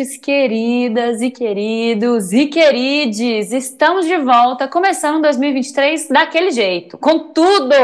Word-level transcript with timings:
ouvintes 0.00 0.16
queridas 0.16 1.20
e 1.20 1.30
queridos 1.30 2.32
e 2.32 2.46
querides! 2.46 3.52
Estamos 3.52 4.06
de 4.06 4.16
volta, 4.16 4.66
começando 4.66 5.20
2023 5.22 6.08
daquele 6.08 6.50
jeito, 6.50 6.96
com 6.96 7.32
tudo! 7.32 7.74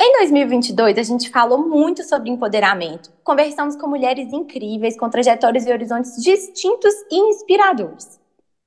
Em 0.00 0.18
2022, 0.18 0.96
a 0.96 1.02
gente 1.02 1.28
falou 1.28 1.58
muito 1.68 2.04
sobre 2.04 2.30
empoderamento. 2.30 3.10
Conversamos 3.24 3.76
com 3.76 3.88
mulheres 3.88 4.32
incríveis, 4.32 4.96
com 4.96 5.10
trajetórias 5.10 5.66
e 5.66 5.72
horizontes 5.72 6.22
distintos 6.22 6.94
e 7.10 7.16
inspiradores. 7.16 8.18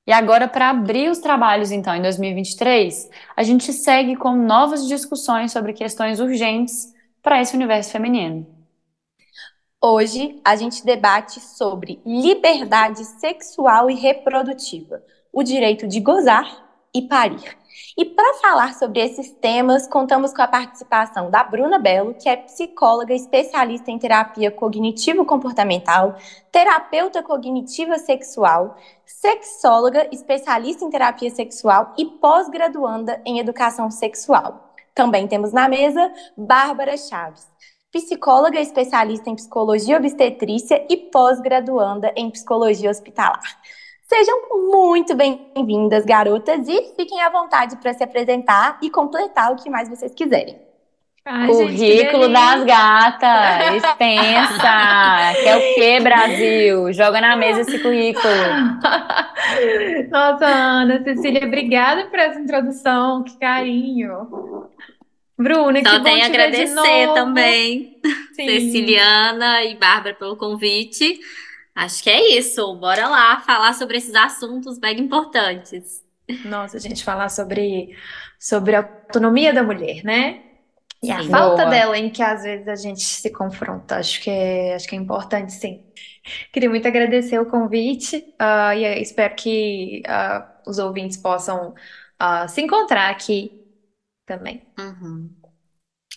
E 0.06 0.12
agora, 0.12 0.48
para 0.48 0.70
abrir 0.70 1.10
os 1.10 1.20
trabalhos, 1.20 1.72
então, 1.72 1.96
em 1.96 2.02
2023, 2.02 3.10
a 3.36 3.44
gente 3.44 3.72
segue 3.72 4.16
com 4.16 4.36
novas 4.36 4.86
discussões 4.88 5.52
sobre 5.52 5.74
questões 5.74 6.20
urgentes 6.20 6.94
para 7.22 7.42
esse 7.42 7.56
universo 7.56 7.92
feminino. 7.92 8.63
Hoje 9.86 10.40
a 10.46 10.56
gente 10.56 10.86
debate 10.86 11.42
sobre 11.42 12.02
liberdade 12.06 13.04
sexual 13.04 13.92
e 13.92 13.96
reprodutiva, 13.96 15.04
o 15.30 15.44
direito 15.44 15.86
de 15.90 16.00
gozar 16.00 16.48
e 16.96 17.02
parir. 17.02 17.58
E 17.98 18.06
para 18.06 18.36
falar 18.36 18.76
sobre 18.76 19.02
esses 19.02 19.34
temas, 19.34 19.86
contamos 19.86 20.34
com 20.34 20.42
a 20.42 20.48
participação 20.48 21.30
da 21.30 21.44
Bruna 21.44 21.78
Belo, 21.78 22.14
que 22.14 22.30
é 22.30 22.38
psicóloga 22.38 23.14
especialista 23.14 23.92
em 23.92 24.00
terapia 24.00 24.50
cognitivo-comportamental, 24.50 26.16
terapeuta 26.50 27.22
cognitiva 27.22 27.98
sexual, 27.98 28.78
sexóloga 29.06 30.08
especialista 30.14 30.86
em 30.86 30.90
terapia 30.90 31.30
sexual 31.30 31.94
e 31.98 32.06
pós-graduanda 32.06 33.22
em 33.26 33.38
educação 33.38 33.92
sexual. 33.92 34.74
Também 34.96 35.28
temos 35.28 35.52
na 35.52 35.68
mesa 35.68 36.10
Bárbara 36.38 36.96
Chaves, 36.96 37.52
psicóloga 37.94 38.60
especialista 38.60 39.30
em 39.30 39.36
psicologia 39.36 39.98
obstetrícia 39.98 40.84
e 40.90 40.98
pós-graduanda 40.98 42.12
em 42.16 42.32
psicologia 42.32 42.90
hospitalar. 42.90 43.62
Sejam 44.02 44.72
muito 44.72 45.16
bem-vindas, 45.16 46.04
garotas, 46.04 46.68
e 46.68 46.96
fiquem 46.96 47.22
à 47.22 47.30
vontade 47.30 47.78
para 47.78 47.94
se 47.94 48.04
apresentar 48.04 48.80
e 48.82 48.90
completar 48.90 49.52
o 49.52 49.56
que 49.56 49.70
mais 49.70 49.88
vocês 49.88 50.12
quiserem. 50.14 50.60
Ai, 51.26 51.48
Currículo 51.48 52.24
gente, 52.24 52.34
das 52.34 52.64
gatas, 52.66 53.76
extensa. 53.76 55.34
Quer 55.42 55.56
o 55.56 55.76
quê, 55.76 56.00
Brasil? 56.02 56.92
Joga 56.92 57.22
na 57.22 57.38
mesa 57.38 57.62
esse 57.62 57.80
currículo. 57.80 58.34
Nossa, 60.12 60.46
Ana, 60.46 61.02
Cecília, 61.04 61.46
obrigada 61.46 62.08
por 62.08 62.20
essa 62.20 62.40
introdução, 62.40 63.24
que 63.24 63.38
carinho. 63.38 64.68
Bruna, 65.38 65.82
Só 65.84 65.98
que 65.98 66.04
tenho 66.04 66.24
a 66.24 66.28
agradecer 66.28 67.14
também, 67.14 68.00
Sim. 68.36 68.46
Ceciliana 68.46 69.64
e 69.64 69.76
Bárbara, 69.76 70.16
pelo 70.16 70.38
convite. 70.38 71.20
Acho 71.76 72.04
que 72.04 72.10
é 72.10 72.38
isso. 72.38 72.76
Bora 72.76 73.08
lá 73.08 73.40
falar 73.40 73.74
sobre 73.74 73.98
esses 73.98 74.14
assuntos 74.14 74.80
mega 74.80 75.02
importantes. 75.02 76.04
Nossa, 76.46 76.80
gente, 76.80 77.04
falar 77.04 77.30
sobre, 77.30 77.96
sobre 78.40 78.76
a 78.76 78.80
autonomia 78.80 79.52
da 79.52 79.64
mulher, 79.64 80.04
né? 80.04 80.42
E 81.02 81.12
a 81.12 81.22
Sim. 81.22 81.30
falta 81.30 81.64
Boa. 81.64 81.70
dela 81.70 81.98
em 81.98 82.10
que 82.10 82.22
às 82.22 82.44
vezes 82.44 82.68
a 82.68 82.76
gente 82.76 83.02
se 83.02 83.30
confronta. 83.30 83.98
Acho 83.98 84.22
que 84.22 84.30
é, 84.30 84.76
acho 84.76 84.88
que 84.88 84.96
é 84.96 85.00
importante, 85.00 85.52
sim. 85.52 85.84
Queria 86.54 86.70
muito 86.70 86.88
agradecer 86.88 87.38
o 87.40 87.46
convite, 87.46 88.34
ah, 88.40 88.74
e 88.74 89.02
espero 89.02 89.36
que 89.36 90.02
ah, 90.08 90.62
os 90.66 90.80
ouvintes 90.80 91.18
possam 91.18 91.74
ah, 92.18 92.48
se 92.48 92.62
encontrar 92.62 93.10
aqui 93.10 93.63
também. 94.26 94.64
Uhum. 94.80 95.30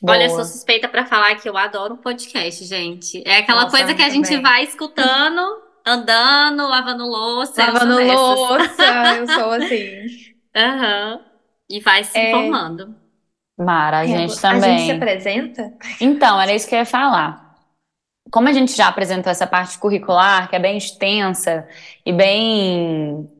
Olha, 0.06 0.24
eu 0.24 0.30
sou 0.30 0.44
suspeita 0.44 0.88
pra 0.88 1.06
falar 1.06 1.34
que 1.36 1.48
eu 1.48 1.56
adoro 1.56 1.94
um 1.94 1.98
podcast, 1.98 2.64
gente. 2.64 3.22
É 3.26 3.38
aquela 3.38 3.62
Nossa, 3.62 3.76
coisa 3.78 3.94
que 3.94 4.02
a 4.02 4.08
gente 4.10 4.26
também. 4.26 4.42
vai 4.42 4.64
escutando, 4.64 5.62
andando, 5.86 6.68
lavando 6.68 7.06
louça. 7.06 7.64
Lavando 7.64 8.02
louça, 8.02 8.82
eu 9.18 9.26
sou 9.26 9.50
assim. 9.56 10.06
Aham. 10.54 11.20
E 11.68 11.80
vai 11.80 12.04
se 12.04 12.16
É. 12.16 12.28
informando. 12.30 12.94
Mara, 13.58 14.00
a 14.00 14.04
É, 14.04 14.06
gente 14.06 14.44
a 14.46 14.60
gente 14.60 14.82
se 14.82 14.88
também. 14.88 14.90
apresenta? 14.92 15.72
Então, 16.00 16.40
era 16.40 16.54
isso 16.54 16.68
que 16.68 16.74
eu 16.74 16.80
ia 16.80 16.84
falar. 16.84 17.56
Como 18.30 18.48
a 18.48 18.52
gente 18.52 18.72
já 18.76 18.88
apresentou 18.88 19.30
essa 19.30 19.46
parte 19.46 19.78
curricular, 19.78 20.48
que 20.50 20.56
é 20.56 20.58
bem 20.58 20.76
extensa 20.76 21.66
e 22.04 22.12
bem. 22.12 23.30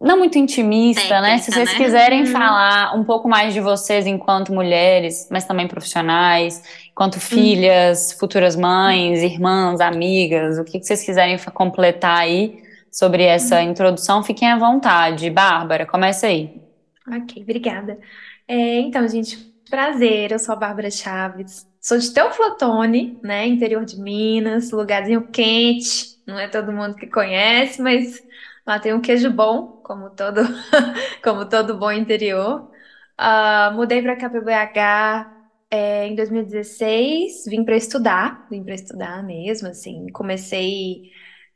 Não 0.00 0.16
muito 0.16 0.38
intimista, 0.38 1.20
né? 1.20 1.38
Se 1.38 1.50
vocês 1.50 1.72
né? 1.72 1.76
quiserem 1.76 2.20
Uhum. 2.20 2.26
falar 2.26 2.94
um 2.94 3.02
pouco 3.02 3.28
mais 3.28 3.52
de 3.52 3.60
vocês 3.60 4.06
enquanto 4.06 4.52
mulheres, 4.52 5.28
mas 5.30 5.44
também 5.44 5.66
profissionais, 5.66 6.62
enquanto 6.90 7.18
filhas, 7.18 8.12
futuras 8.12 8.54
mães, 8.54 9.22
irmãs, 9.22 9.80
amigas, 9.80 10.56
o 10.58 10.64
que 10.64 10.78
que 10.78 10.86
vocês 10.86 11.02
quiserem 11.04 11.36
completar 11.52 12.18
aí 12.18 12.62
sobre 12.92 13.24
essa 13.24 13.60
introdução, 13.62 14.22
fiquem 14.22 14.48
à 14.48 14.56
vontade. 14.56 15.30
Bárbara, 15.30 15.84
começa 15.84 16.28
aí. 16.28 16.60
Ok, 17.06 17.42
obrigada. 17.42 17.98
É, 18.46 18.80
então, 18.80 19.06
gente, 19.08 19.36
prazer, 19.68 20.32
eu 20.32 20.38
sou 20.38 20.52
a 20.54 20.56
Bárbara 20.56 20.90
Chaves, 20.90 21.66
sou 21.80 21.98
de 21.98 22.12
Teoflotone, 22.12 23.18
né, 23.22 23.46
interior 23.46 23.84
de 23.84 24.00
Minas, 24.00 24.70
lugarzinho 24.70 25.26
quente, 25.28 26.18
não 26.26 26.38
é 26.38 26.48
todo 26.48 26.72
mundo 26.72 26.94
que 26.94 27.06
conhece, 27.06 27.80
mas 27.82 28.22
lá 28.68 28.78
tem 28.78 28.92
um 28.92 29.00
queijo 29.00 29.30
bom, 29.30 29.80
como 29.82 30.10
todo, 30.10 30.40
como 31.24 31.48
todo 31.48 31.78
bom 31.78 31.90
interior. 31.90 32.70
Ah, 33.16 33.72
mudei 33.74 34.02
para 34.02 34.16
cá 34.16 34.28
para 34.30 34.40
BH 34.40 35.38
é, 35.70 36.06
em 36.06 36.14
2016, 36.14 37.44
vim 37.46 37.64
para 37.64 37.76
estudar, 37.76 38.46
vim 38.50 38.62
para 38.64 38.74
estudar 38.74 39.22
mesmo, 39.24 39.68
assim, 39.68 40.06
comecei, 40.12 41.10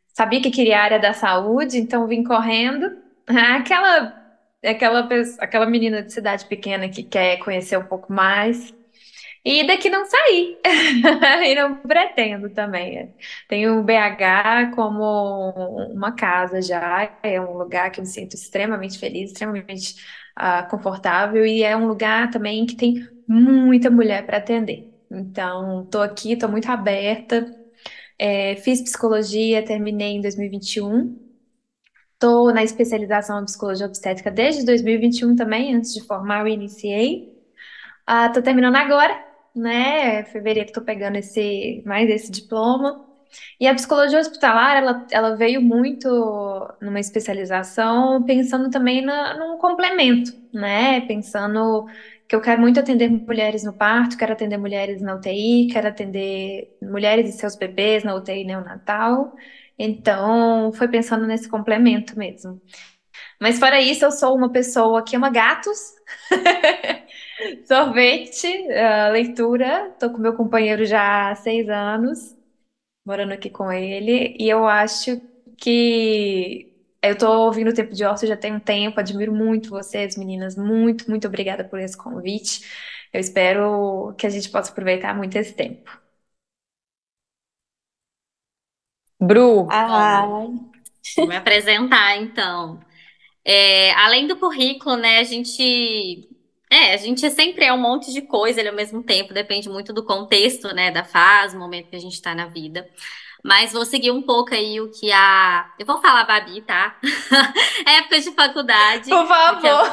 sabia 0.08 0.40
que 0.42 0.50
queria 0.50 0.80
a 0.80 0.82
área 0.84 0.98
da 0.98 1.12
saúde, 1.14 1.78
então 1.78 2.06
vim 2.06 2.24
correndo, 2.24 2.90
aquela 3.26 4.20
aquela, 4.64 5.08
aquela 5.38 5.66
menina 5.66 6.02
de 6.02 6.12
cidade 6.12 6.46
pequena 6.46 6.88
que 6.88 7.02
quer 7.02 7.38
conhecer 7.38 7.76
um 7.76 7.84
pouco 7.84 8.12
mais. 8.12 8.72
E 9.44 9.66
daqui 9.66 9.90
não 9.90 10.04
saí. 10.06 10.58
E 11.44 11.54
não 11.54 11.76
pretendo 11.76 12.48
também. 12.50 13.14
Tenho 13.48 13.80
o 13.80 13.82
BH 13.82 14.74
como 14.74 15.50
uma 15.92 16.12
casa 16.12 16.62
já. 16.62 17.18
É 17.22 17.40
um 17.40 17.56
lugar 17.58 17.90
que 17.90 18.00
eu 18.00 18.04
me 18.04 18.08
sinto 18.10 18.34
extremamente 18.34 18.98
feliz, 18.98 19.30
extremamente 19.30 19.96
ah, 20.36 20.62
confortável. 20.64 21.44
E 21.44 21.62
é 21.62 21.76
um 21.76 21.88
lugar 21.88 22.30
também 22.30 22.66
que 22.66 22.76
tem 22.76 23.06
muita 23.26 23.90
mulher 23.90 24.24
para 24.24 24.38
atender. 24.38 24.88
Então, 25.10 25.82
estou 25.84 26.02
aqui, 26.02 26.32
estou 26.32 26.48
muito 26.48 26.70
aberta. 26.70 27.44
É, 28.18 28.56
fiz 28.56 28.80
psicologia, 28.80 29.64
terminei 29.64 30.16
em 30.16 30.20
2021. 30.20 31.18
Estou 32.14 32.52
na 32.54 32.62
especialização 32.62 33.42
em 33.42 33.44
psicologia 33.44 33.86
obstétrica 33.86 34.30
desde 34.30 34.64
2021 34.64 35.34
também, 35.34 35.74
antes 35.74 35.92
de 35.92 36.06
formar 36.06 36.40
eu 36.42 36.48
iniciei. 36.48 37.32
Estou 38.26 38.42
terminando 38.42 38.76
agora, 38.76 39.31
né? 39.54 40.24
Fevereiro 40.24 40.68
estou 40.68 40.82
pegando 40.82 41.16
esse, 41.16 41.82
mais 41.86 42.08
esse 42.10 42.30
diploma. 42.30 43.06
E 43.58 43.66
a 43.66 43.74
psicologia 43.74 44.18
hospitalar, 44.18 44.76
ela, 44.76 45.06
ela 45.10 45.36
veio 45.36 45.62
muito 45.62 46.08
numa 46.80 47.00
especialização, 47.00 48.22
pensando 48.24 48.70
também 48.70 49.02
na, 49.02 49.38
num 49.38 49.58
complemento, 49.58 50.32
né? 50.52 51.00
Pensando 51.02 51.86
que 52.28 52.36
eu 52.36 52.40
quero 52.40 52.60
muito 52.60 52.80
atender 52.80 53.10
mulheres 53.10 53.64
no 53.64 53.72
parto, 53.72 54.16
quero 54.16 54.32
atender 54.32 54.58
mulheres 54.58 55.00
na 55.02 55.14
UTI, 55.16 55.68
quero 55.72 55.88
atender 55.88 56.76
mulheres 56.82 57.28
e 57.28 57.38
seus 57.38 57.56
bebês 57.56 58.04
na 58.04 58.14
UTI 58.14 58.44
neonatal. 58.44 59.34
Então, 59.78 60.72
foi 60.72 60.88
pensando 60.88 61.26
nesse 61.26 61.48
complemento 61.48 62.18
mesmo. 62.18 62.60
Mas 63.40 63.58
fora 63.58 63.80
isso, 63.80 64.04
eu 64.04 64.12
sou 64.12 64.36
uma 64.36 64.50
pessoa 64.50 65.02
que 65.04 65.16
ama 65.16 65.30
gatos, 65.30 65.78
sorvete, 67.66 68.46
ah, 68.72 69.08
leitura. 69.10 69.90
Tô 69.98 70.10
com 70.10 70.18
meu 70.18 70.34
companheiro 70.36 70.84
já 70.84 71.30
há 71.30 71.34
seis 71.34 71.68
anos, 71.68 72.34
morando 73.06 73.32
aqui 73.34 73.50
com 73.50 73.72
ele, 73.72 74.36
e 74.38 74.48
eu 74.50 74.66
acho 74.68 75.20
que 75.58 76.72
eu 77.02 77.16
tô 77.18 77.28
ouvindo 77.46 77.70
o 77.70 77.74
Tempo 77.74 77.94
de 77.94 78.04
Ócio 78.04 78.28
já 78.28 78.36
tem 78.36 78.54
um 78.54 78.60
tempo, 78.60 79.00
admiro 79.00 79.32
muito 79.34 79.70
vocês, 79.70 80.16
meninas, 80.16 80.56
muito, 80.56 81.08
muito 81.10 81.26
obrigada 81.28 81.64
por 81.64 81.80
esse 81.80 81.96
convite. 81.96 82.60
Eu 83.12 83.20
espero 83.20 84.14
que 84.18 84.26
a 84.26 84.30
gente 84.30 84.50
possa 84.50 84.70
aproveitar 84.72 85.14
muito 85.16 85.36
esse 85.36 85.54
tempo. 85.54 85.90
Bru, 89.28 89.48
Ai, 89.68 90.48
Vou 91.16 91.26
me 91.28 91.36
apresentar, 91.36 92.16
então. 92.18 92.80
É, 93.44 93.92
além 93.94 94.26
do 94.28 94.38
currículo, 94.38 94.96
né, 94.96 95.18
a 95.20 95.24
gente. 95.24 96.28
É, 96.72 96.94
a 96.94 96.96
gente 96.96 97.30
sempre 97.30 97.66
é 97.66 97.72
um 97.72 97.78
monte 97.78 98.10
de 98.10 98.22
coisa 98.22 98.58
ali 98.58 98.70
ao 98.70 98.74
mesmo 98.74 99.02
tempo, 99.02 99.34
depende 99.34 99.68
muito 99.68 99.92
do 99.92 100.02
contexto, 100.02 100.74
né, 100.74 100.90
da 100.90 101.04
fase, 101.04 101.54
momento 101.54 101.90
que 101.90 101.96
a 101.96 102.00
gente 102.00 102.14
está 102.14 102.34
na 102.34 102.46
vida. 102.46 102.88
Mas 103.44 103.74
vou 103.74 103.84
seguir 103.84 104.10
um 104.10 104.22
pouco 104.22 104.54
aí 104.54 104.80
o 104.80 104.90
que 104.90 105.12
a. 105.12 105.70
Eu 105.78 105.84
vou 105.84 106.00
falar 106.00 106.24
Babi, 106.24 106.62
tá? 106.62 106.96
Época 107.84 108.20
de 108.20 108.30
faculdade. 108.30 109.10
Por 109.10 109.26
favor! 109.26 109.90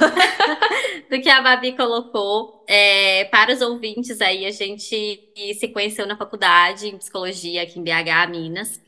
do 1.10 1.20
que 1.20 1.30
a 1.30 1.42
Babi 1.42 1.76
colocou. 1.76 2.64
É, 2.66 3.26
para 3.26 3.52
os 3.52 3.60
ouvintes 3.60 4.22
aí, 4.22 4.46
a 4.46 4.52
gente 4.52 5.20
se 5.56 5.68
conheceu 5.74 6.08
na 6.08 6.16
faculdade 6.16 6.88
em 6.88 6.98
psicologia 6.98 7.64
aqui 7.64 7.80
em 7.80 7.84
BH, 7.84 8.30
Minas. 8.30 8.80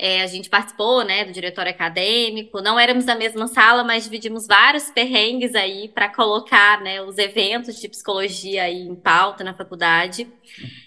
É, 0.00 0.22
a 0.22 0.26
gente 0.28 0.48
participou, 0.48 1.02
né, 1.04 1.24
do 1.24 1.32
diretório 1.32 1.72
acadêmico. 1.72 2.60
Não 2.62 2.78
éramos 2.78 3.04
da 3.04 3.16
mesma 3.16 3.48
sala, 3.48 3.82
mas 3.82 4.04
dividimos 4.04 4.46
vários 4.46 4.90
perrengues 4.90 5.56
aí 5.56 5.88
para 5.88 6.08
colocar, 6.08 6.80
né, 6.80 7.02
os 7.02 7.18
eventos 7.18 7.80
de 7.80 7.88
psicologia 7.88 8.62
aí 8.62 8.82
em 8.82 8.94
pauta 8.94 9.42
na 9.42 9.54
faculdade. 9.54 10.28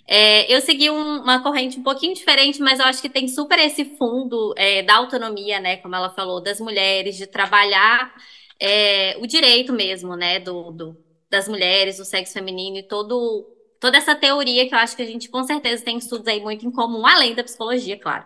É, 0.07 0.53
eu 0.53 0.61
segui 0.61 0.89
um, 0.89 1.21
uma 1.23 1.43
corrente 1.43 1.77
um 1.77 1.83
pouquinho 1.83 2.13
diferente, 2.13 2.61
mas 2.61 2.79
eu 2.79 2.85
acho 2.85 3.01
que 3.01 3.09
tem 3.09 3.27
super 3.27 3.59
esse 3.59 3.83
fundo 3.97 4.53
é, 4.57 4.81
da 4.81 4.95
autonomia, 4.95 5.59
né, 5.59 5.75
como 5.77 5.95
ela 5.95 6.09
falou, 6.09 6.41
das 6.41 6.61
mulheres, 6.61 7.17
de 7.17 7.27
trabalhar 7.27 8.13
é, 8.59 9.17
o 9.19 9.27
direito 9.27 9.73
mesmo, 9.73 10.15
né, 10.15 10.39
do, 10.39 10.71
do, 10.71 10.97
das 11.29 11.49
mulheres, 11.49 11.97
do 11.97 12.05
sexo 12.05 12.33
feminino 12.33 12.77
e 12.77 12.83
todo, 12.83 13.45
toda 13.79 13.97
essa 13.97 14.15
teoria 14.15 14.67
que 14.67 14.73
eu 14.73 14.79
acho 14.79 14.95
que 14.95 15.01
a 15.01 15.05
gente 15.05 15.29
com 15.29 15.43
certeza 15.43 15.83
tem 15.83 15.97
estudos 15.97 16.27
aí 16.27 16.39
muito 16.39 16.65
em 16.65 16.71
comum, 16.71 17.05
além 17.05 17.33
da 17.35 17.43
psicologia, 17.43 17.97
claro. 17.97 18.23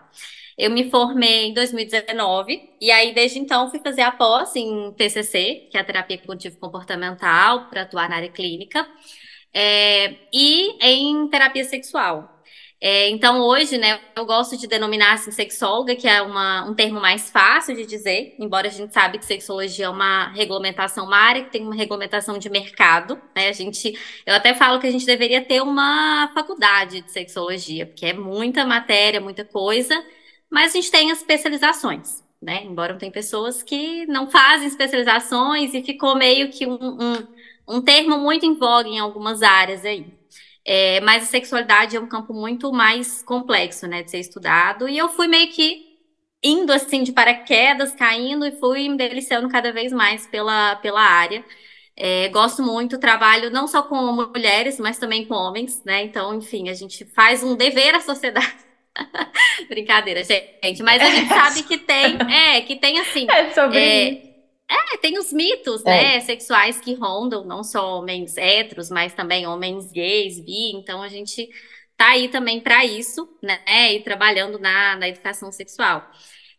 Eu 0.58 0.72
me 0.72 0.90
formei 0.90 1.48
em 1.48 1.54
2019 1.54 2.70
e 2.80 2.90
aí 2.90 3.14
desde 3.14 3.40
então 3.40 3.70
fui 3.70 3.80
fazer 3.80 4.02
a 4.02 4.12
pós 4.12 4.56
em 4.56 4.92
TCC, 4.94 5.68
que 5.70 5.78
é 5.78 5.82
a 5.82 5.84
terapia 5.84 6.18
cognitivo 6.18 6.58
comportamental, 6.58 7.70
para 7.70 7.82
atuar 7.82 8.08
na 8.08 8.16
área 8.16 8.30
clínica, 8.30 8.88
é, 9.54 10.16
e 10.34 10.78
em 10.82 11.28
terapia 11.30 11.64
sexual. 11.66 12.32
É, 12.80 13.10
então 13.10 13.42
hoje, 13.42 13.78
né, 13.78 14.00
eu 14.16 14.26
gosto 14.26 14.58
de 14.58 14.68
denominar 14.68 15.14
assim 15.14 15.32
sexóloga, 15.32 15.96
que 15.96 16.08
é 16.08 16.22
uma, 16.22 16.70
um 16.70 16.74
termo 16.74 17.00
mais 17.02 17.30
fácil 17.30 17.76
de 17.76 17.86
dizer, 17.86 18.36
embora 18.40 18.68
a 18.68 18.72
gente 18.72 18.94
sabe 18.94 19.18
que 19.18 19.26
sexologia 19.26 19.86
é 19.86 19.90
uma 19.90 20.30
regulamentação, 20.34 21.06
uma 21.06 21.18
área 21.18 21.44
que 21.44 21.52
tem 21.52 21.64
uma 21.64 21.76
regulamentação 21.76 22.38
de 22.38 22.50
mercado, 22.50 23.20
né? 23.36 23.50
A 23.50 23.54
gente, 23.54 23.98
eu 24.26 24.36
até 24.36 24.54
falo 24.54 24.80
que 24.80 24.88
a 24.88 24.92
gente 24.92 25.06
deveria 25.06 25.42
ter 25.44 25.62
uma 25.62 26.32
faculdade 26.34 27.02
de 27.02 27.12
sexologia, 27.12 27.86
porque 27.88 28.06
é 28.06 28.14
muita 28.14 28.66
matéria, 28.66 29.20
muita 29.20 29.44
coisa 29.44 29.96
mas 30.50 30.72
a 30.72 30.76
gente 30.76 30.92
tem 30.92 31.12
as 31.12 31.20
especializações, 31.20 32.24
né? 32.42 32.64
Embora 32.64 32.98
tem 32.98 33.12
pessoas 33.12 33.64
que 33.64 34.06
não 34.08 34.30
fazem 34.30 34.68
especializações 34.68 35.74
e 35.74 35.84
ficou 35.84 36.16
meio 36.16 36.50
que 36.52 36.66
um, 36.66 36.78
um, 36.82 37.28
um 37.68 37.82
termo 37.82 38.18
muito 38.18 38.46
em 38.46 38.56
voga 38.56 38.88
em 38.88 39.00
algumas 39.00 39.42
áreas 39.42 39.84
aí. 39.86 40.06
É, 40.64 41.00
mas 41.02 41.24
a 41.24 41.28
sexualidade 41.28 41.96
é 41.96 42.00
um 42.00 42.08
campo 42.08 42.34
muito 42.34 42.72
mais 42.74 43.22
complexo, 43.22 43.88
né, 43.88 44.02
de 44.04 44.12
ser 44.12 44.20
estudado. 44.20 44.90
E 44.90 44.98
eu 44.98 45.10
fui 45.10 45.28
meio 45.28 45.52
que 45.52 45.96
indo 46.44 46.72
assim 46.74 47.04
de 47.04 47.12
paraquedas, 47.12 47.94
caindo 47.96 48.46
e 48.46 48.52
fui 48.60 48.90
me 48.90 48.98
deliciando 48.98 49.50
cada 49.50 49.72
vez 49.72 49.92
mais 49.92 50.28
pela, 50.28 50.76
pela 50.78 51.02
área. 51.02 51.44
É, 51.98 52.30
gosto 52.30 52.62
muito, 52.62 53.00
trabalho 53.00 53.50
não 53.52 53.68
só 53.68 53.82
com 53.84 53.96
mulheres, 54.14 54.80
mas 54.80 54.98
também 55.00 55.26
com 55.26 55.34
homens, 55.36 55.84
né? 55.86 56.04
Então, 56.04 56.36
enfim, 56.36 56.70
a 56.70 56.74
gente 56.74 57.06
faz 57.06 57.44
um 57.44 57.56
dever 57.56 57.96
à 57.96 58.02
sociedade 58.02 58.65
Brincadeira, 59.68 60.24
gente. 60.24 60.82
Mas 60.84 61.02
a 61.02 61.10
gente 61.10 61.28
sabe 61.30 61.64
que 61.64 61.78
tem, 61.78 62.18
é, 62.32 62.62
que 62.62 62.76
tem 62.76 63.00
assim. 63.00 63.28
É 63.30 63.52
sobre 63.52 63.78
é, 63.78 64.10
isso. 64.10 64.22
é, 64.70 64.98
tem 64.98 65.18
os 65.18 65.32
mitos, 65.32 65.84
né, 65.84 66.20
sexuais 66.22 66.80
que 66.80 66.94
rondam, 66.94 67.46
não 67.46 67.64
só 67.64 68.00
homens 68.00 68.38
héteros, 68.38 68.90
mas 68.90 69.14
também 69.14 69.46
homens 69.46 69.92
gays, 69.92 70.40
bi. 70.40 70.72
Então 70.76 71.02
a 71.02 71.08
gente 71.08 71.50
tá 71.98 72.10
aí 72.10 72.28
também 72.28 72.60
para 72.60 72.86
isso, 72.86 73.28
né, 73.42 73.60
e 73.94 74.02
trabalhando 74.02 74.60
na, 74.60 74.96
na 74.96 75.08
educação 75.08 75.52
sexual. 75.52 76.10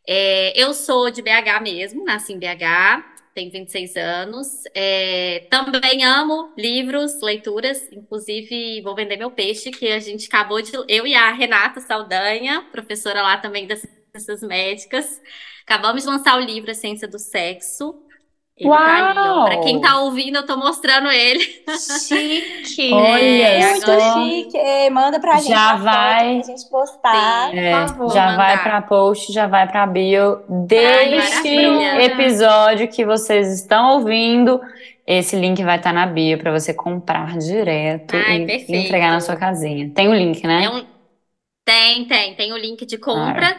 É, 0.08 0.52
eu 0.60 0.72
sou 0.72 1.10
de 1.10 1.20
BH 1.20 1.60
mesmo, 1.62 2.04
nasci 2.04 2.32
em 2.32 2.38
BH, 2.38 3.15
tenho 3.36 3.52
26 3.52 3.96
anos. 3.96 4.64
É, 4.74 5.46
também 5.50 6.02
amo 6.04 6.52
livros, 6.56 7.20
leituras, 7.20 7.86
inclusive 7.92 8.80
vou 8.80 8.94
vender 8.96 9.18
meu 9.18 9.30
peixe, 9.30 9.70
que 9.70 9.88
a 9.88 10.00
gente 10.00 10.26
acabou 10.26 10.62
de. 10.62 10.72
Eu 10.88 11.06
e 11.06 11.14
a 11.14 11.30
Renata 11.32 11.80
Saldanha, 11.80 12.62
professora 12.72 13.20
lá 13.22 13.36
também 13.36 13.66
das 13.66 13.86
ciências 14.10 14.40
médicas, 14.40 15.20
acabamos 15.62 16.02
de 16.02 16.08
lançar 16.08 16.38
o 16.38 16.40
livro 16.40 16.70
A 16.70 16.74
Ciência 16.74 17.06
do 17.06 17.18
Sexo. 17.18 18.02
Ele 18.58 18.70
Uau! 18.70 18.78
tá 18.78 19.10
ali, 19.10 19.18
ó. 19.18 19.44
Pra 19.44 19.60
quem 19.60 19.80
tá 19.80 20.00
ouvindo, 20.00 20.36
eu 20.36 20.46
tô 20.46 20.56
mostrando 20.56 21.10
ele. 21.10 21.44
Chique. 22.08 22.88
Olha 22.94 23.20
É, 23.22 23.70
muito 23.72 23.84
só. 23.86 24.14
chique. 24.24 24.56
É, 24.56 24.88
Manda 24.88 25.20
pra 25.20 25.36
gente 25.36 25.48
Já 25.50 25.76
vai. 25.76 26.40
pra 26.40 26.42
gente 26.54 26.70
postar. 26.70 27.50
Sim. 27.50 27.58
É, 27.58 27.80
Por 27.80 27.88
favor, 27.88 28.12
já 28.14 28.26
mandar. 28.26 28.36
vai 28.36 28.62
para 28.62 28.82
post, 28.82 29.32
já 29.32 29.46
vai 29.46 29.68
para 29.68 29.86
bio 29.86 30.40
deste 30.48 31.66
maravilha. 31.66 32.02
episódio 32.04 32.88
que 32.88 33.04
vocês 33.04 33.52
estão 33.52 33.98
ouvindo. 33.98 34.58
Esse 35.06 35.36
link 35.36 35.62
vai 35.62 35.76
estar 35.76 35.92
na 35.92 36.06
bio 36.06 36.38
para 36.38 36.50
você 36.50 36.72
comprar 36.72 37.36
direto 37.38 38.16
Ai, 38.16 38.38
e 38.42 38.46
perfeito. 38.46 38.72
entregar 38.86 39.10
na 39.12 39.20
sua 39.20 39.36
casinha. 39.36 39.90
Tem 39.94 40.08
o 40.08 40.14
link, 40.14 40.44
né? 40.46 40.64
É 40.64 40.70
um- 40.70 40.84
Tem, 41.64 42.04
tem. 42.06 42.34
Tem 42.34 42.52
o 42.52 42.56
link 42.56 42.86
de 42.86 42.96
compra 42.96 43.54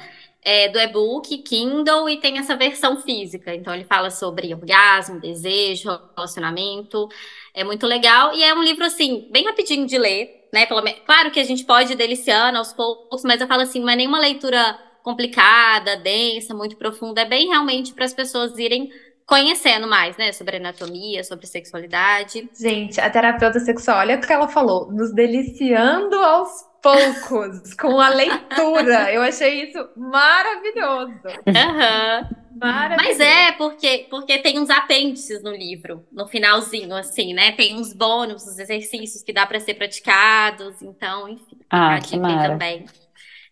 é, 0.50 0.70
do 0.70 0.80
e-book, 0.80 1.40
Kindle, 1.40 2.10
e 2.10 2.22
tem 2.22 2.38
essa 2.38 2.56
versão 2.56 3.02
física. 3.02 3.54
Então, 3.54 3.76
ele 3.76 3.84
fala 3.84 4.10
sobre 4.10 4.54
orgasmo, 4.54 5.20
desejo, 5.20 5.90
relacionamento. 6.16 7.10
É 7.54 7.66
muito 7.66 7.86
legal. 7.86 8.34
E 8.34 8.42
é 8.42 8.54
um 8.54 8.64
livro, 8.64 8.86
assim, 8.86 9.28
bem 9.30 9.44
rapidinho 9.44 9.86
de 9.86 9.98
ler, 9.98 10.48
né? 10.54 10.66
Pelo 10.66 10.82
Claro 11.06 11.32
que 11.32 11.40
a 11.42 11.44
gente 11.44 11.66
pode 11.66 11.92
ir 11.92 11.96
deliciando 11.98 12.58
aos 12.58 12.72
poucos, 12.72 13.24
mas 13.26 13.42
eu 13.42 13.48
falo 13.48 13.64
assim, 13.64 13.82
não 13.82 13.90
é 13.90 13.98
nenhuma 13.98 14.22
leitura 14.22 14.80
complicada, 15.04 15.98
densa, 15.98 16.54
muito 16.54 16.78
profunda. 16.78 17.24
É 17.24 17.26
bem 17.26 17.50
realmente 17.50 17.94
para 17.94 18.06
as 18.06 18.14
pessoas 18.14 18.58
irem 18.58 18.90
conhecendo 19.26 19.86
mais, 19.86 20.16
né? 20.16 20.32
Sobre 20.32 20.56
anatomia, 20.56 21.26
sobre 21.26 21.46
sexualidade. 21.46 22.50
Gente, 22.58 23.02
a 23.02 23.10
terapeuta 23.10 23.60
sexual, 23.60 23.98
olha 23.98 24.16
o 24.16 24.22
que 24.22 24.32
ela 24.32 24.48
falou, 24.48 24.90
nos 24.94 25.14
deliciando 25.14 26.16
aos 26.16 26.66
poucos 26.88 27.74
com 27.74 28.00
a 28.00 28.10
leitura. 28.10 29.12
Eu 29.14 29.22
achei 29.22 29.64
isso 29.70 29.90
maravilhoso. 29.96 31.14
Aham. 31.48 32.30
Maravilhoso. 32.60 33.08
Mas 33.08 33.20
é, 33.20 33.52
porque, 33.52 34.08
porque 34.10 34.40
tem 34.40 34.58
uns 34.58 34.70
apêndices 34.70 35.44
no 35.44 35.52
livro, 35.52 36.06
no 36.12 36.28
finalzinho, 36.28 36.96
assim, 36.96 37.34
né? 37.34 37.52
Tem 37.52 37.76
uns 37.76 37.94
bônus, 37.94 38.44
os 38.48 38.58
exercícios 38.58 39.22
que 39.24 39.32
dá 39.32 39.46
para 39.46 39.60
ser 39.60 39.76
praticados, 39.76 40.82
então, 40.82 41.30
enfim, 41.30 41.58
Ah, 41.70 42.00
que 42.00 42.18
mara. 42.18 42.54
também. 42.54 42.86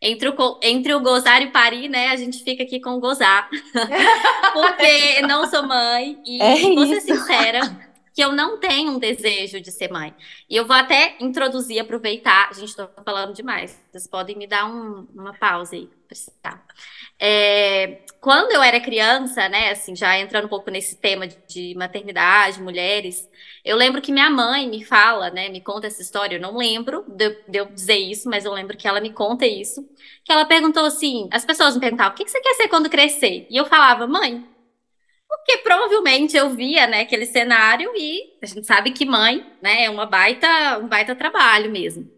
Entre 0.01 0.27
o, 0.29 0.59
entre 0.61 0.93
o 0.93 0.99
gozar 0.99 1.41
e 1.41 1.47
parir, 1.51 1.87
né? 1.87 2.09
A 2.09 2.15
gente 2.15 2.43
fica 2.43 2.63
aqui 2.63 2.79
com 2.79 2.91
o 2.91 2.99
gozar. 2.99 3.47
Porque 4.53 5.21
não 5.21 5.47
sou 5.49 5.63
mãe 5.63 6.17
e 6.25 6.41
É 6.41 6.55
vou 6.73 6.85
ser 6.85 6.97
isso. 6.97 7.07
sincera 7.07 7.59
que 8.15 8.24
eu 8.24 8.31
não 8.31 8.57
tenho 8.60 8.93
um 8.93 9.00
desejo 9.00 9.60
de 9.60 9.72
ser 9.72 9.91
mãe. 9.91 10.15
E 10.50 10.55
eu 10.55 10.65
vou 10.65 10.75
até 10.75 11.17
introduzir, 11.19 11.79
aproveitar. 11.79 12.53
Gente, 12.55 12.69
estou 12.69 12.89
falando 13.03 13.34
demais. 13.34 13.77
Vocês 13.91 14.07
podem 14.07 14.38
me 14.38 14.48
dar 14.48 14.65
um- 14.65 15.05
uma 15.13 15.34
pausa 15.34 15.75
aí, 15.75 15.89
precisar. 16.07 16.65
É, 17.19 18.00
quando 18.22 18.51
eu 18.53 18.63
era 18.63 18.79
criança, 18.79 19.48
né, 19.50 19.72
assim, 19.72 19.95
já 19.95 20.17
entrando 20.17 20.45
um 20.45 20.50
pouco 20.50 20.72
nesse 20.72 20.95
tema 20.98 21.27
de, 21.27 21.38
de 21.48 21.75
maternidade, 21.75 22.62
mulheres, 22.62 23.29
eu 23.63 23.75
lembro 23.77 24.01
que 24.01 24.12
minha 24.12 24.29
mãe 24.29 24.69
me 24.69 24.84
fala, 24.84 25.29
né, 25.29 25.50
me 25.50 25.62
conta 25.62 25.88
essa 25.88 26.01
história, 26.01 26.38
eu 26.38 26.41
não 26.41 26.57
lembro 26.57 27.03
de, 27.07 27.29
de 27.48 27.60
eu 27.60 27.65
dizer 27.65 27.98
isso, 27.98 28.29
mas 28.29 28.45
eu 28.45 28.53
lembro 28.53 28.77
que 28.77 28.88
ela 28.88 29.01
me 29.01 29.12
conta 29.12 29.45
isso, 29.45 29.88
que 30.24 30.31
ela 30.31 30.45
perguntou 30.45 30.86
assim, 30.86 31.27
as 31.31 31.45
pessoas 31.45 31.75
me 31.75 31.81
perguntavam, 31.81 32.13
o 32.13 32.15
que 32.15 32.25
que 32.25 32.31
você 32.31 32.39
quer 32.41 32.53
ser 32.55 32.67
quando 32.69 32.89
crescer? 32.89 33.48
E 33.50 33.57
eu 33.57 33.65
falava, 33.65 34.07
mãe, 34.07 34.45
porque 35.37 35.57
provavelmente 35.57 36.35
eu 36.35 36.49
via, 36.51 36.87
né, 36.87 37.01
aquele 37.01 37.25
cenário 37.25 37.91
e 37.95 38.37
a 38.41 38.45
gente 38.45 38.65
sabe 38.65 38.91
que 38.91 39.05
mãe, 39.05 39.45
né, 39.61 39.85
é 39.85 39.89
uma 39.89 40.05
baita, 40.05 40.79
um 40.79 40.87
baita 40.87 41.15
trabalho 41.15 41.71
mesmo. 41.71 42.09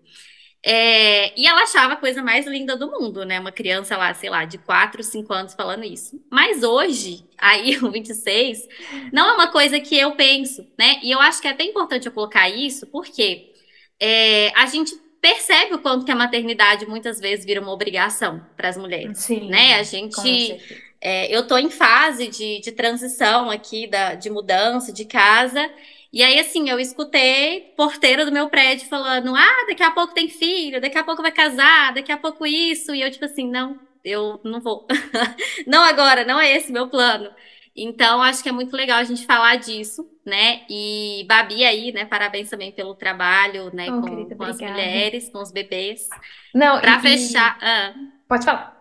É, 0.70 1.40
e 1.40 1.48
ela 1.48 1.62
achava 1.62 1.94
a 1.94 1.98
coisa 1.98 2.22
mais 2.22 2.46
linda 2.46 2.76
do 2.76 2.92
mundo, 2.92 3.24
né? 3.24 3.40
Uma 3.40 3.54
criança 3.54 3.96
lá, 3.96 4.14
sei 4.14 4.30
lá, 4.30 4.44
de 4.44 4.58
4, 4.58 5.02
5 5.02 5.32
anos 5.32 5.54
falando 5.54 5.86
isso. 5.86 6.22
Mas 6.30 6.62
hoje, 6.62 7.24
aí, 7.38 7.78
o 7.82 7.90
26, 7.90 8.68
não 9.14 9.30
é 9.30 9.34
uma 9.34 9.48
coisa 9.48 9.80
que 9.80 9.98
eu 9.98 10.16
penso, 10.16 10.68
né? 10.78 11.00
E 11.02 11.12
eu 11.12 11.22
acho 11.22 11.42
que 11.42 11.48
é 11.48 11.52
até 11.52 11.64
importante 11.64 12.08
eu 12.08 12.12
colocar 12.12 12.50
isso, 12.50 12.86
porque 12.88 13.54
é, 13.98 14.52
a 14.56 14.66
gente 14.66 14.94
percebe 15.22 15.76
o 15.76 15.80
quanto 15.80 16.06
que 16.06 16.12
a 16.12 16.16
maternidade 16.16 16.86
muitas 16.86 17.20
vezes 17.20 17.46
vira 17.46 17.62
uma 17.62 17.72
obrigação 17.72 18.46
para 18.56 18.70
as 18.70 18.78
mulheres, 18.78 19.20
Sim, 19.20 19.50
né? 19.50 19.76
A 19.76 19.84
gente. 19.84 20.60
É, 21.02 21.34
eu 21.36 21.42
estou 21.42 21.60
em 21.60 21.70
fase 21.70 22.28
de, 22.28 22.60
de 22.62 22.72
transição 22.72 23.50
aqui, 23.50 23.88
da, 23.88 24.16
de 24.16 24.30
mudança 24.30 24.92
de 24.92 25.06
casa, 25.06 25.70
E 26.12 26.24
aí, 26.24 26.40
assim, 26.40 26.70
eu 26.70 26.80
escutei 26.80 27.74
porteira 27.76 28.26
do 28.26 28.32
meu 28.32 28.50
prédio 28.50 28.88
falando: 28.88 29.36
ah, 29.36 29.66
daqui 29.68 29.84
a 29.84 29.92
pouco 29.92 30.14
tem 30.14 30.30
filho, 30.30 30.82
daqui 30.82 30.98
a 30.98 31.04
pouco 31.04 31.22
vai 31.22 31.32
casar, 31.32 31.94
daqui 31.94 32.12
a 32.12 32.18
pouco 32.18 32.46
isso. 32.46 32.94
E 32.96 33.02
eu, 33.02 33.12
tipo 33.12 33.26
assim, 33.26 33.50
não, 33.50 33.80
eu 34.04 34.40
não 34.44 34.62
vou. 34.62 34.88
não 35.68 35.84
agora, 35.84 36.26
não 36.26 36.40
é 36.40 36.52
esse 36.56 36.72
meu 36.72 36.90
plano. 36.90 37.30
Então, 37.76 38.22
acho 38.24 38.42
que 38.42 38.50
é 38.50 38.52
muito 38.52 38.76
legal 38.76 38.98
a 39.00 39.04
gente 39.04 39.26
falar 39.26 39.58
disso, 39.58 40.10
né? 40.26 40.66
E 40.70 41.26
Babi 41.28 41.64
aí, 41.64 41.92
né? 41.92 42.06
Parabéns 42.06 42.50
também 42.50 42.72
pelo 42.72 42.96
trabalho, 42.96 43.72
né? 43.74 43.92
Oh, 43.92 44.02
com, 44.02 44.02
querida, 44.02 44.36
com 44.36 44.46
as 44.46 44.60
mulheres, 44.62 45.30
com 45.30 45.40
os 45.42 45.52
bebês. 45.52 46.18
Não, 46.54 46.80
Para 46.82 47.00
fechar. 47.00 47.58
ah. 47.62 47.94
Pode 48.28 48.46
falar. 48.46 48.77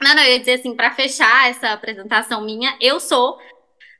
Não, 0.00 0.14
não, 0.14 0.22
eu 0.22 0.32
ia 0.32 0.38
dizer 0.40 0.54
assim, 0.54 0.74
para 0.76 0.92
fechar 0.92 1.48
essa 1.48 1.70
apresentação 1.72 2.44
minha, 2.44 2.76
eu 2.80 3.00
sou 3.00 3.38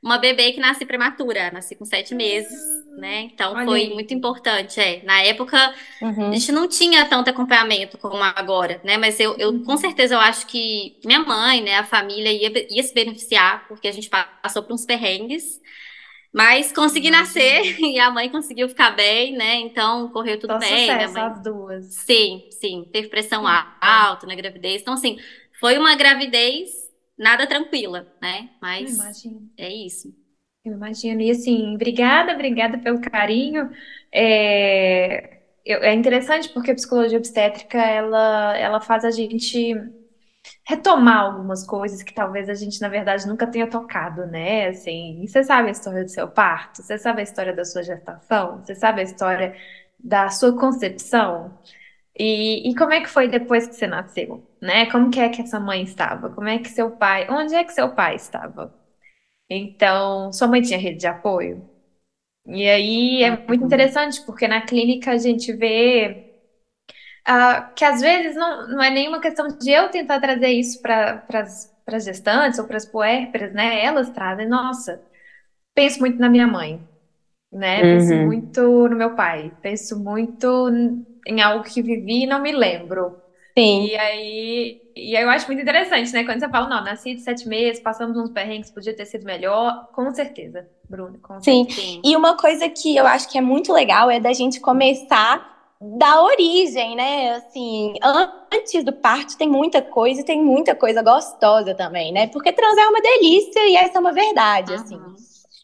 uma 0.03 0.19
bebê 0.19 0.53
que 0.53 0.61
nasci 0.61 0.87
prematura, 0.87 1.51
nasci 1.53 1.77
com 1.77 1.85
sete 1.85 2.15
meses, 2.15 2.53
né? 2.99 3.23
Então 3.23 3.55
Olha 3.55 3.65
foi 3.65 3.81
aí. 3.83 3.95
muito 3.95 4.15
importante. 4.15 4.81
É. 4.81 5.03
Na 5.05 5.23
época, 5.23 5.75
Uhum. 6.01 6.31
a 6.31 6.35
gente 6.37 6.53
não 6.53 6.69
tinha 6.69 7.07
tanto 7.09 7.31
acompanhamento 7.31 7.99
como 7.99 8.23
agora, 8.23 8.81
né? 8.85 8.99
Mas 8.99 9.21
eu, 9.21 9.37
eu 9.39 9.63
com 9.65 9.77
certeza 9.77 10.15
eu 10.15 10.21
acho 10.21 10.47
que 10.47 10.99
minha 11.05 11.21
mãe, 11.21 11.63
né, 11.63 11.77
a 11.77 11.85
família 11.85 12.33
ia, 12.33 12.53
ia 12.75 12.83
se 12.83 12.95
beneficiar, 12.95 13.67
porque 13.69 13.89
a 13.89 13.93
gente 13.93 14.11
passou 14.43 14.63
por 14.63 14.73
uns 14.75 14.85
perrengues. 14.87 15.61
Mas 16.33 16.73
consegui 16.73 17.11
nascer 17.11 17.63
e 17.81 17.99
a 17.99 18.11
mãe 18.11 18.29
conseguiu 18.31 18.69
ficar 18.69 18.91
bem, 18.91 19.33
né? 19.37 19.57
Então 19.57 20.11
correu 20.11 20.39
tudo 20.39 20.53
Só 20.53 20.59
bem. 20.59 20.97
Minha 20.97 21.09
sucesso, 21.09 21.15
mãe 21.15 21.23
as 21.23 21.43
duas. 21.43 21.87
Sim, 21.87 22.49
sim, 22.51 22.89
teve 22.93 23.09
pressão 23.09 23.47
a- 23.47 23.77
alta 23.81 24.27
na 24.27 24.35
gravidez. 24.35 24.83
Então, 24.83 24.95
assim, 24.95 25.19
foi 25.61 25.79
uma 25.79 25.95
gravidez 25.97 26.71
nada 27.19 27.47
tranquila, 27.47 28.07
né? 28.21 28.51
Mas 28.61 28.95
imagino. 28.95 29.51
é 29.57 29.73
isso. 29.73 30.15
Eu 30.65 30.73
imagino. 30.75 31.21
E 31.21 31.31
assim, 31.31 31.75
obrigada, 31.75 32.33
obrigada 32.33 32.79
pelo 32.79 33.01
carinho. 33.01 33.71
É, 34.13 35.39
é 35.65 35.95
interessante 35.95 36.49
porque 36.51 36.71
a 36.71 36.75
psicologia 36.75 37.19
obstétrica 37.19 37.79
ela, 37.79 38.57
ela 38.57 38.81
faz 38.81 39.05
a 39.05 39.11
gente 39.11 39.75
retomar 40.65 41.25
algumas 41.27 41.65
coisas 41.67 42.03
que 42.03 42.13
talvez 42.15 42.49
a 42.49 42.55
gente, 42.55 42.81
na 42.81 42.89
verdade, 42.89 43.27
nunca 43.27 43.47
tenha 43.47 43.69
tocado, 43.69 44.27
né? 44.27 44.69
Assim, 44.69 45.25
você 45.27 45.43
sabe 45.45 45.69
a 45.69 45.73
história 45.73 46.05
do 46.05 46.11
seu 46.11 46.29
parto? 46.29 46.83
Você 46.83 46.99
sabe 46.99 47.21
a 47.21 47.25
história 47.25 47.55
da 47.55 47.65
sua 47.65 47.83
gestação? 47.83 48.59
Você 48.65 48.75
sabe 48.75 49.01
a 49.01 49.05
história 49.05 49.57
da 49.99 50.29
sua 50.31 50.57
concepção? 50.59 51.57
E, 52.19 52.69
e 52.71 52.75
como 52.75 52.93
é 52.95 53.01
que 53.03 53.09
foi 53.09 53.29
depois 53.29 53.67
que 53.69 53.75
você 53.75 53.87
nasceu, 53.87 54.45
né? 54.61 54.91
Como 54.91 55.11
que 55.11 55.21
é 55.21 55.29
que 55.29 55.43
essa 55.43 55.61
mãe 55.61 55.83
estava? 55.85 56.31
Como 56.31 56.49
é 56.49 56.59
que 56.59 56.69
seu 56.71 56.91
pai, 56.97 57.27
onde 57.31 57.55
é 57.55 57.65
que 57.65 57.73
seu 57.73 57.95
pai 57.95 58.17
estava? 58.17 58.73
Então, 59.51 60.33
sua 60.33 60.49
mãe 60.49 60.63
tinha 60.63 60.79
rede 60.79 60.99
de 61.01 61.07
apoio? 61.09 61.65
E 62.47 62.69
aí 62.69 63.23
é 63.25 63.31
muito 63.49 63.63
Uhum. 63.63 63.65
interessante, 63.65 64.23
porque 64.27 64.49
na 64.49 64.63
clínica 64.67 65.13
a 65.13 65.19
gente 65.19 65.53
vê 65.55 66.19
ah, 67.25 67.71
que 67.75 67.85
às 67.85 68.01
vezes 68.01 68.35
não, 68.37 68.69
não 68.69 68.83
é 68.83 68.91
nenhuma 68.91 69.21
questão 69.21 69.49
de 69.49 69.71
eu 69.71 69.91
tentar 69.91 70.21
trazer 70.21 70.49
isso 70.51 70.81
para 70.81 71.23
as 71.87 72.05
gestantes 72.05 72.59
ou 72.59 72.67
para 72.67 72.77
as 72.77 72.87
puérperas, 72.87 73.53
né? 73.53 73.83
Elas 73.85 74.11
trazem, 74.11 74.49
nossa, 74.49 75.01
penso 75.75 76.01
muito 76.01 76.19
na 76.19 76.31
minha 76.31 76.47
mãe, 76.49 76.83
né? 77.53 77.85
Penso 77.85 78.17
Uhum. 78.17 78.21
muito 78.21 78.89
no 78.89 78.97
meu 78.97 79.15
pai, 79.15 79.53
penso 79.63 79.99
muito 80.03 80.71
em 81.27 81.43
algo 81.43 81.65
que 81.65 81.83
vivi 81.83 82.23
e 82.23 82.27
não 82.27 82.41
me 82.41 82.53
lembro. 82.53 83.21
Sim. 83.59 83.87
E 83.87 83.97
aí, 83.97 84.83
e 84.95 85.17
aí 85.17 85.23
eu 85.23 85.31
acho 85.31 85.47
muito 85.47 85.63
interessante, 85.63 86.13
né? 86.13 86.25
Quando 86.25 86.41
você 86.41 86.49
fala, 86.49 86.69
não, 86.69 86.85
nasci 86.85 87.15
de 87.15 87.23
sete 87.23 87.49
meses, 87.49 87.81
passamos 87.81 88.17
uns 88.17 88.31
perrengues, 88.31 88.71
podia 88.71 88.95
ter 88.95 89.07
sido 89.07 89.25
melhor. 89.25 89.89
Com 89.93 90.13
certeza, 90.13 90.69
Bruno, 90.89 91.19
com 91.23 91.41
Sim. 91.41 91.67
Sim. 91.71 92.03
E 92.05 92.15
uma 92.15 92.37
coisa 92.37 92.69
que 92.69 92.95
eu 92.95 93.07
acho 93.07 93.31
que 93.31 93.39
é 93.39 93.41
muito 93.41 93.73
legal 93.73 94.11
é 94.11 94.21
da 94.21 94.33
gente 94.35 94.61
começar 94.61 95.57
da 95.81 96.23
origem, 96.23 96.97
né? 96.97 97.33
Assim, 97.33 97.95
antes 98.53 98.85
do 98.85 98.93
parto 98.93 99.39
tem 99.39 99.49
muita 99.49 99.81
coisa 99.81 100.21
e 100.21 100.25
tem 100.25 100.43
muita 100.43 100.75
coisa 100.75 101.03
gostosa 101.03 101.75
também, 101.75 102.13
né? 102.13 102.27
Porque 102.27 102.53
transar 102.53 102.85
é 102.85 102.89
uma 102.89 103.01
delícia 103.01 103.69
e 103.69 103.77
essa 103.77 103.97
é 103.97 104.01
uma 104.01 104.13
verdade, 104.13 104.75
assim. 104.75 104.97
Uhum. 104.97 105.17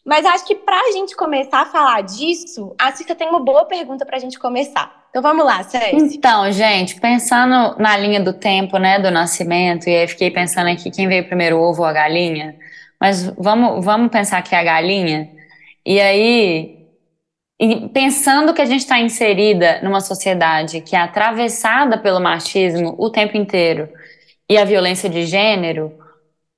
Mas 0.03 0.25
acho 0.25 0.45
que 0.45 0.55
pra 0.55 0.91
gente 0.91 1.15
começar 1.15 1.61
a 1.61 1.65
falar 1.65 2.01
disso, 2.01 2.75
a 2.77 2.91
Cissa 2.91 3.15
tem 3.15 3.29
uma 3.29 3.39
boa 3.39 3.65
pergunta 3.65 4.05
pra 4.05 4.19
gente 4.19 4.37
começar. 4.37 5.02
Então 5.13 5.21
vamos 5.21 5.45
lá, 5.45 5.61
Cécia. 5.61 5.95
Então, 5.95 6.51
gente, 6.51 6.99
pensando 6.99 7.77
na 7.77 7.95
linha 7.95 8.19
do 8.19 8.33
tempo, 8.33 8.79
né, 8.79 8.97
do 8.97 9.11
nascimento, 9.11 9.87
e 9.87 9.95
aí 9.95 10.07
fiquei 10.07 10.31
pensando 10.31 10.71
aqui 10.71 10.89
quem 10.89 11.07
veio 11.07 11.27
primeiro, 11.27 11.59
o 11.59 11.61
ovo 11.61 11.83
ou 11.83 11.87
a 11.87 11.93
galinha, 11.93 12.55
mas 12.99 13.27
vamos, 13.37 13.85
vamos 13.85 14.09
pensar 14.09 14.41
que 14.41 14.55
é 14.55 14.57
a 14.57 14.63
galinha, 14.63 15.29
e 15.85 16.01
aí, 16.01 16.87
pensando 17.93 18.55
que 18.55 18.61
a 18.63 18.65
gente 18.65 18.79
está 18.79 18.97
inserida 18.97 19.81
numa 19.83 20.01
sociedade 20.01 20.81
que 20.81 20.95
é 20.95 20.99
atravessada 20.99 21.95
pelo 21.99 22.19
machismo 22.19 22.95
o 22.97 23.07
tempo 23.11 23.37
inteiro 23.37 23.87
e 24.49 24.57
a 24.57 24.65
violência 24.65 25.07
de 25.07 25.27
gênero, 25.27 25.93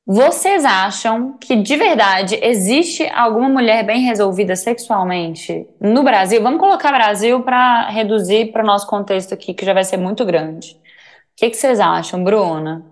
vocês 0.05 0.63
acham 0.65 1.38
que 1.39 1.55
de 1.55 1.75
verdade 1.77 2.39
existe 2.41 3.07
alguma 3.09 3.50
mulher 3.50 3.83
bem 3.85 4.01
resolvida 4.01 4.55
sexualmente 4.55 5.67
no 5.79 6.03
Brasil? 6.03 6.41
Vamos 6.43 6.59
colocar 6.59 6.91
Brasil 6.91 7.41
para 7.43 7.89
reduzir 7.89 8.51
para 8.51 8.63
o 8.63 8.67
nosso 8.67 8.88
contexto 8.88 9.33
aqui, 9.33 9.53
que 9.53 9.65
já 9.65 9.74
vai 9.74 9.83
ser 9.83 9.97
muito 9.97 10.24
grande. 10.25 10.74
O 10.74 11.38
que, 11.38 11.50
que 11.50 11.57
vocês 11.57 11.79
acham, 11.79 12.24
Bruna? 12.24 12.85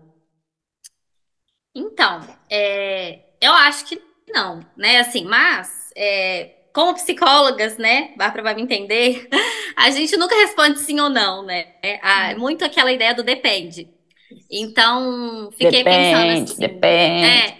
Então, 1.75 2.21
é, 2.49 3.19
eu 3.41 3.51
acho 3.53 3.85
que 3.85 4.01
não, 4.29 4.59
né? 4.77 4.99
Assim, 4.99 5.25
mas 5.25 5.91
é, 5.95 6.51
como 6.73 6.93
psicólogas, 6.93 7.77
né? 7.77 8.13
Bárbara 8.17 8.43
vai 8.43 8.55
me 8.55 8.61
entender, 8.63 9.27
a 9.77 9.89
gente 9.91 10.15
nunca 10.17 10.35
responde 10.35 10.79
sim 10.79 10.99
ou 10.99 11.09
não, 11.09 11.43
né? 11.43 11.75
É, 11.81 11.99
a- 12.01 12.35
muito 12.37 12.63
aquela 12.65 12.91
ideia 12.91 13.13
do 13.13 13.23
depende. 13.23 13.92
Então, 14.51 15.49
fiquei 15.51 15.83
pensando 15.83 16.27
Depende, 16.27 16.51
assim. 16.51 16.59
depende. 16.59 17.25
É, 17.25 17.57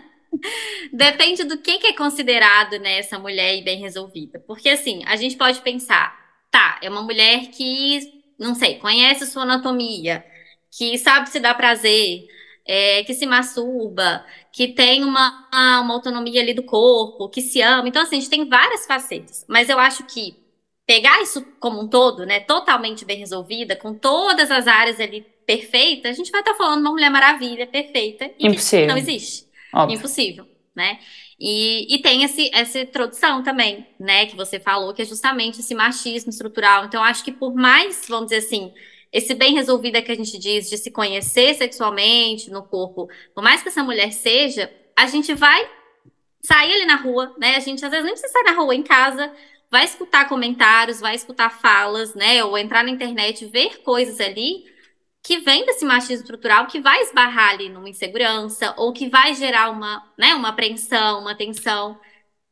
Depende 0.92 1.44
do 1.44 1.58
que, 1.58 1.78
que 1.78 1.88
é 1.88 1.92
considerado, 1.92 2.78
né, 2.78 2.98
essa 2.98 3.18
mulher 3.18 3.62
bem 3.62 3.80
resolvida. 3.80 4.38
Porque, 4.46 4.68
assim, 4.68 5.02
a 5.06 5.16
gente 5.16 5.36
pode 5.36 5.60
pensar, 5.60 6.16
tá, 6.50 6.78
é 6.82 6.88
uma 6.88 7.02
mulher 7.02 7.48
que, 7.48 8.22
não 8.38 8.54
sei, 8.54 8.76
conhece 8.76 9.26
sua 9.26 9.42
anatomia, 9.42 10.24
que 10.70 10.96
sabe 10.98 11.28
se 11.28 11.40
dar 11.40 11.54
prazer, 11.54 12.26
é, 12.66 13.04
que 13.04 13.14
se 13.14 13.26
masturba, 13.26 14.24
que 14.52 14.68
tem 14.68 15.04
uma, 15.04 15.48
uma 15.52 15.94
autonomia 15.94 16.40
ali 16.40 16.54
do 16.54 16.62
corpo, 16.62 17.28
que 17.28 17.42
se 17.42 17.60
ama. 17.60 17.88
Então, 17.88 18.02
assim, 18.02 18.16
a 18.16 18.20
gente 18.20 18.30
tem 18.30 18.48
várias 18.48 18.86
facetas. 18.86 19.44
Mas 19.48 19.68
eu 19.68 19.78
acho 19.78 20.04
que 20.04 20.36
pegar 20.86 21.22
isso 21.22 21.42
como 21.60 21.80
um 21.80 21.88
todo, 21.88 22.26
né, 22.26 22.40
totalmente 22.40 23.04
bem 23.04 23.18
resolvida, 23.18 23.76
com 23.76 23.94
todas 23.94 24.50
as 24.50 24.66
áreas 24.66 25.00
ali 25.00 25.26
perfeitas, 25.46 26.12
a 26.12 26.14
gente 26.14 26.30
vai 26.30 26.40
estar 26.40 26.54
falando 26.54 26.76
de 26.76 26.86
uma 26.86 26.92
mulher 26.92 27.10
maravilha, 27.10 27.66
perfeita, 27.66 28.30
e 28.38 28.46
Impossível. 28.46 28.88
não 28.88 28.96
existe. 28.96 29.46
Óbvio. 29.72 29.98
Impossível, 29.98 30.46
né? 30.74 30.98
E, 31.38 31.94
e 31.94 31.98
tem 32.00 32.22
esse, 32.22 32.50
essa 32.54 32.80
introdução 32.80 33.42
também, 33.42 33.86
né? 33.98 34.26
Que 34.26 34.36
você 34.36 34.60
falou, 34.60 34.94
que 34.94 35.02
é 35.02 35.04
justamente 35.04 35.60
esse 35.60 35.74
machismo 35.74 36.30
estrutural. 36.30 36.84
Então, 36.84 37.02
acho 37.02 37.24
que 37.24 37.32
por 37.32 37.54
mais, 37.54 38.06
vamos 38.08 38.26
dizer 38.26 38.46
assim, 38.46 38.72
esse 39.12 39.34
bem 39.34 39.54
resolvida 39.54 40.00
que 40.00 40.12
a 40.12 40.14
gente 40.14 40.38
diz 40.38 40.68
de 40.70 40.78
se 40.78 40.90
conhecer 40.90 41.54
sexualmente 41.54 42.50
no 42.50 42.62
corpo, 42.62 43.08
por 43.34 43.42
mais 43.42 43.62
que 43.62 43.68
essa 43.68 43.82
mulher 43.82 44.12
seja, 44.12 44.72
a 44.96 45.06
gente 45.06 45.34
vai 45.34 45.68
sair 46.42 46.74
ali 46.74 46.86
na 46.86 46.96
rua, 46.96 47.34
né? 47.38 47.56
A 47.56 47.60
gente 47.60 47.84
às 47.84 47.90
vezes 47.90 48.04
nem 48.04 48.14
precisa 48.14 48.32
sair 48.32 48.44
na 48.44 48.52
rua, 48.52 48.74
em 48.74 48.82
casa, 48.82 49.32
vai 49.70 49.84
escutar 49.84 50.28
comentários, 50.28 51.00
vai 51.00 51.14
escutar 51.14 51.50
falas, 51.50 52.14
né? 52.14 52.44
Ou 52.44 52.56
entrar 52.56 52.84
na 52.84 52.90
internet, 52.90 53.44
ver 53.46 53.82
coisas 53.82 54.20
ali 54.20 54.64
que 55.24 55.40
vem 55.40 55.66
desse 55.66 55.86
machismo 55.86 56.16
estrutural 56.24 56.68
que 56.68 56.80
vai 56.80 57.02
esbarrar 57.02 57.52
ali 57.52 57.70
numa 57.70 57.90
insegurança 57.90 58.74
ou 58.78 58.92
que 58.94 59.10
vai 59.10 59.34
gerar 59.34 59.70
uma, 59.70 60.04
né, 60.18 60.34
uma 60.36 60.50
apreensão, 60.50 61.20
uma 61.22 61.36
tensão. 61.36 62.00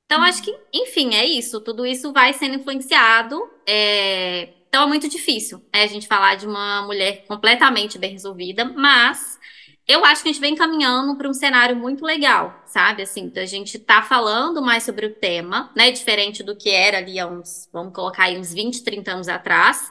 Então, 0.07 0.23
acho 0.23 0.43
que, 0.43 0.55
enfim, 0.73 1.15
é 1.15 1.25
isso. 1.25 1.61
Tudo 1.61 1.87
isso 1.87 2.13
vai 2.13 2.33
sendo 2.35 2.57
influenciado. 2.57 3.41
é, 3.67 4.51
Então, 4.69 4.85
é 4.85 4.87
muito 4.87 5.09
difícil 5.09 5.59
né, 5.75 5.85
a 5.85 5.87
gente 5.87 6.07
falar 6.09 6.37
de 6.37 6.47
uma 6.47 6.83
mulher 6.83 7.25
completamente 7.27 7.99
bem 7.99 8.13
resolvida, 8.13 8.65
mas 8.65 9.39
eu 9.87 10.05
acho 10.05 10.23
que 10.23 10.29
a 10.29 10.33
gente 10.33 10.41
vem 10.41 10.55
caminhando 10.55 11.17
para 11.17 11.29
um 11.29 11.35
cenário 11.35 11.77
muito 11.77 12.05
legal, 12.05 12.63
sabe? 12.67 13.03
Assim, 13.03 13.29
da 13.29 13.45
gente 13.47 13.79
tá 13.79 14.03
falando 14.03 14.63
mais 14.63 14.85
sobre 14.85 15.07
o 15.07 15.15
tema, 15.15 15.71
né? 15.77 15.91
Diferente 15.91 16.43
do 16.43 16.57
que 16.57 16.71
era 16.71 16.99
ali 16.99 17.19
há 17.19 17.27
uns, 17.27 17.69
vamos 17.73 17.93
colocar 17.95 18.25
aí, 18.25 18.39
uns 18.39 18.53
20, 18.53 18.83
30 18.85 19.13
anos 19.13 19.29
atrás. 19.29 19.91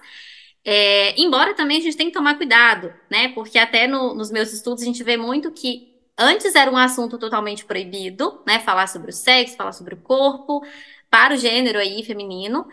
É, 0.64 1.20
embora 1.20 1.56
também 1.56 1.78
a 1.78 1.82
gente 1.82 1.98
tenha 1.98 2.10
que 2.10 2.18
tomar 2.18 2.36
cuidado, 2.38 2.94
né? 3.10 3.30
Porque 3.30 3.58
até 3.58 3.88
no- 3.88 4.14
nos 4.14 4.30
meus 4.32 4.54
estudos 4.54 4.84
a 4.84 4.86
gente 4.86 5.04
vê 5.04 5.18
muito 5.18 5.52
que 5.52 5.92
antes 6.18 6.54
era 6.56 6.70
um 6.72 6.78
assunto 6.78 7.18
totalmente 7.18 7.66
proibido, 7.66 8.42
né? 8.46 8.60
Falar 8.60 8.88
sobre 8.88 9.10
o 9.12 9.14
sexo, 9.14 9.56
falar 9.58 9.74
sobre 9.74 9.96
o 9.96 10.02
corpo, 10.02 10.62
para 11.10 11.34
o 11.34 11.38
gênero 11.38 11.80
aí 11.80 12.04
feminino. 12.04 12.68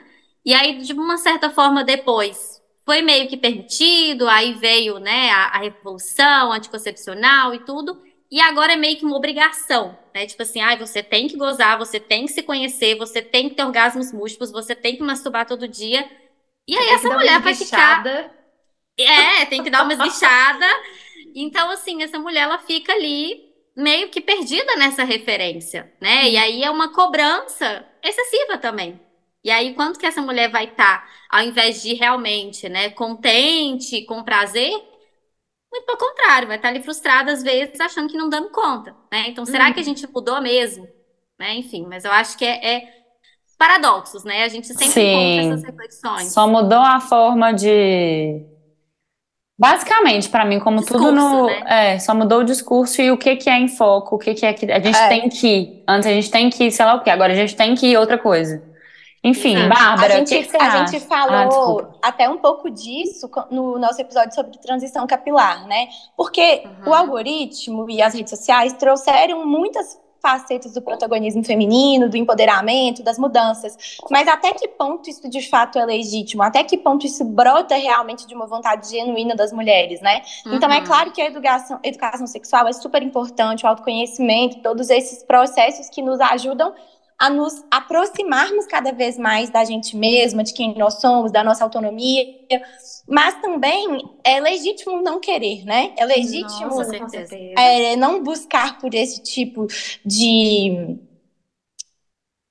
E 0.44 0.54
aí, 0.54 0.78
de 0.82 0.92
uma 0.92 1.16
certa 1.18 1.50
forma, 1.50 1.84
depois 1.84 2.60
foi 2.84 3.02
meio 3.02 3.28
que 3.28 3.36
permitido, 3.36 4.26
aí 4.28 4.54
veio, 4.54 4.98
né, 4.98 5.30
a, 5.30 5.46
a 5.48 5.58
revolução 5.58 6.52
anticoncepcional 6.52 7.54
e 7.54 7.58
tudo. 7.64 8.02
e 8.30 8.40
agora 8.40 8.72
é 8.74 8.76
meio 8.76 8.96
que 8.98 9.04
uma 9.04 9.16
obrigação, 9.16 9.96
né? 10.14 10.26
Tipo 10.26 10.42
assim, 10.42 10.60
ah, 10.60 10.76
você 10.76 11.02
tem 11.02 11.28
que 11.28 11.36
gozar, 11.36 11.78
você 11.78 11.98
tem 12.00 12.26
que 12.26 12.32
se 12.32 12.42
conhecer, 12.42 12.96
você 12.96 13.20
tem 13.22 13.48
que 13.48 13.54
ter 13.56 13.64
orgasmos 13.64 14.12
múltiplos, 14.12 14.50
você 14.52 14.74
tem 14.74 14.96
que 14.96 15.02
masturbar 15.02 15.46
todo 15.46 15.66
dia. 15.68 16.06
E 16.68 16.76
aí 16.76 16.90
essa 16.90 17.08
mulher 17.08 17.40
vai 17.40 17.54
ficar. 17.54 18.04
É, 18.98 19.46
tem 19.46 19.62
que 19.62 19.70
dar 19.70 19.84
uma 19.84 19.96
bichada. 19.96 20.66
Então, 21.34 21.70
assim, 21.70 22.02
essa 22.02 22.18
mulher 22.18 22.42
ela 22.42 22.58
fica 22.58 22.92
ali 22.92 23.48
meio 23.74 24.10
que 24.10 24.20
perdida 24.20 24.76
nessa 24.76 25.02
referência, 25.02 25.90
né? 26.00 26.28
E 26.28 26.36
aí 26.36 26.62
é 26.62 26.70
uma 26.70 26.92
cobrança 26.92 27.86
excessiva 28.02 28.58
também. 28.58 29.00
E 29.42 29.50
aí, 29.50 29.72
quanto 29.74 29.98
que 29.98 30.04
essa 30.04 30.20
mulher 30.20 30.50
vai 30.50 30.64
estar, 30.64 30.98
tá, 30.98 31.08
ao 31.30 31.44
invés 31.44 31.80
de 31.80 31.94
realmente, 31.94 32.68
né, 32.68 32.90
contente, 32.90 34.04
com 34.04 34.24
prazer, 34.24 34.72
muito 35.72 35.86
pelo 35.86 35.96
contrário, 35.96 36.48
vai 36.48 36.56
estar 36.56 36.68
tá 36.68 36.74
ali 36.74 36.82
frustrada 36.82 37.32
às 37.32 37.42
vezes, 37.42 37.80
achando 37.80 38.10
que 38.10 38.16
não 38.16 38.28
dando 38.28 38.50
conta, 38.50 38.96
né? 39.12 39.26
Então, 39.28 39.46
será 39.46 39.72
que 39.72 39.78
a 39.78 39.82
uhum. 39.82 39.84
gente 39.84 40.06
mudou 40.12 40.40
mesmo? 40.42 40.88
Né? 41.38 41.54
Enfim, 41.54 41.86
mas 41.86 42.04
eu 42.04 42.10
acho 42.10 42.36
que 42.36 42.44
é, 42.44 42.66
é 42.66 42.97
paradoxos, 43.58 44.24
né? 44.24 44.44
A 44.44 44.48
gente 44.48 44.68
sempre 44.68 44.86
Sim. 44.86 45.36
encontra 45.36 45.54
essas 45.54 45.64
reflexões. 45.64 46.32
Só 46.32 46.46
mudou 46.46 46.78
a 46.78 47.00
forma 47.00 47.52
de 47.52 48.46
Basicamente, 49.58 50.28
para 50.28 50.44
mim, 50.44 50.60
como 50.60 50.78
discurso, 50.78 51.04
tudo 51.04 51.16
no. 51.16 51.46
Né? 51.46 51.94
É, 51.94 51.98
só 51.98 52.14
mudou 52.14 52.40
o 52.40 52.44
discurso 52.44 53.02
e 53.02 53.10
o 53.10 53.18
que, 53.18 53.34
que 53.34 53.50
é 53.50 53.58
em 53.58 53.66
foco, 53.66 54.14
o 54.14 54.18
que, 54.18 54.32
que 54.32 54.46
é 54.46 54.52
que. 54.52 54.70
A 54.70 54.78
gente 54.78 54.96
é. 54.96 55.08
tem 55.08 55.28
que 55.28 55.48
ir. 55.48 55.84
Antes 55.88 56.06
a 56.06 56.12
gente 56.12 56.30
tem 56.30 56.48
que 56.48 56.64
ir, 56.64 56.70
sei 56.70 56.86
lá 56.86 56.94
o 56.94 57.02
quê, 57.02 57.10
agora 57.10 57.32
a 57.32 57.36
gente 57.36 57.56
tem 57.56 57.74
que 57.74 57.88
ir 57.88 57.96
outra 57.96 58.16
coisa. 58.16 58.62
Enfim, 59.24 59.56
Sim. 59.56 59.68
Bárbara, 59.68 60.14
a 60.14 60.18
gente, 60.18 60.28
que 60.28 60.44
que 60.44 60.56
a 60.56 60.86
gente 60.86 61.00
falou 61.00 61.90
ah, 62.00 62.08
até 62.08 62.28
um 62.28 62.38
pouco 62.38 62.70
disso 62.70 63.28
no 63.50 63.76
nosso 63.76 64.00
episódio 64.00 64.32
sobre 64.32 64.56
transição 64.58 65.04
capilar, 65.08 65.66
né? 65.66 65.88
Porque 66.16 66.62
uhum. 66.64 66.92
o 66.92 66.94
algoritmo 66.94 67.90
e 67.90 68.00
as 68.00 68.14
redes 68.14 68.30
sociais 68.30 68.74
trouxeram 68.74 69.44
muitas 69.44 69.98
facetas 70.20 70.72
do 70.72 70.82
protagonismo 70.82 71.44
feminino, 71.44 72.08
do 72.08 72.16
empoderamento, 72.16 73.02
das 73.02 73.18
mudanças. 73.18 73.98
Mas 74.10 74.26
até 74.28 74.52
que 74.52 74.68
ponto 74.68 75.08
isso 75.08 75.28
de 75.28 75.48
fato 75.48 75.78
é 75.78 75.84
legítimo? 75.84 76.42
Até 76.42 76.62
que 76.64 76.76
ponto 76.76 77.06
isso 77.06 77.24
brota 77.24 77.74
realmente 77.76 78.26
de 78.26 78.34
uma 78.34 78.46
vontade 78.46 78.90
genuína 78.90 79.34
das 79.34 79.52
mulheres, 79.52 80.00
né? 80.00 80.22
Uhum. 80.44 80.54
Então 80.54 80.70
é 80.70 80.78
uhum. 80.78 80.84
claro 80.84 81.12
que 81.12 81.20
a 81.20 81.26
educação, 81.26 81.78
educação 81.82 82.26
sexual 82.26 82.66
é 82.66 82.72
super 82.72 83.02
importante, 83.02 83.64
o 83.64 83.68
autoconhecimento, 83.68 84.60
todos 84.60 84.90
esses 84.90 85.22
processos 85.22 85.88
que 85.88 86.02
nos 86.02 86.20
ajudam 86.20 86.74
a 87.18 87.28
nos 87.28 87.64
aproximarmos 87.70 88.66
cada 88.66 88.92
vez 88.92 89.18
mais 89.18 89.50
da 89.50 89.64
gente 89.64 89.96
mesma, 89.96 90.44
de 90.44 90.54
quem 90.54 90.78
nós 90.78 91.00
somos, 91.00 91.32
da 91.32 91.42
nossa 91.42 91.64
autonomia, 91.64 92.24
mas 93.08 93.40
também 93.40 93.98
é 94.22 94.38
legítimo 94.38 95.02
não 95.02 95.18
querer, 95.18 95.64
né? 95.64 95.92
É 95.96 96.04
legítimo 96.04 96.68
nossa, 96.68 96.96
é, 97.56 97.96
não 97.96 98.22
buscar 98.22 98.78
por 98.78 98.94
esse 98.94 99.20
tipo 99.20 99.66
de 100.04 100.96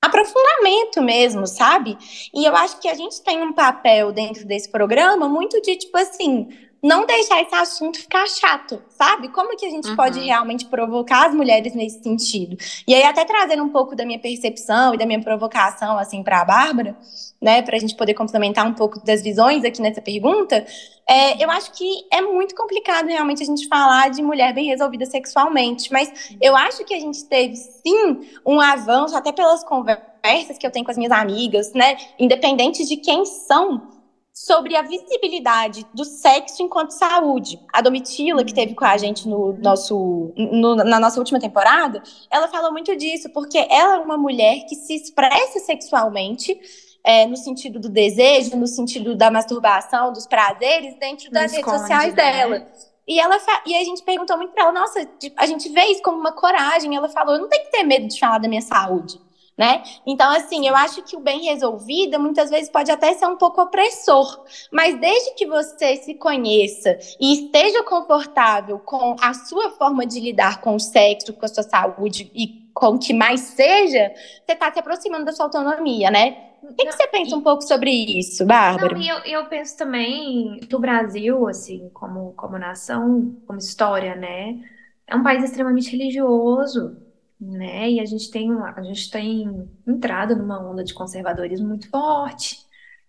aprofundamento 0.02 1.00
mesmo, 1.02 1.46
sabe? 1.46 1.96
E 2.34 2.44
eu 2.44 2.54
acho 2.54 2.78
que 2.80 2.88
a 2.88 2.94
gente 2.94 3.22
tem 3.22 3.42
um 3.42 3.52
papel 3.52 4.12
dentro 4.12 4.46
desse 4.46 4.70
programa 4.70 5.28
muito 5.28 5.60
de 5.62 5.76
tipo 5.76 5.96
assim, 5.96 6.48
não 6.82 7.04
deixar 7.06 7.42
esse 7.42 7.54
assunto 7.54 7.98
ficar 7.98 8.26
chato, 8.28 8.80
sabe? 8.88 9.28
Como 9.28 9.56
que 9.56 9.66
a 9.66 9.70
gente 9.70 9.88
uhum. 9.88 9.96
pode 9.96 10.20
realmente 10.20 10.66
provocar 10.66 11.26
as 11.26 11.34
mulheres 11.34 11.74
nesse 11.74 12.02
sentido? 12.02 12.56
E 12.86 12.94
aí, 12.94 13.02
até 13.02 13.24
trazendo 13.24 13.62
um 13.64 13.68
pouco 13.68 13.96
da 13.96 14.06
minha 14.06 14.18
percepção 14.18 14.94
e 14.94 14.98
da 14.98 15.04
minha 15.04 15.20
provocação, 15.20 15.98
assim, 15.98 16.22
para 16.22 16.40
a 16.40 16.44
Bárbara, 16.44 16.96
né, 17.40 17.62
para 17.62 17.76
a 17.76 17.78
gente 17.78 17.94
poder 17.94 18.14
complementar 18.14 18.66
um 18.66 18.74
pouco 18.74 19.04
das 19.04 19.22
visões 19.22 19.64
aqui 19.64 19.80
nessa 19.80 20.00
pergunta, 20.00 20.64
é, 21.08 21.42
eu 21.42 21.50
acho 21.50 21.72
que 21.72 22.04
é 22.12 22.20
muito 22.20 22.54
complicado 22.54 23.06
realmente 23.06 23.42
a 23.42 23.46
gente 23.46 23.66
falar 23.68 24.10
de 24.10 24.22
mulher 24.22 24.52
bem 24.52 24.66
resolvida 24.66 25.06
sexualmente, 25.06 25.92
mas 25.92 26.36
eu 26.40 26.56
acho 26.56 26.84
que 26.84 26.94
a 26.94 27.00
gente 27.00 27.24
teve, 27.24 27.56
sim, 27.56 28.28
um 28.44 28.60
avanço, 28.60 29.16
até 29.16 29.32
pelas 29.32 29.64
conversas 29.64 30.58
que 30.58 30.66
eu 30.66 30.70
tenho 30.70 30.84
com 30.84 30.90
as 30.90 30.98
minhas 30.98 31.12
amigas, 31.12 31.72
né, 31.72 31.96
independente 32.18 32.84
de 32.84 32.96
quem 32.96 33.24
são, 33.24 33.97
sobre 34.38 34.76
a 34.76 34.82
visibilidade 34.82 35.84
do 35.92 36.04
sexo 36.04 36.62
enquanto 36.62 36.92
saúde. 36.92 37.58
A 37.72 37.80
Domitila, 37.80 38.44
que 38.44 38.54
teve 38.54 38.72
com 38.72 38.84
a 38.84 38.96
gente 38.96 39.26
no 39.28 39.52
nosso, 39.54 40.32
no, 40.36 40.76
na 40.76 41.00
nossa 41.00 41.18
última 41.18 41.40
temporada, 41.40 42.00
ela 42.30 42.46
falou 42.46 42.70
muito 42.70 42.94
disso, 42.94 43.28
porque 43.30 43.58
ela 43.58 43.96
é 43.96 43.98
uma 43.98 44.16
mulher 44.16 44.64
que 44.68 44.76
se 44.76 44.94
expressa 44.94 45.58
sexualmente, 45.58 46.56
é, 47.02 47.26
no 47.26 47.36
sentido 47.36 47.80
do 47.80 47.88
desejo, 47.88 48.56
no 48.56 48.68
sentido 48.68 49.16
da 49.16 49.28
masturbação, 49.28 50.12
dos 50.12 50.24
prazeres, 50.24 50.96
dentro 51.00 51.32
das 51.32 51.50
redes 51.50 51.72
sociais 51.72 52.14
né? 52.14 52.32
dela. 52.32 52.68
E, 53.08 53.18
ela 53.18 53.38
e 53.66 53.74
a 53.74 53.82
gente 53.82 54.04
perguntou 54.04 54.36
muito 54.36 54.52
para 54.52 54.64
ela, 54.64 54.72
nossa, 54.72 55.04
a 55.36 55.46
gente 55.46 55.68
vê 55.70 55.82
isso 55.86 56.02
como 56.02 56.16
uma 56.16 56.32
coragem. 56.32 56.94
Ela 56.94 57.08
falou, 57.08 57.34
eu 57.34 57.40
não 57.40 57.48
tenho 57.48 57.64
que 57.64 57.72
ter 57.72 57.82
medo 57.82 58.06
de 58.06 58.20
falar 58.20 58.38
da 58.38 58.46
minha 58.48 58.62
saúde 58.62 59.18
né? 59.58 59.82
Então, 60.06 60.30
assim, 60.30 60.68
eu 60.68 60.76
acho 60.76 61.02
que 61.02 61.16
o 61.16 61.20
bem 61.20 61.46
resolvido 61.46 62.20
muitas 62.20 62.48
vezes 62.48 62.70
pode 62.70 62.92
até 62.92 63.12
ser 63.14 63.26
um 63.26 63.36
pouco 63.36 63.60
opressor, 63.60 64.44
mas 64.72 64.98
desde 65.00 65.34
que 65.34 65.46
você 65.46 65.96
se 65.96 66.14
conheça 66.14 66.96
e 67.20 67.46
esteja 67.46 67.82
confortável 67.82 68.78
com 68.78 69.16
a 69.20 69.34
sua 69.34 69.70
forma 69.70 70.06
de 70.06 70.20
lidar 70.20 70.60
com 70.60 70.76
o 70.76 70.80
sexo, 70.80 71.32
com 71.32 71.44
a 71.44 71.48
sua 71.48 71.64
saúde 71.64 72.30
e 72.32 72.68
com 72.72 72.90
o 72.90 72.98
que 72.98 73.12
mais 73.12 73.40
seja, 73.40 74.12
você 74.46 74.52
está 74.52 74.72
se 74.72 74.78
aproximando 74.78 75.24
da 75.24 75.32
sua 75.32 75.46
autonomia, 75.46 76.12
né? 76.12 76.44
O 76.62 76.74
que, 76.74 76.84
que 76.84 76.92
você 76.92 77.08
pensa 77.08 77.34
um 77.36 77.40
pouco 77.40 77.62
sobre 77.62 77.90
isso, 77.90 78.46
Bárbara? 78.46 78.94
Não, 78.94 79.02
eu, 79.02 79.18
eu 79.24 79.46
penso 79.46 79.76
também 79.76 80.60
que 80.60 80.76
o 80.76 80.78
Brasil, 80.78 81.48
assim, 81.48 81.88
como, 81.92 82.32
como 82.34 82.58
nação, 82.58 83.36
como 83.46 83.58
história, 83.58 84.14
né? 84.14 84.60
É 85.06 85.16
um 85.16 85.22
país 85.22 85.42
extremamente 85.42 85.90
religioso, 85.90 86.96
né? 87.40 87.90
E 87.90 88.00
a 88.00 88.04
gente 88.04 88.30
tem, 88.30 88.50
a 88.52 88.82
gente 88.82 89.10
tem 89.10 89.68
entrado 89.86 90.36
numa 90.36 90.58
onda 90.60 90.84
de 90.84 90.94
conservadorismo 90.94 91.68
muito 91.68 91.88
forte. 91.90 92.58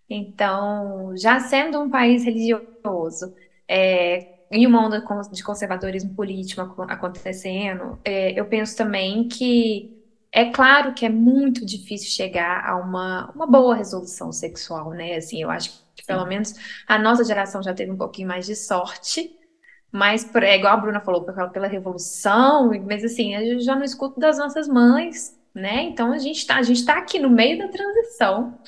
Então, 0.09 1.15
já 1.17 1.39
sendo 1.39 1.79
um 1.81 1.89
país 1.89 2.23
religioso, 2.23 3.33
é, 3.67 4.39
e 4.51 4.65
uma 4.65 4.85
onda 4.85 4.99
de 5.31 5.43
conservadorismo 5.43 6.15
político 6.15 6.61
acontecendo, 6.83 7.99
é, 8.03 8.39
eu 8.39 8.45
penso 8.47 8.75
também 8.75 9.27
que 9.27 9.95
é 10.31 10.51
claro 10.51 10.93
que 10.93 11.05
é 11.05 11.09
muito 11.09 11.65
difícil 11.65 12.09
chegar 12.09 12.63
a 12.67 12.75
uma, 12.77 13.31
uma 13.31 13.47
boa 13.47 13.75
resolução 13.75 14.31
sexual, 14.31 14.91
né? 14.91 15.15
Assim, 15.15 15.41
eu 15.41 15.49
acho 15.49 15.83
que 15.95 16.05
pelo 16.05 16.25
menos 16.25 16.53
a 16.87 16.97
nossa 16.97 17.23
geração 17.23 17.61
já 17.61 17.73
teve 17.73 17.91
um 17.91 17.97
pouquinho 17.97 18.27
mais 18.27 18.45
de 18.45 18.55
sorte, 18.55 19.38
mas 19.91 20.23
por, 20.23 20.43
é 20.43 20.55
igual 20.55 20.73
a 20.73 20.77
Bruna 20.77 20.99
falou, 20.99 21.23
pela 21.51 21.67
revolução, 21.67 22.71
mas 22.85 23.03
assim, 23.03 23.35
eu 23.35 23.59
já 23.59 23.75
não 23.75 23.83
escuto 23.83 24.19
das 24.19 24.37
nossas 24.37 24.67
mães, 24.67 25.37
né? 25.53 25.83
Então 25.83 26.11
a 26.11 26.17
gente 26.17 26.37
está 26.37 26.57
a 26.57 26.61
gente 26.61 26.85
tá 26.85 26.97
aqui 26.97 27.19
no 27.19 27.29
meio 27.29 27.57
da 27.57 27.67
transição 27.67 28.59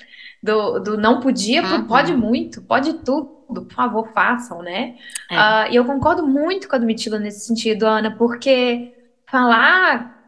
do, 0.42 0.80
do 0.80 0.98
não 0.98 1.20
podia, 1.20 1.62
uhum. 1.64 1.86
pode 1.86 2.14
muito, 2.14 2.62
pode 2.62 2.94
tudo, 3.00 3.66
por 3.66 3.74
favor, 3.74 4.12
façam, 4.14 4.62
né? 4.62 4.96
É. 5.30 5.36
Uh, 5.36 5.72
e 5.72 5.76
eu 5.76 5.86
concordo 5.86 6.26
muito 6.26 6.68
com 6.68 6.76
a 6.76 6.80
Domitila 6.80 7.20
nesse 7.20 7.46
sentido, 7.46 7.86
Ana, 7.86 8.16
porque 8.18 8.94
falar 9.28 10.20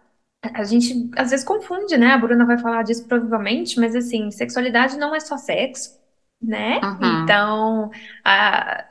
a 0.53 0.63
gente 0.63 1.09
às 1.15 1.31
vezes 1.31 1.45
confunde, 1.45 1.97
né? 1.97 2.11
A 2.11 2.17
Bruna 2.17 2.45
vai 2.45 2.57
falar 2.57 2.83
disso 2.83 3.07
provavelmente, 3.07 3.79
mas 3.79 3.95
assim, 3.95 4.29
sexualidade 4.29 4.97
não 4.97 5.15
é 5.15 5.19
só 5.19 5.37
sexo, 5.37 5.97
né? 6.41 6.81
Uhum. 6.83 7.23
Então, 7.23 7.91
a, 8.25 8.85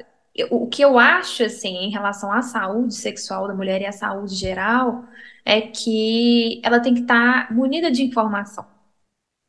o 0.51 0.67
que 0.67 0.83
eu 0.83 0.99
acho, 0.99 1.45
assim, 1.45 1.77
em 1.77 1.91
relação 1.91 2.33
à 2.33 2.43
saúde 2.43 2.95
sexual 2.95 3.47
da 3.47 3.55
mulher 3.55 3.83
e 3.83 3.87
à 3.87 3.93
saúde 3.93 4.35
geral, 4.35 5.05
é 5.45 5.61
que 5.61 6.61
ela 6.65 6.81
tem 6.81 6.95
que 6.95 7.01
estar 7.01 7.49
tá 7.49 7.55
munida 7.55 7.91
de 7.91 8.03
informação, 8.03 8.67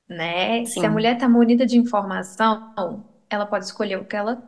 né? 0.08 0.66
Sim. 0.66 0.82
Se 0.82 0.86
a 0.86 0.90
mulher 0.90 1.16
está 1.16 1.30
munida 1.30 1.66
de 1.66 1.78
informação, 1.78 3.04
ela 3.30 3.46
pode 3.46 3.66
escolher 3.66 3.98
o 3.98 4.06
que 4.06 4.16
ela, 4.16 4.44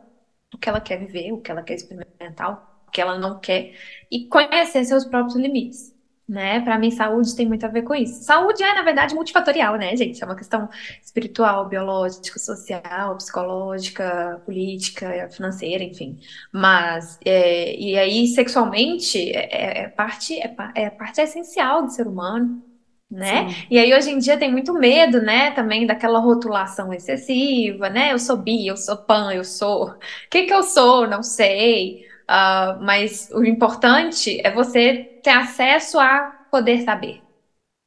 o 0.54 0.58
que 0.58 0.68
ela 0.68 0.80
quer 0.80 0.98
viver, 0.98 1.32
o 1.32 1.40
que 1.40 1.50
ela 1.50 1.62
quer 1.62 1.74
experimentar, 1.74 2.52
o 2.86 2.90
que 2.90 3.00
ela 3.00 3.18
não 3.18 3.38
quer, 3.40 3.74
e 4.10 4.26
conhecer 4.28 4.84
seus 4.84 5.04
próprios 5.04 5.36
limites 5.36 5.95
né? 6.28 6.60
Para 6.60 6.78
mim, 6.78 6.90
saúde 6.90 7.36
tem 7.36 7.46
muito 7.46 7.64
a 7.64 7.68
ver 7.68 7.82
com 7.82 7.94
isso. 7.94 8.24
Saúde 8.24 8.62
é, 8.62 8.74
na 8.74 8.82
verdade, 8.82 9.14
multifatorial, 9.14 9.76
né, 9.76 9.96
gente? 9.96 10.22
É 10.22 10.26
uma 10.26 10.34
questão 10.34 10.68
espiritual, 11.02 11.68
biológica, 11.68 12.38
social, 12.38 13.16
psicológica, 13.16 14.42
política, 14.44 15.28
financeira, 15.30 15.84
enfim. 15.84 16.18
Mas, 16.52 17.18
é, 17.24 17.76
e 17.76 17.96
aí, 17.96 18.26
sexualmente, 18.26 19.30
é, 19.30 19.48
é, 19.52 19.78
é 19.84 19.88
parte, 19.88 20.34
é, 20.34 20.54
é 20.74 20.90
parte 20.90 21.20
essencial 21.20 21.84
do 21.84 21.90
ser 21.90 22.08
humano. 22.08 22.62
Né? 23.08 23.48
Sim. 23.48 23.66
E 23.70 23.78
aí 23.78 23.94
hoje 23.94 24.10
em 24.10 24.18
dia 24.18 24.36
tem 24.36 24.50
muito 24.50 24.74
medo, 24.74 25.22
né, 25.22 25.52
também 25.52 25.86
daquela 25.86 26.18
rotulação 26.18 26.92
excessiva, 26.92 27.88
né? 27.88 28.12
Eu 28.12 28.18
sou 28.18 28.36
bi, 28.36 28.66
eu 28.66 28.76
sou 28.76 28.96
pan, 28.96 29.32
eu 29.32 29.44
sou. 29.44 29.90
O 29.90 29.98
que 30.28 30.42
que 30.42 30.52
eu 30.52 30.64
sou? 30.64 31.06
Não 31.06 31.22
sei. 31.22 32.04
Uh, 32.28 32.82
mas 32.82 33.30
o 33.32 33.44
importante 33.44 34.40
é 34.44 34.50
você 34.50 35.15
ter 35.26 35.32
acesso 35.32 35.98
a 35.98 36.46
poder 36.52 36.82
saber, 36.82 37.20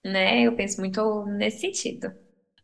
né? 0.05 0.41
Eu 0.41 0.55
penso 0.55 0.81
muito 0.81 1.25
nesse 1.25 1.61
sentido. 1.61 2.11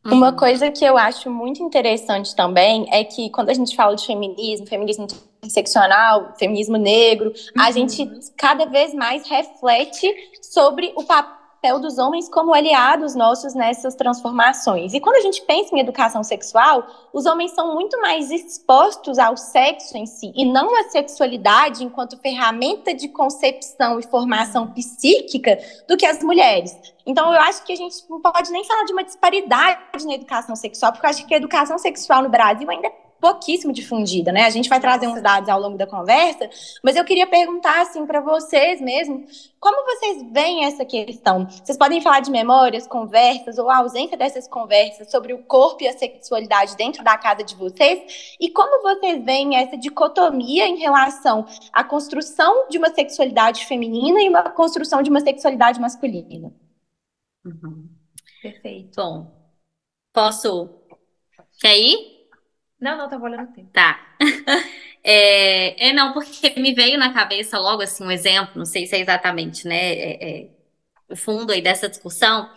Uma 0.05 0.33
coisa 0.33 0.69
que 0.69 0.83
eu 0.85 0.97
acho 0.97 1.31
muito 1.31 1.63
interessante 1.63 2.35
também 2.35 2.85
é 2.91 3.03
que 3.03 3.29
quando 3.31 3.49
a 3.49 3.53
gente 3.53 3.75
fala 3.75 3.95
de 3.95 4.05
feminismo, 4.05 4.67
feminismo 4.67 5.07
interseccional, 5.41 6.35
feminismo 6.37 6.77
negro, 6.77 7.29
Uhum. 7.29 7.63
a 7.63 7.71
gente 7.71 8.05
cada 8.37 8.65
vez 8.65 8.93
mais 8.93 9.27
reflete 9.27 10.13
sobre 10.41 10.93
o 10.95 11.03
papel 11.05 11.34
dos 11.73 11.97
homens 11.97 12.29
como 12.29 12.53
aliados 12.53 13.15
nossos 13.15 13.53
nessas 13.53 13.95
transformações. 13.95 14.93
E 14.93 14.99
quando 14.99 15.17
a 15.17 15.21
gente 15.21 15.41
pensa 15.41 15.75
em 15.75 15.79
educação 15.79 16.23
sexual, 16.23 16.85
os 17.11 17.25
homens 17.25 17.51
são 17.51 17.73
muito 17.73 17.99
mais 17.99 18.31
expostos 18.31 19.17
ao 19.17 19.35
sexo 19.35 19.97
em 19.97 20.05
si, 20.05 20.31
e 20.35 20.45
não 20.45 20.75
à 20.79 20.83
sexualidade 20.89 21.83
enquanto 21.83 22.17
ferramenta 22.17 22.93
de 22.93 23.09
concepção 23.09 23.99
e 23.99 24.03
formação 24.03 24.67
psíquica 24.67 25.57
do 25.87 25.97
que 25.97 26.05
as 26.05 26.23
mulheres. 26.23 26.75
Então, 27.05 27.33
eu 27.33 27.39
acho 27.41 27.63
que 27.63 27.73
a 27.73 27.75
gente 27.75 27.97
não 28.09 28.21
pode 28.21 28.51
nem 28.51 28.63
falar 28.63 28.83
de 28.83 28.93
uma 28.93 29.03
disparidade 29.03 30.05
na 30.05 30.13
educação 30.13 30.55
sexual, 30.55 30.91
porque 30.91 31.05
eu 31.05 31.09
acho 31.09 31.25
que 31.25 31.33
a 31.33 31.37
educação 31.37 31.77
sexual 31.77 32.23
no 32.23 32.29
Brasil 32.29 32.69
ainda 32.69 32.87
é 32.87 33.04
pouquíssimo 33.19 33.73
difundida, 33.73 34.31
né? 34.31 34.43
A 34.43 34.49
gente 34.49 34.69
vai 34.69 34.79
trazer 34.79 35.07
uns 35.07 35.21
dados 35.21 35.49
ao 35.49 35.59
longo 35.59 35.77
da 35.77 35.87
conversa, 35.87 36.49
mas 36.83 36.95
eu 36.95 37.03
queria 37.03 37.27
perguntar 37.27 37.81
assim 37.81 38.05
para 38.05 38.21
vocês 38.21 38.79
mesmo, 38.79 39.25
como 39.59 39.85
vocês 39.85 40.23
veem 40.31 40.65
essa 40.65 40.85
questão? 40.85 41.47
Vocês 41.49 41.77
podem 41.77 42.01
falar 42.01 42.19
de 42.19 42.29
memórias, 42.29 42.85
conversas 42.85 43.57
ou 43.57 43.69
a 43.69 43.77
ausência 43.77 44.15
dessas 44.15 44.47
conversas 44.47 45.09
sobre 45.09 45.33
o 45.33 45.43
corpo 45.43 45.83
e 45.83 45.87
a 45.87 45.97
sexualidade 45.97 46.75
dentro 46.75 47.03
da 47.03 47.17
casa 47.17 47.43
de 47.43 47.55
vocês? 47.55 48.35
E 48.39 48.49
como 48.51 48.81
vocês 48.81 49.23
veem 49.23 49.55
essa 49.57 49.77
dicotomia 49.77 50.67
em 50.67 50.77
relação 50.77 51.45
à 51.73 51.83
construção 51.83 52.67
de 52.69 52.77
uma 52.77 52.93
sexualidade 52.93 53.65
feminina 53.65 54.21
e 54.21 54.29
uma 54.29 54.43
construção 54.51 55.01
de 55.01 55.09
uma 55.09 55.21
sexualidade 55.21 55.79
masculina? 55.79 56.53
Uhum. 57.43 57.89
Perfeito. 58.41 58.95
Bom, 58.95 59.31
posso. 60.13 60.69
Quer 61.59 61.77
ir? 61.77 62.14
Não, 62.85 62.97
não, 63.09 63.21
olhando 63.23 63.49
o 63.49 63.53
tempo. 63.53 63.69
Tá. 63.71 63.99
É, 65.07 65.89
é, 65.89 65.93
não, 65.93 66.13
porque 66.13 66.59
me 66.59 66.73
veio 66.73 66.97
na 66.97 67.13
cabeça 67.13 67.59
logo 67.59 67.83
assim 67.83 68.03
um 68.03 68.09
exemplo, 68.09 68.53
não 68.55 68.65
sei 68.65 68.87
se 68.87 68.95
é 68.95 68.99
exatamente, 68.99 69.67
né, 69.67 69.75
é, 69.93 70.39
é, 70.45 70.49
o 71.09 71.15
fundo 71.15 71.51
aí 71.51 71.61
dessa 71.61 71.87
discussão, 71.89 72.49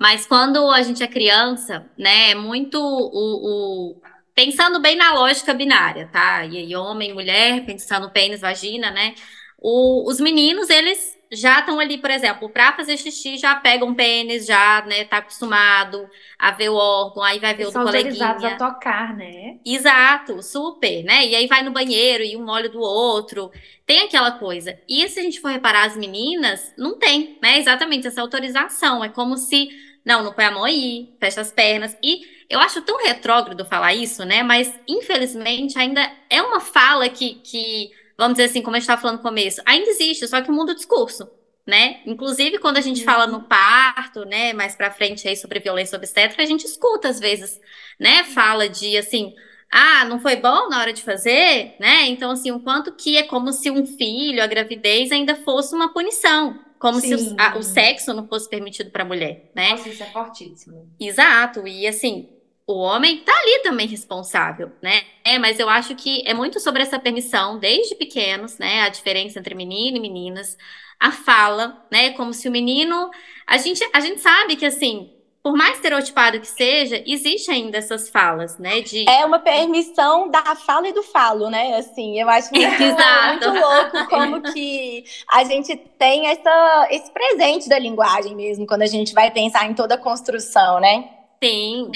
mas 0.00 0.26
quando 0.26 0.70
a 0.70 0.82
gente 0.82 1.02
é 1.02 1.06
criança, 1.08 1.84
né, 1.98 2.30
é 2.30 2.34
muito 2.34 2.78
o, 2.80 3.92
o- 3.98 4.02
pensando 4.34 4.80
bem 4.80 4.96
na 4.96 5.12
lógica 5.14 5.54
binária, 5.54 6.08
tá? 6.12 6.46
E 6.46 6.74
homem, 6.76 7.12
mulher, 7.14 7.66
pensando 7.66 8.10
pênis, 8.10 8.40
vagina, 8.40 8.90
né? 8.90 9.14
O- 9.58 10.08
os 10.10 10.20
meninos, 10.20 10.70
eles 10.70 11.18
já 11.32 11.60
estão 11.60 11.78
ali, 11.80 11.98
por 11.98 12.10
exemplo, 12.10 12.50
para 12.50 12.72
fazer 12.74 12.96
xixi, 12.96 13.38
já 13.38 13.54
pegam 13.56 13.94
pênis, 13.94 14.46
já, 14.46 14.84
né, 14.86 15.04
tá 15.04 15.18
acostumado 15.18 16.08
a 16.38 16.50
ver 16.50 16.70
o 16.70 16.74
órgão, 16.74 17.22
aí 17.22 17.38
vai 17.38 17.54
ver 17.54 17.64
Eles 17.64 17.68
o 17.68 17.72
do 17.72 17.78
são 17.78 17.82
autorizados 17.82 18.42
coleguinha. 18.42 18.54
a 18.54 18.56
tocar, 18.56 19.16
né? 19.16 19.58
Exato, 19.64 20.42
super, 20.42 21.04
né? 21.04 21.26
E 21.26 21.34
aí 21.34 21.46
vai 21.46 21.62
no 21.62 21.70
banheiro 21.72 22.24
e 22.24 22.36
um 22.36 22.48
olha 22.48 22.68
do 22.68 22.80
outro. 22.80 23.50
Tem 23.86 24.00
aquela 24.02 24.32
coisa. 24.32 24.78
E 24.88 25.06
se 25.08 25.20
a 25.20 25.22
gente 25.22 25.40
for 25.40 25.50
reparar 25.50 25.84
as 25.86 25.96
meninas, 25.96 26.72
não 26.78 26.98
tem, 26.98 27.38
né? 27.42 27.58
Exatamente 27.58 28.06
essa 28.06 28.22
autorização. 28.22 29.04
É 29.04 29.08
como 29.10 29.36
se, 29.36 29.68
não, 30.04 30.22
não 30.24 30.32
põe 30.32 30.46
a 30.46 30.50
mão 30.50 30.64
aí, 30.64 31.14
fecha 31.20 31.42
as 31.42 31.52
pernas. 31.52 31.96
E 32.02 32.22
eu 32.48 32.58
acho 32.58 32.80
tão 32.82 32.96
retrógrado 33.04 33.64
falar 33.66 33.94
isso, 33.94 34.24
né? 34.24 34.42
Mas 34.42 34.74
infelizmente 34.88 35.78
ainda 35.78 36.10
é 36.30 36.40
uma 36.42 36.60
fala 36.60 37.08
que, 37.10 37.34
que 37.34 37.90
vamos 38.20 38.34
dizer 38.38 38.50
assim, 38.50 38.62
como 38.62 38.76
a 38.76 38.78
gente 38.78 38.84
estava 38.84 39.00
falando 39.02 39.16
no 39.16 39.22
começo, 39.22 39.60
ainda 39.66 39.90
existe, 39.90 40.28
só 40.28 40.40
que 40.40 40.50
muda 40.50 40.72
o 40.72 40.76
discurso. 40.76 41.28
Né? 41.66 42.00
Inclusive, 42.06 42.58
quando 42.58 42.78
a 42.78 42.80
gente 42.80 43.04
fala 43.04 43.26
no 43.26 43.42
parto, 43.42 44.24
né, 44.24 44.52
mais 44.52 44.74
pra 44.74 44.90
frente 44.90 45.28
aí 45.28 45.36
sobre 45.36 45.60
violência 45.60 45.96
obstétrica, 45.96 46.42
a 46.42 46.46
gente 46.46 46.64
escuta 46.64 47.08
às 47.08 47.20
vezes, 47.20 47.60
né, 47.98 48.24
fala 48.24 48.68
de 48.68 48.96
assim, 48.96 49.34
ah, 49.70 50.04
não 50.06 50.18
foi 50.18 50.34
bom 50.36 50.68
na 50.68 50.80
hora 50.80 50.92
de 50.92 51.02
fazer, 51.02 51.76
né? 51.78 52.06
Então, 52.06 52.32
assim, 52.32 52.50
o 52.50 52.58
quanto 52.60 52.90
que 52.92 53.16
é 53.16 53.22
como 53.22 53.52
se 53.52 53.70
um 53.70 53.86
filho, 53.86 54.42
a 54.42 54.46
gravidez, 54.48 55.12
ainda 55.12 55.36
fosse 55.36 55.72
uma 55.74 55.92
punição. 55.92 56.58
Como 56.78 56.98
se 56.98 57.16
Sim. 57.16 57.34
o, 57.34 57.40
a- 57.40 57.56
o 57.56 57.62
sexo 57.62 58.12
não 58.14 58.26
fosse 58.26 58.48
permitido 58.48 58.90
para 58.90 59.04
a 59.04 59.06
mulher, 59.06 59.50
né? 59.54 59.70
Nossa, 59.72 59.88
isso 59.90 60.02
é 60.02 60.06
fortíssimo. 60.06 60.90
Exato. 60.98 61.68
E 61.68 61.86
assim, 61.86 62.28
o 62.70 62.78
homem 62.78 63.18
tá 63.18 63.32
ali 63.32 63.62
também 63.64 63.86
responsável, 63.86 64.70
né? 64.80 65.02
É, 65.24 65.38
mas 65.38 65.58
eu 65.58 65.68
acho 65.68 65.94
que 65.96 66.22
é 66.24 66.32
muito 66.32 66.60
sobre 66.60 66.82
essa 66.82 67.00
permissão, 67.00 67.58
desde 67.58 67.96
pequenos, 67.96 68.58
né? 68.58 68.82
A 68.82 68.88
diferença 68.88 69.40
entre 69.40 69.56
menino 69.56 69.96
e 69.96 70.00
meninas, 70.00 70.56
a 70.98 71.10
fala, 71.10 71.84
né? 71.90 72.10
Como 72.10 72.32
se 72.32 72.48
o 72.48 72.52
menino. 72.52 73.10
A 73.44 73.56
gente, 73.56 73.84
a 73.92 73.98
gente 73.98 74.20
sabe 74.20 74.54
que, 74.54 74.64
assim, 74.64 75.10
por 75.42 75.56
mais 75.56 75.76
estereotipado 75.76 76.38
que 76.38 76.46
seja, 76.46 77.02
existe 77.04 77.50
ainda 77.50 77.76
essas 77.76 78.08
falas, 78.08 78.56
né? 78.56 78.80
De. 78.82 79.04
É 79.08 79.26
uma 79.26 79.40
permissão 79.40 80.30
da 80.30 80.54
fala 80.54 80.86
e 80.88 80.92
do 80.92 81.02
falo, 81.02 81.50
né? 81.50 81.74
Assim, 81.74 82.20
eu 82.20 82.28
acho 82.28 82.50
muito, 82.54 82.82
Exato. 82.82 83.50
muito 83.50 83.60
louco 83.60 84.08
como 84.08 84.42
que 84.52 85.04
a 85.28 85.42
gente 85.42 85.74
tem 85.98 86.28
essa, 86.28 86.88
esse 86.92 87.10
presente 87.10 87.68
da 87.68 87.80
linguagem 87.80 88.36
mesmo, 88.36 88.64
quando 88.64 88.82
a 88.82 88.86
gente 88.86 89.12
vai 89.12 89.32
pensar 89.32 89.68
em 89.68 89.74
toda 89.74 89.96
a 89.96 89.98
construção, 89.98 90.78
né? 90.78 91.08
Sim, 91.42 91.90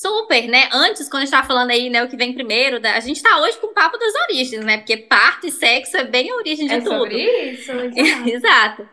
super, 0.00 0.46
né? 0.46 0.68
Antes, 0.72 1.08
quando 1.08 1.22
a 1.22 1.24
gente 1.24 1.30
tava 1.32 1.46
falando 1.46 1.70
aí, 1.70 1.88
né, 1.88 2.02
o 2.04 2.08
que 2.08 2.16
vem 2.16 2.34
primeiro, 2.34 2.78
a 2.86 3.00
gente 3.00 3.22
tá 3.22 3.40
hoje 3.40 3.58
com 3.58 3.68
o 3.68 3.74
papo 3.74 3.96
das 3.98 4.14
origens, 4.28 4.64
né? 4.64 4.76
Porque 4.78 4.96
parto 4.96 5.46
e 5.46 5.50
sexo 5.50 5.96
é 5.96 6.04
bem 6.04 6.30
a 6.30 6.36
origem 6.36 6.68
de 6.68 6.74
É 6.74 6.80
tudo. 6.80 6.88
sobre 6.88 7.22
isso? 7.52 7.72
Exato. 7.96 8.28
Exato. 8.28 8.88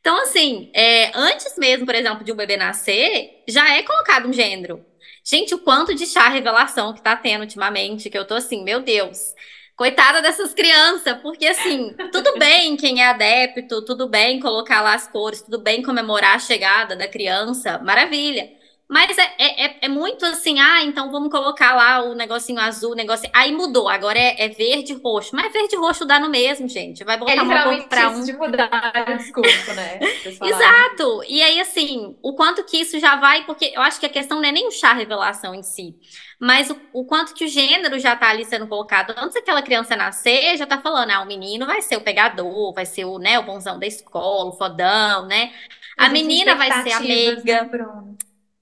Então, 0.00 0.16
assim, 0.22 0.70
é, 0.74 1.10
antes 1.14 1.56
mesmo, 1.58 1.84
por 1.84 1.94
exemplo, 1.94 2.24
de 2.24 2.32
um 2.32 2.36
bebê 2.36 2.56
nascer, 2.56 3.42
já 3.48 3.76
é 3.76 3.82
colocado 3.82 4.28
um 4.28 4.32
gênero. 4.32 4.84
Gente, 5.24 5.54
o 5.54 5.58
quanto 5.58 5.94
de 5.94 6.06
chá 6.06 6.28
revelação 6.28 6.94
que 6.94 7.02
tá 7.02 7.14
tendo 7.16 7.42
ultimamente, 7.42 8.08
que 8.08 8.16
eu 8.16 8.26
tô 8.26 8.34
assim, 8.34 8.64
meu 8.64 8.80
Deus. 8.80 9.34
Coitada 9.76 10.22
dessas 10.22 10.54
crianças, 10.54 11.18
porque 11.20 11.46
assim, 11.46 11.94
tudo 12.10 12.36
bem 12.38 12.76
quem 12.76 13.02
é 13.02 13.08
adepto, 13.08 13.84
tudo 13.84 14.08
bem 14.08 14.40
colocar 14.40 14.80
lá 14.80 14.94
as 14.94 15.06
cores, 15.06 15.42
tudo 15.42 15.60
bem 15.60 15.82
comemorar 15.82 16.36
a 16.36 16.38
chegada 16.38 16.96
da 16.96 17.06
criança, 17.06 17.78
maravilha. 17.78 18.57
Mas 18.88 19.16
é, 19.18 19.22
é, 19.38 19.66
é- 19.66 19.78
é 19.82 19.88
muito 19.88 20.24
assim, 20.24 20.58
ah, 20.60 20.82
então 20.82 21.10
vamos 21.10 21.30
colocar 21.30 21.74
lá 21.76 22.02
o 22.04 22.14
negocinho 22.14 22.58
azul, 22.60 22.92
o 22.92 22.94
negocinho. 22.94 23.30
Aí 23.34 23.52
mudou, 23.52 23.88
agora 23.88 24.18
é, 24.18 24.44
é 24.44 24.48
verde 24.48 24.92
e 24.94 24.96
roxo. 24.96 25.36
Mas 25.36 25.52
verde 25.52 25.74
e 25.76 25.78
roxo 25.78 26.06
dá 26.06 26.18
no 26.18 26.30
mesmo, 26.30 26.66
gente. 26.68 27.04
Vai 27.04 27.18
É 27.26 27.34
botar 27.34 27.42
uma 27.44 27.58
cor 27.58 27.74
isso 27.74 28.08
um. 28.08 28.24
de 28.24 28.32
mudar 28.32 28.70
discurso, 29.18 29.74
né? 29.74 30.00
Exato! 30.40 31.22
E 31.28 31.42
aí, 31.42 31.60
assim, 31.60 32.16
o 32.22 32.34
quanto 32.34 32.64
que 32.64 32.78
isso 32.78 32.98
já 32.98 33.16
vai, 33.16 33.44
porque 33.44 33.72
eu 33.74 33.82
acho 33.82 34.00
que 34.00 34.06
a 34.06 34.08
questão 34.08 34.38
não 34.40 34.48
é 34.48 34.52
nem 34.52 34.66
o 34.68 34.70
chá 34.70 34.92
revelação 34.94 35.54
em 35.54 35.62
si, 35.62 35.94
mas 36.40 36.70
o, 36.70 36.80
o 36.92 37.04
quanto 37.04 37.34
que 37.34 37.44
o 37.44 37.48
gênero 37.48 37.98
já 37.98 38.16
tá 38.16 38.30
ali 38.30 38.44
sendo 38.44 38.66
colocado. 38.68 39.14
Antes 39.18 39.34
daquela 39.34 39.62
criança 39.62 39.96
nascer, 39.96 40.56
já 40.56 40.66
tá 40.66 40.80
falando, 40.80 41.10
ah, 41.10 41.20
o 41.22 41.26
menino 41.26 41.66
vai 41.66 41.82
ser 41.82 41.96
o 41.96 42.00
pegador, 42.00 42.72
vai 42.72 42.86
ser 42.86 43.04
o, 43.04 43.18
né, 43.18 43.38
o 43.38 43.42
bonzão 43.44 43.78
da 43.78 43.86
escola, 43.86 44.50
o 44.50 44.56
fodão, 44.56 45.26
né? 45.26 45.52
A 45.98 46.08
Existem 46.08 46.08
menina 46.08 46.54
vai 46.56 46.72
ser 46.72 46.92
a 46.92 47.00
meiga. 47.00 47.64
né? 47.64 47.68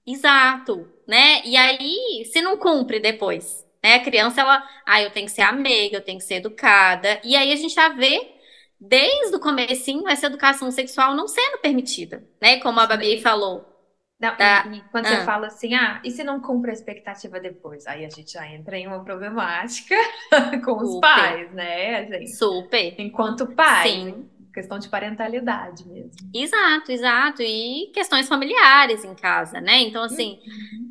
Exato, 0.07 0.87
né? 1.07 1.41
E 1.45 1.57
aí, 1.57 2.25
se 2.31 2.41
não 2.41 2.57
cumpre 2.57 2.99
depois, 2.99 3.65
né? 3.83 3.95
A 3.95 3.99
criança, 4.03 4.41
ela, 4.41 4.63
ah, 4.85 5.01
eu 5.01 5.11
tenho 5.11 5.25
que 5.25 5.31
ser 5.33 5.41
a 5.41 5.51
meiga, 5.51 5.97
eu 5.97 6.01
tenho 6.03 6.17
que 6.19 6.23
ser 6.23 6.35
educada. 6.35 7.19
E 7.23 7.35
aí 7.35 7.51
a 7.51 7.55
gente 7.57 7.73
já 7.75 7.89
vê, 7.89 8.33
desde 8.79 9.35
o 9.35 9.39
comecinho, 9.39 10.07
essa 10.07 10.27
educação 10.27 10.71
sexual 10.71 11.13
não 11.15 11.27
sendo 11.27 11.57
permitida, 11.59 12.25
né? 12.41 12.59
Como 12.61 12.79
a 12.79 12.87
Babi 12.87 13.21
falou. 13.21 13.65
Não, 14.19 14.35
Tá. 14.35 14.65
e, 14.71 14.77
e 14.77 14.81
quando 14.91 15.05
Ah. 15.07 15.09
você 15.19 15.25
fala 15.25 15.47
assim, 15.47 15.75
ah, 15.75 16.01
e 16.03 16.09
se 16.11 16.23
não 16.23 16.41
cumpre 16.41 16.71
a 16.71 16.73
expectativa 16.73 17.39
depois? 17.39 17.85
Aí 17.85 18.05
a 18.05 18.09
gente 18.09 18.31
já 18.31 18.47
entra 18.47 18.77
em 18.77 18.87
uma 18.87 19.03
problemática 19.03 19.95
com 20.65 20.81
os 20.81 20.89
Super. 20.93 21.01
pais, 21.01 21.51
né, 21.53 22.05
gente? 22.07 22.31
Super. 22.35 22.95
Enquanto 22.97 23.45
pai, 23.55 23.89
Sim. 23.89 24.29
Questão 24.57 24.79
de 24.79 24.89
parentalidade 24.89 25.87
mesmo. 25.87 26.11
Exato, 26.33 26.91
exato. 26.91 27.43
E 27.43 27.91
questões 27.93 28.27
familiares 28.27 29.03
em 29.03 29.13
casa, 29.13 29.61
né? 29.61 29.81
Então, 29.81 30.01
assim, 30.01 30.39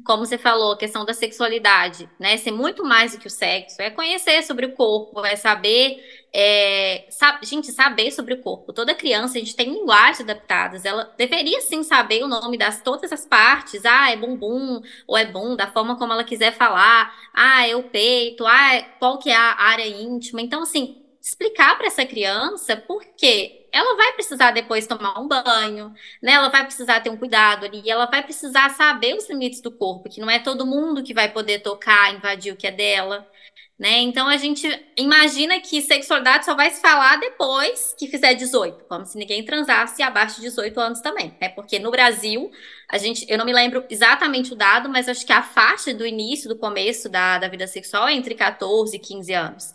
como 0.05 0.25
você 0.25 0.39
falou, 0.39 0.73
a 0.73 0.79
questão 0.79 1.05
da 1.05 1.13
sexualidade, 1.13 2.09
né? 2.17 2.37
Ser 2.37 2.53
muito 2.53 2.85
mais 2.85 3.11
do 3.13 3.19
que 3.19 3.27
o 3.27 3.31
sexo, 3.31 3.83
é 3.83 3.91
conhecer 3.91 4.41
sobre 4.45 4.67
o 4.67 4.73
corpo, 4.73 5.27
é 5.27 5.35
saber, 5.35 5.99
é, 6.33 7.09
gente, 7.43 7.73
saber 7.73 8.13
sobre 8.13 8.35
o 8.35 8.41
corpo. 8.41 8.73
Toda 8.73 8.95
criança, 8.95 9.37
a 9.37 9.41
gente 9.41 9.57
tem 9.57 9.69
linguagens 9.73 10.21
adaptadas, 10.21 10.85
ela 10.85 11.13
deveria 11.19 11.61
sim 11.61 11.83
saber 11.83 12.23
o 12.23 12.29
nome 12.29 12.57
das 12.57 12.81
todas 12.83 13.11
as 13.11 13.27
partes. 13.27 13.85
Ah, 13.85 14.13
é 14.13 14.17
bumbum, 14.17 14.81
ou 15.09 15.19
é 15.19 15.25
bunda, 15.27 15.65
a 15.65 15.73
forma 15.73 15.97
como 15.99 16.13
ela 16.13 16.23
quiser 16.23 16.53
falar. 16.53 17.13
Ah, 17.35 17.67
é 17.67 17.75
o 17.75 17.83
peito, 17.83 18.47
ah, 18.47 18.75
é- 18.77 18.83
qual 19.01 19.19
que 19.19 19.29
é 19.29 19.35
a 19.35 19.61
área 19.61 19.89
íntima. 19.89 20.41
Então, 20.41 20.63
assim, 20.63 21.03
explicar 21.27 21.77
para 21.77 21.89
essa 21.89 22.07
criança 22.07 22.77
por 22.77 23.05
quê. 23.17 23.67
Ela 23.73 23.97
vai 23.97 24.13
precisar 24.13 24.53
depois 24.53 24.87
tomar 24.87 25.19
um 25.19 25.27
banho, 25.27 25.93
né? 26.23 26.33
Ela 26.33 26.49
vai 26.49 26.65
precisar 26.65 27.01
ter 27.01 27.11
um 27.11 27.17
cuidado 27.17 27.67
ali, 27.67 27.83
ela 27.91 28.07
vai 28.07 28.23
precisar 28.23 28.71
saber 28.71 29.17
os 29.17 29.29
limites 29.29 29.61
do 29.61 29.73
corpo, 29.73 30.09
que 30.09 30.21
não 30.21 30.31
é 30.31 30.39
todo 30.39 30.65
mundo 30.65 31.03
que 31.03 31.13
vai 31.13 31.29
poder 31.33 31.59
tocar, 31.59 32.15
invadir 32.15 32.53
o 32.53 32.57
que 32.57 32.69
é 32.69 32.71
dela, 32.71 33.29
né? 33.77 33.99
Então 34.03 34.29
a 34.29 34.37
gente 34.37 34.69
imagina 34.97 35.61
que 35.61 35.83
sexualidade 35.83 36.45
só 36.45 36.55
vai 36.55 36.71
se 36.71 36.81
falar 36.81 37.17
depois 37.19 37.93
que 37.99 38.07
fizer 38.07 38.35
18, 38.35 38.85
como 38.85 39.05
se 39.05 39.19
ninguém 39.19 39.45
transasse 39.45 40.03
abaixo 40.05 40.37
de 40.37 40.43
18 40.43 40.79
anos 40.79 41.01
também, 41.01 41.37
né? 41.41 41.49
Porque 41.49 41.81
no 41.81 41.91
Brasil, 41.91 42.53
a 42.89 42.99
gente, 42.99 43.27
eu 43.29 43.37
não 43.37 43.45
me 43.45 43.53
lembro 43.53 43.85
exatamente 43.91 44.53
o 44.53 44.57
dado, 44.57 44.89
mas 44.89 45.09
acho 45.09 45.27
que 45.27 45.33
a 45.33 45.43
faixa 45.43 45.93
do 45.93 46.07
início, 46.07 46.49
do 46.49 46.57
começo 46.57 47.09
da, 47.09 47.37
da 47.39 47.49
vida 47.49 47.67
sexual 47.67 48.07
é 48.07 48.15
entre 48.15 48.37
14 48.37 48.95
e 48.95 48.99
15 49.01 49.33
anos. 49.35 49.75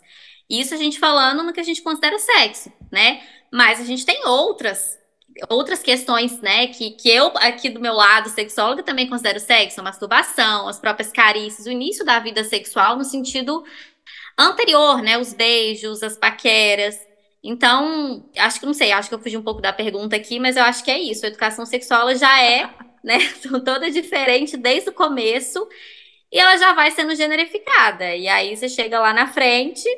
Isso 0.52 0.74
a 0.74 0.76
gente 0.76 0.98
falando 0.98 1.42
no 1.42 1.52
que 1.52 1.60
a 1.60 1.64
gente 1.64 1.80
considera 1.80 2.18
sexo, 2.18 2.70
né? 2.90 3.22
Mas 3.50 3.80
a 3.80 3.84
gente 3.84 4.04
tem 4.04 4.26
outras 4.26 5.00
outras 5.48 5.82
questões, 5.82 6.42
né, 6.42 6.66
que, 6.66 6.90
que 6.90 7.08
eu 7.08 7.28
aqui 7.36 7.70
do 7.70 7.80
meu 7.80 7.94
lado, 7.94 8.28
sexóloga, 8.28 8.82
também 8.82 9.08
considero 9.08 9.40
sexo, 9.40 9.80
a 9.80 9.82
masturbação, 9.82 10.68
as 10.68 10.78
próprias 10.78 11.10
carícias, 11.10 11.66
o 11.66 11.70
início 11.70 12.04
da 12.04 12.18
vida 12.18 12.44
sexual 12.44 12.98
no 12.98 13.04
sentido 13.04 13.64
anterior, 14.38 15.00
né, 15.02 15.16
os 15.16 15.32
beijos, 15.32 16.02
as 16.02 16.18
paqueras. 16.18 16.98
Então, 17.42 18.28
acho 18.36 18.60
que 18.60 18.66
não 18.66 18.74
sei, 18.74 18.92
acho 18.92 19.08
que 19.08 19.14
eu 19.14 19.18
fugi 19.18 19.38
um 19.38 19.42
pouco 19.42 19.62
da 19.62 19.72
pergunta 19.72 20.14
aqui, 20.14 20.38
mas 20.38 20.56
eu 20.56 20.64
acho 20.64 20.84
que 20.84 20.90
é 20.90 20.98
isso. 20.98 21.24
A 21.24 21.28
educação 21.28 21.64
sexual 21.64 22.14
já 22.14 22.42
é, 22.42 22.68
né, 23.02 23.18
toda 23.64 23.90
diferente 23.90 24.58
desde 24.58 24.90
o 24.90 24.92
começo 24.92 25.66
e 26.30 26.38
ela 26.38 26.58
já 26.58 26.74
vai 26.74 26.90
sendo 26.90 27.14
generificada. 27.14 28.14
E 28.14 28.28
aí 28.28 28.54
você 28.54 28.68
chega 28.68 29.00
lá 29.00 29.14
na 29.14 29.26
frente, 29.26 29.88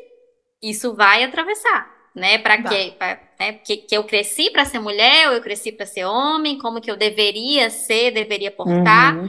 isso 0.71 0.95
vai 0.95 1.23
atravessar, 1.23 1.93
né? 2.15 2.39
Para 2.39 2.63
quê? 2.63 2.95
Pra, 2.99 3.21
né? 3.39 3.53
Que, 3.55 3.77
que 3.77 3.97
eu 3.97 4.05
cresci 4.05 4.51
para 4.51 4.65
ser 4.65 4.79
mulher, 4.79 5.29
ou 5.29 5.35
eu 5.35 5.43
cresci 5.43 5.73
para 5.73 5.87
ser 5.87 6.05
homem, 6.05 6.59
como 6.59 6.81
que 6.81 6.91
eu 6.91 6.97
deveria 6.97 7.71
ser, 7.71 8.11
deveria 8.11 8.51
portar. 8.51 9.17
Uhum. 9.17 9.29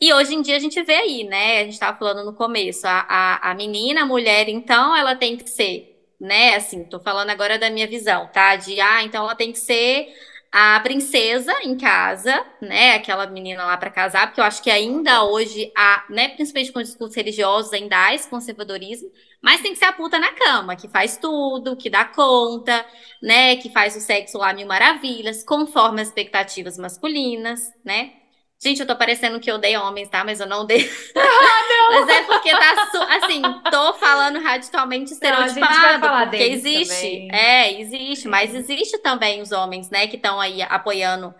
E 0.00 0.12
hoje 0.12 0.34
em 0.34 0.42
dia 0.42 0.56
a 0.56 0.60
gente 0.60 0.82
vê 0.82 0.96
aí, 0.96 1.24
né? 1.24 1.60
A 1.60 1.64
gente 1.64 1.74
estava 1.74 1.96
falando 1.96 2.24
no 2.24 2.34
começo, 2.34 2.86
a, 2.86 3.06
a, 3.08 3.50
a 3.50 3.54
menina, 3.54 4.02
a 4.02 4.06
mulher, 4.06 4.48
então, 4.48 4.94
ela 4.94 5.16
tem 5.16 5.36
que 5.36 5.48
ser, 5.48 6.12
né? 6.20 6.56
Assim, 6.56 6.84
tô 6.84 7.00
falando 7.00 7.30
agora 7.30 7.58
da 7.58 7.70
minha 7.70 7.86
visão, 7.86 8.28
tá? 8.32 8.56
De, 8.56 8.80
ah, 8.80 9.02
então 9.02 9.24
ela 9.24 9.34
tem 9.34 9.52
que 9.52 9.58
ser 9.58 10.08
a 10.52 10.78
princesa 10.80 11.52
em 11.64 11.76
casa, 11.76 12.44
né? 12.60 12.94
Aquela 12.94 13.26
menina 13.26 13.64
lá 13.64 13.76
para 13.76 13.90
casar, 13.90 14.26
porque 14.28 14.40
eu 14.40 14.44
acho 14.44 14.62
que 14.62 14.70
ainda 14.70 15.24
hoje 15.24 15.72
há, 15.76 16.04
né, 16.08 16.28
principalmente 16.28 16.70
com 16.70 16.82
discursos 16.82 17.16
religiosos, 17.16 17.72
ainda 17.72 17.96
há 18.06 18.14
esse 18.14 18.28
conservadorismo, 18.28 19.10
mas 19.44 19.60
tem 19.60 19.72
que 19.72 19.78
ser 19.78 19.84
a 19.84 19.92
puta 19.92 20.18
na 20.18 20.32
cama, 20.32 20.74
que 20.74 20.88
faz 20.88 21.18
tudo, 21.18 21.76
que 21.76 21.90
dá 21.90 22.06
conta, 22.06 22.82
né? 23.22 23.56
Que 23.56 23.68
faz 23.68 23.94
o 23.94 24.00
sexo 24.00 24.38
lá 24.38 24.54
mil 24.54 24.66
maravilhas, 24.66 25.44
conforme 25.44 26.00
as 26.00 26.08
expectativas 26.08 26.78
masculinas, 26.78 27.60
né? 27.84 28.12
Gente, 28.58 28.80
eu 28.80 28.86
tô 28.86 28.96
parecendo 28.96 29.38
que 29.38 29.50
eu 29.50 29.56
odeio 29.56 29.82
homens, 29.82 30.08
tá? 30.08 30.24
Mas 30.24 30.40
eu 30.40 30.46
não 30.46 30.62
odeio. 30.62 30.88
Ah, 31.14 31.62
não. 31.68 32.06
Mas 32.06 32.16
é 32.16 32.22
porque 32.22 32.50
tá 32.50 32.90
assim, 33.22 33.42
tô 33.70 33.94
falando 33.94 34.40
radicalmente 34.40 35.12
estereotipado, 35.12 36.06
não, 36.06 36.20
porque 36.22 36.42
existe. 36.42 36.94
Também. 36.94 37.28
É, 37.34 37.80
existe, 37.80 38.28
mas 38.28 38.54
existe 38.54 38.96
também 38.98 39.42
os 39.42 39.52
homens, 39.52 39.90
né, 39.90 40.06
que 40.06 40.16
estão 40.16 40.40
aí 40.40 40.62
apoiando, 40.62 41.34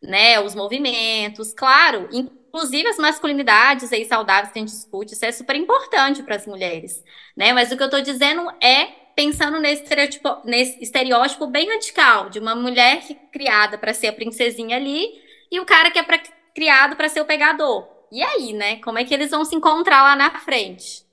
né, 0.00 0.38
os 0.40 0.54
movimentos, 0.54 1.52
claro, 1.52 2.08
inclusive 2.48 2.88
as 2.88 2.98
masculinidades 2.98 3.92
aí 3.92 4.04
saudáveis 4.04 4.52
que 4.52 4.58
a 4.58 4.62
gente 4.62 4.72
discute, 4.72 5.14
isso 5.14 5.24
é 5.24 5.32
super 5.32 5.56
importante 5.56 6.22
para 6.22 6.36
as 6.36 6.46
mulheres, 6.46 7.02
né? 7.36 7.52
Mas 7.52 7.70
o 7.70 7.76
que 7.76 7.82
eu 7.82 7.90
tô 7.90 8.00
dizendo 8.00 8.50
é 8.60 8.86
pensando 9.14 9.58
nesse 9.58 9.82
estereótipo, 9.82 10.40
nesse 10.44 10.82
estereótipo 10.82 11.46
bem 11.46 11.68
radical 11.68 12.30
de 12.30 12.38
uma 12.38 12.54
mulher 12.54 13.00
que, 13.00 13.14
criada 13.14 13.76
para 13.76 13.92
ser 13.92 14.08
a 14.08 14.12
princesinha 14.12 14.76
ali 14.76 15.12
e 15.50 15.58
o 15.60 15.66
cara 15.66 15.90
que 15.90 15.98
é 15.98 16.02
para 16.02 16.18
criado 16.54 16.96
para 16.96 17.08
ser 17.08 17.20
o 17.20 17.24
pegador. 17.24 17.88
E 18.10 18.22
aí, 18.22 18.52
né? 18.52 18.76
Como 18.76 18.98
é 18.98 19.04
que 19.04 19.12
eles 19.12 19.30
vão 19.30 19.44
se 19.44 19.54
encontrar 19.54 20.02
lá 20.02 20.16
na 20.16 20.30
frente? 20.40 21.04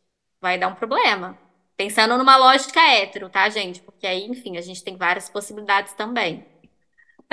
Vai 0.42 0.58
dar 0.58 0.68
um 0.68 0.76
problema. 0.76 1.38
Pensando 1.78 2.18
numa 2.18 2.38
lógica 2.38 2.80
hétero, 2.80 3.30
tá, 3.30 3.50
gente? 3.50 3.82
Porque 3.82 4.08
aí, 4.08 4.26
enfim, 4.26 4.58
a 4.58 4.62
gente 4.62 4.84
tem 4.84 4.96
várias 4.96 5.30
possibilidades 5.30 5.94
também. 5.94 6.46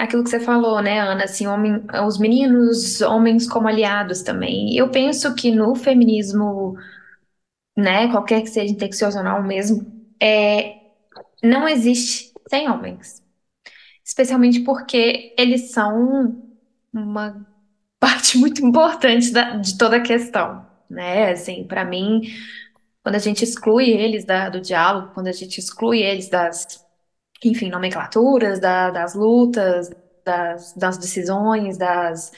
Aquilo 0.03 0.25
que 0.25 0.31
você 0.31 0.41
falou, 0.41 0.83
né, 0.83 0.99
Ana, 0.99 1.23
assim, 1.25 1.47
homem, 1.47 1.81
os 2.05 2.19
meninos, 2.19 3.01
homens 3.03 3.49
como 3.49 3.69
aliados 3.69 4.23
também. 4.23 4.75
Eu 4.77 4.91
penso 4.91 5.33
que 5.33 5.53
no 5.53 5.77
feminismo, 5.77 6.77
né, 7.77 8.11
qualquer 8.11 8.43
que 8.43 8.49
seja 8.49 8.73
interseccional 8.73 9.41
mesmo, 9.45 9.87
é, 10.21 10.75
não 11.41 11.69
existe 11.69 12.33
sem 12.49 12.69
homens. 12.69 13.23
Especialmente 14.05 14.63
porque 14.63 15.37
eles 15.39 15.71
são 15.71 16.37
uma 16.93 17.47
parte 18.01 18.37
muito 18.39 18.61
importante 18.67 19.31
da, 19.31 19.57
de 19.57 19.79
toda 19.79 19.99
a 19.99 20.03
questão, 20.03 20.67
né? 20.91 21.31
Assim, 21.31 21.63
para 21.63 21.85
mim, 21.85 22.23
quando 23.05 23.15
a 23.15 23.21
gente 23.21 23.45
exclui 23.45 23.91
eles 23.91 24.25
da, 24.25 24.49
do 24.49 24.61
diálogo, 24.61 25.13
quando 25.15 25.29
a 25.29 25.33
gente 25.33 25.59
exclui 25.59 26.03
eles 26.03 26.29
das, 26.29 26.85
enfim, 27.45 27.71
nomenclaturas, 27.71 28.61
da, 28.61 28.91
das 28.91 29.15
lutas, 29.15 29.91
das, 30.25 30.75
das 30.75 30.99
decisões, 30.99 31.77
das, 31.79 32.33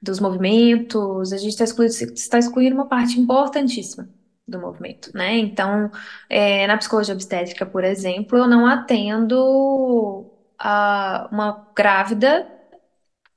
dos 0.00 0.20
movimentos, 0.20 1.32
a 1.32 1.36
gente 1.36 1.50
está 1.50 1.64
excluindo, 1.64 1.92
está 2.14 2.38
excluindo 2.38 2.74
uma 2.74 2.88
parte 2.88 3.18
importantíssima 3.20 4.08
do 4.46 4.58
movimento, 4.60 5.10
né? 5.14 5.38
Então, 5.38 5.90
é, 6.28 6.66
na 6.66 6.76
psicologia 6.76 7.14
obstétrica, 7.14 7.64
por 7.64 7.84
exemplo, 7.84 8.36
eu 8.38 8.46
não 8.48 8.66
atendo 8.66 10.30
a 10.58 11.28
uma 11.32 11.66
grávida 11.74 12.46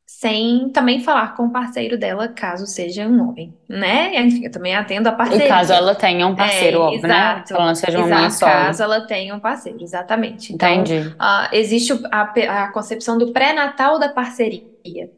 sem 0.06 0.70
também 0.70 1.02
falar 1.02 1.36
com 1.36 1.46
o 1.46 1.50
parceiro 1.50 1.98
dela, 1.98 2.28
caso 2.28 2.68
seja 2.68 3.08
um 3.08 3.28
homem, 3.30 3.54
né? 3.68 4.16
Enfim, 4.22 4.46
eu 4.46 4.52
também 4.52 4.76
atendo 4.76 5.10
a 5.10 5.12
parceira. 5.12 5.46
E 5.46 5.48
caso 5.48 5.74
ela 5.74 5.96
tenha 5.96 6.28
um 6.28 6.36
parceiro, 6.36 6.78
é, 6.78 6.82
óbvio, 6.82 7.02
né? 7.02 7.08
exato, 7.08 7.54
né? 7.54 7.60
Ela 7.60 7.68
não 7.68 7.76
seja 7.76 7.98
uma 7.98 8.08
mãe 8.08 8.30
só. 8.30 8.46
caso 8.46 8.84
ela 8.84 9.02
tenha 9.02 9.34
um 9.36 9.40
parceiro, 9.40 9.82
exatamente. 9.82 10.54
Então, 10.54 10.70
Entendi. 10.70 11.08
Uh, 11.08 11.50
existe 11.52 11.94
a, 12.12 12.22
a 12.66 12.68
concepção 12.68 13.18
do 13.18 13.34
pré-natal 13.34 13.98
da 13.98 14.10
parceria, 14.10 14.64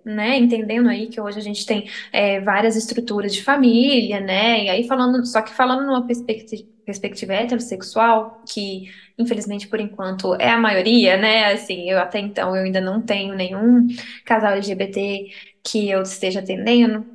né? 0.04 0.38
Entendendo 0.38 0.90
aí 0.90 1.08
que 1.08 1.20
hoje 1.20 1.40
a 1.40 1.42
gente 1.42 1.66
tem 1.66 1.90
é, 2.12 2.40
várias 2.40 2.76
estruturas 2.76 3.34
de 3.34 3.44
família, 3.44 4.20
né? 4.20 4.66
E 4.66 4.70
aí 4.70 4.88
falando, 4.88 5.26
só 5.26 5.42
que 5.42 5.54
falando 5.54 5.86
numa 5.86 6.06
perspectiva, 6.06 6.68
perspectiva 6.86 7.34
heterossexual, 7.34 8.42
que 8.48 8.90
infelizmente 9.18 9.68
por 9.68 9.80
enquanto 9.80 10.36
é 10.36 10.50
a 10.50 10.58
maioria, 10.58 11.18
né? 11.18 11.52
Assim, 11.54 11.90
eu 11.90 12.00
até 12.00 12.20
então 12.20 12.56
eu 12.56 12.64
ainda 12.64 12.80
não 12.82 13.02
tenho 13.02 13.36
nenhum 13.36 13.88
casal 14.26 14.54
LGBT 14.54 15.30
que 15.64 15.90
eu 15.90 16.02
esteja 16.02 16.40
atendendo, 16.40 17.06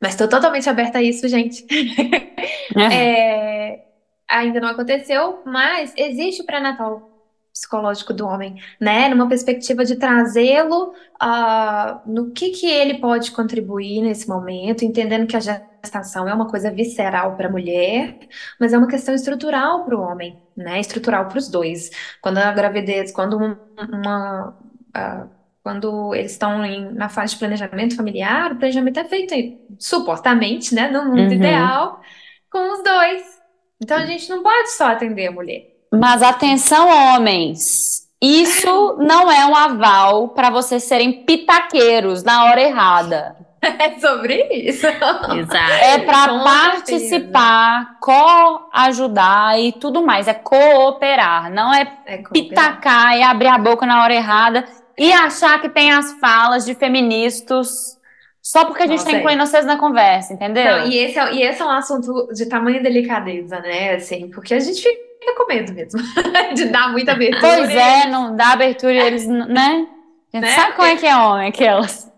mas 0.00 0.12
estou 0.12 0.28
totalmente 0.28 0.68
aberta 0.68 0.98
a 0.98 1.02
isso, 1.02 1.28
gente. 1.28 1.64
É. 2.76 3.72
é, 3.72 3.86
ainda 4.28 4.60
não 4.60 4.68
aconteceu, 4.68 5.40
mas 5.46 5.94
existe 5.96 6.42
o 6.42 6.44
pré-natal 6.44 7.15
psicológico 7.56 8.12
do 8.12 8.26
homem, 8.26 8.56
né? 8.78 9.08
Numa 9.08 9.26
perspectiva 9.26 9.82
de 9.82 9.96
trazê-lo 9.96 10.92
uh, 11.22 12.00
no 12.04 12.30
que 12.30 12.50
que 12.50 12.66
ele 12.66 12.98
pode 12.98 13.30
contribuir 13.30 14.02
nesse 14.02 14.28
momento, 14.28 14.84
entendendo 14.84 15.26
que 15.26 15.36
a 15.36 15.40
gestação 15.40 16.28
é 16.28 16.34
uma 16.34 16.48
coisa 16.50 16.70
visceral 16.70 17.34
para 17.34 17.48
a 17.48 17.50
mulher, 17.50 18.18
mas 18.60 18.74
é 18.74 18.78
uma 18.78 18.86
questão 18.86 19.14
estrutural 19.14 19.86
para 19.86 19.96
o 19.96 20.02
homem, 20.02 20.38
né? 20.54 20.78
Estrutural 20.78 21.28
para 21.28 21.38
os 21.38 21.48
dois. 21.48 21.90
Quando 22.20 22.36
a 22.36 22.52
gravidez, 22.52 23.10
quando 23.10 23.38
uma, 23.38 24.54
uh, 24.94 25.30
quando 25.62 26.14
eles 26.14 26.32
estão 26.32 26.62
em, 26.62 26.92
na 26.92 27.08
fase 27.08 27.32
de 27.32 27.38
planejamento 27.38 27.96
familiar, 27.96 28.52
o 28.52 28.56
planejamento 28.56 29.00
é 29.00 29.04
feito 29.04 29.34
supostamente, 29.78 30.74
né, 30.74 30.88
no 30.90 31.06
mundo 31.06 31.20
uhum. 31.20 31.32
ideal, 31.32 32.02
com 32.50 32.72
os 32.72 32.84
dois. 32.84 33.40
Então 33.80 33.96
a 33.96 34.04
gente 34.04 34.28
não 34.28 34.42
pode 34.42 34.72
só 34.72 34.88
atender 34.88 35.28
a 35.28 35.32
mulher. 35.32 35.75
Mas 35.98 36.22
atenção, 36.22 36.88
homens. 36.88 38.06
Isso 38.20 38.96
não 39.00 39.30
é 39.30 39.46
um 39.46 39.54
aval 39.54 40.28
para 40.28 40.50
vocês 40.50 40.84
serem 40.84 41.24
pitaqueiros 41.24 42.22
na 42.22 42.44
hora 42.44 42.60
errada. 42.60 43.36
É 43.66 43.98
sobre 43.98 44.44
isso. 44.52 44.86
Exato. 44.86 45.72
É 45.82 45.98
para 45.98 46.38
participar, 46.38 47.98
co-ajudar 47.98 49.58
e 49.58 49.72
tudo 49.72 50.04
mais. 50.04 50.28
É 50.28 50.34
cooperar. 50.34 51.50
Não 51.50 51.74
é, 51.74 51.92
é 52.06 52.18
pitacar 52.32 53.16
e 53.16 53.22
abrir 53.22 53.48
a 53.48 53.58
boca 53.58 53.84
na 53.84 54.04
hora 54.04 54.14
errada 54.14 54.64
e 54.96 55.12
achar 55.12 55.60
que 55.60 55.68
tem 55.68 55.90
as 55.90 56.12
falas 56.20 56.64
de 56.64 56.74
feministas 56.76 57.96
só 58.40 58.64
porque 58.64 58.84
a 58.84 58.86
gente 58.86 58.98
Nossa, 58.98 59.10
tá 59.10 59.18
incluindo 59.18 59.42
é. 59.42 59.46
vocês 59.46 59.66
na 59.66 59.76
conversa, 59.76 60.32
entendeu? 60.32 60.78
Não, 60.78 60.86
e, 60.86 60.96
esse 60.98 61.18
é, 61.18 61.34
e 61.34 61.42
esse 61.42 61.60
é 61.60 61.64
um 61.64 61.70
assunto 61.70 62.28
de 62.32 62.46
tamanha 62.46 62.80
delicadeza, 62.80 63.58
né? 63.58 63.94
Assim, 63.94 64.30
porque 64.30 64.54
a 64.54 64.60
gente 64.60 64.88
fica 65.26 65.34
com 65.34 65.46
medo 65.46 65.72
mesmo 65.72 66.00
de 66.54 66.66
dar 66.66 66.92
muita 66.92 67.12
abertura. 67.12 67.40
Pois 67.40 67.70
é, 67.70 68.06
não 68.06 68.36
dá 68.36 68.52
abertura 68.52 68.92
e 68.92 68.98
eles, 68.98 69.26
né? 69.26 69.88
A 70.32 70.36
gente 70.36 70.46
né? 70.46 70.54
sabe 70.54 70.72
como 70.74 70.88
é 70.88 70.96
que 70.96 71.06
é 71.06 71.16
homem, 71.16 71.48
aquelas. 71.48 72.12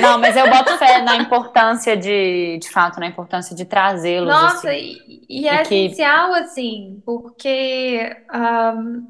Não, 0.00 0.18
mas 0.18 0.34
eu 0.36 0.48
boto 0.48 0.78
fé 0.78 1.02
na 1.02 1.16
importância 1.16 1.96
de, 1.96 2.58
de 2.58 2.70
fato, 2.70 2.98
na 2.98 3.06
importância 3.06 3.54
de 3.54 3.64
trazê-los. 3.64 4.28
Nossa, 4.28 4.70
assim, 4.70 4.96
e, 5.28 5.42
e 5.42 5.48
é 5.48 5.62
que... 5.62 5.74
essencial, 5.74 6.32
assim, 6.34 7.02
porque 7.04 8.16
um, 8.34 9.06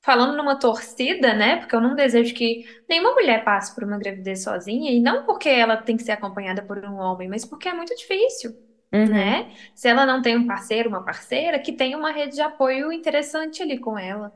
falando 0.00 0.36
numa 0.36 0.56
torcida, 0.56 1.34
né? 1.34 1.56
Porque 1.56 1.74
eu 1.74 1.80
não 1.80 1.96
desejo 1.96 2.32
que 2.34 2.64
nenhuma 2.88 3.14
mulher 3.14 3.44
passe 3.44 3.74
por 3.74 3.82
uma 3.82 3.98
gravidez 3.98 4.44
sozinha, 4.44 4.92
e 4.92 5.00
não 5.00 5.24
porque 5.24 5.48
ela 5.48 5.76
tem 5.76 5.96
que 5.96 6.04
ser 6.04 6.12
acompanhada 6.12 6.62
por 6.62 6.78
um 6.78 6.96
homem, 6.96 7.28
mas 7.28 7.44
porque 7.44 7.68
é 7.68 7.74
muito 7.74 7.94
difícil. 7.96 8.69
Uhum. 8.92 9.10
Né? 9.12 9.48
Se 9.74 9.88
ela 9.88 10.06
não 10.06 10.22
tem 10.22 10.36
um 10.36 10.46
parceiro, 10.46 10.88
uma 10.88 11.04
parceira, 11.04 11.58
que 11.60 11.72
tenha 11.72 11.96
uma 11.98 12.12
rede 12.12 12.34
de 12.36 12.40
apoio 12.42 12.92
interessante 12.92 13.62
ali 13.62 13.78
com 13.78 13.98
ela. 13.98 14.32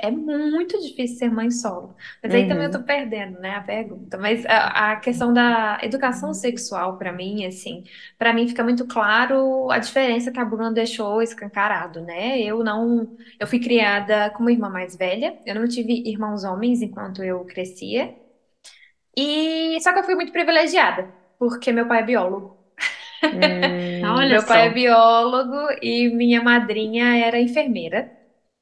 É 0.00 0.10
muito 0.10 0.80
difícil 0.80 1.16
ser 1.18 1.30
mãe 1.30 1.50
solo. 1.50 1.94
Mas 2.22 2.34
aí 2.34 2.44
também 2.46 2.64
eu 2.66 2.70
Uhum. 2.70 2.72
tô 2.72 2.82
perdendo, 2.84 3.38
né, 3.38 3.54
a 3.56 3.60
pergunta. 3.62 4.18
Mas 4.18 4.44
a, 4.46 4.92
a 4.92 4.96
questão 5.00 5.32
da 5.32 5.78
educação 5.82 6.34
sexual, 6.34 6.98
pra 6.98 7.12
mim, 7.12 7.44
assim, 7.46 7.84
pra 8.18 8.32
mim 8.32 8.48
fica 8.48 8.64
muito 8.64 8.86
claro 8.86 9.70
a 9.70 9.78
diferença 9.78 10.32
que 10.32 10.40
a 10.40 10.44
Bruna 10.44 10.72
deixou 10.72 11.22
escancarado, 11.22 12.00
né? 12.02 12.40
Eu 12.40 12.64
não, 12.64 13.08
eu 13.38 13.46
fui 13.46 13.60
criada 13.60 14.30
como 14.32 14.50
irmã 14.50 14.68
mais 14.68 14.96
velha. 14.96 15.36
Eu 15.44 15.54
não 15.54 15.68
tive 15.68 16.02
irmãos 16.04 16.42
homens 16.44 16.82
enquanto 16.82 17.22
eu 17.22 17.44
crescia. 17.44 18.12
E 19.16 19.80
só 19.82 19.92
que 19.92 20.00
eu 20.00 20.04
fui 20.04 20.14
muito 20.14 20.32
privilegiada, 20.32 21.12
porque 21.38 21.72
meu 21.72 21.88
pai 21.88 22.00
é 22.00 22.02
biólogo. 22.04 22.55
Hum, 23.32 23.98
Olha 24.02 24.38
Meu 24.38 24.44
pai 24.44 24.66
é 24.66 24.68
só. 24.68 24.72
biólogo 24.72 25.54
e 25.82 26.08
minha 26.14 26.42
madrinha 26.42 27.16
era 27.18 27.40
enfermeira. 27.40 28.12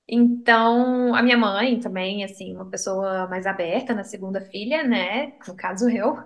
Então, 0.08 1.14
a 1.14 1.22
minha 1.22 1.36
mãe 1.38 1.80
também, 1.80 2.24
assim, 2.24 2.54
uma 2.54 2.66
pessoa 2.70 3.26
mais 3.28 3.46
aberta 3.46 3.94
na 3.94 4.04
segunda 4.04 4.40
filha, 4.40 4.84
né? 4.84 5.32
No 5.46 5.56
caso, 5.56 5.88
eu. 5.90 6.16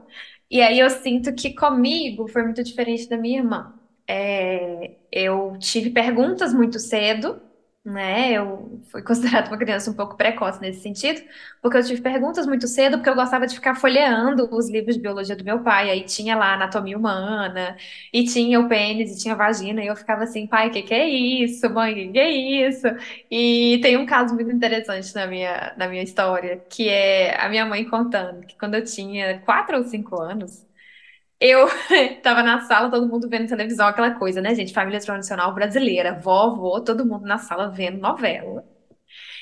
E 0.51 0.61
aí 0.63 0.79
eu 0.81 0.91
sinto 0.91 1.35
que 1.35 1.55
comigo 1.55 2.29
foi 2.29 2.43
muito 2.45 2.63
diferente 2.65 3.09
da 3.09 3.19
minha 3.19 3.39
irmã. 3.41 3.75
É, 4.09 4.97
eu 5.13 5.57
tive 5.61 5.91
perguntas 5.91 6.53
muito 6.55 6.79
cedo, 6.81 7.41
né? 7.85 8.33
Eu 8.33 8.83
fui 8.91 9.03
considerada 9.05 9.49
uma 9.49 9.57
criança 9.59 9.91
um 9.91 9.95
pouco 9.95 10.17
precoce 10.17 10.61
nesse 10.61 10.81
sentido, 10.81 11.23
porque 11.63 11.77
eu 11.79 11.85
tive 11.85 12.03
perguntas 12.03 12.47
muito 12.47 12.67
cedo, 12.69 12.99
porque 12.99 13.09
eu 13.09 13.15
gostava 13.15 13.47
de 13.47 13.55
ficar 13.55 13.75
folheando 13.75 14.49
os 14.55 14.69
livros 14.69 14.97
de 14.97 15.03
biologia 15.03 15.35
do 15.37 15.45
meu 15.45 15.63
pai. 15.63 15.91
Aí 15.91 16.05
tinha 16.05 16.37
lá 16.37 16.55
anatomia 16.55 16.99
humana, 16.99 17.77
e 18.13 18.25
tinha 18.25 18.61
o 18.61 18.69
pênis, 18.69 19.13
e 19.17 19.19
tinha 19.23 19.35
vagina, 19.35 19.83
e 19.83 19.87
eu 19.87 19.97
ficava 19.97 20.25
assim, 20.25 20.47
pai, 20.47 20.69
o 20.69 20.71
que 20.73 20.83
que 20.83 20.95
é 20.95 21.09
isso? 21.09 21.69
Mãe, 21.71 21.93
o 21.93 21.97
que 21.97 22.13
que 22.13 22.19
é 22.19 22.31
isso? 22.69 22.87
E 23.31 23.79
tem 23.83 23.97
um 23.97 24.07
caso 24.07 24.35
muito 24.35 24.51
interessante 24.51 25.15
na 25.15 25.27
minha, 25.27 25.75
na 25.77 25.89
minha 25.89 26.03
história, 26.03 26.59
que 26.69 26.89
é 26.89 27.41
a 27.41 27.49
minha 27.49 27.65
mãe 27.67 27.85
contando 27.89 28.47
que 28.47 28.57
quando 28.59 28.75
eu 28.75 28.85
tinha 28.85 29.41
quatro 29.41 29.77
ou 29.79 29.85
cinco 29.85 30.21
anos, 30.21 30.67
eu 31.41 31.67
tava 32.23 32.43
na 32.43 32.61
sala, 32.63 32.91
todo 32.91 33.09
mundo 33.09 33.29
vendo 33.29 33.49
televisão, 33.49 33.87
aquela 33.87 34.13
coisa, 34.13 34.41
né, 34.41 34.55
gente? 34.55 34.73
Família 34.73 35.01
tradicional 35.01 35.55
brasileira, 35.55 36.19
vovó, 36.19 36.81
todo 36.81 37.07
mundo 37.07 37.27
na 37.27 37.39
sala 37.39 37.71
vendo 37.71 37.99
novela. 37.99 38.65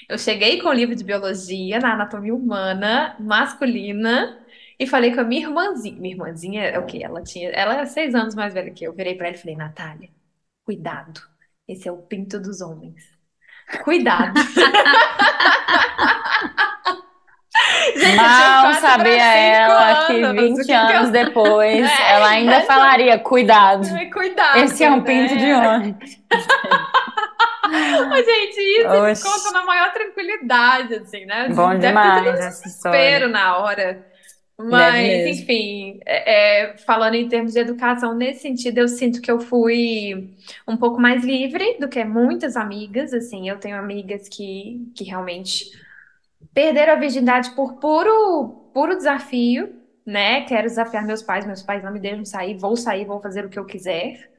Eu 0.09 0.19
cheguei 0.19 0.61
com 0.61 0.69
o 0.69 0.73
livro 0.73 0.95
de 0.95 1.05
biologia 1.05 1.81
na 1.81 1.95
anatomia 1.95 2.35
humana 2.35 3.17
masculina 3.19 4.39
e 4.79 4.87
falei 4.87 5.15
com 5.15 5.21
a 5.21 5.25
minha 5.25 5.43
irmãzinha. 5.47 5.97
Minha 6.01 6.15
irmãzinha 6.15 6.63
é 6.65 6.79
o 6.79 6.87
quê? 6.87 7.01
Ela 7.03 7.23
tinha, 7.23 7.51
ela 7.51 7.81
é 7.81 7.87
seis 7.87 8.15
anos 8.15 8.35
mais 8.35 8.55
velha 8.55 8.71
que 8.71 8.85
eu. 8.85 8.93
Virei 8.95 9.15
pra 9.17 9.29
ela 9.29 9.37
e 9.37 9.39
falei, 9.41 9.57
Natália, 9.57 10.11
cuidado. 10.65 11.21
Esse 11.67 11.89
é 11.89 11.93
o 11.93 11.99
pinto 11.99 12.39
dos 12.41 12.61
homens. 12.61 13.03
Cuidado. 13.85 14.35
Gente, 17.95 18.17
Mal 18.17 18.75
sabia 18.75 19.23
ela 19.25 20.07
que 20.07 20.13
anos. 20.23 20.31
O 20.31 20.47
20 20.47 20.57
que 20.59 20.65
que 20.65 20.73
anos 20.73 21.07
eu- 21.07 21.13
depois 21.13 21.87
É, 21.91 22.13
ela 22.13 22.29
ainda 22.29 22.55
essa- 22.57 22.67
falaria: 22.67 23.19
cuidado, 23.19 23.87
Cuidado. 24.13 24.59
esse 24.59 24.83
é 24.85 24.91
um 24.91 24.97
né? 24.99 25.05
pinto 25.05 25.37
de 25.37 25.53
homem. 25.53 25.97
Ô, 27.69 28.15
gente, 28.17 28.61
isso 28.61 28.89
Oxi. 28.89 29.23
contam 29.25 29.53
na 29.53 29.65
maior 29.65 29.93
tranquilidade, 29.93 30.95
assim, 30.95 31.25
né? 31.27 31.49
Bom 31.49 31.69
Deve 31.71 31.81
ter 31.81 31.87
demais 31.89 32.17
um 32.27 32.31
história. 32.31 32.49
desespero 32.51 33.29
na 33.29 33.59
hora. 33.59 34.07
Mas, 34.59 35.27
enfim, 35.41 36.01
é, 36.07 36.63
é, 36.71 36.77
falando 36.79 37.15
em 37.15 37.29
termos 37.29 37.53
de 37.53 37.59
educação, 37.59 38.15
nesse 38.15 38.41
sentido, 38.41 38.79
eu 38.79 38.89
sinto 38.89 39.21
que 39.21 39.31
eu 39.31 39.39
fui 39.39 40.31
um 40.67 40.77
pouco 40.79 40.99
mais 40.99 41.23
livre 41.23 41.77
do 41.79 41.89
que 41.89 42.03
muitas 42.05 42.57
amigas, 42.57 43.13
assim, 43.13 43.49
eu 43.51 43.59
tenho 43.59 43.77
amigas 43.77 44.29
que, 44.31 44.81
que 44.97 45.05
realmente 45.05 45.67
perderam 46.57 46.95
a 46.95 46.97
virgindade 46.97 47.53
por 47.57 47.75
puro, 47.81 48.71
puro 48.75 48.97
desafio, 48.97 49.75
né? 50.07 50.43
Quero 50.47 50.69
desafiar 50.69 51.07
meus 51.07 51.23
pais, 51.23 51.47
meus 51.47 51.63
pais 51.63 51.85
não 51.85 51.93
me 51.93 52.01
deixam 52.01 52.25
sair, 52.27 52.59
vou 52.59 52.77
sair, 52.77 53.07
vou 53.07 53.23
fazer 53.23 53.47
o 53.47 53.51
que 53.51 53.61
eu 53.61 53.67
quiser. 53.67 54.31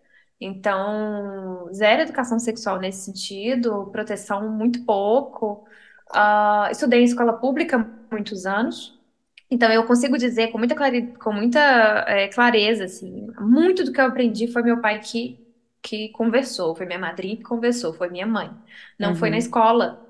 Então, 0.42 1.70
zero 1.74 2.04
educação 2.04 2.40
sexual 2.40 2.80
nesse 2.80 3.06
sentido, 3.06 3.88
proteção 3.92 4.52
muito 4.52 4.86
pouco. 4.86 5.66
Ah, 6.12 6.70
estudei 6.72 7.02
em 7.02 7.06
escola 7.06 7.34
pública 7.34 7.88
muitos 8.12 8.46
anos, 8.48 9.00
então 9.52 9.72
eu 9.72 9.86
consigo 9.86 10.18
dizer 10.18 10.50
com 10.50 10.58
muita, 10.60 10.76
clare... 10.76 11.14
com 11.20 11.34
muita 11.34 11.60
é, 12.08 12.28
clareza, 12.30 12.86
assim, 12.86 13.28
muito 13.40 13.84
do 13.86 13.92
que 13.94 14.02
eu 14.02 14.06
aprendi 14.08 14.48
foi 14.52 14.64
meu 14.64 14.82
pai 14.82 15.00
que, 15.02 15.40
que 15.82 16.10
conversou, 16.12 16.76
foi 16.76 16.86
minha 16.88 17.00
madrinha 17.00 17.38
que 17.38 17.44
conversou, 17.44 17.94
foi 17.94 18.10
minha 18.10 18.28
mãe. 18.28 18.50
Não 19.00 19.16
foi 19.16 19.30
na 19.30 19.38
Uhum. 19.38 19.40
escola, 19.40 20.06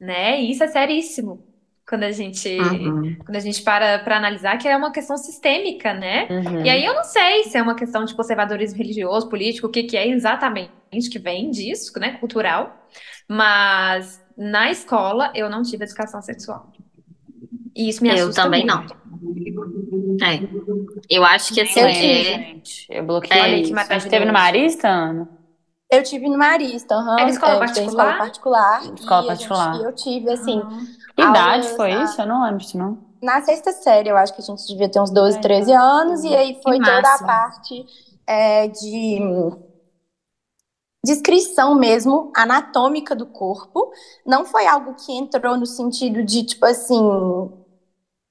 né? 0.00 0.40
E 0.42 0.50
isso 0.52 0.64
é 0.64 0.68
seríssimo 0.68 1.49
quando 1.90 2.04
a 2.04 2.12
gente, 2.12 2.48
Uhum. 2.48 3.16
quando 3.24 3.34
a 3.36 3.40
gente 3.40 3.62
para 3.62 3.98
para 3.98 4.16
analisar 4.16 4.56
que 4.58 4.68
é 4.68 4.76
uma 4.76 4.92
questão 4.92 5.16
sistêmica, 5.16 5.92
né? 5.92 6.28
Uhum. 6.30 6.64
E 6.64 6.70
aí 6.70 6.84
eu 6.84 6.94
não 6.94 7.02
sei 7.02 7.42
se 7.44 7.58
é 7.58 7.62
uma 7.62 7.74
questão 7.74 8.04
de 8.04 8.14
conservadorismo 8.14 8.78
religioso, 8.78 9.28
político, 9.28 9.66
o 9.66 9.70
que 9.70 9.82
que 9.82 9.96
é 9.96 10.06
exatamente 10.08 10.70
que 11.10 11.18
vem 11.18 11.50
disso, 11.50 11.92
né, 11.98 12.12
cultural. 12.12 12.86
Mas 13.28 14.24
na 14.38 14.70
escola 14.70 15.32
eu 15.34 15.50
não 15.50 15.62
tive 15.62 15.84
educação 15.84 16.22
sexual. 16.22 16.72
E 17.74 17.88
isso 17.88 18.02
me 18.02 18.10
Eu 18.10 18.14
assusta 18.14 18.42
também 18.42 18.64
muito. 18.64 18.94
É. 20.22 20.40
Eu 21.08 21.24
acho 21.24 21.52
que 21.52 21.60
assim, 21.60 21.80
Eu 21.80 21.86
é, 21.86 21.94
gente. 21.94 22.86
Eu 22.88 23.04
bloqueei 23.04 23.40
Olha 23.40 23.56
que 23.56 23.62
isso. 23.62 23.78
A 23.78 23.98
gente 23.98 24.10
teve 24.10 24.24
no 24.24 24.32
Marista, 24.32 24.88
Ana? 24.88 25.39
Eu 25.90 26.02
tive 26.04 26.28
no 26.28 26.38
Marista, 26.38 26.94
aham. 26.94 27.16
Era 27.18 27.30
escola 27.30 27.52
É, 27.52 27.58
em 27.58 27.86
escola 27.86 28.14
particular. 28.16 28.82
Escola 28.94 29.24
e 29.26 29.30
a 29.30 29.34
gente- 29.34 29.48
particular. 29.48 29.80
eu 29.82 29.92
tive, 29.94 30.30
assim, 30.30 30.60
Aham. 30.60 30.86
Que 31.16 31.22
idade 31.22 31.66
aulas 31.66 31.76
foi 31.76 31.92
na- 31.94 32.04
isso? 32.04 32.20
Eu 32.22 32.26
não 32.26 32.42
lembro 32.44 32.58
disso, 32.58 32.78
não. 32.78 32.98
na 33.22 33.42
sexta 33.42 33.72
série, 33.72 34.08
eu 34.08 34.16
acho 34.16 34.32
que 34.34 34.40
a 34.40 34.44
gente 34.44 34.66
devia 34.66 34.88
ter 34.88 35.00
uns 35.00 35.10
12, 35.10 35.36
É. 35.38 35.40
13 35.40 35.72
anos, 35.72 36.22
e 36.24 36.34
aí 36.34 36.58
foi 36.62 36.78
toda 36.78 37.14
a 37.14 37.18
parte 37.18 37.84
é, 38.26 38.68
de 38.68 39.18
descrição 41.04 41.74
mesmo 41.74 42.30
anatômica 42.36 43.14
do 43.14 43.26
corpo. 43.26 43.90
Não 44.24 44.44
foi 44.44 44.66
algo 44.66 44.94
que 44.94 45.12
entrou 45.12 45.56
no 45.56 45.66
sentido 45.66 46.22
de, 46.22 46.44
tipo 46.44 46.64
assim, 46.66 47.00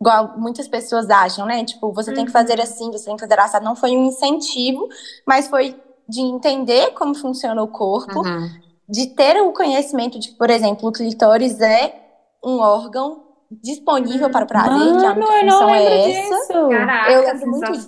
igual 0.02 0.38
muitas 0.38 0.67
pessoas 0.67 1.10
acham, 1.10 1.45
né? 1.45 1.65
Tipo, 1.65 1.91
você 1.91 2.13
tem 2.13 2.26
que 2.26 2.32
fazer 2.32 2.58
Uhum. 2.58 2.63
assim, 2.63 2.91
você 2.91 3.06
tem 3.06 3.15
que 3.15 3.22
fazer 3.22 3.39
assado. 3.39 3.65
Não 3.65 3.76
foi 3.76 3.91
um 3.91 4.06
incentivo, 4.06 4.88
mas 5.28 5.48
foi 5.48 5.80
de 6.10 6.22
entender 6.22 6.91
como 6.93 7.13
funciona 7.15 7.62
o 7.62 7.67
corpo, 7.67 8.19
Uhum. 8.22 8.50
de 8.89 9.08
ter 9.08 9.41
o 9.41 9.54
conhecimento 9.54 10.19
de, 10.19 10.32
por 10.32 10.50
exemplo, 10.50 10.89
o 10.89 10.91
clitóris 10.91 11.60
é 11.62 11.93
um 12.43 12.60
órgão 12.60 13.28
disponível 13.52 14.30
para 14.30 14.45
o 14.45 14.48
prazer, 14.48 14.98
que 14.98 15.06
a 15.06 15.10
Mano, 15.15 15.22
única 15.26 15.34
eu 15.39 15.45
não 15.45 15.54
função 15.54 15.67
lembro 15.67 15.93
é 15.93 16.10
essa. 16.22 16.36
disso. 16.36 16.69
Caraca, 16.69 17.12
Eu 17.12 17.22
lembro 17.24 17.50
muito 17.52 17.72
disso. 17.72 17.88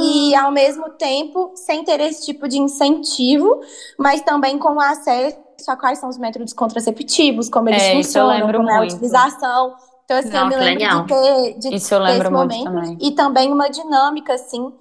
E 0.00 0.34
ao 0.34 0.50
mesmo 0.50 0.90
tempo, 0.90 1.52
sem 1.54 1.84
ter 1.84 2.00
esse 2.00 2.24
tipo 2.26 2.48
de 2.48 2.58
incentivo, 2.58 3.60
mas 3.98 4.20
também 4.22 4.58
com 4.58 4.80
acesso 4.80 5.38
a 5.68 5.76
quais 5.76 5.98
são 5.98 6.08
os 6.08 6.18
métodos 6.18 6.52
contraceptivos, 6.52 7.48
como 7.48 7.68
eles 7.68 7.82
É, 7.82 7.92
eu 7.92 7.96
funcionam, 8.02 8.52
como 8.52 8.68
é 8.70 8.78
a 8.78 8.82
utilização. 8.82 9.74
Então, 10.04 10.16
assim, 10.18 10.28
eu 10.28 10.34
Não, 10.40 10.48
me 10.48 10.54
que 10.54 10.60
lembro 10.60 10.80
legal. 10.82 11.02
de 11.02 11.08
ter, 11.08 11.58
de 11.58 11.74
Isso 11.76 11.94
eu 11.94 11.98
ter 12.00 12.04
lembro 12.04 12.22
esse 12.28 12.30
muito 12.36 12.56
momento. 12.56 12.64
também. 12.64 12.98
E 13.00 13.10
também 13.12 13.52
uma 13.52 13.68
dinâmica, 13.70 14.34
assim, 14.34 14.72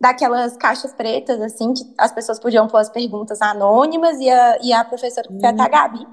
daquelas 0.00 0.56
caixas 0.56 0.92
pretas, 0.94 1.40
assim, 1.40 1.72
que 1.74 1.82
as 1.98 2.12
pessoas 2.12 2.38
podiam 2.38 2.68
pôr 2.68 2.78
as 2.78 2.90
perguntas 2.90 3.40
anônimas 3.42 4.18
e 4.20 4.28
a, 4.30 4.58
e 4.62 4.72
a 4.72 4.84
professora 4.84 5.28
que 5.28 5.38
foi 5.38 5.48
até 5.48 5.62
a 5.62 5.68
Gabi, 5.68 6.06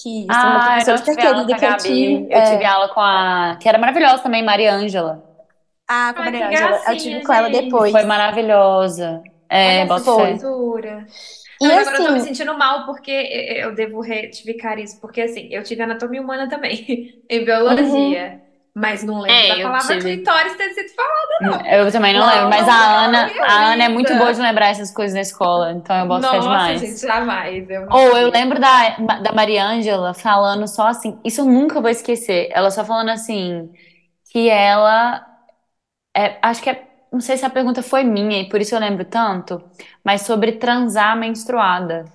que 0.00 0.26
assim, 0.30 0.48
uma 0.48 0.60
Ah, 0.60 0.80
eu 0.80 0.86
professora 0.86 0.98
super 0.98 1.16
tive 1.16 1.26
aula 1.26 1.44
com 1.44 1.46
querida 1.46 1.54
a 1.54 1.58
que 1.58 1.64
eu 1.64 1.70
Gabi. 1.70 1.82
tive. 1.82 2.28
Eu 2.30 2.38
é, 2.38 2.50
tive 2.50 2.64
aula 2.64 2.88
com 2.94 3.00
a... 3.00 3.56
Que 3.60 3.68
era 3.68 3.78
maravilhosa 3.78 4.22
também, 4.22 4.44
Maria 4.44 4.74
Ângela. 4.74 5.24
a 5.88 6.12
com 6.14 6.20
a 6.20 6.24
Maria 6.24 6.48
Ângela. 6.48 6.80
Eu 6.88 6.96
tive 6.96 7.22
com 7.22 7.32
ela 7.32 7.50
gente. 7.50 7.64
depois. 7.64 7.92
Foi 7.92 8.04
maravilhosa. 8.04 9.22
É, 9.48 9.86
Olha. 10.66 11.06
E 11.60 11.66
Não, 11.66 11.74
mas 11.74 11.88
agora 11.88 11.96
eu 12.02 12.06
tô 12.06 12.12
me 12.12 12.18
assim, 12.18 12.28
sentindo 12.28 12.56
mal 12.56 12.86
porque 12.86 13.10
eu 13.10 13.74
devo 13.74 14.00
retificar 14.00 14.78
isso, 14.78 15.00
porque 15.00 15.22
assim, 15.22 15.48
eu 15.50 15.62
tive 15.64 15.82
anatomia 15.82 16.22
humana 16.22 16.48
também, 16.48 17.20
em 17.28 17.44
biologia, 17.44 18.40
mas 18.78 19.02
não 19.04 19.20
lembro 19.20 19.34
É, 19.34 19.48
da 19.48 19.60
palavra 19.60 19.96
tive. 20.00 20.00
clitóris 20.16 20.56
ter 20.56 20.72
sido 20.74 20.90
falada. 20.94 21.68
Eu 21.70 21.90
também 21.92 22.12
não, 22.14 22.26
Não, 22.26 22.26
lembro, 22.26 22.48
mas 22.48 22.66
não 22.66 22.74
a. 22.74 23.04
Ana, 23.04 23.32
a 23.46 23.72
Ana 23.72 23.84
é 23.84 23.88
muito 23.88 24.14
boa 24.16 24.32
de 24.32 24.40
lembrar 24.40 24.68
essas 24.70 24.90
coisas 24.90 25.14
na 25.14 25.20
escola, 25.20 25.72
então 25.72 25.96
eu 25.96 26.06
boto 26.06 26.20
Nossa, 26.22 26.40
demais. 26.40 26.80
gente, 26.80 27.00
jamais. 27.00 27.68
Eu 27.70 27.86
não 27.86 27.88
Ou 27.90 28.16
eu 28.18 28.30
lembro 28.30 28.60
da, 28.60 28.90
da 29.22 29.32
Maria 29.32 29.64
Ângela 29.66 30.14
falando 30.14 30.66
só 30.68 30.88
assim, 30.88 31.18
isso 31.24 31.40
eu 31.40 31.44
nunca 31.46 31.80
vou 31.80 31.90
esquecer. 31.90 32.48
Ela 32.52 32.70
só 32.70 32.84
falando 32.84 33.10
assim, 33.10 33.72
que 34.32 34.48
ela. 34.50 35.26
é, 36.16 36.38
acho 36.42 36.62
que 36.62 36.70
é. 36.70 36.88
Não 37.12 37.20
sei 37.20 37.36
se 37.38 37.44
a 37.46 37.50
pergunta 37.50 37.82
foi 37.82 38.04
minha, 38.04 38.42
e 38.42 38.48
por 38.50 38.60
isso 38.60 38.74
eu 38.74 38.80
lembro 38.80 39.04
tanto, 39.04 39.62
mas 40.04 40.22
sobre 40.22 40.52
transar 40.52 41.16
menstruada. 41.18 42.06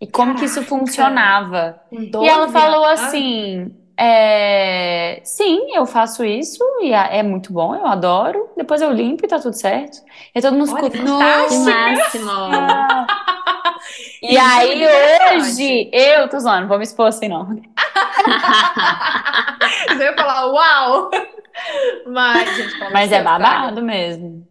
E 0.00 0.06
como 0.06 0.34
que 0.36 0.44
isso 0.46 0.62
Caraca. 0.62 0.64
funcionava. 0.64 1.80
E 2.20 2.28
ela 2.28 2.48
12 2.48 2.48
falou 2.48 2.84
assim: 2.86 3.74
é, 3.96 5.20
sim, 5.24 5.74
eu 5.74 5.86
faço 5.86 6.24
isso 6.24 6.62
e 6.80 6.92
é 6.92 7.22
muito 7.22 7.52
bom, 7.52 7.74
eu 7.74 7.86
adoro. 7.86 8.50
Depois 8.56 8.82
eu 8.82 8.92
limpo 8.92 9.24
e 9.24 9.28
tá 9.28 9.38
tudo 9.38 9.54
certo. 9.54 9.98
E 10.34 10.40
todo 10.40 10.56
mundo 10.56 10.72
Olha, 10.72 10.90
ficou, 10.90 11.64
máximo. 11.64 12.30
E 14.22 14.36
é 14.36 14.40
aí 14.40 14.76
interessante. 14.82 15.62
hoje, 15.62 15.90
eu 15.92 16.28
tô 16.28 16.40
zoando, 16.40 16.66
vou 16.66 16.78
me 16.78 16.84
expor 16.84 17.08
assim 17.08 17.28
não. 17.28 17.46
Eu 19.90 19.98
ia 19.98 20.14
falar, 20.14 20.46
uau! 20.46 21.10
Mas, 22.06 22.56
gente, 22.56 22.78
Mas 22.92 23.12
é 23.12 23.18
tá? 23.18 23.24
babado 23.24 23.82
mesmo. 23.82 24.46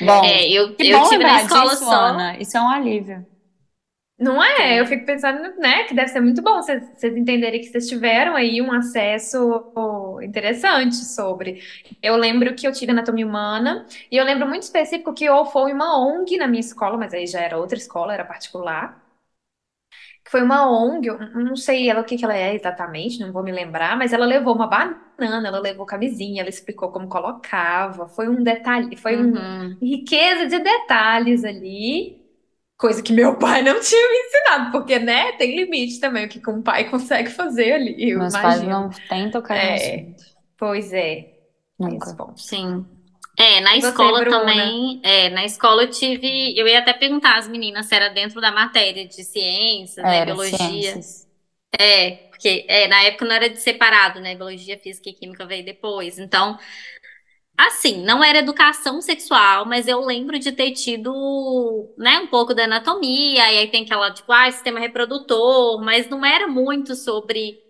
Bom, 0.00 0.24
É, 0.24 0.48
eu, 0.48 0.74
que 0.74 0.88
eu 0.88 0.98
bom 0.98 1.08
tive 1.08 1.24
na 1.24 1.42
escola 1.42 1.70
disso, 1.70 1.84
só. 1.84 1.92
Ana. 1.92 2.36
Isso 2.38 2.56
é 2.56 2.60
um 2.60 2.68
alívio. 2.68 3.24
Não 4.20 4.42
é? 4.44 4.78
Eu 4.78 4.86
fico 4.86 5.06
pensando, 5.06 5.56
né, 5.56 5.84
que 5.84 5.94
deve 5.94 6.08
ser 6.08 6.20
muito 6.20 6.42
bom 6.42 6.56
vocês, 6.62 6.84
vocês 6.94 7.16
entenderem 7.16 7.60
que 7.60 7.68
vocês 7.68 7.88
tiveram 7.88 8.36
aí 8.36 8.60
um 8.60 8.70
acesso 8.70 9.72
interessante 10.22 10.94
sobre. 10.96 11.62
Eu 12.02 12.16
lembro 12.16 12.54
que 12.54 12.66
eu 12.66 12.72
tive 12.72 12.92
anatomia 12.92 13.26
humana, 13.26 13.86
e 14.10 14.16
eu 14.18 14.24
lembro 14.24 14.46
muito 14.46 14.62
específico 14.64 15.14
que 15.14 15.28
ou 15.30 15.46
foi 15.46 15.72
uma 15.72 15.98
ONG 15.98 16.36
na 16.36 16.46
minha 16.46 16.60
escola, 16.60 16.98
mas 16.98 17.14
aí 17.14 17.26
já 17.26 17.40
era 17.40 17.56
outra 17.58 17.78
escola, 17.78 18.12
era 18.12 18.24
particular. 18.24 19.00
Que 20.24 20.30
foi 20.30 20.42
uma 20.42 20.68
ONG, 20.70 21.08
eu 21.08 21.18
não 21.44 21.56
sei 21.56 21.88
ela 21.88 22.00
o 22.02 22.04
que 22.04 22.16
que 22.16 22.24
ela 22.24 22.36
é 22.36 22.54
exatamente, 22.54 23.18
não 23.20 23.32
vou 23.32 23.42
me 23.42 23.50
lembrar, 23.52 23.96
mas 23.96 24.12
ela 24.12 24.26
levou 24.26 24.54
uma 24.54 24.66
banana, 24.66 25.48
ela 25.48 25.58
levou 25.58 25.86
camisinha, 25.86 26.42
ela 26.42 26.50
explicou 26.50 26.90
como 26.92 27.08
colocava, 27.08 28.06
foi 28.08 28.28
um 28.28 28.42
detalhe, 28.42 28.96
foi 28.96 29.16
um 29.16 29.32
Uhum. 29.32 29.78
riqueza 29.80 30.46
de 30.46 30.58
detalhes 30.58 31.42
ali, 31.44 32.19
coisa 32.80 33.02
que 33.02 33.12
meu 33.12 33.36
pai 33.38 33.62
não 33.62 33.80
tinha 33.80 34.10
me 34.10 34.18
ensinado, 34.18 34.72
porque, 34.72 34.98
né, 34.98 35.32
tem 35.32 35.56
limite 35.56 36.00
também 36.00 36.26
o 36.26 36.28
que 36.28 36.40
um 36.50 36.62
pai 36.62 36.88
consegue 36.90 37.30
fazer 37.30 37.72
ali, 37.74 38.10
eu 38.10 38.20
Meus 38.20 38.36
pais 38.36 38.62
imagino. 38.62 38.68
não 38.68 39.04
têm 39.08 39.30
tocado 39.32 39.66
no 39.66 39.72
É, 39.72 39.74
assunto. 39.74 40.22
pois 40.58 40.92
é, 40.92 41.34
Nunca. 41.78 42.06
esse 42.06 42.14
ponto. 42.16 42.40
Sim. 42.40 42.86
É, 43.38 43.60
na 43.60 43.76
E 43.76 43.80
você, 43.80 44.12
escola 44.12 44.22
Bruna? 44.22 44.66
também, 44.68 45.00
é, 45.04 45.30
na 45.30 45.44
escola 45.44 45.84
eu 45.84 45.90
tive, 45.90 46.58
eu 46.58 46.68
ia 46.68 46.80
até 46.80 46.92
perguntar 46.92 47.38
às 47.38 47.48
meninas 47.48 47.86
se 47.86 47.94
era 47.94 48.10
dentro 48.10 48.40
da 48.40 48.52
matéria 48.52 49.06
de 49.08 49.24
ciências, 49.24 50.06
né, 50.08 50.20
Era 50.20 50.36
biologia. 50.36 51.04
ciências. 51.04 51.26
É, 51.78 52.12
porque 52.30 52.66
é, 52.68 52.88
na 52.88 53.02
época 53.04 53.24
não 53.26 53.34
era 53.34 53.50
de 53.50 53.58
separado, 53.60 54.20
né? 54.20 54.34
Biologia, 54.36 54.78
física 54.78 55.10
e 55.10 55.14
química 55.14 55.46
veio 55.46 55.64
depois. 55.64 56.18
Então, 56.18 56.58
assim, 57.66 58.02
não 58.04 58.22
era 58.24 58.38
educação 58.38 59.00
sexual, 59.00 59.66
mas 59.66 59.86
eu 59.88 60.00
lembro 60.00 60.38
de 60.38 60.52
ter 60.52 60.72
tido, 60.72 61.90
né, 61.96 62.18
um 62.20 62.26
pouco 62.28 62.54
da 62.54 62.64
anatomia, 62.64 63.52
e 63.52 63.58
aí 63.58 63.70
tem 63.70 63.84
aquela, 63.84 64.12
tipo, 64.12 64.32
ah, 64.32 64.50
sistema 64.50 64.80
reprodutor, 64.80 65.80
mas 65.82 66.08
não 66.08 66.24
era 66.24 66.46
muito 66.48 66.94
sobre 66.94 67.60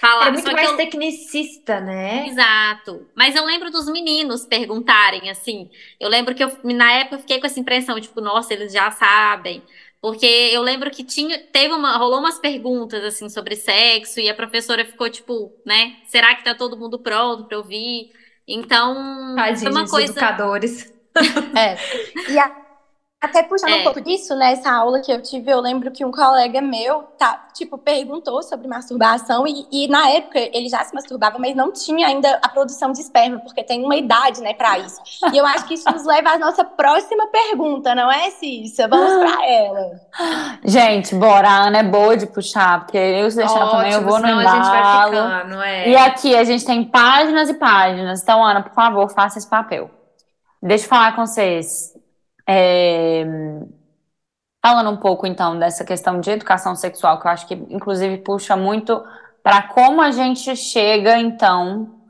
falar. 0.00 0.26
Era 0.26 0.32
muito 0.32 0.50
Só 0.50 0.52
mais 0.52 0.72
eu- 0.72 0.76
tecnicista, 0.76 1.80
né? 1.80 2.28
Exato. 2.28 3.08
Mas 3.14 3.36
eu 3.36 3.44
lembro 3.44 3.70
dos 3.70 3.86
meninos 3.86 4.46
perguntarem, 4.46 5.28
assim. 5.30 5.68
Eu 6.00 6.08
lembro 6.08 6.34
que 6.34 6.42
eu, 6.42 6.48
na 6.64 6.90
época 6.92 7.16
eu 7.16 7.20
fiquei 7.20 7.38
com 7.38 7.46
essa 7.46 7.60
impressão, 7.60 8.00
tipo, 8.00 8.20
nossa, 8.20 8.52
eles 8.54 8.72
já 8.72 8.90
sabem. 8.90 9.64
Porque 10.00 10.24
eu 10.26 10.62
lembro 10.62 10.90
que 10.90 11.04
tinha, 11.04 11.38
teve 11.52 11.74
uma, 11.74 11.96
rolou 11.96 12.18
umas 12.20 12.38
perguntas, 12.38 13.02
assim, 13.04 13.28
sobre 13.28 13.54
sexo, 13.56 14.18
e 14.20 14.28
a 14.28 14.34
professora 14.34 14.84
ficou, 14.84 15.10
tipo, 15.10 15.54
né? 15.64 15.96
Será 16.04 16.34
que 16.34 16.42
tá 16.44 16.54
todo 16.54 16.76
mundo 16.78 16.98
pronto 16.98 17.44
pra 17.44 17.58
ouvir? 17.58 18.10
Então, 18.48 18.94
foi 19.34 19.36
Tadinhos 19.36 19.74
uma 19.76 19.88
coisa. 19.88 20.12
educadores. 20.12 20.92
É, 21.56 21.78
E 22.30 22.38
a- 22.38 22.65
até 23.18 23.42
puxando 23.42 23.70
É. 23.70 23.80
um 23.80 23.84
pouco 23.84 24.00
disso, 24.00 24.36
nessa 24.36 24.70
aula 24.70 25.00
que 25.00 25.10
eu 25.10 25.20
tive, 25.22 25.50
eu 25.50 25.58
lembro 25.60 25.90
que 25.90 26.04
um 26.04 26.12
colega 26.12 26.60
meu, 26.60 27.02
tá, 27.18 27.48
tipo, 27.54 27.76
perguntou 27.78 28.42
sobre 28.42 28.68
masturbação 28.68 29.46
e, 29.46 29.66
e 29.72 29.88
na 29.88 30.10
época 30.10 30.38
ele 30.38 30.68
já 30.68 30.84
se 30.84 30.94
masturbava, 30.94 31.38
mas 31.38 31.56
não 31.56 31.72
tinha 31.72 32.06
ainda 32.06 32.38
a 32.42 32.48
produção 32.48 32.92
de 32.92 33.00
esperma, 33.00 33.40
porque 33.40 33.64
tem 33.64 33.82
uma 33.82 33.96
idade, 33.96 34.40
né, 34.42 34.52
pra 34.54 34.78
isso. 34.78 35.00
E 35.32 35.36
eu 35.38 35.46
acho 35.46 35.66
que 35.66 35.74
isso 35.74 35.90
nos 35.90 36.04
leva 36.04 36.30
à 36.30 36.38
nossa 36.38 36.62
próxima 36.62 37.26
pergunta, 37.28 37.94
não 37.94 38.12
é, 38.12 38.30
Cissa? 38.30 38.86
Vamos 38.86 39.14
pra 39.18 39.44
ela. 39.46 40.00
gente, 40.64 41.14
bora. 41.14 41.48
A 41.48 41.66
Ana 41.68 41.78
é 41.78 41.82
boa 41.82 42.16
de 42.16 42.26
puxar, 42.26 42.80
porque 42.84 42.98
eu 42.98 43.30
se 43.30 43.38
deixar 43.38 43.68
também 43.70 43.92
eu 43.92 43.98
Ótimo, 44.00 44.10
vou 44.10 44.20
no 44.20 44.26
senão 44.26 44.38
a 44.38 44.42
gente 44.42 44.68
vai 44.68 44.78
embalo. 44.78 45.10
ficando, 45.10 45.62
é. 45.62 45.88
E 45.88 45.96
aqui 45.96 46.36
a 46.36 46.44
gente 46.44 46.64
tem 46.64 46.84
páginas 46.84 47.48
e 47.48 47.54
páginas. 47.54 48.22
Então, 48.22 48.44
Ana, 48.44 48.62
por 48.62 48.74
favor, 48.74 49.08
faça 49.10 49.38
esse 49.38 49.48
papel. 49.48 49.90
Deixa 50.62 50.84
eu 50.84 50.88
falar 50.88 51.16
com 51.16 51.26
vocês. 51.26 51.95
É, 52.48 53.24
Falando 54.66 54.90
um 54.90 54.96
pouco, 54.96 55.28
então, 55.28 55.56
dessa 55.56 55.84
questão 55.84 56.18
de 56.18 56.28
educação 56.28 56.74
sexual, 56.74 57.20
que 57.20 57.26
eu 57.28 57.30
acho 57.30 57.46
que, 57.46 57.54
inclusive, 57.70 58.16
puxa 58.16 58.56
muito 58.56 59.00
para 59.40 59.62
como 59.62 60.02
a 60.02 60.10
gente 60.10 60.56
chega, 60.56 61.16
então, 61.16 62.00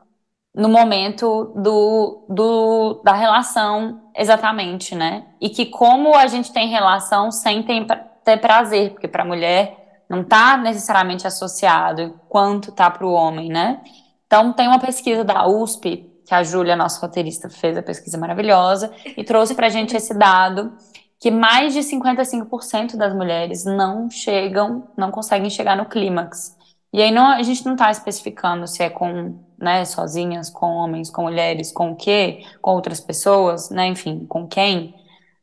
no 0.54 0.66
momento 0.66 1.52
do, 1.54 2.24
do, 2.30 3.02
da 3.04 3.12
relação 3.12 4.10
exatamente, 4.16 4.94
né? 4.94 5.26
E 5.38 5.50
que 5.50 5.66
como 5.66 6.14
a 6.16 6.26
gente 6.28 6.50
tem 6.50 6.68
relação 6.68 7.30
sem 7.30 7.62
ter, 7.62 7.84
ter 8.24 8.38
prazer, 8.38 8.92
porque 8.92 9.06
para 9.06 9.22
a 9.22 9.26
mulher 9.26 10.04
não 10.08 10.22
está 10.22 10.56
necessariamente 10.56 11.26
associado 11.26 12.18
quanto 12.26 12.72
tá 12.72 12.90
para 12.90 13.06
o 13.06 13.12
homem, 13.12 13.50
né? 13.50 13.82
Então 14.26 14.54
tem 14.54 14.66
uma 14.66 14.78
pesquisa 14.78 15.22
da 15.22 15.46
USP, 15.46 16.05
que 16.26 16.34
a 16.34 16.42
Júlia, 16.42 16.74
nossa 16.74 17.00
roteirista, 17.00 17.48
fez 17.48 17.78
a 17.78 17.82
pesquisa 17.82 18.18
maravilhosa 18.18 18.92
e 19.16 19.22
trouxe 19.22 19.54
para 19.54 19.68
a 19.68 19.70
gente 19.70 19.96
esse 19.96 20.12
dado 20.12 20.72
que 21.20 21.30
mais 21.30 21.72
de 21.72 21.80
55% 21.80 22.96
das 22.96 23.14
mulheres 23.14 23.64
não 23.64 24.10
chegam, 24.10 24.88
não 24.96 25.10
conseguem 25.10 25.48
chegar 25.48 25.76
no 25.76 25.86
clímax. 25.86 26.56
E 26.92 27.00
aí 27.00 27.10
não, 27.10 27.26
a 27.26 27.42
gente 27.42 27.64
não 27.64 27.72
está 27.72 27.90
especificando 27.90 28.66
se 28.66 28.82
é 28.82 28.90
com, 28.90 29.38
né, 29.58 29.84
sozinhas, 29.84 30.50
com 30.50 30.66
homens, 30.66 31.10
com 31.10 31.22
mulheres, 31.22 31.72
com 31.72 31.92
o 31.92 31.96
quê, 31.96 32.44
com 32.60 32.72
outras 32.72 33.00
pessoas, 33.00 33.70
né, 33.70 33.86
enfim, 33.86 34.26
com 34.26 34.46
quem. 34.46 34.94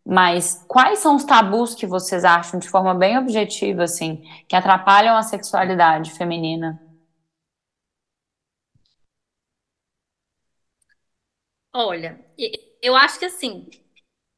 Mas 0.06 0.64
quais 0.68 1.00
são 1.00 1.16
os 1.16 1.24
tabus 1.24 1.74
que 1.74 1.88
vocês 1.88 2.26
acham, 2.26 2.60
de 2.60 2.70
forma 2.70 2.94
bem 2.94 3.18
objetiva, 3.18 3.84
assim, 3.84 4.22
que 4.48 4.56
atrapalham 4.56 5.16
a 5.16 5.24
sexualidade 5.24 6.12
feminina? 6.12 6.80
Olha, 11.74 12.20
eu 12.82 12.96
acho 12.96 13.18
que 13.20 13.26
assim, 13.26 13.68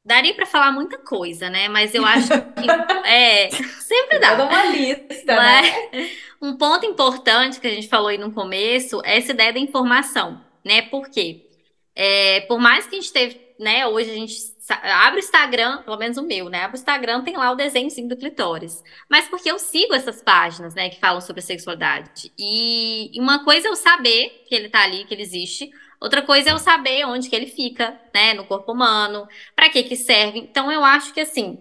daria 0.04 0.34
pra 0.34 0.46
falar 0.46 0.72
muita 0.72 0.98
coisa, 0.98 1.50
né? 1.50 1.68
Mas 1.68 1.94
eu 1.94 2.04
acho 2.04 2.28
que 2.28 2.66
é, 3.08 3.50
sempre 3.50 4.18
dá. 4.18 4.30
Toda 4.36 4.44
uma 4.44 4.64
lista, 4.66 5.34
Não 5.34 5.42
né? 5.42 5.68
é? 5.92 6.10
Um 6.40 6.56
ponto 6.56 6.86
importante 6.86 7.60
que 7.60 7.66
a 7.66 7.70
gente 7.70 7.88
falou 7.88 8.08
aí 8.08 8.18
no 8.18 8.32
começo 8.32 9.00
é 9.04 9.18
essa 9.18 9.32
ideia 9.32 9.52
da 9.52 9.58
informação, 9.58 10.44
né? 10.64 10.82
Por 10.82 11.08
quê? 11.10 11.46
É, 11.94 12.42
por 12.42 12.58
mais 12.58 12.86
que 12.86 12.96
a 12.96 13.00
gente 13.00 13.12
teve, 13.12 13.40
né? 13.58 13.86
Hoje 13.86 14.10
a 14.10 14.14
gente 14.14 14.34
abre 14.68 15.18
o 15.20 15.24
Instagram, 15.24 15.82
pelo 15.82 15.96
menos 15.96 16.18
o 16.18 16.22
meu, 16.22 16.48
né? 16.50 16.62
Abre 16.64 16.76
o 16.76 16.80
Instagram, 16.80 17.22
tem 17.24 17.36
lá 17.36 17.50
o 17.52 17.56
desenhozinho 17.56 18.08
do 18.08 18.16
clitóris. 18.16 18.82
Mas 19.10 19.28
porque 19.28 19.50
eu 19.50 19.58
sigo 19.58 19.94
essas 19.94 20.22
páginas, 20.22 20.74
né? 20.74 20.90
Que 20.90 21.00
falam 21.00 21.20
sobre 21.20 21.42
sexualidade. 21.42 22.32
E 22.38 23.10
e 23.16 23.20
uma 23.20 23.44
coisa 23.44 23.68
é 23.68 23.70
eu 23.70 23.76
saber 23.76 24.44
que 24.48 24.54
ele 24.54 24.68
tá 24.68 24.82
ali, 24.82 25.04
que 25.04 25.14
ele 25.14 25.22
existe. 25.22 25.70
Outra 26.00 26.22
coisa 26.22 26.50
é 26.50 26.52
eu 26.52 26.58
saber 26.58 27.04
onde 27.06 27.28
que 27.28 27.36
ele 27.36 27.46
fica, 27.46 27.98
né? 28.14 28.34
No 28.34 28.44
corpo 28.44 28.72
humano, 28.72 29.26
para 29.54 29.68
que 29.68 29.82
que 29.82 29.96
serve. 29.96 30.38
Então 30.38 30.70
eu 30.70 30.84
acho 30.84 31.12
que 31.12 31.20
assim. 31.20 31.58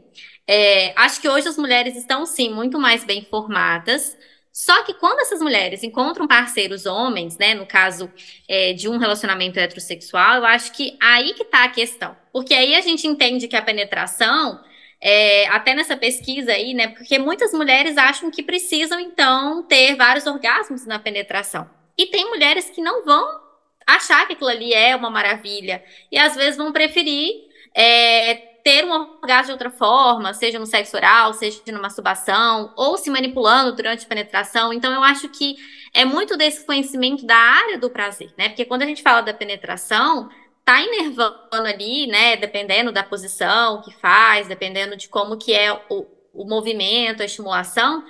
É, 0.47 0.93
acho 0.95 1.19
que 1.21 1.27
hoje 1.27 1.47
as 1.47 1.57
mulheres 1.57 1.95
estão, 1.95 2.25
sim, 2.25 2.53
muito 2.53 2.77
mais 2.79 3.03
bem 3.03 3.25
formadas. 3.25 4.15
Só 4.55 4.83
que 4.83 4.93
quando 4.93 5.19
essas 5.19 5.41
mulheres 5.41 5.83
encontram 5.83 6.25
parceiros 6.27 6.85
homens, 6.85 7.37
né, 7.37 7.53
no 7.53 7.65
caso 7.65 8.09
é, 8.47 8.71
de 8.71 8.87
um 8.87 8.97
relacionamento 8.97 9.59
heterossexual, 9.59 10.35
eu 10.37 10.45
acho 10.45 10.71
que 10.71 10.97
aí 11.01 11.33
que 11.33 11.43
tá 11.43 11.65
a 11.65 11.69
questão. 11.69 12.15
Porque 12.31 12.53
aí 12.53 12.73
a 12.73 12.79
gente 12.79 13.05
entende 13.05 13.49
que 13.49 13.55
a 13.57 13.61
penetração, 13.61 14.63
é, 15.01 15.45
até 15.47 15.73
nessa 15.75 15.97
pesquisa 15.97 16.53
aí, 16.53 16.73
né, 16.73 16.87
porque 16.87 17.19
muitas 17.19 17.51
mulheres 17.51 17.97
acham 17.97 18.31
que 18.31 18.41
precisam, 18.41 18.97
então, 18.97 19.61
ter 19.63 19.95
vários 19.95 20.25
orgasmos 20.25 20.85
na 20.85 20.99
penetração. 20.99 21.69
E 21.97 22.05
tem 22.05 22.29
mulheres 22.29 22.69
que 22.69 22.81
não 22.81 23.03
vão 23.03 23.44
achar 23.85 24.25
que 24.27 24.33
aquilo 24.33 24.49
ali 24.49 24.73
é 24.73 24.95
uma 24.95 25.09
maravilha. 25.09 25.83
E 26.11 26.17
às 26.17 26.35
vezes 26.35 26.57
vão 26.57 26.71
preferir 26.71 27.31
é, 27.75 28.35
ter 28.65 28.83
um 28.83 28.91
orgasmo 28.91 29.45
de 29.45 29.51
outra 29.51 29.69
forma, 29.69 30.33
seja 30.33 30.57
no 30.57 30.65
sexo 30.65 30.97
oral, 30.97 31.33
seja 31.33 31.61
na 31.67 31.79
masturbação, 31.79 32.73
ou 32.75 32.97
se 32.97 33.11
manipulando 33.11 33.75
durante 33.75 34.05
a 34.05 34.09
penetração. 34.09 34.73
Então, 34.73 34.91
eu 34.91 35.03
acho 35.03 35.29
que 35.29 35.55
é 35.93 36.03
muito 36.03 36.35
desse 36.35 36.65
conhecimento 36.65 37.25
da 37.27 37.37
área 37.37 37.77
do 37.77 37.91
prazer, 37.91 38.33
né? 38.35 38.49
Porque 38.49 38.65
quando 38.65 38.81
a 38.81 38.87
gente 38.87 39.03
fala 39.03 39.21
da 39.21 39.33
penetração, 39.33 40.29
tá 40.63 40.81
inervando 40.81 41.37
ali, 41.51 42.07
né? 42.07 42.37
Dependendo 42.37 42.91
da 42.91 43.03
posição 43.03 43.83
que 43.83 43.93
faz, 43.93 44.47
dependendo 44.47 44.97
de 44.97 45.07
como 45.07 45.37
que 45.37 45.53
é 45.53 45.71
o, 45.89 46.07
o 46.33 46.43
movimento, 46.43 47.21
a 47.21 47.25
estimulação, 47.25 48.03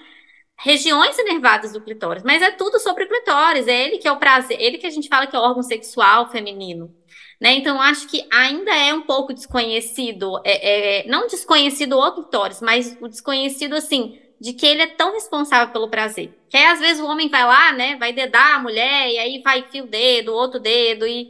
regiões 0.57 1.17
inervadas 1.17 1.73
do 1.73 1.81
clitóris. 1.81 2.23
Mas 2.23 2.41
é 2.41 2.51
tudo 2.51 2.79
sobre 2.79 3.03
o 3.03 3.07
clitóris, 3.07 3.67
é 3.67 3.85
ele 3.85 3.97
que 3.97 4.07
é 4.07 4.11
o 4.11 4.17
prazer, 4.17 4.59
ele 4.59 4.77
que 4.77 4.87
a 4.87 4.91
gente 4.91 5.07
fala 5.07 5.27
que 5.27 5.35
é 5.35 5.39
o 5.39 5.41
órgão 5.41 5.63
sexual 5.63 6.29
feminino. 6.29 6.93
Né? 7.39 7.55
Então, 7.55 7.81
acho 7.81 8.07
que 8.07 8.25
ainda 8.31 8.73
é 8.73 8.93
um 8.93 9.01
pouco 9.01 9.33
desconhecido, 9.33 10.41
é, 10.45 11.01
é, 11.01 11.07
não 11.07 11.27
desconhecido 11.27 11.97
o 11.97 12.11
clitóris, 12.13 12.61
mas 12.61 12.97
o 13.01 13.09
desconhecido, 13.09 13.75
assim, 13.75 14.19
de 14.39 14.53
que 14.53 14.65
ele 14.65 14.81
é 14.81 14.87
tão 14.87 15.13
responsável 15.13 15.71
pelo 15.73 15.89
prazer. 15.89 16.33
Que 16.49 16.57
aí, 16.57 16.65
às 16.65 16.79
vezes, 16.79 17.01
o 17.01 17.07
homem 17.07 17.27
vai 17.29 17.43
lá, 17.43 17.73
né, 17.73 17.97
vai 17.97 18.13
dedar 18.13 18.55
a 18.55 18.59
mulher, 18.59 19.09
e 19.09 19.17
aí 19.17 19.41
vai 19.41 19.63
fio 19.69 19.83
o 19.83 19.87
dedo, 19.87 20.33
outro 20.33 20.59
dedo, 20.59 21.05
e, 21.05 21.29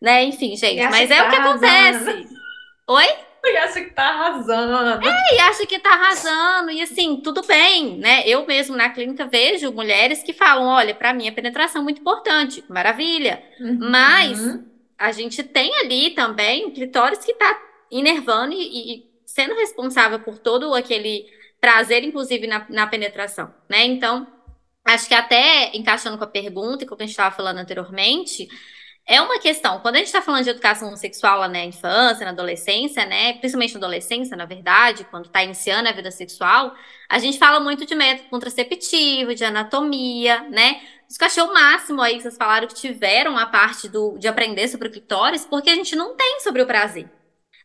né, 0.00 0.24
enfim, 0.24 0.54
gente, 0.56 0.82
mas 0.90 1.10
é 1.10 1.22
o 1.22 1.30
que 1.30 1.36
acertar, 1.36 1.46
acontece. 1.46 2.28
Oi? 2.86 3.25
E 3.48 3.56
acha 3.56 3.80
que 3.80 3.90
tá 3.90 4.08
arrasando. 4.08 5.04
e 5.04 5.38
acha 5.40 5.66
que 5.66 5.78
tá 5.78 5.90
arrasando, 5.92 6.70
e 6.70 6.82
assim, 6.82 7.20
tudo 7.22 7.42
bem, 7.46 7.96
né? 7.98 8.26
Eu 8.26 8.46
mesmo 8.46 8.76
na 8.76 8.90
clínica 8.90 9.26
vejo 9.26 9.72
mulheres 9.72 10.22
que 10.22 10.32
falam: 10.32 10.66
olha, 10.66 10.94
para 10.94 11.12
mim 11.12 11.28
a 11.28 11.32
penetração 11.32 11.80
é 11.80 11.84
muito 11.84 12.00
importante, 12.00 12.64
maravilha. 12.68 13.42
Uhum. 13.60 13.78
Mas 13.90 14.38
a 14.98 15.12
gente 15.12 15.42
tem 15.42 15.74
ali 15.76 16.10
também 16.10 16.70
clitóris 16.70 17.24
que 17.24 17.34
tá 17.34 17.60
inervando 17.90 18.54
e, 18.54 18.94
e 18.94 19.06
sendo 19.24 19.54
responsável 19.54 20.20
por 20.20 20.38
todo 20.38 20.74
aquele 20.74 21.26
prazer, 21.60 22.04
inclusive 22.04 22.46
na, 22.46 22.66
na 22.68 22.86
penetração, 22.86 23.52
né? 23.68 23.84
Então, 23.84 24.26
acho 24.84 25.08
que 25.08 25.14
até 25.14 25.76
encaixando 25.76 26.16
com 26.16 26.24
a 26.24 26.28
pergunta 26.28 26.84
e 26.84 26.86
com 26.86 26.94
o 26.94 26.96
que 26.96 27.02
a 27.02 27.06
gente 27.06 27.12
estava 27.12 27.34
falando 27.34 27.58
anteriormente, 27.58 28.48
é 29.06 29.20
uma 29.20 29.38
questão, 29.38 29.78
quando 29.80 29.94
a 29.94 29.98
gente 29.98 30.08
está 30.08 30.20
falando 30.20 30.42
de 30.42 30.50
educação 30.50 30.96
sexual 30.96 31.38
lá 31.38 31.48
na 31.48 31.64
infância, 31.64 32.24
na 32.24 32.32
adolescência, 32.32 33.06
né? 33.06 33.34
Principalmente 33.34 33.74
na 33.74 33.78
adolescência, 33.78 34.36
na 34.36 34.44
verdade, 34.46 35.06
quando 35.10 35.26
está 35.26 35.44
iniciando 35.44 35.88
a 35.88 35.92
vida 35.92 36.10
sexual, 36.10 36.74
a 37.08 37.18
gente 37.20 37.38
fala 37.38 37.60
muito 37.60 37.86
de 37.86 37.94
método 37.94 38.28
contraceptivo, 38.28 39.32
de 39.32 39.44
anatomia, 39.44 40.42
né? 40.50 40.80
Isso 41.08 41.18
que 41.18 41.24
eu 41.24 41.28
achei 41.28 41.42
o 41.42 41.54
máximo 41.54 42.02
aí 42.02 42.16
que 42.16 42.22
vocês 42.22 42.36
falaram 42.36 42.66
que 42.66 42.74
tiveram 42.74 43.38
a 43.38 43.46
parte 43.46 43.88
do, 43.88 44.18
de 44.18 44.26
aprender 44.26 44.66
sobre 44.66 44.88
o 44.88 44.90
clitóris, 44.90 45.44
porque 45.46 45.70
a 45.70 45.74
gente 45.76 45.94
não 45.94 46.16
tem 46.16 46.40
sobre 46.40 46.62
o 46.62 46.66
prazer. 46.66 47.08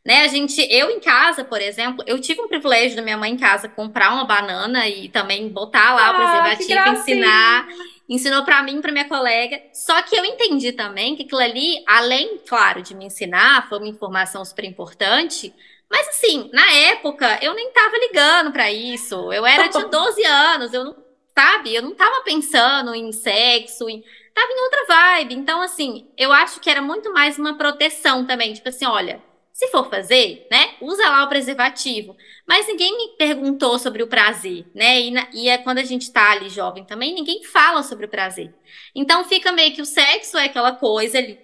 Né, 0.04 0.24
a 0.24 0.28
gente, 0.28 0.60
eu 0.72 0.89
em 0.89 0.99
casa, 0.99 1.43
por 1.43 1.62
exemplo, 1.62 2.04
eu 2.08 2.20
tive 2.20 2.41
um 2.41 2.47
privilégio 2.47 2.95
da 2.95 3.04
minha 3.04 3.18
mãe 3.18 3.34
em 3.34 3.38
casa 3.38 3.70
comprar 3.70 4.12
uma 4.12 4.26
banana 4.26 4.88
e 4.88 5.10
também 5.10 5.47
botar 5.47 5.93
lá 5.93 6.08
o 6.08 6.16
Ah, 6.16 6.56
que 6.56 6.66
preservativo, 6.66 6.97
ensinar, 6.97 7.68
ensinou 8.10 8.43
pra 8.43 8.64
mim, 8.64 8.82
pra 8.82 8.91
minha 8.91 9.08
colega. 9.08 9.62
Só 9.72 10.02
que 10.02 10.16
eu 10.16 10.26
entendi 10.26 10.72
também 10.72 11.16
que 11.16 11.24
aquilo 11.24 11.41
ali, 11.41 11.84
além, 11.88 12.39
claro, 12.47 12.82
de 12.82 12.95
me 12.95 13.06
ensinar, 13.06 13.70
foi 13.70 13.78
uma 13.78 13.88
informação 13.88 14.43
super 14.43 14.66
importante. 14.66 15.54
Mas 15.89 16.08
assim, 16.08 16.49
na 16.52 16.72
época, 16.72 17.38
eu 17.41 17.54
nem 17.54 17.72
tava 17.72 17.95
ligando 17.97 18.52
pra 18.52 18.72
isso. 18.72 19.32
Eu 19.32 19.45
era 19.45 19.68
de 19.68 19.86
12 19.88 20.24
anos, 20.26 20.74
eu 20.74 20.84
não, 20.86 20.95
sabe? 21.38 21.76
Eu 21.76 21.84
não 21.84 21.93
tava 21.93 22.22
pensando 22.24 22.95
em 22.95 23.12
sexo, 23.12 23.88
em, 23.88 24.04
tava 24.34 24.52
em 24.52 24.62
outra 24.64 24.86
vibe. 24.88 25.36
Então, 25.36 25.62
assim, 25.62 26.08
eu 26.18 26.32
acho 26.32 26.60
que 26.60 26.70
era 26.72 26.82
muito 26.82 27.14
mais 27.14 27.38
uma 27.38 27.56
proteção 27.56 28.26
também. 28.26 28.54
Tipo 28.54 28.70
assim, 28.70 28.86
olha, 28.86 29.22
se 29.66 29.68
for 29.72 29.89
fazer, 29.89 30.47
né, 30.51 30.76
usa 30.82 31.03
lá 31.09 31.24
o 31.24 31.30
preservativo. 31.30 32.16
Mas 32.47 32.68
ninguém 32.68 32.95
me 32.97 33.16
perguntou 33.18 33.78
sobre 33.80 34.01
o 34.03 34.07
prazer, 34.07 34.66
né? 34.74 34.99
E, 35.01 35.12
na- 35.12 35.30
e 35.34 35.47
é 35.49 35.57
quando 35.59 35.78
a 35.78 35.84
gente 35.84 36.12
tá 36.12 36.32
ali 36.32 36.49
jovem 36.49 36.84
também, 36.86 37.14
ninguém 37.14 37.43
fala 37.43 37.84
sobre 37.84 38.05
o 38.05 38.09
prazer. 38.09 38.53
Então 38.95 39.24
fica 39.24 39.51
meio 39.51 39.74
que 39.76 39.82
o 39.82 39.86
sexo 39.86 40.38
é 40.38 40.45
aquela 40.45 40.72
coisa 40.74 41.18
ali, 41.20 41.39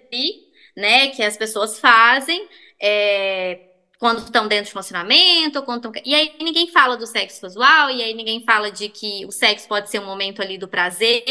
né, 0.76 1.08
que 1.08 1.22
as 1.22 1.36
pessoas 1.36 1.78
fazem 1.78 2.48
é, 2.80 3.60
quando 3.98 4.18
estão 4.24 4.46
dentro 4.46 4.66
de 4.66 4.70
relacionamento, 4.72 5.58
ou 5.58 5.64
quando 5.64 5.82
tão- 5.82 5.92
e 6.04 6.14
aí 6.14 6.34
ninguém 6.40 6.68
fala 6.68 6.96
do 6.96 7.06
sexo 7.06 7.40
casual, 7.40 7.90
e 7.90 8.02
aí 8.02 8.14
ninguém 8.14 8.44
fala 8.44 8.70
de 8.70 8.88
que 8.88 9.24
o 9.26 9.32
sexo 9.32 9.66
pode 9.68 9.90
ser 9.90 10.00
um 10.00 10.06
momento 10.06 10.40
ali 10.40 10.56
do 10.58 10.68
prazer, 10.68 11.24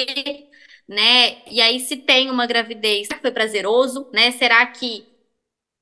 né? 0.88 1.42
E 1.50 1.62
aí 1.62 1.80
se 1.80 1.98
tem 1.98 2.30
uma 2.30 2.46
gravidez, 2.46 3.08
será 3.08 3.16
que 3.18 3.22
foi 3.22 3.32
prazeroso, 3.32 4.10
né? 4.14 4.32
Será 4.32 4.66
que 4.68 5.07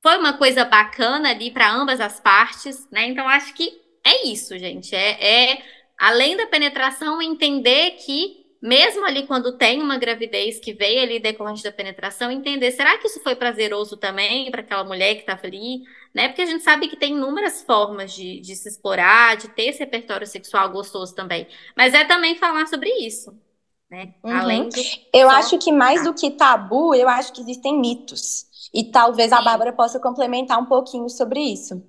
foi 0.05 0.19
uma 0.19 0.33
coisa 0.33 0.63
bacana 0.63 1.31
ali 1.31 1.49
para 1.49 1.71
ambas 1.73 1.99
as 1.99 2.19
partes, 2.19 2.87
né? 2.91 3.07
Então 3.07 3.27
acho 3.27 3.55
que 3.55 3.81
é 4.03 4.27
isso, 4.27 4.55
gente. 4.59 4.93
É, 4.93 5.53
é, 5.53 5.63
além 5.97 6.37
da 6.37 6.45
penetração, 6.45 7.19
entender 7.19 7.89
que 8.05 8.45
mesmo 8.61 9.03
ali 9.03 9.25
quando 9.25 9.57
tem 9.57 9.81
uma 9.81 9.97
gravidez 9.97 10.59
que 10.59 10.73
veio 10.73 11.01
ali 11.01 11.19
decorrente 11.19 11.63
da 11.63 11.71
penetração, 11.71 12.29
entender 12.29 12.69
será 12.69 12.99
que 12.99 13.07
isso 13.07 13.19
foi 13.23 13.35
prazeroso 13.35 13.97
também 13.97 14.51
para 14.51 14.61
aquela 14.61 14.83
mulher 14.83 15.15
que 15.15 15.21
estava 15.21 15.47
ali, 15.47 15.81
né? 16.13 16.27
Porque 16.27 16.43
a 16.43 16.45
gente 16.45 16.63
sabe 16.63 16.87
que 16.87 16.97
tem 16.97 17.13
inúmeras 17.13 17.63
formas 17.63 18.13
de, 18.13 18.39
de 18.41 18.55
se 18.55 18.69
explorar, 18.69 19.37
de 19.37 19.47
ter 19.55 19.69
esse 19.69 19.79
repertório 19.79 20.27
sexual 20.27 20.69
gostoso 20.69 21.15
também. 21.15 21.47
Mas 21.75 21.95
é 21.95 22.05
também 22.05 22.35
falar 22.35 22.67
sobre 22.67 22.91
isso, 22.99 23.35
né? 23.89 24.13
Uhum. 24.23 24.31
Além 24.31 24.69
do 24.69 24.75
Eu 25.13 25.29
só- 25.29 25.35
acho 25.37 25.57
que 25.57 25.71
mais 25.71 26.03
do 26.03 26.13
que 26.13 26.31
tabu, 26.31 26.93
eu 26.95 27.07
acho 27.07 27.31
que 27.33 27.41
existem 27.41 27.79
mitos. 27.79 28.45
E 28.73 28.83
talvez 28.83 29.31
a. 29.31 29.41
Bárbara 29.41 29.71
possa 29.73 29.99
complementar 29.99 30.59
um 30.59 30.65
pouquinho 30.65 31.09
sobre 31.09 31.39
isso. 31.39 31.81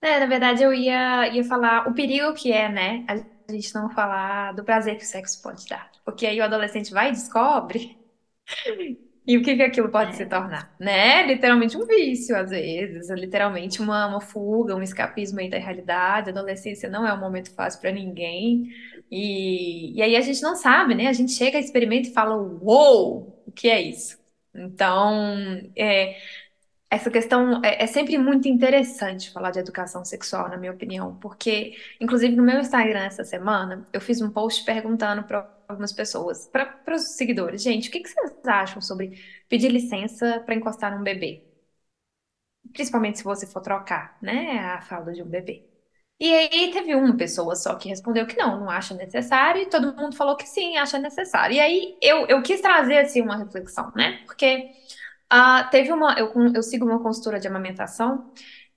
É, 0.00 0.20
na 0.20 0.26
verdade, 0.26 0.62
eu 0.62 0.72
ia, 0.72 1.28
ia 1.28 1.44
falar 1.44 1.88
o 1.88 1.94
perigo 1.94 2.34
que 2.34 2.52
é, 2.52 2.68
né? 2.68 3.04
A 3.08 3.52
gente 3.52 3.74
não 3.74 3.88
falar 3.90 4.52
do 4.52 4.62
prazer 4.64 4.96
que 4.96 5.04
o 5.04 5.06
sexo 5.06 5.40
pode 5.42 5.66
dar. 5.66 5.90
Porque 6.04 6.26
aí 6.26 6.40
o 6.40 6.44
adolescente 6.44 6.92
vai 6.92 7.08
e 7.08 7.12
descobre. 7.12 7.96
E 9.26 9.38
o 9.38 9.42
que 9.42 9.56
que 9.56 9.62
aquilo 9.62 9.88
pode 9.90 10.14
É. 10.14 10.16
se 10.16 10.26
tornar, 10.26 10.74
né? 10.78 11.26
Literalmente 11.26 11.76
um 11.78 11.86
vício, 11.86 12.36
às 12.36 12.50
vezes, 12.50 13.08
é 13.08 13.14
literalmente 13.14 13.80
uma, 13.80 14.06
uma 14.06 14.20
fuga, 14.20 14.76
um 14.76 14.82
escapismo 14.82 15.40
aí 15.40 15.48
da 15.48 15.56
realidade. 15.58 16.28
A 16.28 16.32
adolescência 16.32 16.90
não 16.90 17.06
é 17.06 17.12
um 17.14 17.20
momento 17.20 17.50
fácil 17.54 17.80
para 17.80 17.90
ninguém. 17.90 18.68
E, 19.10 19.96
e 19.96 20.02
aí 20.02 20.14
a 20.16 20.20
gente 20.20 20.42
não 20.42 20.54
sabe, 20.54 20.94
né? 20.94 21.06
A 21.08 21.12
gente 21.14 21.32
chega, 21.32 21.58
experimenta 21.58 22.08
e 22.08 22.12
fala, 22.12 22.36
uou, 22.36 23.42
o 23.46 23.52
que 23.52 23.68
é 23.70 23.80
isso? 23.80 24.18
Então, 24.54 25.70
é, 25.74 26.16
essa 26.94 27.10
questão 27.10 27.60
é, 27.64 27.82
é 27.84 27.86
sempre 27.86 28.16
muito 28.18 28.48
interessante 28.48 29.30
falar 29.32 29.50
de 29.50 29.58
educação 29.58 30.04
sexual, 30.04 30.48
na 30.48 30.56
minha 30.56 30.72
opinião, 30.72 31.16
porque, 31.18 31.76
inclusive, 32.00 32.34
no 32.36 32.42
meu 32.42 32.60
Instagram 32.60 33.00
essa 33.04 33.24
semana, 33.24 33.86
eu 33.92 34.00
fiz 34.00 34.20
um 34.20 34.30
post 34.30 34.64
perguntando 34.64 35.22
para 35.24 35.48
algumas 35.68 35.92
pessoas, 35.92 36.46
para 36.48 36.94
os 36.94 37.16
seguidores, 37.16 37.62
gente, 37.62 37.88
o 37.88 37.92
que 37.92 38.00
que 38.00 38.08
vocês 38.10 38.32
acham 38.46 38.80
sobre 38.82 39.18
pedir 39.48 39.68
licença 39.70 40.40
para 40.40 40.54
encostar 40.54 40.96
num 40.96 41.02
bebê? 41.04 41.42
Principalmente 42.72 43.18
se 43.18 43.24
você 43.24 43.46
for 43.46 43.60
trocar, 43.60 44.18
né, 44.22 44.58
a 44.58 44.80
fralda 44.80 45.12
de 45.12 45.22
um 45.22 45.26
bebê. 45.28 45.64
E 46.20 46.32
aí 46.34 46.70
teve 46.72 46.94
uma 46.94 47.16
pessoa 47.16 47.56
só 47.56 47.74
que 47.76 47.88
respondeu 47.88 48.26
que 48.26 48.36
não, 48.36 48.60
não 48.60 48.70
acha 48.70 48.94
necessário, 48.94 49.62
e 49.62 49.66
todo 49.70 49.94
mundo 49.96 50.16
falou 50.16 50.36
que 50.36 50.46
sim, 50.48 50.76
acha 50.76 50.98
necessário. 50.98 51.56
E 51.56 51.60
aí 51.60 51.98
eu, 52.02 52.26
eu 52.28 52.42
quis 52.42 52.60
trazer 52.60 52.98
assim 52.98 53.20
uma 53.22 53.36
reflexão, 53.36 53.92
né? 53.96 54.22
Porque 54.26 54.70
ah, 55.30 55.64
teve 55.70 55.92
uma, 55.92 56.14
eu, 56.18 56.32
eu 56.54 56.62
sigo 56.62 56.84
uma 56.86 57.02
consultora 57.02 57.40
de 57.40 57.48
amamentação 57.48 58.24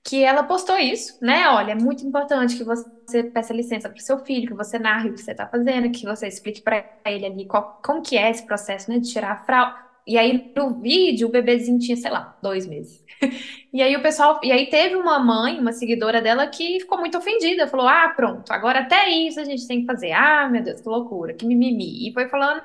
que 0.04 0.24
ela 0.24 0.42
postou 0.44 0.78
isso, 0.78 1.14
né? 1.20 1.48
Olha, 1.50 1.72
é 1.72 1.74
muito 1.74 2.06
importante 2.06 2.56
que 2.56 2.64
você 2.64 3.24
peça 3.32 3.52
licença 3.52 3.88
para 3.90 3.98
o 3.98 4.02
seu 4.02 4.18
filho, 4.24 4.48
que 4.48 4.54
você 4.54 4.78
narre 4.78 5.10
o 5.10 5.14
que 5.14 5.20
você 5.22 5.32
está 5.32 5.46
fazendo, 5.48 5.90
que 5.90 6.04
você 6.06 6.26
explique 6.28 6.62
para 6.62 6.86
ele 7.06 7.26
ali 7.26 7.46
qual, 7.46 7.78
como 7.84 8.02
que 8.02 8.16
é 8.16 8.30
esse 8.30 8.44
processo, 8.46 8.90
né, 8.90 8.98
de 8.98 9.10
tirar 9.12 9.32
a 9.32 9.36
fralda. 9.44 9.74
E 10.06 10.16
aí 10.16 10.50
no 10.56 10.80
vídeo 10.80 11.28
o 11.28 11.30
bebezinho 11.30 11.78
tinha, 11.78 11.96
sei 11.96 12.10
lá, 12.10 12.34
dois 12.42 12.66
meses. 12.66 13.02
E 13.72 13.82
aí 13.82 13.94
o 13.96 14.02
pessoal, 14.02 14.40
e 14.42 14.50
aí 14.50 14.68
teve 14.70 14.96
uma 14.96 15.18
mãe, 15.18 15.58
uma 15.60 15.72
seguidora 15.72 16.22
dela 16.22 16.46
que 16.46 16.80
ficou 16.80 16.98
muito 16.98 17.18
ofendida, 17.18 17.68
falou: 17.68 17.86
"Ah, 17.86 18.08
pronto, 18.16 18.50
agora 18.50 18.80
até 18.80 19.08
isso 19.10 19.38
a 19.40 19.44
gente 19.44 19.66
tem 19.66 19.80
que 19.80 19.86
fazer. 19.86 20.12
Ah, 20.12 20.48
meu 20.48 20.62
Deus, 20.62 20.80
que 20.80 20.88
loucura, 20.88 21.34
que 21.34 21.46
mimimi". 21.46 22.08
E 22.08 22.12
foi 22.12 22.26
falando, 22.28 22.62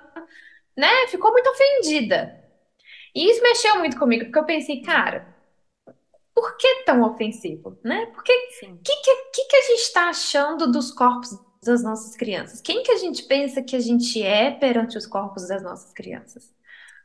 né? 0.77 0.87
Ficou 1.09 1.31
muito 1.31 1.49
ofendida. 1.49 2.33
E 3.15 3.29
isso 3.29 3.41
mexeu 3.43 3.77
muito 3.79 3.97
comigo, 3.97 4.25
porque 4.25 4.39
eu 4.39 4.45
pensei, 4.45 4.81
cara, 4.81 5.27
por 6.33 6.57
que 6.57 6.83
tão 6.85 7.03
ofensivo, 7.03 7.77
né? 7.83 8.07
Por 8.07 8.23
que 8.23 8.33
Sim. 8.59 8.77
que, 8.83 8.95
que, 8.95 9.45
que 9.47 9.55
a 9.55 9.61
gente 9.61 9.81
está 9.81 10.09
achando 10.09 10.71
dos 10.71 10.91
corpos 10.91 11.29
das 11.63 11.83
nossas 11.83 12.15
crianças? 12.15 12.59
Quem 12.61 12.81
que 12.83 12.91
a 12.91 12.97
gente 12.97 13.23
pensa 13.23 13.61
que 13.61 13.75
a 13.75 13.79
gente 13.79 14.21
é 14.21 14.51
perante 14.51 14.97
os 14.97 15.05
corpos 15.05 15.47
das 15.47 15.61
nossas 15.61 15.93
crianças? 15.93 16.51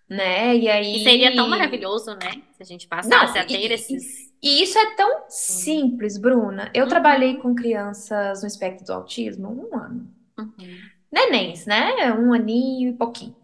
Né? 0.09 0.57
E 0.57 0.69
aí. 0.71 0.97
E 0.97 1.05
seria 1.05 1.35
tão 1.37 1.47
maravilhoso, 1.49 2.15
né? 2.15 2.43
Se 2.57 2.63
a 2.63 2.65
gente 2.65 2.89
passasse 2.89 3.35
Não, 3.35 3.43
a 3.43 3.45
ter 3.45 3.71
e- 3.71 3.73
esses. 3.75 4.29
E 4.43 4.63
isso 4.63 4.79
é 4.79 4.95
tão 4.95 5.25
simples, 5.29 6.17
Bruna. 6.17 6.71
Eu 6.73 6.85
Uhum. 6.85 6.89
trabalhei 6.89 7.37
com 7.37 7.55
crianças 7.55 8.41
no 8.41 8.49
espectro 8.49 8.87
do 8.87 8.93
autismo 8.95 9.49
um 9.71 9.77
ano. 9.79 10.11
Uhum. 10.39 10.79
Nenéns, 11.13 11.67
né? 11.67 12.13
Um 12.15 12.33
aninho 12.33 12.91
e 12.91 12.93
pouquinho. 12.95 13.37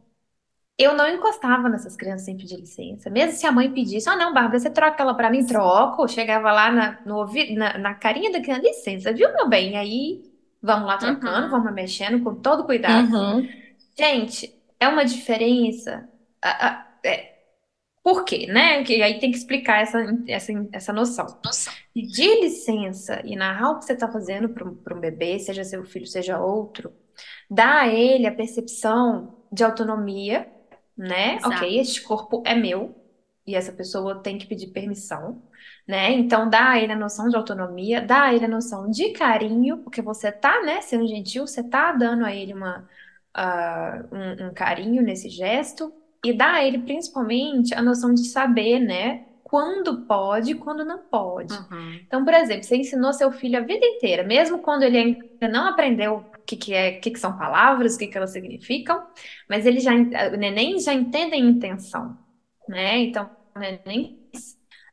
Eu 0.77 0.95
não 0.97 1.09
encostava 1.09 1.69
nessas 1.69 1.97
crianças 1.97 2.25
sem 2.27 2.37
pedir 2.37 2.57
licença. 2.57 3.09
Mesmo 3.09 3.33
se 3.39 3.47
a 3.47 3.53
mãe 3.53 3.73
pedisse, 3.73 4.09
ah, 4.09 4.17
não, 4.17 4.35
Bárbara, 4.35 4.59
você 4.59 4.71
troca 4.71 5.03
ela 5.03 5.15
pra 5.15 5.31
mim? 5.31 5.47
Troco. 5.47 6.09
Chegava 6.09 6.51
lá 6.53 6.71
na, 6.73 7.01
no 7.07 7.19
ouvido, 7.19 7.55
na, 7.59 7.79
na 7.79 7.95
carinha 7.95 8.33
da 8.33 8.41
criança, 8.41 8.63
licença, 8.63 9.13
viu, 9.13 9.33
meu 9.33 9.49
bem? 9.49 9.77
Aí 9.77 10.23
vamos 10.61 10.87
lá 10.89 10.99
trocando, 10.99 11.45
Uhum. 11.45 11.51
vamos 11.51 11.73
mexendo 11.73 12.23
com 12.25 12.35
todo 12.35 12.65
cuidado. 12.65 13.09
Gente, 13.99 14.53
é 14.81 14.89
uma 14.89 15.05
diferença. 15.05 16.09
a- 16.43 16.67
a- 16.69 16.87
é, 17.05 17.35
por 18.03 18.25
quê, 18.25 18.47
né? 18.49 18.85
Que 18.85 19.03
aí 19.03 19.19
tem 19.21 19.31
que 19.31 19.39
explicar 19.39 19.83
essa, 19.83 19.99
essa, 20.29 20.53
essa 20.73 20.93
noção. 20.93 21.27
Pedir 21.95 22.41
licença 22.43 23.23
e 23.25 23.37
narrar 23.37 23.73
o 23.73 23.79
que 23.79 23.85
você 23.87 23.95
está 23.95 24.11
fazendo 24.11 24.49
para 24.51 24.95
um 24.97 25.01
bebê, 25.01 25.39
seja 25.39 25.65
seu 25.65 25.85
filho, 25.85 26.07
seja 26.07 26.39
outro, 26.41 26.93
dá 27.51 27.81
a 27.83 27.89
ele 27.89 28.27
a 28.27 28.33
percepção 28.35 29.37
de 29.53 29.65
autonomia, 29.65 30.51
né? 30.97 31.37
Exato. 31.37 31.57
Ok, 31.57 31.79
este 31.79 32.03
corpo 32.03 32.43
é 32.47 32.55
meu 32.55 32.95
e 33.47 33.55
essa 33.55 33.73
pessoa 33.73 34.23
tem 34.23 34.39
que 34.39 34.47
pedir 34.47 34.69
permissão, 34.69 35.43
né? 35.87 36.13
Então 36.13 36.49
dá 36.49 36.71
a 36.71 36.81
ele 36.81 36.93
a 36.93 36.97
noção 36.99 37.29
de 37.29 37.37
autonomia, 37.37 38.01
dá 38.01 38.25
a 38.25 38.35
ele 38.35 38.47
a 38.47 38.49
noção 38.49 38.91
de 38.91 39.11
carinho, 39.11 39.79
porque 39.79 40.01
você 40.01 40.33
tá, 40.33 40.63
né, 40.63 40.81
sendo 40.81 41.07
gentil, 41.07 41.47
você 41.47 41.63
tá 41.63 41.93
dando 41.93 42.25
a 42.25 42.35
ele 42.35 42.55
uma, 42.55 42.89
ah, 43.35 44.05
um, 44.11 44.47
um 44.47 44.55
carinho 44.55 45.03
nesse 45.03 45.29
gesto, 45.29 45.93
e 46.25 46.33
dá 46.33 46.55
a 46.55 46.65
ele 46.65 46.79
principalmente 46.79 47.75
a 47.75 47.83
noção 47.83 48.15
de 48.15 48.25
saber, 48.25 48.79
né? 48.79 49.27
quando 49.55 50.01
pode 50.07 50.51
e 50.51 50.55
quando 50.57 50.85
não 50.85 50.99
pode. 50.99 51.55
Uhum. 51.55 52.01
Então, 52.05 52.25
por 52.25 52.35
exemplo, 52.35 52.65
você 52.65 52.77
ensinou 52.77 53.13
seu 53.13 53.31
filho 53.31 53.57
a 53.57 53.63
vida 53.63 53.87
inteira, 53.87 54.25
mesmo 54.25 54.59
quando 54.59 54.83
ele 54.83 54.99
ainda 54.99 55.49
não 55.49 55.69
aprendeu 55.69 56.25
que, 56.47 56.57
que, 56.57 56.75
é, 56.75 56.99
o 56.99 57.01
que, 57.01 57.11
que 57.11 57.19
são 57.19 57.37
palavras, 57.37 57.95
o 57.95 57.99
que, 57.99 58.07
que 58.07 58.17
elas 58.17 58.31
significam, 58.31 59.07
mas 59.49 59.67
ele 59.67 59.81
já, 59.81 59.93
o 59.95 60.37
neném 60.37 60.79
já 60.79 60.93
entende 60.93 61.35
a 61.35 61.39
intenção, 61.39 62.17
né? 62.69 62.99
Então, 62.99 63.31
o 63.55 63.59
neném 63.59 64.19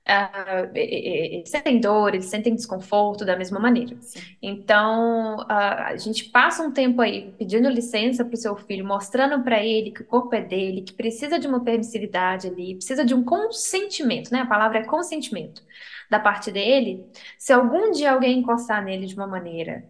uh, 0.07 0.71
eles 0.75 1.49
sentem 1.49 1.79
dor, 1.79 2.13
eles 2.13 2.25
sentem 2.25 2.55
desconforto 2.55 3.25
da 3.25 3.37
mesma 3.37 3.59
maneira. 3.59 3.95
Sim. 4.01 4.19
Então, 4.41 5.37
uh, 5.37 5.45
a 5.49 5.97
gente 5.97 6.25
passa 6.25 6.63
um 6.63 6.71
tempo 6.71 7.01
aí 7.01 7.33
pedindo 7.37 7.69
licença 7.69 8.23
para 8.25 8.33
o 8.33 8.37
seu 8.37 8.55
filho, 8.55 8.85
mostrando 8.85 9.43
para 9.43 9.63
ele 9.63 9.91
que 9.91 10.01
o 10.01 10.05
corpo 10.05 10.35
é 10.35 10.41
dele, 10.41 10.81
que 10.81 10.93
precisa 10.93 11.39
de 11.39 11.47
uma 11.47 11.63
permissividade 11.63 12.47
ali, 12.47 12.75
precisa 12.75 13.05
de 13.05 13.13
um 13.13 13.23
consentimento, 13.23 14.31
né? 14.31 14.41
A 14.41 14.45
palavra 14.45 14.79
é 14.79 14.83
consentimento 14.85 15.63
da 16.09 16.19
parte 16.19 16.51
dele. 16.51 17.05
Se 17.37 17.53
algum 17.53 17.91
dia 17.91 18.11
alguém 18.11 18.39
encostar 18.39 18.83
nele 18.83 19.05
de 19.05 19.15
uma 19.15 19.27
maneira, 19.27 19.83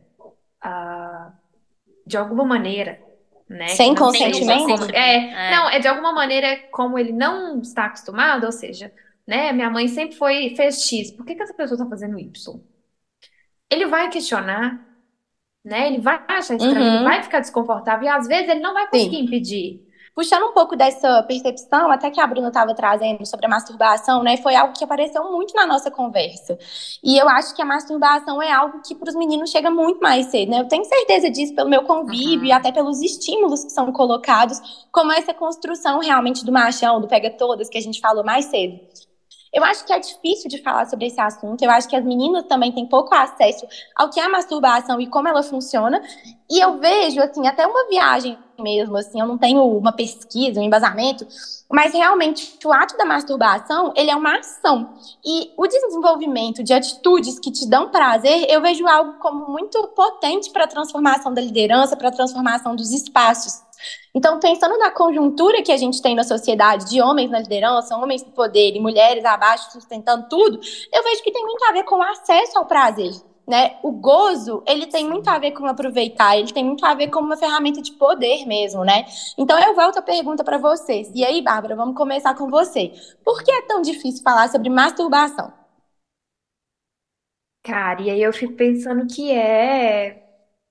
uh, 0.64 1.40
de 2.12 2.18
alguma 2.18 2.43
maneira, 2.43 3.01
né? 3.49 3.70
Sem 3.70 3.95
consentimento? 3.95 4.64
como- 4.68 4.91
é, 4.93 5.47
É. 5.47 5.51
não, 5.55 5.70
é 5.70 5.80
de 5.80 5.88
alguma 5.88 6.12
maneira 6.12 6.57
como 6.72 6.99
ele 6.99 7.14
não 7.14 7.62
está 7.62 7.86
acostumado, 7.86 8.45
ou 8.45 8.51
seja, 8.51 8.91
né? 9.26 9.51
Minha 9.53 9.70
mãe 9.70 9.88
sempre 9.88 10.16
foi, 10.18 10.53
fez 10.55 10.84
X, 10.84 11.12
por 11.12 11.26
que 11.26 11.36
que 11.36 11.41
essa 11.43 11.53
pessoa 11.53 11.76
está 11.78 11.88
fazendo 11.89 12.20
Y? 12.20 12.59
Ele 13.70 13.86
vai 13.86 14.09
questionar, 14.09 14.86
né? 15.64 15.88
Ele 15.88 15.99
vai 15.99 16.20
achar 16.28 16.55
estranho, 16.55 16.82
Uhum. 16.82 16.95
ele 16.95 17.03
vai 17.05 17.24
ficar 17.24 17.39
desconfortável, 17.39 18.05
e 18.05 18.09
às 18.09 18.28
vezes 18.28 18.49
ele 18.49 18.59
não 18.59 18.74
vai 18.74 18.88
conseguir 18.89 19.18
Sim. 19.18 19.24
impedir. 19.24 19.88
Puxando 20.14 20.43
um 20.49 20.53
pouco 20.53 20.76
dessa 20.76 21.24
percepção, 21.24 21.89
até 21.89 22.12
que 22.12 22.20
a 22.20 22.28
Bruna 22.28 22.49
estava 22.49 22.76
trazendo 22.76 23.26
sobre 23.26 23.45
a 23.45 23.49
masturbação, 23.49 24.22
né? 24.24 24.36
Foi 24.38 24.55
algo 24.55 24.74
que 24.74 24.84
apareceu 24.84 25.24
muito 25.32 25.53
na 25.55 25.66
nossa 25.66 25.89
conversa. 25.89 26.57
E 27.03 27.18
eu 27.18 27.30
acho 27.30 27.55
que 27.55 27.62
a 27.62 27.66
masturbação 27.66 28.41
é 28.41 28.51
algo 28.51 28.82
que 28.82 28.93
para 28.93 29.09
os 29.09 29.16
meninos 29.16 29.49
chega 29.49 29.72
muito 29.72 30.01
mais 30.01 30.28
cedo, 30.28 30.51
né? 30.51 30.59
Eu 30.59 30.68
tenho 30.68 30.84
certeza 30.86 31.30
disso 31.32 31.55
pelo 31.55 31.70
meu 31.70 31.84
convívio 31.84 32.41
Uhum. 32.41 32.45
e 32.47 32.51
até 32.51 32.72
pelos 32.72 33.01
estímulos 33.01 33.64
que 33.64 33.72
são 33.72 33.91
colocados, 33.93 34.59
como 34.91 35.12
essa 35.14 35.34
construção 35.34 35.99
realmente 35.99 36.43
do 36.45 36.51
machão, 36.51 36.99
do 37.01 37.07
pega 37.07 37.30
todas 37.32 37.70
que 37.70 37.78
a 37.78 37.82
gente 37.82 37.99
falou 38.01 38.24
mais 38.24 38.45
cedo. 38.45 38.80
Eu 39.53 39.63
acho 39.65 39.85
que 39.85 39.91
é 39.91 39.99
difícil 39.99 40.49
de 40.49 40.61
falar 40.61 40.85
sobre 40.85 41.07
esse 41.07 41.19
assunto. 41.19 41.61
Eu 41.61 41.69
acho 41.69 41.87
que 41.87 41.95
as 41.95 42.05
meninas 42.05 42.45
também 42.45 42.71
têm 42.71 42.87
pouco 42.87 43.13
acesso 43.13 43.67
ao 43.95 44.09
que 44.09 44.19
é 44.19 44.23
a 44.23 44.29
masturbação 44.29 44.99
e 45.01 45.07
como 45.07 45.27
ela 45.27 45.43
funciona. 45.43 46.01
E 46.49 46.59
eu 46.59 46.79
vejo, 46.79 47.19
assim, 47.21 47.45
até 47.47 47.67
uma 47.67 47.87
viagem 47.87 48.37
mesmo, 48.61 48.95
assim, 48.95 49.19
eu 49.19 49.27
não 49.27 49.37
tenho 49.37 49.63
uma 49.65 49.91
pesquisa, 49.91 50.59
um 50.59 50.63
embasamento, 50.63 51.25
mas 51.69 51.93
realmente 51.93 52.57
o 52.63 52.71
ato 52.71 52.95
da 52.95 53.03
masturbação, 53.03 53.91
ele 53.95 54.11
é 54.11 54.15
uma 54.15 54.37
ação. 54.37 54.93
E 55.25 55.51
o 55.57 55.67
desenvolvimento 55.67 56.63
de 56.63 56.73
atitudes 56.73 57.39
que 57.39 57.51
te 57.51 57.67
dão 57.67 57.89
prazer, 57.89 58.45
eu 58.49 58.61
vejo 58.61 58.87
algo 58.87 59.13
como 59.19 59.49
muito 59.49 59.81
potente 59.89 60.51
para 60.51 60.65
a 60.65 60.67
transformação 60.67 61.33
da 61.33 61.41
liderança, 61.41 61.97
para 61.97 62.09
a 62.09 62.11
transformação 62.11 62.75
dos 62.75 62.91
espaços. 62.91 63.70
Então, 64.13 64.39
pensando 64.39 64.77
na 64.77 64.91
conjuntura 64.91 65.61
que 65.61 65.71
a 65.71 65.77
gente 65.77 66.01
tem 66.01 66.15
na 66.15 66.23
sociedade 66.23 66.89
de 66.89 67.01
homens 67.01 67.32
na 67.32 67.39
liderança, 67.39 67.95
homens 67.95 68.23
no 68.25 68.32
poder 68.32 68.75
e 68.75 68.79
mulheres 68.79 69.23
abaixo 69.23 69.71
sustentando 69.71 70.27
tudo, 70.29 70.59
eu 70.91 71.03
vejo 71.03 71.23
que 71.23 71.32
tem 71.32 71.43
muito 71.45 71.63
a 71.65 71.71
ver 71.71 71.84
com 71.84 71.95
o 71.95 72.01
acesso 72.01 72.57
ao 72.57 72.65
prazer. 72.65 73.11
Né? 73.47 73.77
O 73.84 73.91
gozo, 73.91 74.63
ele 74.67 74.86
tem 74.88 75.09
muito 75.09 75.27
a 75.27 75.38
ver 75.39 75.51
com 75.51 75.65
aproveitar, 75.65 76.38
ele 76.38 76.53
tem 76.53 76.63
muito 76.63 76.86
a 76.86 76.93
ver 76.93 77.09
com 77.09 77.19
uma 77.19 77.36
ferramenta 77.36 77.82
de 77.82 77.91
poder 77.93 78.45
mesmo, 78.45 78.86
né? 78.86 79.05
Então 79.38 79.59
eu 79.59 79.75
volto 79.75 79.97
a 79.97 80.01
pergunta 80.01 80.43
para 80.43 80.57
vocês. 80.57 81.11
E 81.13 81.25
aí, 81.25 81.41
Bárbara, 81.41 81.75
vamos 81.75 81.95
começar 81.97 82.36
com 82.36 82.49
você. 82.49 82.93
Por 83.25 83.43
que 83.43 83.51
é 83.51 83.63
tão 83.63 83.82
difícil 83.82 84.23
falar 84.23 84.47
sobre 84.47 84.69
masturbação? 84.69 85.51
Cara, 87.63 88.01
e 88.01 88.09
aí 88.09 88.21
eu 88.21 88.34
fico 88.34 88.53
pensando 88.55 89.05
que 89.07 89.32
é 89.32 90.20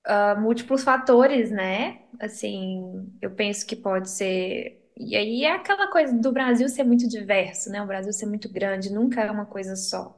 ah, 0.05 0.35
múltiplos 0.35 0.83
fatores, 0.83 1.51
né? 1.51 1.99
Assim, 2.19 2.81
eu 3.21 3.31
penso 3.33 3.65
que 3.65 3.75
pode 3.75 4.09
ser. 4.11 4.77
E 4.97 5.15
aí 5.15 5.43
é 5.45 5.53
aquela 5.53 5.89
coisa 5.91 6.13
do 6.19 6.31
Brasil 6.31 6.67
ser 6.69 6.83
muito 6.83 7.07
diverso, 7.07 7.69
né? 7.69 7.81
O 7.81 7.87
Brasil 7.87 8.11
ser 8.13 8.25
muito 8.27 8.51
grande, 8.51 8.91
nunca 8.93 9.21
é 9.21 9.31
uma 9.31 9.45
coisa 9.45 9.75
só. 9.75 10.15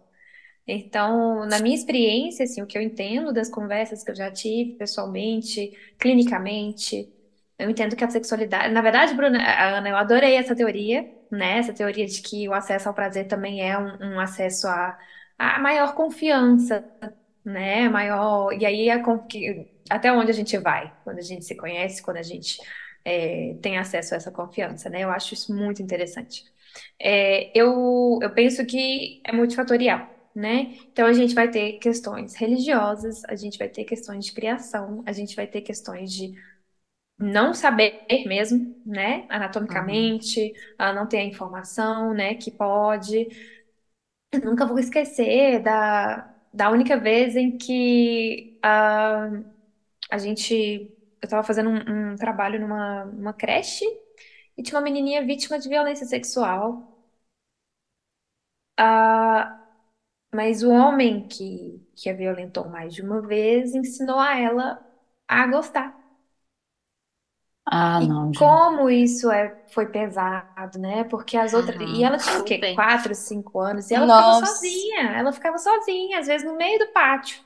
Então, 0.66 1.46
na 1.46 1.60
minha 1.60 1.76
experiência, 1.76 2.44
assim, 2.46 2.62
o 2.62 2.68
que 2.68 2.78
eu 2.78 2.82
entendo 2.82 3.34
das 3.34 3.50
conversas 3.50 4.04
que 4.04 4.12
eu 4.12 4.16
já 4.16 4.32
tive 4.32 4.74
pessoalmente, 4.74 5.72
clinicamente, 6.00 7.10
eu 7.60 7.70
entendo 7.70 7.96
que 7.96 8.04
a 8.04 8.10
sexualidade. 8.10 8.74
Na 8.74 8.82
verdade, 8.82 9.14
Bruna, 9.16 9.40
Ana, 9.78 9.90
eu 9.90 9.98
adorei 9.98 10.36
essa 10.36 10.56
teoria, 10.56 11.06
né? 11.30 11.58
Essa 11.60 11.74
teoria 11.74 12.06
de 12.08 12.22
que 12.22 12.48
o 12.50 12.54
acesso 12.54 12.88
ao 12.90 12.96
prazer 12.96 13.28
também 13.28 13.62
é 13.70 13.78
um, 13.78 13.98
um 14.16 14.20
acesso 14.20 14.68
a, 14.68 14.98
a 15.38 15.60
maior 15.60 15.94
confiança, 15.96 16.86
né? 17.46 17.90
Maior. 17.90 18.54
E 18.54 18.66
aí, 18.66 18.90
a, 18.90 19.02
que- 19.28 19.68
até 19.90 20.12
onde 20.12 20.32
a 20.32 20.34
gente 20.34 20.58
vai? 20.58 20.94
Quando 21.04 21.20
a 21.20 21.22
gente 21.22 21.46
se 21.46 21.56
conhece, 21.56 22.02
quando 22.02 22.18
a 22.18 22.24
gente 22.24 22.58
é, 23.06 23.56
tem 23.62 23.78
acesso 23.78 24.14
a 24.14 24.18
essa 24.18 24.32
confiança, 24.32 24.90
né? 24.90 25.04
Eu 25.04 25.10
acho 25.12 25.34
isso 25.34 25.54
muito 25.56 25.82
interessante. 25.82 26.44
É, 27.00 27.52
eu, 27.58 28.20
eu 28.22 28.30
penso 28.34 28.66
que 28.66 29.22
é 29.26 29.32
multifatorial, 29.34 30.10
né? 30.36 30.76
Então 30.92 31.06
a 31.08 31.14
gente 31.14 31.36
vai 31.36 31.50
ter 31.50 31.74
questões 31.80 32.36
religiosas, 32.36 33.24
a 33.26 33.36
gente 33.36 33.58
vai 33.58 33.70
ter 33.70 33.84
questões 33.86 34.26
de 34.26 34.34
criação, 34.34 35.04
a 35.06 35.12
gente 35.12 35.36
vai 35.36 35.48
ter 35.48 35.62
questões 35.62 36.12
de 36.12 36.34
não 37.18 37.54
saber 37.54 38.06
mesmo, 38.28 38.76
né? 38.86 39.26
Anatomicamente, 39.30 40.54
a 40.78 40.94
não 40.94 41.08
ter 41.08 41.18
a 41.20 41.24
informação, 41.24 42.14
né? 42.14 42.36
Que 42.36 42.52
pode. 42.52 43.28
Eu 44.32 44.42
nunca 44.42 44.66
vou 44.66 44.80
esquecer 44.80 45.62
da, 45.62 46.34
da 46.54 46.70
única 46.72 46.98
vez 46.98 47.36
em 47.36 47.58
que 47.58 48.60
ah, 48.64 49.30
a 50.14 50.18
gente. 50.18 50.54
Eu 51.22 51.26
estava 51.28 51.44
fazendo 51.44 51.70
um, 51.70 52.14
um 52.14 52.16
trabalho 52.18 52.60
numa, 52.60 53.06
numa 53.06 53.34
creche 53.34 53.86
e 54.58 54.64
tinha 54.64 54.78
uma 54.78 54.84
menininha 54.84 55.26
vítima 55.26 55.60
de 55.60 55.70
violência 55.70 56.06
sexual. 56.08 57.00
Ah, 58.78 59.60
mas 60.34 60.64
o 60.64 60.72
homem 60.72 61.28
que, 61.28 61.82
que 61.96 62.10
a 62.10 62.14
violentou 62.16 62.70
mais 62.70 62.94
de 62.96 63.02
uma 63.02 63.22
vez 63.22 63.76
ensinou 63.76 64.20
a 64.20 64.38
ela 64.40 64.86
a 65.28 65.48
gostar. 65.48 65.98
Ah, 67.66 68.00
E 68.00 68.08
não, 68.08 68.34
gente. 68.34 68.64
como 68.74 68.90
isso 68.90 69.32
é, 69.32 69.64
foi 69.70 69.88
pesado, 69.88 70.80
né? 70.80 71.04
Porque 71.06 71.38
as 71.38 71.54
outras. 71.54 71.78
E 71.82 72.04
ela 72.04 72.18
tinha 72.18 72.40
o 72.40 72.44
quê? 72.44 72.60
super. 72.60 72.74
Quatro, 72.74 73.14
cinco 73.16 73.60
anos. 73.60 73.90
E 73.92 73.94
ela 73.96 74.08
ficava 74.08 74.32
Nossa. 74.32 74.34
sozinha. 74.34 75.12
Ela 75.18 75.32
ficava 75.32 75.58
sozinha, 75.58 76.20
às 76.20 76.28
vezes 76.28 76.46
no 76.48 76.58
meio 76.58 76.80
do 76.80 76.88
pátio, 76.92 77.42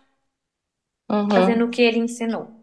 Uhum. 1.09 1.57
fazendo 1.57 1.65
o 1.65 1.70
que 1.70 1.82
ele 1.82 1.99
ensinou. 1.99 2.57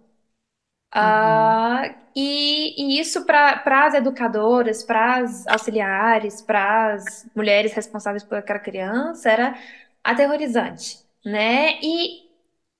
Ah, 0.96 1.92
e, 2.14 2.96
e 2.96 3.00
isso 3.00 3.24
para 3.26 3.62
as 3.86 3.94
educadoras, 3.94 4.84
para 4.84 5.16
as 5.18 5.46
auxiliares, 5.48 6.40
para 6.40 6.94
as 6.94 7.28
mulheres 7.34 7.72
responsáveis 7.74 8.22
por 8.22 8.38
aquela 8.38 8.60
criança 8.60 9.28
era 9.30 9.58
aterrorizante, 10.04 10.98
né? 11.24 11.80
E 11.82 12.22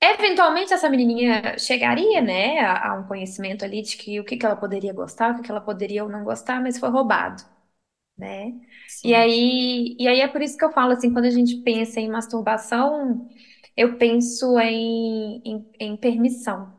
eventualmente 0.01 0.73
essa 0.73 0.89
menininha 0.91 1.59
chegaria, 1.59 2.21
né, 2.21 2.61
a, 2.61 2.91
a 2.93 2.95
um 3.01 3.05
conhecimento 3.09 3.65
ali 3.65 3.83
de 3.83 3.97
que 3.97 4.21
o 4.21 4.25
que 4.25 4.37
que 4.37 4.47
ela 4.47 4.57
poderia 4.57 4.93
gostar, 4.93 5.33
o 5.33 5.37
que 5.37 5.43
que 5.45 5.51
ela 5.51 5.61
poderia 5.61 6.05
ou 6.05 6.11
não 6.11 6.25
gostar, 6.25 6.61
mas 6.63 6.79
foi 6.79 6.91
roubado, 6.91 7.43
né? 8.19 8.53
Sim. 8.87 9.11
E 9.11 9.15
aí, 9.15 9.97
e 9.99 10.09
aí 10.09 10.21
é 10.21 10.29
por 10.29 10.43
isso 10.43 10.57
que 10.57 10.65
eu 10.65 10.73
falo 10.73 10.93
assim, 10.93 11.13
quando 11.13 11.27
a 11.27 11.31
gente 11.31 11.57
pensa 11.63 12.01
em 12.01 12.09
masturbação, 12.11 13.29
eu 13.77 13.99
penso 13.99 14.59
em, 14.61 15.43
em, 15.45 15.71
em 15.81 15.97
permissão, 15.97 16.73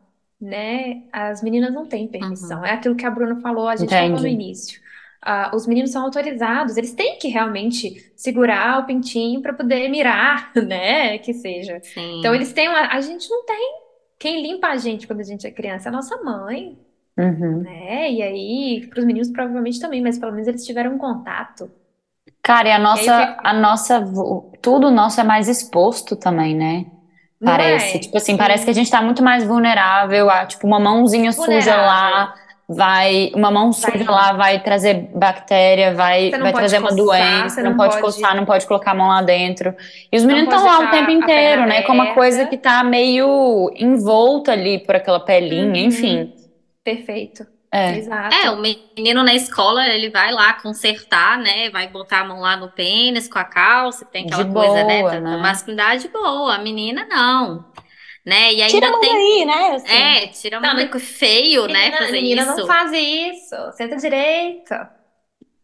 né? 0.46 1.04
As 1.12 1.42
meninas 1.44 1.74
não 1.74 1.88
têm 1.88 2.08
permissão. 2.08 2.60
Uhum. 2.60 2.66
É 2.66 2.72
aquilo 2.74 2.96
que 2.96 3.06
a 3.06 3.12
Bruna 3.12 3.40
falou, 3.42 3.68
a 3.68 3.76
gente 3.76 3.98
falou 3.98 4.20
no 4.22 4.28
Entendi. 4.28 4.28
início. 4.28 4.82
Ah, 5.22 5.52
os 5.56 5.66
meninos 5.68 5.92
são 5.92 6.04
autorizados, 6.04 6.78
eles 6.78 6.94
têm 6.94 7.18
que 7.18 7.28
realmente 7.30 8.12
segurar 8.16 8.80
o 8.82 8.86
pintinho 8.86 9.42
para 9.42 9.54
poder 9.54 9.90
mirar, 9.90 10.52
né? 10.56 11.18
Que 11.20 11.34
seja. 11.34 11.82
Sim. 11.82 12.20
Então 12.20 12.34
eles 12.36 12.54
têm 12.54 12.70
uma. 12.70 12.88
A 12.94 13.02
gente 13.02 13.30
não 13.30 13.46
tem. 13.46 13.82
Quem 14.20 14.42
limpa 14.42 14.68
a 14.70 14.78
gente 14.78 15.08
quando 15.08 15.20
a 15.22 15.24
gente 15.24 15.46
é 15.48 15.52
criança 15.52 15.90
é 15.90 15.92
a 15.92 15.94
nossa 15.94 16.18
mãe, 16.24 16.78
Uhum. 17.18 17.66
né? 17.66 18.12
E 18.12 18.22
aí, 18.24 18.88
para 18.90 19.00
os 19.00 19.06
meninos 19.06 19.30
provavelmente 19.30 19.80
também, 19.80 20.02
mas 20.02 20.18
pelo 20.20 20.32
menos 20.34 20.48
eles 20.48 20.66
tiveram 20.66 20.96
um 20.96 20.98
contato. 20.98 21.72
Cara, 22.42 22.70
e 22.70 22.72
a 22.72 22.80
E 22.94 23.00
aí 23.00 23.10
nossa, 23.10 23.38
a 23.44 23.54
nossa, 23.54 24.02
tudo 24.62 24.90
nosso 24.92 25.20
é 25.20 25.24
mais 25.24 25.48
exposto 25.50 26.16
também, 26.16 26.56
né? 26.56 26.86
Não 27.46 27.52
Parece. 27.52 27.98
é? 27.98 28.00
Tipo 28.00 28.18
assim, 28.18 28.36
parece 28.38 28.64
que 28.66 28.72
a 28.72 28.74
gente 28.74 28.90
tá 28.90 29.02
muito 29.02 29.24
mais 29.24 29.44
vulnerável 29.44 30.30
a, 30.30 30.46
tipo, 30.46 30.66
uma 30.66 30.80
mãozinha 30.80 31.32
suja 31.32 31.46
Vulnerável. 31.46 31.86
lá, 31.86 32.34
vai, 32.68 33.32
uma 33.36 33.52
mão 33.52 33.72
suja 33.72 34.04
Vai. 34.04 34.06
lá 34.16 34.34
vai 34.34 34.60
trazer 34.60 35.10
bactéria, 35.14 35.94
vai, 35.94 36.32
vai 36.32 36.52
trazer 36.52 36.80
uma 36.80 36.90
coçar, 36.90 37.06
doença, 37.06 37.50
você 37.56 37.62
não 37.64 37.70
não 37.72 37.78
pode 37.78 37.92
pode- 38.00 38.02
coçar, 38.02 38.36
não 38.36 38.46
pode 38.46 38.66
colocar 38.66 38.92
a 38.92 38.96
mão 38.96 39.08
lá 39.08 39.22
dentro. 39.22 39.76
E 40.12 40.18
os 40.18 40.24
Não 40.24 40.30
meninos 40.34 40.54
estão 40.54 40.66
lá 40.66 40.80
o 40.80 40.90
tempo 40.90 41.12
inteiro, 41.12 41.66
né? 41.68 41.84
Com 41.84 41.94
uma 41.94 42.14
coisa 42.16 42.46
que 42.48 42.58
tá 42.58 42.84
meio 42.84 43.72
envolta 43.76 44.52
ali 44.52 44.80
por 44.80 44.96
aquela 44.96 45.20
pelinha, 45.20 45.68
Uhum. 45.68 45.76
enfim. 45.88 46.34
Perfeito. 46.84 47.46
É. 47.72 47.98
Exato. 47.98 48.48
É, 48.48 48.50
o 48.52 48.58
menino 48.58 49.24
na 49.24 49.34
escola, 49.36 49.88
ele 49.88 50.10
vai 50.10 50.32
lá 50.32 50.54
consertar, 50.54 51.38
né? 51.40 51.70
Vai 51.70 51.88
botar 51.90 52.22
a 52.22 52.26
mão 52.26 52.40
lá 52.42 52.58
no 52.58 52.72
pênis 52.72 53.28
com 53.28 53.40
a 53.40 53.44
calça, 53.46 54.06
tem 54.06 54.26
aquela 54.26 54.44
De 54.44 54.46
coisa, 54.46 54.84
né? 54.84 55.04
boa, 55.04 55.20
né? 55.20 55.38
masculinidade 55.38 56.08
boa. 56.10 56.56
A 56.56 56.60
menina 56.60 57.06
não. 57.06 57.66
Né? 58.26 58.54
E 58.54 58.62
Tira 58.68 58.88
a 58.88 58.90
ainda 58.90 58.92
mão 58.92 59.00
tem. 59.00 59.10
daí, 59.10 59.46
né? 59.46 59.76
Assim. 59.76 59.88
É, 59.94 60.28
tira 60.28 60.58
a 60.58 60.62
mão 60.62 60.74
Não, 60.74 60.76
daí, 60.76 60.90
feio, 61.00 61.68
né? 61.68 61.92
Menina, 61.92 61.98
Fazer 61.98 62.22
menina 62.22 62.46
isso. 62.46 62.46
não 62.46 62.62
faz 62.62 62.92
isso. 62.94 63.56
Senta 63.74 63.98
direito. 63.98 64.74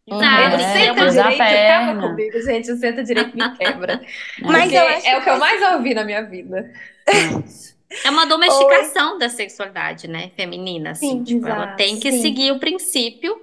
Exato, 0.06 0.56
É, 0.56 0.92
o 0.92 0.94
tem 0.94 0.94
que 0.94 1.00
senta 1.00 1.06
direito 1.08 1.54
acaba 1.54 1.94
comigo, 2.00 2.40
gente. 2.42 2.70
O 2.72 2.76
senta 2.76 3.04
direito 3.04 3.36
me 3.36 3.48
quebra. 3.48 4.00
Mas 4.44 4.74
eu 4.74 4.86
acho 4.88 5.06
é 5.06 5.16
o 5.18 5.22
que 5.22 5.30
eu 5.30 5.38
mais 5.38 5.62
ouvi 5.74 5.94
na 5.94 6.04
minha 6.04 6.22
vida. 6.28 6.70
É 8.04 8.10
uma 8.10 8.26
domesticação 8.26 9.18
da 9.18 9.28
sexualidade, 9.28 10.08
né? 10.08 10.30
Feminina, 10.36 10.90
assim. 10.92 11.18
Sim, 11.18 11.24
tipo, 11.24 11.46
ela 11.46 11.64
exato, 11.64 11.76
tem 11.76 11.98
que 12.00 12.10
sim. 12.10 12.22
seguir 12.22 12.52
o 12.52 12.58
princípio. 12.60 13.40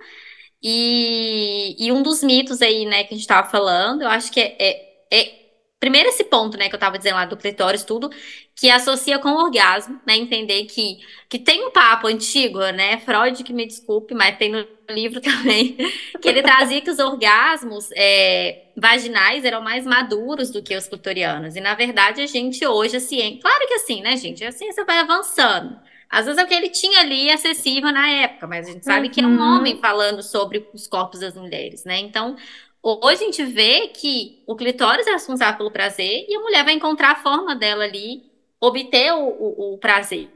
E, 0.61 1.75
e 1.79 1.91
um 1.91 2.01
dos 2.03 2.21
mitos 2.23 2.61
aí, 2.61 2.85
né, 2.85 3.03
que 3.05 3.13
a 3.13 3.17
gente 3.17 3.27
tava 3.27 3.49
falando, 3.49 4.01
eu 4.01 4.09
acho 4.09 4.31
que 4.31 4.39
é, 4.41 4.57
é, 4.59 4.91
é- 5.11 5.38
primeiro 5.79 6.09
esse 6.09 6.23
ponto, 6.25 6.57
né, 6.57 6.69
que 6.69 6.75
eu 6.75 6.79
tava 6.79 6.97
dizendo 6.97 7.15
lá 7.15 7.25
do 7.25 7.37
clitóris, 7.37 7.83
tudo, 7.83 8.09
que 8.55 8.69
associa 8.69 9.19
com 9.19 9.29
o 9.29 9.43
orgasmo, 9.43 9.99
né? 10.05 10.15
Entender 10.17 10.65
que, 10.65 10.97
que 11.29 11.39
tem 11.39 11.65
um 11.65 11.71
papo 11.71 12.07
antigo, 12.07 12.59
né? 12.71 12.97
Freud, 12.99 13.43
que 13.43 13.53
me 13.53 13.65
desculpe, 13.65 14.13
mas 14.13 14.37
tem 14.37 14.51
no 14.51 14.67
livro 14.89 15.21
também, 15.21 15.77
que 16.21 16.27
ele 16.27 16.41
trazia 16.43 16.81
que 16.81 16.89
os 16.89 16.99
orgasmos 16.99 17.89
é, 17.95 18.63
vaginais 18.75 19.45
eram 19.45 19.61
mais 19.61 19.85
maduros 19.85 20.51
do 20.51 20.61
que 20.61 20.75
os 20.75 20.87
clitorianos. 20.87 21.55
E, 21.55 21.61
na 21.61 21.75
verdade, 21.75 22.21
a 22.21 22.27
gente 22.27 22.65
hoje, 22.65 22.97
a 22.97 22.99
ciência. 22.99 23.39
Claro 23.41 23.67
que 23.67 23.73
assim, 23.75 24.01
né, 24.01 24.17
gente? 24.17 24.43
A 24.43 24.51
ciência 24.51 24.83
vai 24.85 24.99
avançando. 24.99 25.79
Às 26.09 26.25
vezes 26.25 26.41
é 26.41 26.43
o 26.43 26.47
que 26.47 26.53
ele 26.55 26.69
tinha 26.69 27.01
ali 27.01 27.29
acessível 27.31 27.91
na 27.91 28.09
época, 28.09 28.47
mas 28.47 28.67
a 28.67 28.71
gente 28.71 28.83
sabe 28.83 29.09
que 29.09 29.21
é 29.21 29.27
um 29.27 29.37
Uhum. 29.37 29.57
homem 29.57 29.79
falando 29.79 30.23
sobre 30.23 30.67
os 30.73 30.87
corpos 30.87 31.19
das 31.19 31.35
mulheres, 31.35 31.85
né? 31.85 31.99
Então, 31.99 32.35
hoje 32.83 33.23
a 33.23 33.25
gente 33.25 33.43
vê 33.45 33.87
que 33.89 34.43
o 34.47 34.55
clitóris 34.55 35.07
é 35.07 35.11
responsável 35.11 35.57
pelo 35.57 35.71
prazer 35.71 36.25
e 36.27 36.35
a 36.35 36.39
mulher 36.39 36.63
vai 36.63 36.73
encontrar 36.73 37.11
a 37.11 37.15
forma 37.15 37.55
dela 37.55 37.83
ali 37.83 38.23
obter 38.59 39.13
o, 39.13 39.27
o, 39.27 39.73
o 39.75 39.77
prazer, 39.77 40.29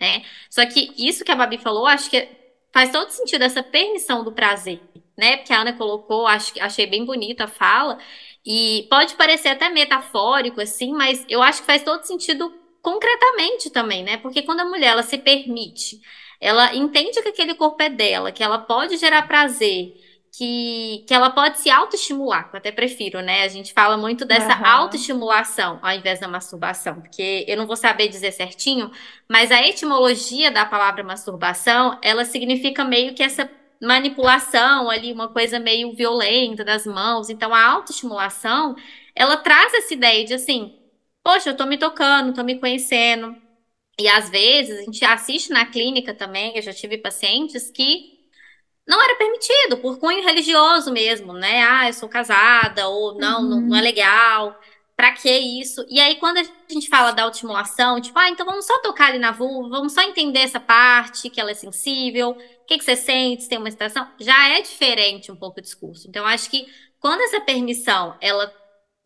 né? 0.00 0.22
Só 0.50 0.64
que 0.66 0.92
isso 0.96 1.24
que 1.24 1.32
a 1.32 1.36
Babi 1.36 1.58
falou, 1.58 1.86
acho 1.86 2.10
que 2.10 2.28
faz 2.72 2.90
todo 2.92 3.10
sentido 3.10 3.42
essa 3.42 3.62
permissão 3.62 4.22
do 4.24 4.32
prazer, 4.32 4.80
né? 5.16 5.38
Porque 5.38 5.52
a 5.52 5.60
Ana 5.62 5.72
colocou, 5.72 6.26
acho, 6.26 6.52
que- 6.52 6.60
achei 6.60 6.86
bem 6.86 7.04
bonita 7.04 7.44
a 7.44 7.48
fala, 7.48 7.98
e 8.44 8.86
pode 8.90 9.14
parecer 9.14 9.48
até 9.48 9.68
metafórico, 9.68 10.60
assim, 10.60 10.92
mas 10.92 11.24
eu 11.28 11.42
acho 11.42 11.60
que 11.60 11.66
faz 11.66 11.82
todo 11.82 12.04
sentido 12.04 12.52
concretamente 12.82 13.70
também, 13.70 14.02
né? 14.02 14.16
Porque 14.18 14.42
quando 14.42 14.60
a 14.60 14.64
mulher 14.64 14.88
ela 14.92 15.02
se 15.02 15.18
permite, 15.18 16.00
ela 16.40 16.74
entende 16.74 17.20
que 17.22 17.28
aquele 17.28 17.54
corpo 17.54 17.82
é 17.82 17.90
dela, 17.90 18.32
que 18.32 18.42
ela 18.42 18.58
pode 18.58 18.96
gerar 18.96 19.26
prazer, 19.28 19.94
que, 20.32 21.04
que 21.08 21.14
ela 21.14 21.30
pode 21.30 21.58
se 21.60 21.68
autoestimular, 21.70 22.48
que 22.50 22.56
eu 22.56 22.58
até 22.58 22.70
prefiro, 22.72 23.20
né? 23.20 23.42
A 23.42 23.48
gente 23.48 23.72
fala 23.72 23.96
muito 23.96 24.24
dessa 24.24 24.54
Aham. 24.54 24.62
autoestimulação 24.62 25.78
ao 25.82 25.92
invés 25.92 26.20
da 26.20 26.28
masturbação, 26.28 27.00
porque 27.00 27.44
eu 27.48 27.56
não 27.56 27.66
vou 27.66 27.76
saber 27.76 28.08
dizer 28.08 28.32
certinho, 28.32 28.90
mas 29.28 29.50
a 29.50 29.60
etimologia 29.66 30.50
da 30.50 30.64
palavra 30.64 31.02
masturbação, 31.02 31.98
ela 32.02 32.24
significa 32.24 32.84
meio 32.84 33.14
que 33.14 33.22
essa 33.22 33.50
manipulação 33.82 34.90
ali, 34.90 35.12
uma 35.12 35.28
coisa 35.28 35.58
meio 35.58 35.92
violenta 35.94 36.64
das 36.64 36.86
mãos. 36.86 37.30
Então, 37.30 37.54
a 37.54 37.64
autoestimulação, 37.64 38.76
ela 39.14 39.36
traz 39.36 39.72
essa 39.74 39.94
ideia 39.94 40.24
de 40.24 40.34
assim, 40.34 40.78
poxa, 41.24 41.50
eu 41.50 41.56
tô 41.56 41.66
me 41.66 41.78
tocando, 41.78 42.34
tô 42.34 42.42
me 42.44 42.58
conhecendo. 42.60 43.34
E 43.98 44.08
às 44.08 44.30
vezes 44.30 44.78
a 44.80 44.82
gente 44.84 45.04
assiste 45.04 45.50
na 45.50 45.66
clínica 45.66 46.14
também, 46.14 46.56
eu 46.56 46.62
já 46.62 46.72
tive 46.72 46.98
pacientes 46.98 47.70
que 47.70 48.19
não 48.90 49.00
era 49.00 49.14
permitido, 49.14 49.76
por 49.78 49.98
cunho 50.00 50.24
religioso 50.24 50.92
mesmo, 50.92 51.32
né? 51.32 51.62
Ah, 51.62 51.88
eu 51.88 51.92
sou 51.92 52.08
casada, 52.08 52.88
ou 52.88 53.14
não, 53.16 53.40
não, 53.40 53.60
não 53.60 53.76
é 53.76 53.80
legal. 53.80 54.58
Pra 54.96 55.12
que 55.12 55.30
isso? 55.30 55.86
E 55.88 56.00
aí, 56.00 56.16
quando 56.16 56.38
a 56.38 56.42
gente 56.68 56.88
fala 56.88 57.12
da 57.12 57.22
autoestimulação, 57.22 58.00
tipo, 58.00 58.18
ah, 58.18 58.28
então 58.28 58.44
vamos 58.44 58.66
só 58.66 58.76
tocar 58.80 59.10
ali 59.10 59.18
na 59.20 59.30
vulva, 59.30 59.68
vamos 59.68 59.92
só 59.92 60.02
entender 60.02 60.40
essa 60.40 60.58
parte, 60.58 61.30
que 61.30 61.40
ela 61.40 61.52
é 61.52 61.54
sensível, 61.54 62.30
o 62.30 62.66
que, 62.66 62.78
que 62.78 62.84
você 62.84 62.96
sente, 62.96 63.44
se 63.44 63.48
tem 63.48 63.58
uma 63.58 63.68
excitação, 63.68 64.08
já 64.18 64.48
é 64.48 64.60
diferente 64.60 65.30
um 65.30 65.36
pouco 65.36 65.60
o 65.60 65.62
discurso. 65.62 66.08
Então, 66.08 66.26
acho 66.26 66.50
que 66.50 66.66
quando 66.98 67.20
essa 67.20 67.40
permissão, 67.40 68.16
ela, 68.20 68.52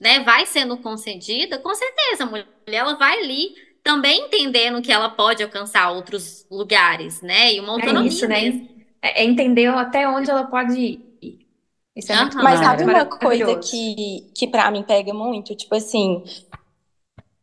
né, 0.00 0.20
vai 0.20 0.46
sendo 0.46 0.78
concedida, 0.78 1.58
com 1.58 1.74
certeza, 1.74 2.24
a 2.24 2.26
mulher, 2.26 2.48
ela 2.66 2.94
vai 2.96 3.18
ali 3.18 3.54
também 3.82 4.22
entendendo 4.22 4.80
que 4.82 4.90
ela 4.90 5.10
pode 5.10 5.42
alcançar 5.42 5.90
outros 5.90 6.46
lugares, 6.50 7.20
né? 7.20 7.52
E 7.52 7.60
uma 7.60 7.74
É 7.78 7.86
autonomia 7.86 8.08
isso, 8.08 8.26
né? 8.26 8.73
É, 9.04 9.22
é 9.22 9.24
entender 9.26 9.66
até 9.66 10.08
onde 10.08 10.30
ela 10.30 10.44
pode 10.44 10.80
ir. 10.80 11.46
Isso 11.94 12.10
é 12.10 12.20
muito. 12.22 12.38
Mas 12.38 12.58
sabe 12.58 12.84
uma 12.84 13.04
coisa 13.04 13.56
que, 13.56 14.30
que 14.34 14.48
para 14.48 14.70
mim 14.70 14.82
pega 14.82 15.12
muito? 15.12 15.54
Tipo 15.54 15.74
assim, 15.74 16.24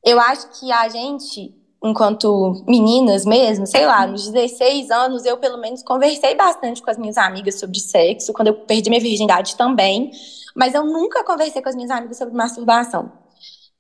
eu 0.04 0.20
acho 0.20 0.60
que 0.60 0.72
a 0.72 0.90
gente, 0.90 1.54
enquanto 1.84 2.64
meninas 2.68 3.26
mesmo, 3.26 3.68
sei 3.68 3.86
lá, 3.86 4.08
nos 4.08 4.28
16 4.28 4.90
anos, 4.90 5.24
eu 5.24 5.38
pelo 5.38 5.60
menos 5.60 5.84
conversei 5.84 6.34
bastante 6.34 6.82
com 6.82 6.90
as 6.90 6.98
minhas 6.98 7.18
amigas 7.18 7.60
sobre 7.60 7.80
sexo, 7.80 8.34
quando 8.34 8.48
eu 8.48 8.56
perdi 8.56 8.90
minha 8.90 9.02
virgindade 9.02 9.56
também, 9.56 10.12
mas 10.56 10.74
eu 10.74 10.84
nunca 10.84 11.24
conversei 11.24 11.62
com 11.62 11.70
as 11.70 11.76
minhas 11.76 11.92
amigas 11.92 12.18
sobre 12.18 12.34
masturbação. 12.34 13.12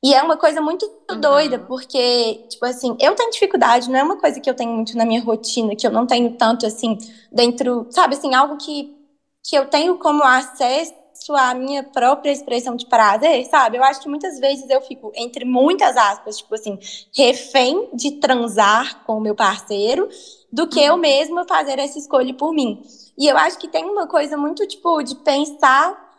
E 0.04 0.14
é 0.14 0.22
uma 0.22 0.36
coisa 0.38 0.60
muito 0.62 0.86
Uhum. 1.12 1.20
doida, 1.20 1.60
porque, 1.60 2.46
tipo 2.50 2.66
assim, 2.66 2.96
eu 3.00 3.14
tenho 3.16 3.30
dificuldade, 3.32 3.90
não 3.90 4.00
é 4.00 4.04
uma 4.04 4.18
coisa 4.18 4.40
que 4.40 4.50
eu 4.50 4.56
tenho 4.56 4.72
muito 4.72 4.98
na 4.98 5.06
minha 5.06 5.22
rotina, 5.22 5.76
que 5.76 5.86
eu 5.86 5.92
não 5.92 6.08
tenho 6.08 6.32
tanto, 6.38 6.66
assim, 6.66 6.98
dentro, 7.32 7.86
sabe, 7.92 8.16
assim, 8.16 8.34
algo 8.34 8.58
que, 8.58 8.96
que 9.44 9.56
eu 9.56 9.68
tenho 9.68 9.98
como 10.00 10.24
acesso 10.24 10.94
à 11.36 11.54
minha 11.54 11.84
própria 11.84 12.32
expressão 12.32 12.76
de 12.76 12.88
prazer, 12.88 13.46
sabe? 13.46 13.78
Eu 13.78 13.84
acho 13.84 14.02
que 14.02 14.10
muitas 14.10 14.40
vezes 14.40 14.68
eu 14.70 14.82
fico, 14.82 15.12
entre 15.16 15.46
muitas 15.46 15.96
aspas, 15.96 16.38
tipo 16.38 16.56
assim, 16.56 16.80
refém 17.16 17.90
de 17.94 18.12
transar 18.14 19.04
com 19.06 19.18
o 19.18 19.22
meu 19.22 19.36
parceiro, 19.36 20.10
do 20.52 20.68
que 20.68 20.82
eu 20.82 20.98
mesma 20.98 21.46
fazer 21.48 21.78
essa 21.78 22.00
escolha 22.00 22.34
por 22.34 22.54
mim. 22.54 22.82
E 23.18 23.28
eu 23.28 23.38
acho 23.38 23.58
que 23.60 23.68
tem 23.68 23.86
uma 23.86 24.08
coisa 24.08 24.36
muito, 24.36 24.66
tipo, 24.68 25.04
de 25.04 25.16
pensar 25.16 26.11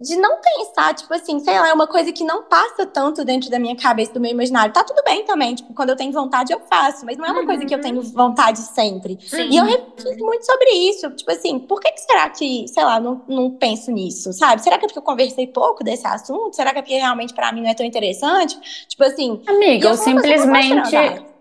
de 0.00 0.16
não 0.16 0.40
pensar, 0.40 0.92
tipo 0.94 1.14
assim, 1.14 1.38
sei 1.38 1.58
lá, 1.58 1.68
é 1.68 1.72
uma 1.72 1.86
coisa 1.86 2.12
que 2.12 2.24
não 2.24 2.42
passa 2.42 2.84
tanto 2.84 3.24
dentro 3.24 3.48
da 3.48 3.60
minha 3.60 3.76
cabeça, 3.76 4.12
do 4.12 4.20
meu 4.20 4.30
imaginário. 4.32 4.72
Tá 4.72 4.82
tudo 4.82 5.02
bem 5.04 5.24
também, 5.24 5.54
tipo, 5.54 5.72
quando 5.72 5.90
eu 5.90 5.96
tenho 5.96 6.12
vontade 6.12 6.52
eu 6.52 6.60
faço, 6.60 7.06
mas 7.06 7.16
não 7.16 7.24
é 7.24 7.30
uma 7.30 7.46
coisa 7.46 7.64
que 7.64 7.74
eu 7.74 7.80
tenho 7.80 8.02
vontade 8.02 8.58
sempre. 8.58 9.18
Sim. 9.24 9.50
E 9.50 9.56
eu 9.56 9.64
reflito 9.64 10.24
muito 10.24 10.44
sobre 10.44 10.70
isso, 10.70 11.10
tipo 11.12 11.30
assim, 11.30 11.60
por 11.60 11.80
que, 11.80 11.92
que 11.92 12.00
será 12.00 12.28
que, 12.28 12.66
sei 12.68 12.84
lá, 12.84 12.98
não, 12.98 13.22
não 13.28 13.50
penso 13.52 13.92
nisso, 13.92 14.32
sabe? 14.32 14.62
Será 14.62 14.78
que 14.78 14.84
é 14.84 14.88
porque 14.88 14.98
eu 14.98 15.02
conversei 15.02 15.46
pouco 15.46 15.84
desse 15.84 16.06
assunto? 16.06 16.56
Será 16.56 16.72
que 16.72 16.78
é 16.80 16.82
porque 16.82 16.98
realmente 16.98 17.32
pra 17.32 17.52
mim 17.52 17.62
não 17.62 17.70
é 17.70 17.74
tão 17.74 17.86
interessante? 17.86 18.58
Tipo 18.88 19.04
assim, 19.04 19.40
Amiga, 19.46 19.88
eu 19.88 19.96
simplesmente, 19.96 20.90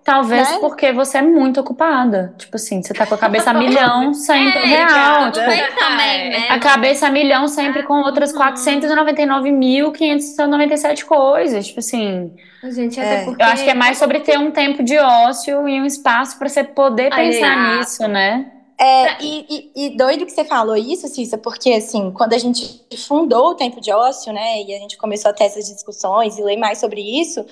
talvez 0.03 0.49
né? 0.51 0.57
porque 0.59 0.91
você 0.91 1.19
é 1.19 1.21
muito 1.21 1.61
ocupada. 1.61 2.33
Tipo 2.37 2.57
assim, 2.57 2.81
você 2.81 2.93
tá 2.93 3.05
com 3.05 3.15
a 3.15 3.17
cabeça 3.17 3.51
a 3.51 3.53
milhão 3.53 4.13
sempre. 4.27 4.59
É, 4.59 4.65
real. 4.85 5.31
tipo, 5.31 5.45
também, 5.79 6.29
né? 6.29 6.47
a 6.49 6.59
cabeça 6.59 7.07
a 7.07 7.09
milhão 7.09 7.47
sempre 7.47 7.83
com 7.83 8.01
outras 8.01 8.33
Uhum. 8.33 8.39
499.597 8.39 11.05
coisas. 11.05 11.67
Tipo 11.67 11.79
assim, 11.79 12.33
Gente, 12.63 12.99
até 12.99 13.21
É. 13.21 13.25
porque... 13.25 13.43
eu 13.43 13.47
acho 13.47 13.63
que 13.63 13.69
é 13.69 13.73
mais 13.73 13.97
sobre 13.97 14.19
ter 14.21 14.37
um 14.39 14.51
tempo 14.51 14.83
de 14.83 14.97
ócio 14.97 15.67
e 15.67 15.81
um 15.81 15.85
espaço 15.85 16.37
pra 16.39 16.47
você 16.47 16.63
poder 16.63 17.13
Aí, 17.13 17.31
pensar 17.31 17.47
exato. 17.57 17.77
nisso, 17.77 18.07
né? 18.07 18.49
É, 18.79 19.21
e, 19.23 19.45
e- 19.75 19.87
e 19.93 19.97
doido 19.97 20.25
que 20.25 20.31
você 20.31 20.43
falou 20.43 20.75
isso, 20.75 21.07
Cissa, 21.07 21.37
porque 21.37 21.71
assim, 21.73 22.11
quando 22.11 22.33
a 22.33 22.37
gente 22.37 22.81
fundou 23.07 23.51
o 23.51 23.55
Tempo 23.55 23.79
de 23.79 23.91
Ócio, 23.93 24.33
né, 24.33 24.61
e 24.63 24.73
a 24.73 24.79
gente 24.79 24.97
começou 24.97 25.29
a 25.29 25.33
ter 25.33 25.45
essas 25.45 25.65
discussões 25.67 26.37
e 26.37 26.43
ler 26.43 26.57
mais 26.57 26.79
sobre 26.79 26.99
isso, 26.99 27.45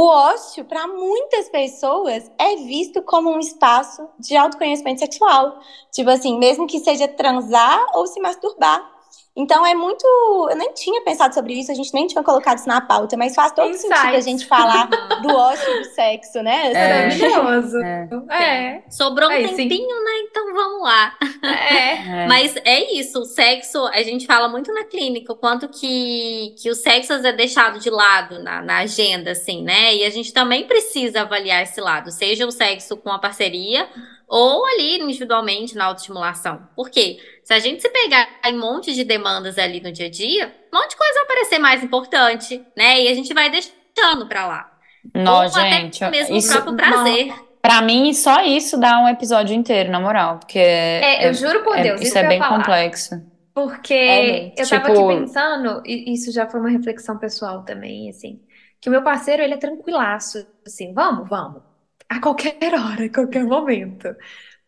o 0.00 0.06
ócio, 0.06 0.64
para 0.64 0.86
muitas 0.86 1.48
pessoas, 1.48 2.30
é 2.38 2.54
visto 2.54 3.02
como 3.02 3.32
um 3.32 3.40
espaço 3.40 4.08
de 4.16 4.36
autoconhecimento 4.36 5.00
sexual. 5.00 5.58
Tipo 5.90 6.10
assim, 6.10 6.38
mesmo 6.38 6.68
que 6.68 6.78
seja 6.78 7.08
transar 7.08 7.84
ou 7.94 8.06
se 8.06 8.20
masturbar. 8.20 8.97
Então 9.38 9.64
é 9.64 9.72
muito. 9.72 10.04
Eu 10.50 10.56
nem 10.56 10.72
tinha 10.72 11.00
pensado 11.02 11.32
sobre 11.32 11.54
isso, 11.54 11.70
a 11.70 11.74
gente 11.74 11.94
nem 11.94 12.08
tinha 12.08 12.24
colocado 12.24 12.58
isso 12.58 12.66
na 12.66 12.80
pauta, 12.80 13.16
mas 13.16 13.36
faz 13.36 13.52
todo 13.52 13.70
Insights. 13.70 13.96
sentido 13.96 14.16
a 14.16 14.20
gente 14.20 14.46
falar 14.46 14.86
do 15.22 15.28
ócio 15.28 15.76
e 15.76 15.78
do 15.78 15.84
sexo, 15.94 16.42
né? 16.42 16.72
É. 16.72 17.06
Maravilhoso. 17.06 17.78
É. 17.78 18.08
É. 18.30 18.82
Sobrou 18.90 19.28
um 19.28 19.32
Aí, 19.32 19.46
sim. 19.50 19.68
tempinho, 19.68 20.04
né? 20.04 20.10
Então 20.28 20.52
vamos 20.52 20.82
lá. 20.82 21.14
É. 21.44 21.78
É. 22.08 22.26
Mas 22.26 22.56
é 22.64 22.92
isso, 22.94 23.20
o 23.20 23.24
sexo, 23.24 23.84
a 23.86 24.02
gente 24.02 24.26
fala 24.26 24.48
muito 24.48 24.72
na 24.72 24.84
clínica, 24.84 25.32
o 25.32 25.36
quanto 25.36 25.68
que, 25.68 26.54
que 26.60 26.70
o 26.70 26.74
sexo 26.74 27.12
é 27.12 27.32
deixado 27.32 27.78
de 27.78 27.90
lado 27.90 28.42
na, 28.42 28.62
na 28.62 28.78
agenda, 28.78 29.32
assim, 29.32 29.62
né? 29.62 29.94
E 29.94 30.04
a 30.04 30.10
gente 30.10 30.32
também 30.32 30.64
precisa 30.64 31.22
avaliar 31.22 31.62
esse 31.62 31.80
lado, 31.80 32.10
seja 32.10 32.46
o 32.46 32.50
sexo 32.50 32.96
com 32.96 33.10
a 33.10 33.18
parceria 33.18 33.88
ou 34.26 34.64
ali 34.66 35.00
individualmente 35.00 35.74
na 35.74 35.86
autoestimulação. 35.86 36.68
Por 36.76 36.90
quê? 36.90 37.18
Se 37.48 37.54
a 37.54 37.58
gente 37.60 37.80
se 37.80 37.88
pegar 37.88 38.28
em 38.44 38.54
um 38.54 38.60
monte 38.60 38.92
de 38.92 39.04
demandas 39.04 39.56
ali 39.56 39.80
no 39.80 39.90
dia 39.90 40.04
a 40.04 40.10
dia, 40.10 40.54
um 40.70 40.78
monte 40.78 40.90
de 40.90 40.96
coisa 40.98 41.14
vai 41.14 41.26
parecer 41.28 41.58
mais 41.58 41.82
importante, 41.82 42.62
né? 42.76 43.00
E 43.00 43.08
a 43.08 43.14
gente 43.14 43.32
vai 43.32 43.48
deixando 43.48 44.28
pra 44.28 44.46
lá. 44.46 44.70
Não, 45.14 45.44
ou 45.44 45.48
gente, 45.48 46.04
até 46.04 46.14
mesmo 46.14 46.36
isso 46.36 46.50
o 46.50 46.62
próprio 46.62 46.76
prazer. 46.76 47.32
Pra 47.62 47.80
mim, 47.80 48.12
só 48.12 48.44
isso 48.44 48.78
dá 48.78 49.00
um 49.00 49.08
episódio 49.08 49.56
inteiro, 49.56 49.90
na 49.90 49.98
moral. 49.98 50.40
Porque. 50.40 50.58
É, 50.58 51.26
eu 51.26 51.32
juro 51.32 51.64
por 51.64 51.74
é- 51.78 51.84
Deus, 51.84 52.00
isso 52.02 52.08
isso 52.10 52.18
é 52.18 52.28
bem 52.28 52.38
falar. 52.38 52.58
complexo. 52.58 53.14
Porque 53.54 53.94
É, 53.94 54.48
eu 54.54 54.68
tava 54.68 54.90
tipo- 54.90 55.08
aqui 55.08 55.20
pensando, 55.20 55.82
e 55.86 56.12
isso 56.12 56.30
já 56.30 56.46
foi 56.46 56.60
uma 56.60 56.68
reflexão 56.68 57.16
pessoal 57.16 57.62
também, 57.62 58.10
assim, 58.10 58.42
que 58.78 58.90
o 58.90 58.92
meu 58.92 59.02
parceiro, 59.02 59.42
ele 59.42 59.54
é 59.54 59.56
tranquilaço, 59.56 60.46
assim, 60.66 60.92
vamos, 60.92 61.26
vamos, 61.26 61.62
a 62.10 62.20
qualquer 62.20 62.58
hora, 62.74 63.06
a 63.06 63.08
qualquer 63.08 63.44
momento. 63.44 64.14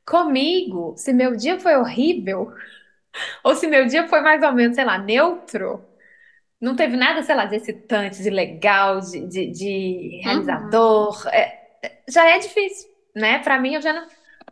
Comigo, 0.06 0.94
se 0.96 1.12
meu 1.12 1.36
dia 1.36 1.58
foi 1.60 1.76
horrível, 1.76 2.52
ou 3.44 3.54
se 3.54 3.66
meu 3.66 3.86
dia 3.86 4.08
foi 4.08 4.20
mais 4.20 4.42
ou 4.42 4.52
menos, 4.52 4.76
sei 4.76 4.84
lá, 4.84 4.98
neutro, 4.98 5.84
não 6.60 6.76
teve 6.76 6.96
nada, 6.96 7.22
sei 7.22 7.34
lá, 7.34 7.46
de 7.46 7.56
excitante, 7.56 8.22
de 8.22 8.30
legal, 8.30 9.00
de, 9.00 9.26
de, 9.26 9.46
de 9.50 10.20
realizador, 10.22 11.26
é, 11.28 11.58
é, 11.82 12.02
já 12.08 12.28
é 12.28 12.38
difícil, 12.38 12.88
né? 13.14 13.38
Pra 13.40 13.58
mim, 13.58 13.74
eu 13.74 13.82
já 13.82 13.92
não. 13.92 14.06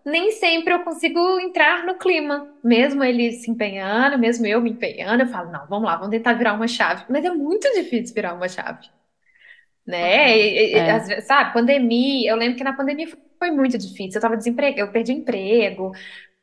Nem 0.05 0.31
sempre 0.33 0.73
eu 0.73 0.85
consigo 0.85 1.39
entrar 1.41 1.85
no 1.85 1.97
clima, 1.99 2.51
mesmo 2.65 3.05
ele 3.05 3.33
se 3.33 3.51
empenhando, 3.51 4.19
mesmo 4.19 4.47
eu 4.47 4.61
me 4.61 4.71
empenhando, 4.71 5.23
eu 5.23 5.27
falo, 5.29 5.51
não, 5.53 5.67
vamos 5.67 5.85
lá, 5.87 5.97
vamos 5.97 6.11
tentar 6.11 6.33
virar 6.35 6.55
uma 6.55 6.67
chave. 6.69 7.05
Mas 7.11 7.25
é 7.25 7.31
muito 7.31 7.71
difícil 7.75 8.15
virar 8.15 8.33
uma 8.35 8.49
chave, 8.49 8.89
né? 9.89 10.39
E- 10.39 10.79
e- 10.79 10.79
É. 10.79 10.93
vezes, 11.01 11.27
sabe, 11.27 11.55
pandemia, 11.55 12.31
eu 12.33 12.37
lembro 12.37 12.59
que 12.59 12.65
na 12.65 12.75
pandemia 12.75 13.09
foi 13.39 13.51
muito 13.53 13.79
difícil, 13.79 14.19
eu 14.19 14.23
tava 14.23 14.37
desempregada, 14.37 14.81
eu 14.83 14.93
perdi 14.93 15.13
emprego, 15.13 15.93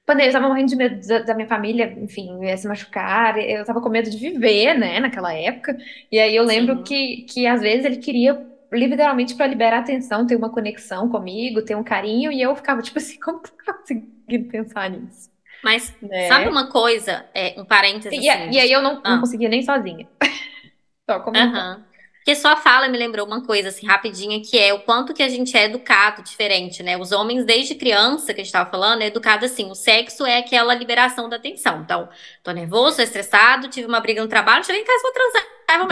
pandemia, 0.06 0.30
eu 0.30 0.34
tava 0.34 0.48
morrendo 0.50 0.70
de 0.70 0.76
medo 0.78 1.08
da, 1.08 1.20
da 1.20 1.36
minha 1.36 1.48
família, 1.48 1.94
enfim, 2.00 2.44
ia 2.46 2.58
se 2.58 2.68
machucar, 2.68 3.38
eu 3.40 3.66
tava 3.66 3.82
com 3.82 3.90
medo 3.90 4.10
de 4.10 4.18
viver, 4.18 4.76
né, 4.78 5.00
naquela 5.00 5.34
época, 5.34 5.78
e 6.12 6.20
aí 6.20 6.36
eu 6.36 6.44
lembro 6.44 6.78
Sim. 6.78 6.84
que, 6.84 7.24
que 7.24 7.48
às 7.48 7.62
vezes 7.62 7.86
ele 7.86 7.98
queria 7.98 8.46
literalmente 8.74 9.36
para 9.36 9.48
liberar 9.48 9.80
atenção, 9.80 10.28
ter 10.28 10.36
uma 10.36 10.52
conexão 10.52 11.10
comigo, 11.10 11.64
ter 11.64 11.76
um 11.76 11.84
carinho, 11.84 12.32
e 12.32 12.42
eu 12.42 12.56
ficava 12.56 12.82
tipo 12.82 12.98
assim, 13.00 13.20
como 13.20 13.42
que 13.42 13.50
eu 13.52 13.66
tô 13.66 13.74
conseguindo 13.76 14.50
pensar 14.50 14.90
nisso? 14.90 15.30
Mas 15.64 15.94
Né? 16.02 16.28
sabe 16.28 16.50
uma 16.50 16.70
coisa? 16.72 17.26
É, 17.34 17.60
um 17.60 17.66
parênteses 17.66 18.18
E, 18.20 18.28
assim. 18.28 18.50
e 18.52 18.60
aí 18.60 18.72
eu 18.72 18.82
não, 18.82 19.02
não 19.06 19.18
Ah. 19.18 19.20
conseguia 19.20 19.50
nem 19.50 19.62
sozinha. 19.64 20.08
Só 21.10 21.20
comentando. 21.22 21.56
Aham. 21.58 21.86
Porque 22.26 22.36
sua 22.36 22.56
fala 22.56 22.88
me 22.88 22.98
lembrou 22.98 23.24
uma 23.28 23.46
coisa, 23.46 23.70
assim, 23.70 23.86
rapidinha, 23.86 24.42
que 24.42 24.58
é 24.58 24.74
o 24.74 24.80
quanto 24.80 25.14
que 25.14 25.22
a 25.22 25.30
gente 25.30 25.56
é 25.56 25.66
educado 25.66 26.24
diferente, 26.24 26.82
né? 26.82 26.98
Os 26.98 27.12
homens, 27.12 27.46
desde 27.46 27.76
criança, 27.76 28.34
que 28.34 28.42
a 28.42 28.44
gente 28.44 28.52
tava 28.52 28.68
falando, 28.68 29.04
é 29.04 29.06
educado 29.06 29.46
assim. 29.46 29.70
O 29.70 29.76
sexo 29.76 30.26
é 30.26 30.40
aquela 30.40 30.74
liberação 30.74 31.30
da 31.30 31.38
tensão. 31.38 31.82
Então, 31.82 32.10
tô 32.44 32.50
nervoso, 32.52 32.96
tô 32.98 33.04
estressado, 33.04 33.68
tive 33.68 33.88
uma 33.88 34.00
briga 34.00 34.24
no 34.24 34.28
trabalho, 34.28 34.66
cheguei 34.66 34.82
em 34.82 34.86
casa, 34.86 35.04
vou 35.04 35.12
transar. 35.12 35.44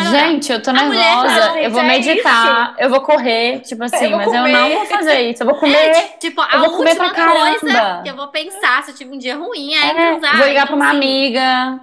Gente, 0.10 0.52
eu 0.52 0.60
tô 0.62 0.72
A 0.72 0.74
mulher 0.74 1.04
nervosa, 1.18 1.42
fala, 1.42 1.62
eu 1.62 1.70
vou 1.70 1.82
é 1.82 1.84
meditar, 1.84 2.76
eu 2.80 2.90
vou 2.90 3.02
correr, 3.02 3.60
tipo 3.60 3.84
assim, 3.84 4.10
vou 4.10 4.18
mas 4.18 4.34
eu 4.34 4.48
não 4.48 4.70
vou 4.72 4.86
fazer 4.88 5.30
isso, 5.30 5.44
eu 5.44 5.48
vou 5.48 5.56
comer. 5.62 6.18
Tipo, 6.20 6.42
Eu 6.52 6.60
vou 6.62 6.78
comer 6.78 6.96
pra 6.96 7.10
coisa 7.12 7.70
caramba. 7.70 8.02
que 8.04 8.10
eu 8.10 8.16
vou 8.16 8.28
pensar 8.30 8.82
se 8.84 8.90
eu 8.92 8.96
tive 8.96 9.12
um 9.14 9.18
dia 9.20 9.36
ruim 9.36 9.76
é, 9.76 9.86
É, 9.88 9.94
transar. 9.94 10.38
vou 10.38 10.48
ligar 10.48 10.66
pra 10.66 10.76
uma 10.76 10.88
assim, 10.88 10.98
amiga. 10.98 11.80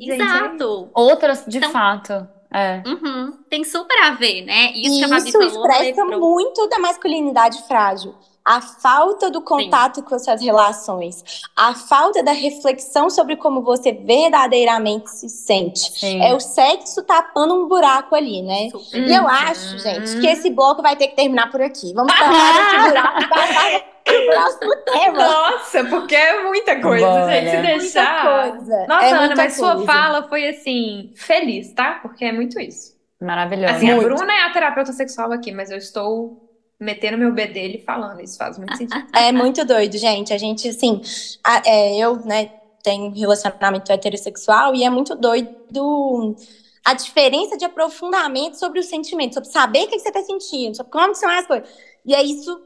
Exato. 0.00 0.88
Outras, 0.94 1.44
de 1.46 1.58
Então- 1.58 1.70
fato. 1.70 2.28
É. 2.52 2.82
Uhum. 2.86 3.32
Tem 3.50 3.62
super 3.64 3.98
a 4.04 4.12
ver, 4.12 4.42
né? 4.44 4.72
Isso 4.72 4.96
E 4.96 4.98
que 4.98 5.04
a 5.04 5.08
Babi 5.08 5.28
isso 5.28 5.38
falou. 5.38 5.48
expressa 5.48 6.04
muito 6.04 6.66
da 6.68 6.78
masculinidade 6.78 7.62
frágil. 7.68 8.14
A 8.50 8.62
falta 8.62 9.30
do 9.30 9.42
contato 9.42 10.02
com 10.02 10.14
as 10.14 10.24
suas 10.24 10.40
relações, 10.42 11.22
a 11.54 11.74
falta 11.74 12.22
da 12.22 12.32
reflexão 12.32 13.10
sobre 13.10 13.36
como 13.36 13.60
você 13.60 13.92
verdadeiramente 13.92 15.10
se 15.10 15.28
sente. 15.28 15.92
Sim. 15.98 16.22
É 16.24 16.32
o 16.34 16.40
sexo 16.40 17.02
tapando 17.02 17.54
um 17.54 17.68
buraco 17.68 18.14
ali, 18.14 18.40
né? 18.42 18.70
Super. 18.70 19.06
E 19.06 19.14
eu 19.14 19.22
Uhum. 19.22 19.28
acho, 19.28 19.78
gente, 19.80 20.18
que 20.20 20.26
esse 20.26 20.48
bloco 20.50 20.80
vai 20.80 20.96
ter 20.96 21.08
que 21.08 21.16
terminar 21.16 21.50
por 21.50 21.60
aqui. 21.60 21.92
Vamos 21.92 22.12
tapar 22.16 22.30
esse 22.60 22.88
buraco 22.90 23.22
e 23.22 23.28
passar 23.28 23.80
pro 24.04 24.26
próximo 24.26 24.76
tema. 24.84 25.18
Nossa, 25.18 25.84
porque 25.84 26.14
é 26.14 26.42
muita 26.44 26.80
coisa, 26.80 27.06
Bora. 27.06 27.30
gente, 27.30 27.50
se 27.50 27.56
Muita 27.58 27.78
deixar. 27.78 28.24
Muita 28.24 28.56
coisa. 28.56 28.86
Nossa, 28.88 29.04
É 29.04 29.10
Ana, 29.10 29.20
muita 29.20 29.36
mas 29.36 29.56
sua 29.56 29.72
coisa. 29.74 29.86
fala 29.92 30.22
foi 30.28 30.48
assim, 30.48 31.12
feliz, 31.16 31.72
tá? 31.74 31.98
Porque 32.00 32.24
é 32.24 32.32
muito 32.32 32.58
isso. 32.58 32.96
Maravilhosa. 33.20 33.74
Assim, 33.76 33.90
a. 33.90 33.96
Bruna 33.96 34.32
é 34.32 34.42
a 34.44 34.50
terapeuta 34.52 34.92
sexual 34.92 35.32
aqui, 35.32 35.52
mas 35.52 35.70
eu 35.70 35.76
estou 35.76 36.47
metendo 36.80 37.18
meu 37.18 37.32
bedelho 37.32 37.76
e 37.76 37.84
falando, 37.84 38.20
isso 38.20 38.36
faz 38.36 38.58
muito 38.58 38.76
sentido. 38.76 39.06
É 39.14 39.32
muito 39.32 39.64
doido, 39.64 39.96
gente. 39.98 40.32
A 40.32 40.38
gente, 40.38 40.68
assim, 40.68 41.00
a- 41.44 41.62
é, 41.66 41.96
eu, 41.98 42.16
né, 42.24 42.50
tenho 42.82 43.10
relacionamento 43.12 43.90
heterossexual 43.92 44.74
e 44.74 44.84
é 44.84 44.90
muito 44.90 45.14
doido 45.14 46.36
a 46.84 46.94
diferença 46.94 47.56
de 47.56 47.64
aprofundamento 47.64 48.54
sobre 48.58 48.80
o 48.80 48.82
sentimento, 48.82 49.34
sobre 49.34 49.48
saber 49.50 49.84
o 49.84 49.88
que 49.88 49.98
você 49.98 50.08
está 50.08 50.22
sentindo, 50.22 50.76
sobre 50.76 50.90
como 50.92 51.14
são 51.14 51.28
as 51.28 51.46
coisas. 51.46 51.68
E 52.06 52.14
é 52.14 52.22
isso 52.22 52.62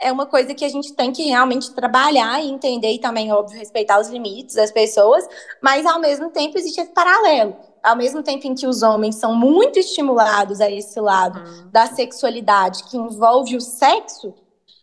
é 0.00 0.12
uma 0.12 0.26
coisa 0.26 0.54
que 0.54 0.64
a 0.64 0.68
gente 0.68 0.92
tem 0.94 1.12
que 1.12 1.22
realmente 1.24 1.72
trabalhar 1.74 2.42
e 2.44 2.50
entender 2.50 2.92
e 2.92 2.98
também, 2.98 3.32
óbvio, 3.32 3.58
respeitar 3.58 3.98
os 4.00 4.08
limites 4.08 4.54
das 4.54 4.70
pessoas, 4.70 5.26
mas 5.62 5.86
ao 5.86 5.98
mesmo 6.00 6.30
tempo 6.30 6.58
existe 6.58 6.80
esse 6.80 6.92
paralelo. 6.92 7.56
Ao 7.84 7.94
mesmo 7.94 8.22
tempo 8.22 8.46
em 8.46 8.54
que 8.54 8.66
os 8.66 8.82
homens 8.82 9.16
são 9.16 9.34
muito 9.34 9.78
estimulados 9.78 10.60
a 10.60 10.70
esse 10.70 10.98
lado 11.00 11.38
Uhum. 11.38 11.68
da 11.70 11.86
sexualidade 11.86 12.84
que 12.84 12.96
envolve 12.96 13.56
o 13.56 13.60
sexo, 13.60 14.32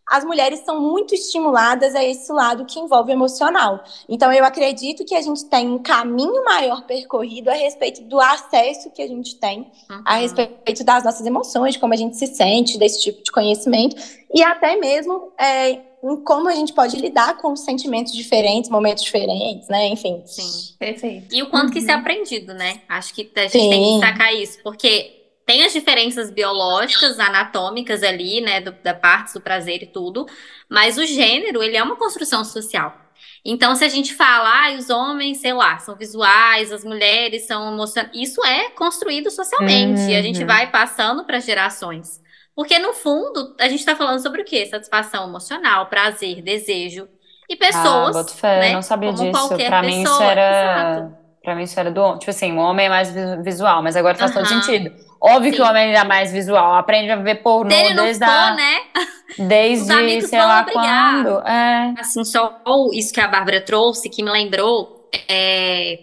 as 0.07 0.25
mulheres 0.25 0.59
são 0.65 0.81
muito 0.81 1.15
estimuladas 1.15 1.95
a 1.95 2.03
esse 2.03 2.31
lado 2.33 2.65
que 2.65 2.77
envolve 2.79 3.11
o 3.11 3.13
emocional. 3.13 3.81
Então, 4.09 4.31
eu 4.31 4.43
acredito 4.43 5.05
que 5.05 5.15
a 5.15 5.21
gente 5.21 5.45
tem 5.45 5.69
um 5.69 5.79
caminho 5.79 6.43
maior 6.43 6.83
percorrido 6.85 7.49
a 7.49 7.53
respeito 7.53 8.01
do 8.03 8.19
acesso 8.19 8.91
que 8.91 9.01
a 9.01 9.07
gente 9.07 9.39
tem 9.39 9.71
a 10.05 10.15
Uhum. 10.15 10.21
respeito 10.21 10.83
das 10.83 11.05
nossas 11.05 11.25
emoções, 11.25 11.73
de 11.75 11.79
como 11.79 11.93
a 11.93 11.97
gente 11.97 12.17
se 12.17 12.27
sente, 12.27 12.77
desse 12.77 12.99
tipo 13.01 13.23
de 13.23 13.31
conhecimento, 13.31 13.95
e 14.33 14.43
até 14.43 14.75
mesmo 14.75 15.31
é, 15.39 15.79
em 16.03 16.23
como 16.23 16.47
a 16.49 16.53
gente 16.55 16.73
pode 16.73 16.97
lidar 16.97 17.37
com 17.37 17.55
sentimentos 17.55 18.13
diferentes, 18.13 18.69
momentos 18.69 19.03
diferentes, 19.03 19.67
né? 19.67 19.87
Enfim. 19.87 20.21
Sim. 20.25 20.75
Perfeito. 20.79 21.33
E 21.33 21.43
o 21.43 21.49
quanto 21.49 21.71
que 21.71 21.79
isso 21.79 21.91
é 21.91 21.93
Uhum. 21.93 21.99
aprendido, 22.01 22.53
né? 22.53 22.81
Acho 22.89 23.13
que 23.13 23.29
a 23.35 23.41
gente 23.41 23.51
tem 23.51 23.69
que 23.69 23.75
Sim. 23.75 23.99
destacar 23.99 24.33
isso, 24.35 24.57
porque 24.63 25.17
tem 25.45 25.63
as 25.63 25.73
diferenças 25.73 26.31
biológicas, 26.31 27.19
anatômicas 27.19 28.03
ali, 28.03 28.41
né, 28.41 28.61
do- 28.61 28.71
da 28.83 28.93
parte 28.93 29.33
do 29.33 29.41
prazer 29.41 29.83
e 29.83 29.85
tudo, 29.87 30.25
mas 30.69 30.97
o 30.97 31.05
gênero, 31.05 31.61
ele 31.61 31.75
é 31.75 31.83
uma 31.83 31.95
construção 31.97 32.43
social. 32.45 32.95
Então, 33.43 33.75
se 33.75 33.83
a 33.83 33.89
gente 33.89 34.13
fala, 34.13 34.67
ah, 34.67 34.73
os 34.77 34.89
homens, 34.91 35.39
sei 35.39 35.51
lá, 35.53 35.77
são 35.79 35.95
visuais, 35.95 36.71
as 36.71 36.83
mulheres 36.83 37.47
são 37.47 37.73
emocionais, 37.73 38.11
isso 38.15 38.43
é 38.45 38.69
construído 38.69 39.31
socialmente, 39.31 40.01
e 40.11 40.15
a 40.15 40.21
gente 40.21 40.41
Uhum. 40.41 40.47
vai 40.47 40.69
passando 40.71 41.25
para 41.25 41.39
gerações. 41.39 42.20
Porque, 42.55 42.77
no 42.79 42.93
fundo, 42.93 43.55
a 43.59 43.67
gente 43.67 43.79
está 43.79 43.95
falando 43.95 44.21
sobre 44.21 44.41
o 44.41 44.45
quê? 44.45 44.65
Satisfação 44.65 45.27
emocional, 45.27 45.87
prazer, 45.87 46.41
desejo. 46.41 47.07
E 47.49 47.53
Ah, 47.55 47.57
pessoas, 47.57 48.13
boto 48.15 48.33
fé, 48.33 48.59
né, 48.59 48.69
eu 48.69 48.73
não 48.73 48.81
sabia 48.81 49.11
como 49.13 49.31
disso. 49.31 49.55
Pra 49.67 49.81
mim 49.81 50.03
isso 50.03 50.21
era. 50.23 50.51
exato. 51.01 51.17
Pra 51.43 51.55
mim 51.55 51.63
isso 51.63 51.79
era 51.79 51.89
do 51.91 52.01
homem. 52.01 52.19
Tipo 52.19 52.29
assim, 52.31 52.51
o 52.55 52.59
homem 52.59 52.85
é 52.85 52.89
mais 52.89 53.11
vi- 53.11 53.41
visual, 53.43 53.81
mas 53.81 53.95
agora 53.95 54.15
faz 54.15 54.31
todo 54.31 54.45
Aham. 54.45 54.61
sentido. 54.61 54.91
Óbvio 55.19 55.51
que 55.51 55.57
Sim. 55.57 55.63
o 55.63 55.65
homem 55.67 55.93
é 55.95 56.03
mais 56.03 56.31
visual, 56.31 56.75
aprende 56.75 57.11
a 57.11 57.15
ver 57.15 57.35
pornô 57.43 57.69
Se 57.71 57.75
ele 57.77 57.93
não 57.93 58.03
desde, 58.05 58.25
for, 58.25 58.31
a, 58.31 58.53
né? 58.55 58.79
Desde 59.37 60.21
sei 60.27 60.39
lá 60.39 60.61
obrigar. 60.61 61.23
quando. 61.23 61.47
É. 61.47 61.93
Assim, 61.99 62.23
só 62.23 62.61
isso 62.93 63.13
que 63.13 63.19
a 63.21 63.27
Bárbara 63.27 63.61
trouxe, 63.61 64.09
que 64.09 64.21
me 64.23 64.29
lembrou, 64.31 65.09
é 65.27 65.99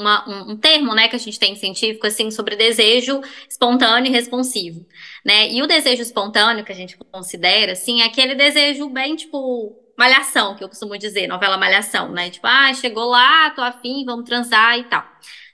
uma- 0.00 0.28
um, 0.28 0.52
um 0.52 0.56
termo, 0.56 0.94
né, 0.94 1.08
que 1.08 1.16
a 1.16 1.18
gente 1.18 1.38
tem 1.38 1.54
científico, 1.54 2.06
assim, 2.06 2.30
sobre 2.30 2.56
desejo 2.56 3.20
espontâneo 3.48 4.10
e 4.10 4.12
responsivo, 4.14 4.86
né? 5.24 5.50
E 5.50 5.62
o 5.62 5.66
desejo 5.66 6.02
espontâneo, 6.02 6.64
que 6.64 6.72
a 6.72 6.74
gente 6.74 6.96
considera, 7.12 7.72
assim, 7.72 8.00
é 8.02 8.06
aquele 8.06 8.34
desejo 8.34 8.88
bem, 8.88 9.14
tipo, 9.16 9.76
malhação, 9.98 10.56
que 10.56 10.64
eu 10.64 10.68
costumo 10.68 10.96
dizer, 10.98 11.26
novela 11.28 11.58
malhação, 11.58 12.10
né? 12.10 12.30
Tipo, 12.30 12.46
ah, 12.46 12.72
chegou 12.74 13.04
lá, 13.06 13.50
tô 13.50 13.60
afim, 13.62 14.04
vamos 14.04 14.24
transar 14.24 14.78
e 14.78 14.84
tal. 14.84 15.04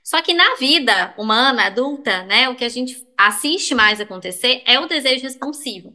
Só 0.03 0.21
que 0.21 0.33
na 0.33 0.55
vida 0.55 1.13
humana, 1.17 1.65
adulta, 1.65 2.23
né, 2.23 2.47
o 2.49 2.55
que 2.55 2.63
a 2.63 2.69
gente 2.69 2.95
assiste 3.17 3.75
mais 3.75 3.99
acontecer 3.99 4.63
é 4.65 4.79
o 4.79 4.87
desejo 4.87 5.23
responsivo. 5.23 5.93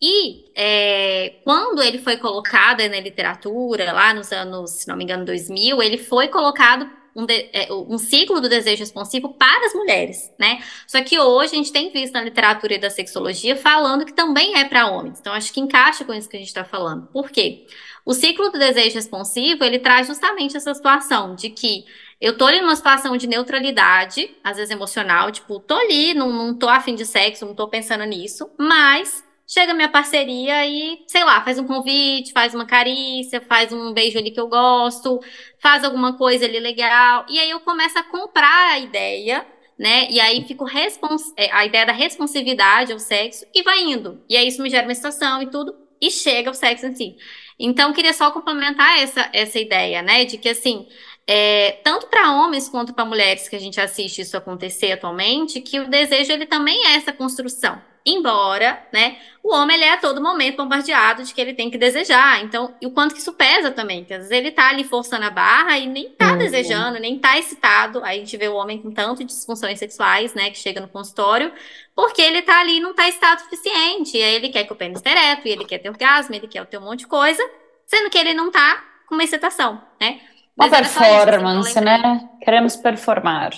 E 0.00 0.52
é, 0.56 1.40
quando 1.44 1.82
ele 1.82 1.98
foi 1.98 2.16
colocado 2.18 2.78
na 2.88 3.00
literatura, 3.00 3.92
lá 3.92 4.14
nos 4.14 4.30
anos, 4.32 4.70
se 4.82 4.88
não 4.88 4.96
me 4.96 5.02
engano, 5.04 5.24
2000, 5.24 5.82
ele 5.82 5.98
foi 5.98 6.28
colocado 6.28 6.88
um, 7.18 7.26
de- 7.26 7.50
é, 7.52 7.68
um 7.72 7.98
ciclo 7.98 8.40
do 8.40 8.48
desejo 8.48 8.78
responsivo 8.80 9.34
para 9.34 9.66
as 9.66 9.74
mulheres, 9.74 10.32
né? 10.38 10.62
Só 10.86 11.02
que 11.02 11.18
hoje 11.18 11.52
a 11.54 11.56
gente 11.56 11.72
tem 11.72 11.90
visto 11.90 12.12
na 12.14 12.22
literatura 12.22 12.74
e 12.74 12.78
da 12.78 12.88
sexologia 12.88 13.56
falando 13.56 14.06
que 14.06 14.12
também 14.12 14.56
é 14.56 14.64
para 14.64 14.86
homens. 14.88 15.18
Então 15.18 15.32
acho 15.32 15.52
que 15.52 15.60
encaixa 15.60 16.04
com 16.04 16.14
isso 16.14 16.28
que 16.28 16.36
a 16.36 16.38
gente 16.38 16.48
está 16.48 16.64
falando. 16.64 17.08
Por 17.08 17.30
quê? 17.30 17.66
O 18.04 18.14
ciclo 18.14 18.50
do 18.50 18.58
desejo 18.58 18.94
responsivo, 18.94 19.64
ele 19.64 19.78
traz 19.80 20.06
justamente 20.06 20.56
essa 20.56 20.72
situação 20.72 21.34
de 21.34 21.50
que 21.50 21.84
eu 22.20 22.36
tô 22.36 22.46
ali 22.46 22.60
numa 22.60 22.76
situação 22.76 23.16
de 23.16 23.26
neutralidade, 23.26 24.30
às 24.42 24.56
vezes 24.56 24.70
emocional, 24.70 25.30
tipo, 25.30 25.60
tô 25.60 25.74
ali, 25.74 26.14
não, 26.14 26.32
não 26.32 26.54
tô 26.54 26.68
afim 26.68 26.94
de 26.94 27.04
sexo, 27.04 27.44
não 27.44 27.54
tô 27.54 27.68
pensando 27.68 28.04
nisso, 28.04 28.50
mas 28.58 29.22
chega 29.48 29.72
minha 29.74 29.88
parceria 29.88 30.66
e, 30.66 31.02
sei 31.06 31.24
lá, 31.24 31.42
faz 31.42 31.58
um 31.58 31.66
convite, 31.66 32.32
faz 32.32 32.54
uma 32.54 32.66
carícia, 32.66 33.40
faz 33.40 33.72
um 33.72 33.92
beijo 33.94 34.18
ali 34.18 34.30
que 34.30 34.38
eu 34.40 34.48
gosto, 34.48 35.20
faz 35.58 35.82
alguma 35.84 36.16
coisa 36.18 36.44
ali 36.44 36.60
legal, 36.60 37.24
e 37.28 37.38
aí 37.38 37.50
eu 37.50 37.60
começo 37.60 37.98
a 37.98 38.02
comprar 38.02 38.72
a 38.72 38.78
ideia, 38.78 39.46
né? 39.78 40.08
E 40.10 40.20
aí 40.20 40.44
fico 40.46 40.64
respons 40.64 41.32
é, 41.36 41.50
a 41.52 41.64
ideia 41.64 41.86
da 41.86 41.92
responsividade 41.92 42.92
ao 42.92 42.98
sexo 42.98 43.46
e 43.54 43.62
vai 43.62 43.80
indo. 43.82 44.22
E 44.28 44.36
aí 44.36 44.46
isso 44.48 44.62
me 44.62 44.68
gera 44.70 44.84
uma 44.86 44.92
excitação 44.92 45.42
e 45.42 45.46
tudo. 45.50 45.74
e 46.00 46.10
chega 46.10 46.50
o 46.50 46.54
sexo 46.54 46.86
em 46.86 46.94
si. 46.94 47.16
Então, 47.58 47.92
queria 47.92 48.12
só 48.12 48.30
complementar 48.30 48.98
essa, 49.00 49.28
essa 49.32 49.58
ideia, 49.58 50.02
né, 50.02 50.24
de 50.24 50.38
que 50.38 50.48
assim, 50.48 50.86
é, 51.26 51.72
tanto 51.84 52.06
para 52.08 52.32
homens 52.32 52.68
quanto 52.68 52.94
para 52.94 53.04
mulheres 53.04 53.48
que 53.48 53.56
a 53.56 53.58
gente 53.60 53.80
assiste 53.80 54.20
isso 54.22 54.36
acontecer 54.36 54.92
atualmente, 54.92 55.60
que 55.60 55.80
o 55.80 55.88
desejo 55.88 56.32
ele 56.32 56.46
também 56.46 56.86
é 56.86 56.94
essa 56.96 57.12
construção. 57.12 57.82
Embora, 58.10 58.82
né, 58.92 59.18
o 59.42 59.52
homem 59.54 59.76
ele 59.76 59.84
é 59.84 59.92
a 59.92 59.96
todo 59.98 60.20
momento 60.20 60.56
bombardeado 60.56 61.22
de 61.24 61.34
que 61.34 61.40
ele 61.40 61.52
tem 61.54 61.70
que 61.70 61.76
desejar. 61.78 62.42
Então, 62.44 62.74
e 62.80 62.86
o 62.86 62.90
quanto 62.90 63.14
que 63.14 63.20
isso 63.20 63.32
pesa 63.34 63.70
também, 63.70 64.04
que 64.04 64.14
às 64.14 64.20
vezes 64.20 64.32
ele 64.32 64.50
tá 64.52 64.68
ali 64.70 64.84
forçando 64.84 65.24
a 65.26 65.30
barra 65.30 65.78
e 65.78 65.86
nem 65.86 66.10
tá 66.10 66.32
Uhum. 66.32 66.38
desejando, 66.38 66.98
nem 66.98 67.18
tá 67.18 67.38
excitado. 67.38 68.02
Aí 68.04 68.18
a 68.18 68.20
gente 68.20 68.36
vê 68.36 68.48
o 68.48 68.54
homem 68.54 68.80
com 68.80 68.90
tanto 68.92 69.18
de 69.18 69.24
disfunções 69.26 69.78
sexuais, 69.78 70.34
né, 70.34 70.50
que 70.50 70.58
chega 70.58 70.80
no 70.80 70.88
consultório, 70.88 71.52
porque 71.94 72.22
ele 72.22 72.42
tá 72.42 72.60
ali 72.60 72.76
e 72.78 72.80
não 72.80 72.94
tá 72.94 73.08
excitado 73.08 73.40
o 73.42 73.44
suficiente. 73.44 74.16
E 74.16 74.22
aí 74.22 74.34
ele 74.34 74.48
quer 74.50 74.64
que 74.64 74.72
o 74.72 74.76
pênis 74.76 75.02
ereto, 75.04 75.46
e 75.46 75.50
ele 75.50 75.64
quer 75.64 75.78
ter 75.78 75.88
orgasmo, 75.90 76.34
ele 76.34 76.48
quer 76.48 76.64
ter 76.66 76.78
um 76.78 76.82
monte 76.82 77.00
de 77.00 77.06
coisa, 77.06 77.42
sendo 77.86 78.10
que 78.10 78.18
ele 78.18 78.34
não 78.34 78.50
tá 78.50 78.84
com 79.08 79.14
uma 79.14 79.24
excitação, 79.24 79.82
né? 80.00 80.20
Uma 80.56 80.68
Mas 80.68 80.72
isso, 80.80 80.98
performance, 80.98 81.74
lembrei. 81.74 81.84
né? 81.84 82.28
Queremos 82.42 82.76
performar. 82.76 83.52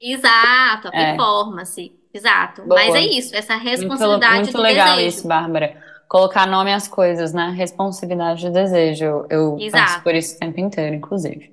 Exato, 0.00 0.88
a 0.88 0.92
É. 0.92 1.16
performance. 1.16 1.92
Exato. 2.12 2.62
Boa. 2.62 2.80
Mas 2.80 2.94
é 2.94 3.00
isso, 3.02 3.34
essa 3.34 3.54
Muito, 3.54 3.68
responsabilidade 3.68 4.34
muito 4.44 4.52
do 4.52 4.60
legal 4.62 4.96
desejo. 4.96 5.08
isso, 5.08 5.28
Bárbara. 5.28 5.82
Colocar 6.08 6.46
nome 6.46 6.72
às 6.72 6.86
coisas, 6.86 7.32
né? 7.32 7.50
Responsividade 7.56 8.46
do 8.46 8.52
desejo. 8.52 9.26
Eu, 9.30 9.56
Exato. 9.58 9.84
passo 9.84 10.02
por 10.02 10.14
isso 10.14 10.36
o 10.36 10.38
tempo 10.38 10.60
inteiro, 10.60 10.94
inclusive. 10.94 11.50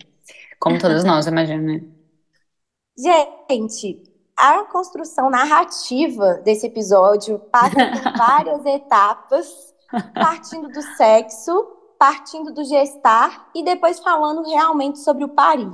Como 0.59 0.77
todos 0.77 1.03
nós, 1.03 1.27
imagino, 1.27 1.63
né? 1.63 1.81
Gente, 2.97 4.03
a 4.35 4.65
construção 4.65 5.29
narrativa 5.29 6.35
desse 6.43 6.67
episódio 6.67 7.39
passa 7.51 7.75
por 7.75 8.11
várias 8.17 8.65
etapas, 8.65 9.73
partindo 10.13 10.69
do 10.69 10.81
sexo, 10.81 11.65
partindo 11.97 12.53
do 12.53 12.63
gestar 12.63 13.49
e 13.55 13.63
depois 13.63 13.99
falando 13.99 14.43
realmente 14.43 14.99
sobre 14.99 15.23
o 15.23 15.29
parir. 15.29 15.71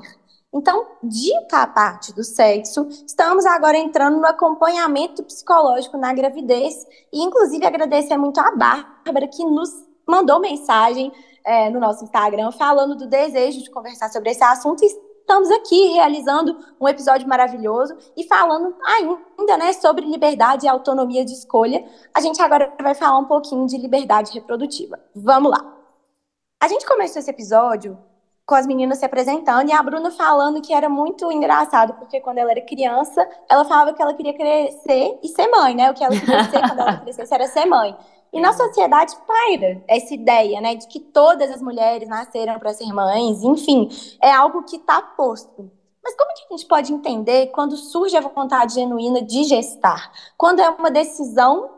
Então, 0.56 0.88
dita 1.03 1.64
a 1.64 1.68
parte 1.68 2.14
do 2.14 2.24
sexo, 2.24 2.88
estamos 3.06 3.45
agora 3.45 3.78
entrando 3.78 4.22
no 4.22 4.26
acompanhamento 4.26 5.22
psicológico 5.22 5.97
na 5.97 6.14
gravidez 6.14 6.88
e, 7.12 7.22
inclusive, 7.22 7.66
agradecer 7.66 8.16
muito 8.16 8.39
a 8.39 8.56
Bárbara 8.56 9.28
que 9.28 9.43
nos 9.43 9.70
mandou 10.08 10.39
mensagem 10.39 11.12
é, 11.43 11.70
no 11.70 11.78
nosso 11.82 12.06
Instagram 12.06 12.53
falando 12.53 12.95
do 12.95 13.06
desejo 13.06 13.62
de 13.62 13.70
conversar 13.70 14.10
sobre 14.10 14.30
esse 14.30 14.41
assunto 14.45 14.82
e 14.82 14.88
estamos 14.88 15.51
aqui 15.51 15.88
realizando 15.89 16.58
um 16.80 16.88
episódio 16.88 17.28
maravilhoso 17.28 17.93
e 18.16 18.24
falando 18.24 18.74
ainda, 18.86 19.58
né, 19.58 19.74
sobre 19.74 20.06
liberdade 20.06 20.68
e 20.68 20.70
autonomia 20.70 21.26
de 21.26 21.34
escolha. 21.34 21.86
A 22.14 22.22
gente 22.22 22.41
agora 22.41 22.74
vai 22.82 22.95
falar 22.95 23.18
um 23.18 23.26
pouquinho 23.26 23.68
de 23.68 23.78
liberdade 23.78 24.32
reprodutiva. 24.32 24.97
Vamos 25.14 25.51
lá. 25.51 25.76
A 26.64 26.70
gente 26.70 26.86
começou 26.86 27.20
esse 27.20 27.30
episódio 27.30 27.97
com 28.46 28.54
as 28.54 28.68
meninas 28.68 29.00
se 29.00 29.06
apresentando 29.06 29.70
e 29.70 29.74
a 29.74 29.82
Bruna 29.82 30.12
falando 30.12 30.62
que 30.62 30.74
era 30.74 30.88
muito 30.88 31.32
engraçado, 31.32 31.93
porque 31.93 32.22
quando 32.22 32.38
ela 32.38 32.52
era 32.52 32.62
criança, 32.62 33.28
ela 33.50 33.66
falava 33.66 33.93
que 33.93 34.02
ela 34.02 34.14
queria 34.14 34.34
crescer 34.34 35.20
e 35.24 35.28
ser 35.30 35.48
mãe, 35.48 35.74
né? 35.74 35.89
O 35.89 35.93
que 35.93 36.04
ela 36.04 36.16
queria 36.16 36.43
ser 36.43 36.62
quando 36.62 36.80
ela 36.80 36.98
crescesse 37.02 37.34
era 37.34 37.48
ser 37.48 37.66
mãe. 37.66 37.98
E 38.32 38.39
na 38.39 38.54
sociedade 38.54 39.16
paira 39.26 39.82
essa 39.88 40.14
ideia, 40.14 40.60
né, 40.60 40.76
de 40.76 40.88
que 40.88 41.00
todas 41.00 41.50
as 41.50 41.62
mulheres 41.62 42.08
nasceram 42.08 42.60
para 42.60 42.74
ser 42.74 42.91
mães, 42.91 43.41
enfim, 43.41 43.89
é 44.22 44.32
algo 44.32 44.64
que 44.64 44.76
está 44.76 45.02
posto. 45.02 45.72
Mas 46.04 46.16
como 46.16 46.34
que 46.34 46.43
a 46.43 46.58
gente 46.58 46.68
pode 46.68 46.93
entender 46.93 47.48
quando 47.48 47.76
surge 47.78 48.16
a 48.16 48.22
vontade 48.22 48.76
genuína 48.76 49.22
de 49.22 49.43
gestar? 49.46 50.12
Quando 50.38 50.60
é 50.60 50.70
uma 50.70 50.91
decisão 50.91 51.72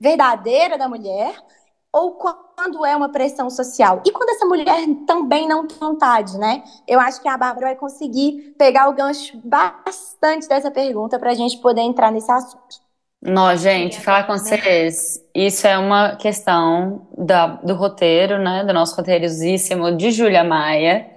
verdadeira 0.00 0.76
da 0.76 0.88
mulher 0.88 1.36
ou 1.92 2.12
quando 2.12 2.45
é 2.86 2.96
uma 2.96 3.08
pressão 3.08 3.50
social? 3.50 4.02
E 4.04 4.10
quando 4.10 4.30
essa 4.30 4.46
mulher 4.46 4.86
também 5.06 5.46
não 5.46 5.66
tem 5.66 5.78
vontade, 5.78 6.38
né? 6.38 6.62
Eu 6.86 6.98
acho 6.98 7.20
que 7.20 7.28
a 7.28 7.36
Bárbara 7.36 7.66
vai 7.66 7.76
conseguir 7.76 8.54
pegar 8.58 8.88
o 8.88 8.94
gancho 8.94 9.38
bastante 9.44 10.48
dessa 10.48 10.70
pergunta 10.70 11.18
para 11.18 11.30
a 11.30 11.34
gente 11.34 11.58
poder 11.58 11.82
entrar 11.82 12.10
nesse 12.10 12.30
assunto. 12.30 12.86
Não, 13.22 13.56
gente, 13.56 14.00
falar 14.00 14.24
com 14.24 14.32
né? 14.32 14.38
vocês, 14.38 15.20
isso 15.34 15.66
é 15.66 15.76
uma 15.78 16.16
questão 16.16 17.08
da, 17.16 17.46
do 17.46 17.74
roteiro, 17.74 18.38
né? 18.38 18.64
Do 18.64 18.72
nosso 18.72 18.96
roteirosíssimo 18.96 19.96
de 19.96 20.10
Júlia 20.10 20.44
Maia. 20.44 21.10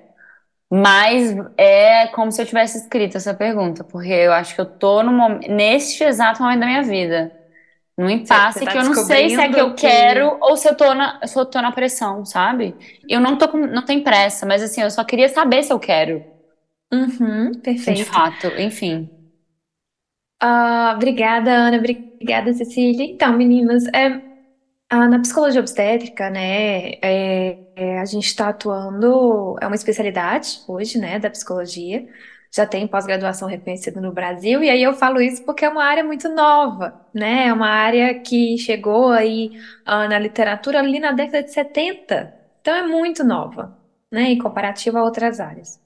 Mas 0.71 1.35
é 1.57 2.07
como 2.07 2.31
se 2.31 2.41
eu 2.41 2.45
tivesse 2.45 2.77
escrito 2.77 3.17
essa 3.17 3.33
pergunta, 3.33 3.83
porque 3.83 4.11
eu 4.11 4.31
acho 4.31 4.53
que 4.53 4.61
eu 4.61 4.65
tô 4.65 5.01
no 5.01 5.39
neste 5.39 6.03
exato 6.03 6.43
momento 6.43 6.59
da 6.59 6.65
minha 6.67 6.83
vida. 6.83 7.38
Num 7.99 8.09
impasse 8.09 8.65
tá 8.65 8.73
que 8.73 8.77
eu 8.77 8.83
não 8.83 8.93
sei 8.95 9.29
se 9.29 9.41
é 9.41 9.49
que 9.49 9.59
eu 9.61 9.73
que- 9.75 9.75
quero 9.75 10.37
ou 10.41 10.55
se 10.57 10.67
eu 10.69 10.75
tô 10.75 10.93
na, 10.93 11.19
se 11.27 11.37
eu 11.39 11.45
tô 11.45 11.61
na 11.61 11.71
pressão, 11.71 12.23
sabe? 12.25 12.77
Eu 13.07 13.19
não 13.19 13.37
tô 13.37 13.49
com, 13.49 13.57
não 13.67 13.83
tem 13.85 14.03
pressa, 14.03 14.45
mas 14.45 14.61
assim, 14.63 14.81
eu 14.81 14.91
só 14.91 15.03
queria 15.03 15.29
saber 15.29 15.63
se 15.63 15.73
eu 15.73 15.79
quero, 15.79 16.25
Uhum, 16.93 17.61
de 17.87 17.95
perfeito. 17.95 18.05
fato, 18.05 18.57
enfim. 18.57 19.11
Ah, 20.39 20.93
obrigada, 20.95 21.51
Ana. 21.51 21.77
Obrigada, 21.77 22.53
Cecília. 22.53 23.05
Então, 23.05 23.35
meninas, 23.37 23.83
é, 23.93 24.21
ah, 24.89 25.07
na 25.09 25.19
psicologia 25.21 25.61
obstétrica, 25.61 26.29
né, 26.31 26.91
é, 27.03 27.59
é, 27.75 27.99
a 27.99 28.05
gente 28.05 28.25
está 28.27 28.49
atuando, 28.49 29.55
é 29.61 29.67
uma 29.67 29.75
especialidade 29.75 30.61
hoje, 30.67 30.99
né, 30.99 31.19
da 31.19 31.29
psicologia. 31.31 32.05
Já 32.51 32.65
tem 32.65 32.87
pós-graduação 32.87 33.47
reconhecida 33.47 34.01
no 34.01 34.11
Brasil, 34.11 34.63
e 34.63 34.69
aí 34.69 34.81
eu 34.81 34.93
falo 34.93 35.21
isso 35.21 35.43
porque 35.45 35.63
é 35.65 35.69
uma 35.69 35.83
área 35.83 36.03
muito 36.03 36.27
nova, 36.29 36.99
né? 37.13 37.47
É 37.47 37.53
uma 37.53 37.69
área 37.69 38.19
que 38.19 38.57
chegou 38.57 39.11
aí 39.11 39.51
ah, 39.85 40.07
na 40.07 40.17
literatura 40.19 40.79
ali 40.79 40.99
na 40.99 41.11
década 41.11 41.43
de 41.43 41.51
70. 41.51 42.33
Então 42.61 42.75
é 42.75 42.83
muito 42.87 43.23
nova, 43.23 43.77
né, 44.11 44.23
em 44.31 44.37
comparativo 44.37 44.97
a 44.97 45.03
outras 45.03 45.39
áreas. 45.39 45.79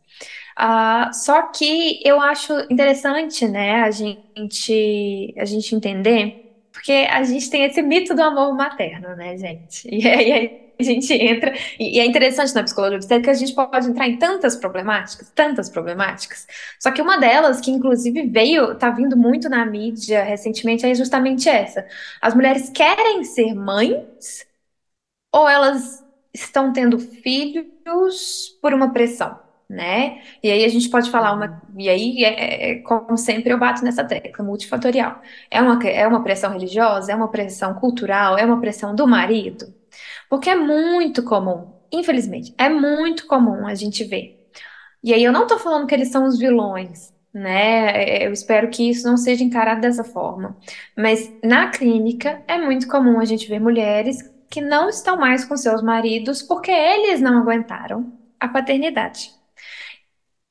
Ah, 0.55 1.11
só 1.13 1.43
que 1.43 1.99
eu 2.07 2.21
acho 2.21 2.53
interessante, 2.71 3.47
né, 3.47 3.81
a 3.81 3.91
gente, 3.91 5.33
a 5.37 5.45
gente 5.45 5.75
entender, 5.75 6.53
porque 6.71 6.91
a 6.91 7.23
gente 7.23 7.49
tem 7.49 7.63
esse 7.65 7.81
mito 7.81 8.15
do 8.15 8.21
amor 8.21 8.55
materno, 8.55 9.15
né, 9.15 9.37
gente? 9.37 9.87
E 9.91 10.07
aí 10.07 10.62
a 10.79 10.83
gente 10.83 11.13
entra, 11.13 11.53
e, 11.79 11.99
é 11.99 12.05
interessante 12.05 12.53
na 12.53 12.63
psicologia 12.63 12.97
obstétrica 12.97 13.31
que 13.31 13.35
a 13.35 13.39
gente 13.39 13.53
pode 13.53 13.87
entrar 13.87 14.07
em 14.07 14.17
tantas 14.17 14.55
problemáticas, 14.55 15.31
tantas 15.35 15.69
problemáticas. 15.69 16.47
Só 16.79 16.91
que 16.91 17.01
uma 17.01 17.17
delas, 17.17 17.61
que 17.61 17.71
inclusive 17.71 18.27
veio, 18.27 18.75
tá 18.75 18.89
vindo 18.89 19.17
muito 19.17 19.49
na 19.49 19.65
mídia 19.65 20.23
recentemente, 20.23 20.85
é 20.85 20.93
justamente 20.95 21.49
essa. 21.49 21.85
As 22.21 22.33
mulheres 22.33 22.69
querem 22.69 23.23
ser 23.23 23.53
mães 23.53 24.45
ou 25.31 25.47
elas 25.49 26.03
estão 26.33 26.73
tendo 26.73 26.99
filhos 26.99 28.57
por 28.61 28.73
uma 28.73 28.93
pressão? 28.93 29.39
né? 29.69 30.21
E 30.41 30.51
aí 30.51 30.63
a 30.65 30.69
gente 30.69 30.89
pode 30.89 31.09
falar 31.09 31.33
uma. 31.33 31.61
E 31.77 31.89
aí, 31.89 32.23
é, 32.23 32.71
é, 32.71 32.75
como 32.81 33.17
sempre, 33.17 33.51
eu 33.51 33.57
bato 33.59 33.83
nessa 33.83 34.03
tecla 34.03 34.45
multifatorial. 34.45 35.21
É 35.49 35.61
uma, 35.61 35.83
é 35.83 36.07
uma 36.07 36.23
pressão 36.23 36.51
religiosa, 36.51 37.11
é 37.11 37.15
uma 37.15 37.29
pressão 37.31 37.73
cultural, 37.75 38.37
é 38.37 38.45
uma 38.45 38.59
pressão 38.59 38.93
do 38.95 39.07
marido. 39.07 39.73
Porque 40.29 40.49
é 40.49 40.55
muito 40.55 41.23
comum, 41.23 41.73
infelizmente, 41.91 42.53
é 42.57 42.69
muito 42.69 43.27
comum 43.27 43.65
a 43.67 43.75
gente 43.75 44.03
ver. 44.03 44.39
E 45.03 45.13
aí 45.13 45.23
eu 45.23 45.31
não 45.31 45.47
tô 45.47 45.57
falando 45.59 45.87
que 45.87 45.93
eles 45.95 46.09
são 46.09 46.25
os 46.25 46.37
vilões, 46.39 47.13
né? 47.33 48.25
Eu 48.25 48.31
espero 48.31 48.69
que 48.69 48.89
isso 48.89 49.07
não 49.07 49.17
seja 49.17 49.43
encarado 49.43 49.81
dessa 49.81 50.03
forma. 50.03 50.57
Mas 50.97 51.31
na 51.43 51.69
clínica 51.69 52.43
é 52.47 52.57
muito 52.57 52.87
comum 52.87 53.19
a 53.19 53.25
gente 53.25 53.47
ver 53.47 53.59
mulheres 53.59 54.17
que 54.49 54.61
não 54.61 54.87
estão 54.89 55.17
mais 55.17 55.43
com 55.45 55.57
seus 55.57 55.81
maridos 55.81 56.43
porque 56.43 56.71
eles 56.71 57.19
não 57.19 57.39
aguentaram 57.39 58.13
a 58.39 58.47
paternidade. 58.47 59.31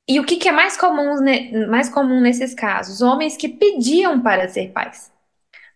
E 0.08 0.18
o 0.18 0.24
que, 0.24 0.36
que 0.36 0.48
é 0.48 0.52
mais 0.52 0.76
comum, 0.76 1.14
mais 1.68 1.88
comum 1.88 2.20
nesses 2.20 2.54
casos? 2.54 3.00
Homens 3.00 3.36
que 3.36 3.48
pediam 3.48 4.20
para 4.20 4.48
ser 4.48 4.72
pais, 4.72 5.11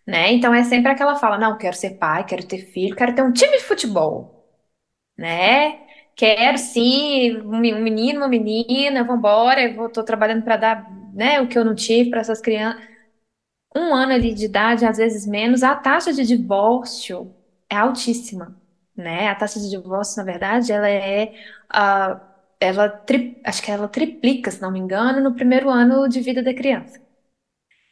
né? 0.07 0.33
Então 0.33 0.55
é 0.55 0.63
sempre 0.65 0.91
aquela 0.93 1.17
fala, 1.17 1.39
não, 1.39 1.57
quero 1.59 1.77
ser 1.77 1.93
pai, 1.99 2.25
quero 2.25 2.47
ter 2.47 2.59
filho, 2.59 2.95
quero 2.97 3.15
ter 3.15 3.23
um 3.23 3.33
time 3.33 3.59
de 3.59 3.65
futebol, 3.65 4.35
né? 5.19 5.79
Quero 6.17 6.59
sim, 6.59 7.37
um 7.39 7.59
me- 7.61 7.75
menino, 7.75 8.21
uma 8.21 8.29
menina, 8.29 9.05
vambora, 9.05 9.63
eu 9.63 9.89
tô 9.91 10.05
trabalhando 10.05 10.45
para 10.45 10.57
dar, 10.57 10.87
né, 11.15 11.41
o 11.41 11.49
que 11.49 11.59
eu 11.59 11.65
não 11.65 11.75
tive 11.75 12.11
para 12.11 12.21
essas 12.21 12.41
crianças. 12.41 12.83
Um 13.77 13.95
ano 13.95 14.13
ali 14.15 14.33
de 14.35 14.47
idade, 14.47 14.85
às 14.87 14.97
vezes 14.97 15.27
menos, 15.27 15.63
a 15.63 15.75
taxa 15.75 16.13
de 16.13 16.25
divórcio 16.25 17.35
é 17.71 17.77
altíssima, 17.77 18.57
né? 18.97 19.29
A 19.29 19.35
taxa 19.35 19.61
de 19.61 19.69
divórcio, 19.71 20.17
na 20.19 20.25
verdade, 20.25 20.73
ela 20.73 20.89
é 20.89 21.33
ah, 21.69 22.21
ela 22.59 22.89
tri- 22.89 23.41
acho 23.45 23.63
que 23.63 23.71
ela 23.71 23.89
triplica, 23.89 24.51
se 24.51 24.63
não 24.63 24.71
me 24.73 24.79
engano, 24.79 25.21
no 25.23 25.35
primeiro 25.35 25.69
ano 25.71 26.09
de 26.09 26.21
vida 26.21 26.43
da 26.43 26.55
criança. 26.55 26.99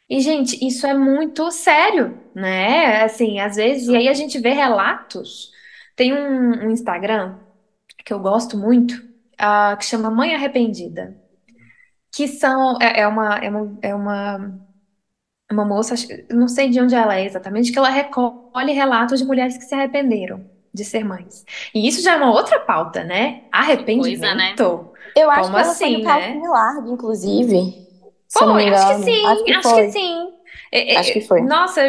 E, 0.09 0.21
gente, 0.21 0.65
isso 0.67 0.87
é 0.87 0.95
muito 0.95 1.51
sério, 1.51 2.19
né? 2.35 3.03
Assim, 3.05 3.41
às 3.41 3.57
vezes, 3.57 3.89
e 3.89 3.97
aí 3.97 4.09
a 4.09 4.13
gente 4.15 4.39
vê 4.39 4.51
relatos. 4.51 5.51
Tem 5.97 6.13
um, 6.13 6.67
um 6.67 6.71
Instagram 6.71 7.39
que 8.05 8.13
eu 8.13 8.21
gosto 8.21 8.57
muito, 8.59 8.95
ah, 9.39 9.77
que 9.79 9.85
chama 9.87 10.11
Mãe 10.11 10.35
Arrependida, 10.35 11.17
que 12.15 12.29
são, 12.29 12.79
é, 12.81 13.01
é 13.03 13.09
uma, 13.09 13.37
é 13.39 13.51
uma, 13.51 13.79
é 13.83 13.95
uma, 13.95 14.61
uma 15.51 15.65
moça, 15.65 15.95
acho- 15.95 16.09
não 16.31 16.49
sei 16.49 16.69
de 16.71 16.81
onde 16.81 16.95
ela 16.95 17.17
é 17.17 17.25
exatamente, 17.25 17.73
que 17.73 17.79
ela 17.79 17.89
recolhe 17.91 18.73
relatos 18.73 19.21
de 19.21 19.27
mulheres 19.27 19.57
que 19.57 19.65
se 19.65 19.75
arrependeram. 19.75 20.45
de 20.75 20.85
ser 20.85 21.05
mães. 21.05 21.45
E 21.75 21.87
isso 21.87 22.03
já 22.03 22.15
é 22.15 22.17
uma 22.17 22.33
outra 22.33 22.59
pauta, 22.61 23.05
né? 23.05 23.45
Arrependimento. 23.53 24.01
Coisa, 24.03 24.35
né? 24.35 24.57
Eu 25.15 25.31
acho 25.31 25.51
Como 25.51 25.55
que 25.55 25.59
ela 25.61 25.73
assim, 25.73 25.81
foi 25.81 25.91
no 25.91 26.03
Paulo 26.03 26.41
né? 26.41 26.51
Largo, 26.51 26.93
inclusive. 26.93 27.84
Não 28.41 28.55
me 28.55 28.62
Foi, 28.62 28.74
acho 28.74 28.97
que 28.97 29.03
sim, 29.05 29.26
Acho 29.26 29.45
que 29.45 29.53
acho 29.53 29.74
que 29.74 29.91
sim. 29.91 30.32
É, 30.72 30.95
é, 30.95 30.99
Acho 30.99 31.12
que 31.12 31.20
foi. 31.20 31.41
Nossa, 31.43 31.82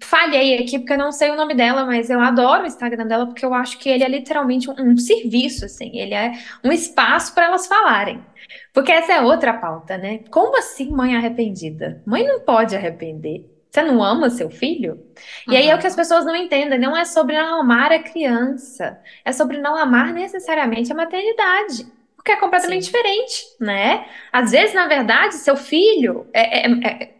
falhei 0.00 0.58
aqui 0.58 0.78
porque 0.78 0.92
eu 0.92 0.98
não 0.98 1.10
sei 1.10 1.30
o 1.30 1.36
nome 1.36 1.54
dela, 1.54 1.84
mas 1.84 2.08
eu 2.08 2.20
adoro 2.20 2.62
o 2.62 2.66
Instagram 2.66 3.06
dela 3.06 3.26
porque 3.26 3.44
eu 3.44 3.52
acho 3.52 3.78
que 3.78 3.88
ele 3.88 4.04
é 4.04 4.08
literalmente 4.08 4.70
um, 4.70 4.74
um 4.78 4.96
serviço, 4.96 5.64
assim, 5.64 5.98
ele 5.98 6.14
é 6.14 6.32
um 6.62 6.70
espaço 6.70 7.34
para 7.34 7.46
elas 7.46 7.66
falarem. 7.66 8.24
Porque 8.72 8.92
essa 8.92 9.12
é 9.12 9.20
outra 9.20 9.52
pauta, 9.54 9.98
né? 9.98 10.20
Como 10.30 10.56
assim 10.56 10.90
mãe 10.90 11.16
arrependida? 11.16 12.00
Mãe 12.06 12.26
não 12.26 12.40
pode 12.40 12.76
arrepender. 12.76 13.44
Você 13.70 13.82
não 13.82 14.02
ama 14.04 14.28
seu 14.28 14.50
filho? 14.50 15.02
E 15.48 15.56
aí 15.56 15.68
é 15.68 15.74
o 15.74 15.78
que 15.78 15.86
as 15.86 15.96
pessoas 15.96 16.26
não 16.26 16.36
entendem, 16.36 16.78
não 16.78 16.96
é 16.96 17.06
sobre 17.06 17.36
não 17.36 17.60
amar 17.60 17.90
a 17.90 18.02
criança, 18.02 19.00
é 19.24 19.32
sobre 19.32 19.58
não 19.58 19.74
amar 19.74 20.12
necessariamente 20.12 20.92
a 20.92 20.94
maternidade. 20.94 21.86
Porque 22.22 22.32
é 22.32 22.36
completamente 22.36 22.84
Sim. 22.84 22.92
diferente, 22.92 23.44
né? 23.60 24.06
Às 24.32 24.52
vezes, 24.52 24.74
na 24.74 24.86
verdade, 24.86 25.34
seu 25.34 25.56
filho 25.56 26.28
é, 26.32 26.66
é- 26.68 26.70
é- 27.04 27.12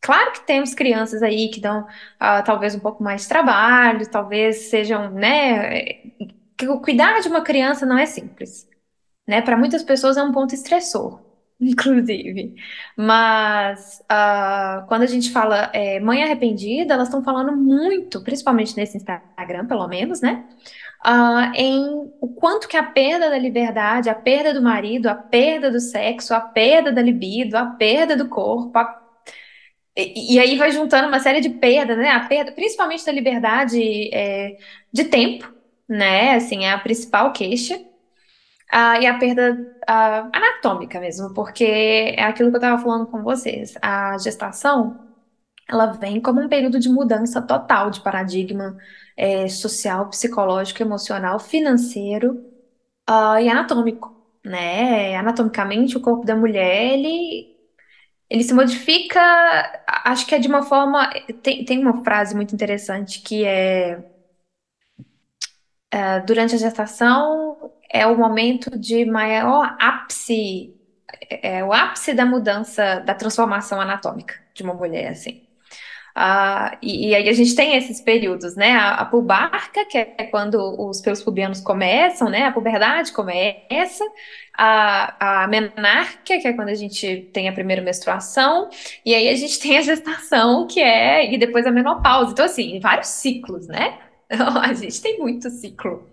Claro 0.00 0.32
que 0.32 0.46
temos 0.46 0.74
crianças 0.74 1.22
aí 1.22 1.50
que 1.50 1.60
dão 1.60 1.86
ah, 2.20 2.42
talvez 2.42 2.74
um 2.76 2.80
pouco 2.80 3.02
mais 3.02 3.22
de 3.22 3.28
trabalho, 3.28 4.08
talvez 4.10 4.70
sejam, 4.70 5.10
né? 5.12 5.82
Que 6.56 6.68
o 6.68 6.80
cuidar 6.80 7.20
de 7.20 7.28
uma 7.28 7.42
criança 7.42 7.84
não 7.86 7.98
é 7.98 8.06
simples, 8.06 8.68
né? 9.28 9.42
Para 9.42 9.56
muitas 9.58 9.82
pessoas 9.84 10.16
é 10.18 10.22
um 10.24 10.32
ponto 10.32 10.54
estressor, 10.54 11.22
inclusive. 11.60 12.54
Mas 12.96 14.02
ah, 14.08 14.84
quando 14.88 15.02
a 15.02 15.06
gente 15.06 15.30
fala 15.30 15.70
é, 15.72 16.00
mãe 16.00 16.22
arrependida, 16.22 16.94
elas 16.94 17.08
estão 17.08 17.22
falando 17.22 17.56
muito, 17.56 18.22
principalmente 18.22 18.76
nesse 18.76 18.96
Instagram, 18.96 19.66
pelo 19.66 19.86
menos, 19.88 20.20
né? 20.20 20.46
ah, 21.04 21.52
em 21.54 22.10
o 22.20 22.28
quanto 22.28 22.68
que 22.68 22.76
a 22.76 22.82
perda 22.82 23.30
da 23.30 23.38
liberdade, 23.38 24.08
a 24.10 24.14
perda 24.14 24.52
do 24.54 24.62
marido, 24.62 25.08
a 25.08 25.14
perda 25.14 25.70
do 25.70 25.80
sexo, 25.80 26.34
a 26.34 26.40
perda 26.40 26.92
da 26.92 27.02
libido, 27.02 27.56
a 27.56 27.66
perda 27.66 28.16
do 28.16 28.28
corpo, 28.28 28.78
a- 28.78 29.02
e, 29.96 30.34
e 30.34 30.38
aí 30.38 30.56
vai 30.56 30.70
juntando 30.70 31.08
uma 31.08 31.20
série 31.20 31.40
de 31.40 31.50
perdas, 31.50 31.96
né? 31.98 32.10
A 32.10 32.20
perda, 32.28 32.52
principalmente 32.52 33.04
da 33.04 33.12
liberdade 33.12 34.10
é, 34.14 34.56
de 34.92 35.04
tempo, 35.04 35.52
né? 35.88 36.34
Assim, 36.36 36.64
é 36.64 36.72
a 36.72 36.78
principal 36.78 37.32
queixa. 37.32 37.80
Ah, 38.70 38.98
e 39.00 39.06
a 39.06 39.18
perda 39.18 39.56
ah, 39.86 40.28
anatômica 40.32 41.00
mesmo, 41.00 41.32
porque 41.34 41.64
é 41.64 42.22
aquilo 42.24 42.50
que 42.50 42.56
eu 42.56 42.58
estava 42.60 42.82
falando 42.82 43.06
com 43.06 43.22
vocês. 43.22 43.74
A 43.80 44.18
gestação, 44.18 44.98
ela 45.68 45.86
vem 45.86 46.20
como 46.20 46.40
um 46.40 46.48
período 46.48 46.78
de 46.80 46.88
mudança 46.88 47.42
total 47.42 47.90
de 47.90 48.00
paradigma 48.00 48.76
é, 49.16 49.48
social, 49.48 50.08
psicológico, 50.10 50.82
emocional, 50.82 51.38
financeiro, 51.40 52.44
ah, 53.06 53.40
e 53.40 53.48
anatômico, 53.48 54.14
né? 54.44 55.16
Anatomicamente, 55.16 55.96
o 55.96 56.00
corpo 56.00 56.24
da 56.26 56.36
mulher, 56.36 56.94
ele, 56.94 57.56
ele 58.30 58.44
se 58.44 58.54
modifica, 58.54 59.20
acho 60.04 60.26
que 60.26 60.34
é 60.34 60.38
de 60.38 60.48
uma 60.48 60.62
forma. 60.62 61.10
Tem, 61.42 61.64
tem 61.64 61.78
uma 61.80 62.04
frase 62.04 62.34
muito 62.34 62.54
interessante 62.54 63.20
que 63.22 63.44
é. 63.44 64.04
ah, 65.92 66.18
durante 66.20 66.54
a 66.54 66.58
gestação 66.58 67.72
é 67.92 68.06
o 68.06 68.16
momento 68.16 68.78
de 68.78 69.04
maior 69.04 69.76
ápice, 69.80 70.74
é 71.30 71.64
o 71.64 71.72
ápice 71.72 72.14
da 72.14 72.26
mudança, 72.26 73.00
da 73.00 73.14
transformação 73.14 73.80
anatômica 73.80 74.34
de 74.54 74.62
uma 74.62 74.74
mulher, 74.74 75.08
assim. 75.10 75.46
Ah, 76.18 76.78
e, 76.80 77.10
e 77.10 77.14
aí 77.14 77.28
a 77.28 77.32
gente 77.34 77.54
tem 77.54 77.76
esses 77.76 78.00
períodos, 78.00 78.56
né? 78.56 78.72
A, 78.72 78.94
a 78.94 79.04
pubarca, 79.04 79.84
que 79.84 79.98
é 79.98 80.24
quando 80.24 80.56
os 80.88 81.02
pelos 81.02 81.22
pubianos 81.22 81.60
começam, 81.60 82.30
né? 82.30 82.44
A 82.44 82.52
puberdade 82.52 83.12
começa, 83.12 84.02
a, 84.56 85.42
a 85.42 85.46
menarquia, 85.46 86.40
que 86.40 86.48
é 86.48 86.54
quando 86.54 86.70
a 86.70 86.74
gente 86.74 87.28
tem 87.34 87.50
a 87.50 87.52
primeira 87.52 87.82
menstruação, 87.82 88.70
e 89.04 89.14
aí 89.14 89.28
a 89.28 89.36
gente 89.36 89.60
tem 89.60 89.76
a 89.76 89.82
gestação, 89.82 90.66
que 90.66 90.80
é, 90.80 91.30
e 91.34 91.36
depois 91.36 91.66
a 91.66 91.70
menopausa. 91.70 92.32
Então, 92.32 92.46
assim, 92.46 92.80
vários 92.80 93.08
ciclos, 93.08 93.68
né? 93.68 93.98
A 94.30 94.72
gente 94.74 95.00
tem 95.00 95.18
muito 95.18 95.48
ciclo. 95.50 96.04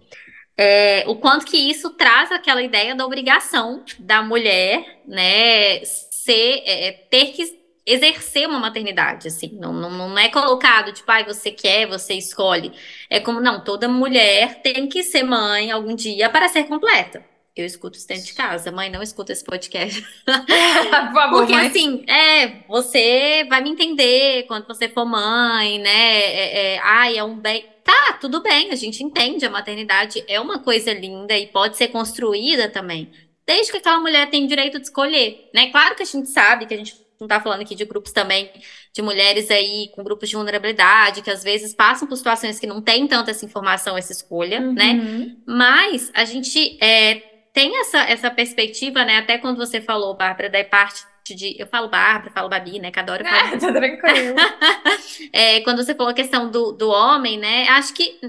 É, 0.57 1.03
o 1.07 1.15
quanto 1.15 1.45
que 1.45 1.57
isso 1.57 1.89
traz 1.91 2.31
aquela 2.31 2.61
ideia 2.61 2.93
da 2.95 3.05
obrigação 3.05 3.83
da 3.99 4.21
mulher, 4.21 5.01
né, 5.07 5.83
ser, 5.83 6.63
é, 6.65 6.91
ter 7.09 7.31
que 7.33 7.63
exercer 7.85 8.47
uma 8.47 8.59
maternidade, 8.59 9.27
assim, 9.27 9.57
não, 9.59 9.73
não, 9.73 9.89
não 9.89 10.17
é 10.17 10.29
colocado, 10.29 10.93
tipo, 10.93 11.11
ai, 11.11 11.25
você 11.25 11.51
quer, 11.51 11.87
você 11.87 12.13
escolhe, 12.13 12.71
é 13.09 13.19
como, 13.19 13.41
não, 13.41 13.63
toda 13.63 13.89
mulher 13.89 14.61
tem 14.61 14.87
que 14.87 15.03
ser 15.03 15.23
mãe 15.23 15.71
algum 15.71 15.95
dia 15.95 16.29
para 16.29 16.47
ser 16.47 16.63
completa. 16.65 17.25
Eu 17.55 17.65
escuto 17.65 17.97
isso 17.97 18.07
dentro 18.07 18.25
de 18.25 18.33
casa, 18.33 18.71
mãe, 18.71 18.89
não 18.89 19.03
escuta 19.03 19.31
esse 19.31 19.43
podcast. 19.43 20.01
Por 20.25 21.13
favor, 21.13 21.45
Porque 21.45 21.53
mãe. 21.53 21.67
assim, 21.67 22.03
é, 22.07 22.63
você 22.67 23.45
vai 23.47 23.61
me 23.61 23.69
entender 23.69 24.43
quando 24.47 24.65
você 24.65 24.89
for 24.89 25.05
mãe, 25.05 25.77
né? 25.77 26.15
É, 26.19 26.75
é, 26.75 26.79
ai, 26.79 27.15
é 27.17 27.23
um 27.23 27.35
bem. 27.37 27.63
Tá, 27.83 28.13
tudo 28.13 28.41
bem, 28.41 28.71
a 28.71 28.75
gente 28.75 29.03
entende. 29.03 29.45
A 29.45 29.49
maternidade 29.49 30.23
é 30.27 30.39
uma 30.39 30.59
coisa 30.59 30.93
linda 30.93 31.37
e 31.37 31.47
pode 31.47 31.77
ser 31.77 31.89
construída 31.89 32.69
também. 32.69 33.11
Desde 33.45 33.71
que 33.71 33.77
aquela 33.77 33.99
mulher 33.99 34.29
tem 34.29 34.47
direito 34.47 34.79
de 34.79 34.85
escolher, 34.85 35.49
né? 35.53 35.69
Claro 35.69 35.95
que 35.95 36.03
a 36.03 36.05
gente 36.05 36.29
sabe 36.29 36.65
que 36.65 36.73
a 36.73 36.77
gente 36.77 36.95
não 37.19 37.27
tá 37.27 37.39
falando 37.39 37.61
aqui 37.61 37.75
de 37.75 37.85
grupos 37.85 38.11
também 38.11 38.49
de 38.93 39.01
mulheres 39.01 39.49
aí 39.49 39.89
com 39.95 40.03
grupos 40.03 40.29
de 40.29 40.35
vulnerabilidade, 40.35 41.21
que 41.21 41.31
às 41.31 41.43
vezes 41.43 41.73
passam 41.73 42.07
por 42.07 42.15
situações 42.15 42.59
que 42.59 42.67
não 42.67 42.81
tem 42.81 43.07
tanta 43.07 43.31
essa 43.31 43.45
informação, 43.45 43.97
essa 43.97 44.11
escolha, 44.11 44.59
né? 44.59 44.93
Uhum. 44.93 45.37
Mas 45.45 46.11
a 46.13 46.25
gente 46.25 46.77
é, 46.81 47.15
tem 47.51 47.79
essa, 47.79 47.99
essa 48.03 48.29
perspectiva, 48.29 49.03
né? 49.03 49.17
Até 49.17 49.37
quando 49.37 49.57
você 49.57 49.81
falou, 49.81 50.15
Bárbara, 50.15 50.49
da 50.49 50.63
parte 50.63 51.03
de. 51.23 51.55
Eu 51.59 51.67
falo 51.67 51.87
Bárbara, 51.89 52.31
falo 52.31 52.49
Babi, 52.49 52.79
né? 52.79 52.91
Cada 52.91 53.13
hora 53.13 53.23
eu 53.23 53.27
falo. 53.29 53.55
Ah, 53.55 53.59
tá 53.59 53.73
tranquilo. 53.73 54.35
É, 55.31 55.61
quando 55.61 55.83
você 55.83 55.93
falou 55.95 56.11
a 56.11 56.15
questão 56.15 56.49
do, 56.49 56.71
do 56.71 56.89
homem, 56.89 57.37
né? 57.37 57.67
Acho 57.69 57.93
que 57.93 58.19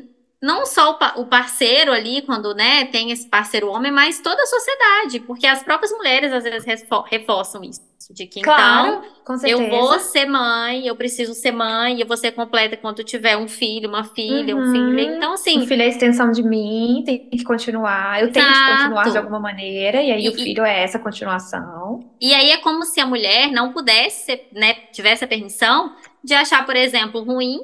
não 0.42 0.66
só 0.66 0.90
o, 0.90 0.94
pa- 0.98 1.14
o 1.16 1.26
parceiro 1.26 1.90
ali, 1.92 2.22
quando 2.22 2.54
né, 2.54 2.84
tem 2.86 3.10
esse 3.10 3.26
parceiro 3.28 3.68
homem, 3.70 3.90
mas 3.90 4.20
toda 4.20 4.42
a 4.42 4.46
sociedade, 4.46 5.20
porque 5.20 5.46
as 5.46 5.62
próprias 5.62 5.90
mulheres 5.92 6.32
às 6.32 6.44
vezes 6.44 6.64
refo- 6.66 7.00
reforçam 7.02 7.64
isso. 7.64 7.80
De 8.12 8.26
que 8.26 8.40
então. 8.40 8.54
Claro, 8.54 9.02
com 9.24 9.38
Eu 9.44 9.58
certeza. 9.58 9.70
vou 9.70 9.98
ser 10.00 10.26
mãe, 10.26 10.86
eu 10.86 10.96
preciso 10.96 11.34
ser 11.34 11.52
mãe, 11.52 12.00
eu 12.00 12.06
vou 12.06 12.16
ser 12.16 12.32
completa 12.32 12.76
quando 12.76 13.02
tiver 13.04 13.36
um 13.36 13.48
filho, 13.48 13.88
uma 13.88 14.04
filha, 14.04 14.54
um 14.56 14.60
Uhum. 14.60 14.72
filho. 14.72 15.00
Então, 15.00 15.30
O 15.30 15.34
assim, 15.34 15.66
filho 15.66 15.82
é 15.82 15.84
a 15.86 15.88
extensão 15.88 16.30
de 16.30 16.42
mim, 16.42 17.02
tem 17.04 17.28
que 17.30 17.42
continuar. 17.44 18.20
Eu 18.20 18.32
tenho 18.32 18.46
que 18.46 18.52
Exato. 18.52 18.82
continuar 18.82 19.10
de 19.10 19.18
alguma 19.18 19.40
maneira, 19.40 20.02
e 20.02 20.10
aí 20.12 20.24
E- 20.24 20.28
o 20.28 20.32
filho 20.34 20.64
é 20.64 20.82
essa 20.82 20.98
continuação. 20.98 22.00
E 22.20 22.32
aí 22.34 22.50
é 22.50 22.58
como 22.58 22.84
se 22.84 23.00
a 23.00 23.06
mulher 23.06 23.50
não 23.50 23.72
pudesse, 23.72 24.24
ser, 24.24 24.48
né, 24.52 24.74
tivesse 24.92 25.24
a 25.24 25.28
permissão 25.28 25.94
de 26.22 26.32
achar, 26.34 26.64
por 26.64 26.74
exemplo, 26.76 27.22
ruim 27.22 27.58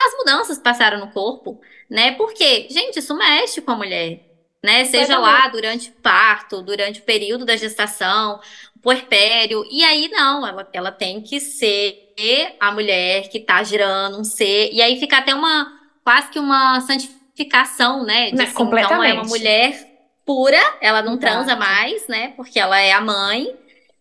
as 0.00 0.16
mudanças 0.18 0.56
que 0.58 0.62
passaram 0.64 0.98
no 0.98 1.12
corpo, 1.12 1.60
né? 1.90 2.12
Porque, 2.12 2.68
gente, 2.70 2.98
isso 2.98 3.14
mexe 3.16 3.60
com 3.60 3.72
a 3.72 3.76
mulher, 3.76 4.20
né? 4.64 4.84
Seja 4.84 5.18
lá 5.18 5.48
durante 5.48 5.90
o 5.90 5.94
parto, 6.02 6.62
durante 6.62 7.00
o 7.00 7.04
período 7.04 7.44
da 7.44 7.56
gestação, 7.56 8.38
o 8.75 8.75
puerpério. 8.86 9.64
E 9.68 9.82
aí 9.82 10.08
não, 10.08 10.46
ela, 10.46 10.68
ela 10.72 10.92
tem 10.92 11.20
que 11.20 11.40
ser 11.40 12.14
a 12.60 12.70
mulher 12.70 13.28
que 13.28 13.40
tá 13.40 13.60
gerando 13.64 14.20
um 14.20 14.22
ser. 14.22 14.70
E 14.72 14.80
aí 14.80 15.00
fica 15.00 15.18
até 15.18 15.34
uma 15.34 15.66
quase 16.04 16.30
que 16.30 16.38
uma 16.38 16.80
santificação, 16.82 18.04
né? 18.04 18.30
De, 18.30 18.36
Né, 18.36 18.44
assim, 18.44 18.62
então 18.78 19.02
é 19.02 19.12
uma 19.12 19.24
completamente. 19.24 19.28
mulher 19.28 19.86
pura, 20.24 20.60
ela 20.80 21.02
não 21.02 21.18
transa 21.18 21.54
Exato. 21.54 21.58
mais, 21.58 22.06
né? 22.06 22.28
Porque 22.36 22.60
ela 22.60 22.78
é 22.78 22.92
a 22.92 23.00
mãe. 23.00 23.48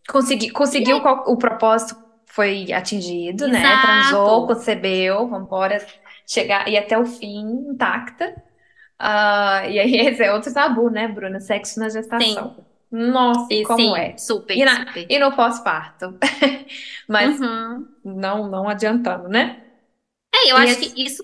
Consegui, 0.08 0.52
conseguiu 0.52 0.98
o 0.98 1.36
propósito 1.36 1.96
foi 2.28 2.72
atingido, 2.72 3.48
né? 3.48 3.60
Exato. 3.60 3.82
Transou, 3.88 4.46
concebeu, 4.46 5.28
vambora 5.28 5.84
chegar 6.28 6.68
e 6.70 6.78
até 6.78 6.96
o 6.96 7.06
fim 7.08 7.42
intacta. 7.72 8.36
Ah, 9.00 9.64
e 9.68 9.80
aí 9.80 9.96
esse 10.08 10.24
é 10.24 10.32
outro 10.32 10.54
tabu, 10.54 10.92
né, 10.92 11.08
Bruna? 11.08 11.40
Sexo 11.40 11.80
na 11.80 11.90
gestação. 11.90 12.56
Nossa, 12.98 13.58
E 13.58 13.58
como 13.62 13.96
sim, 13.96 13.96
é? 13.96 14.18
super, 14.18 14.60
E, 14.60 14.64
na- 14.66 14.86
super. 14.86 15.06
e 15.10 15.20
no 15.20 15.36
pós-parto. 15.36 16.18
Mas 17.10 17.40
Uhum. 17.40 17.96
não, 18.04 18.48
não 18.50 18.70
adiantando, 18.70 19.28
né? 19.30 19.64
É, 20.34 20.52
eu 20.52 20.58
E 20.58 20.66
acho 20.66 20.78
esse- 20.78 20.92
que 20.94 20.94
isso. 21.04 21.24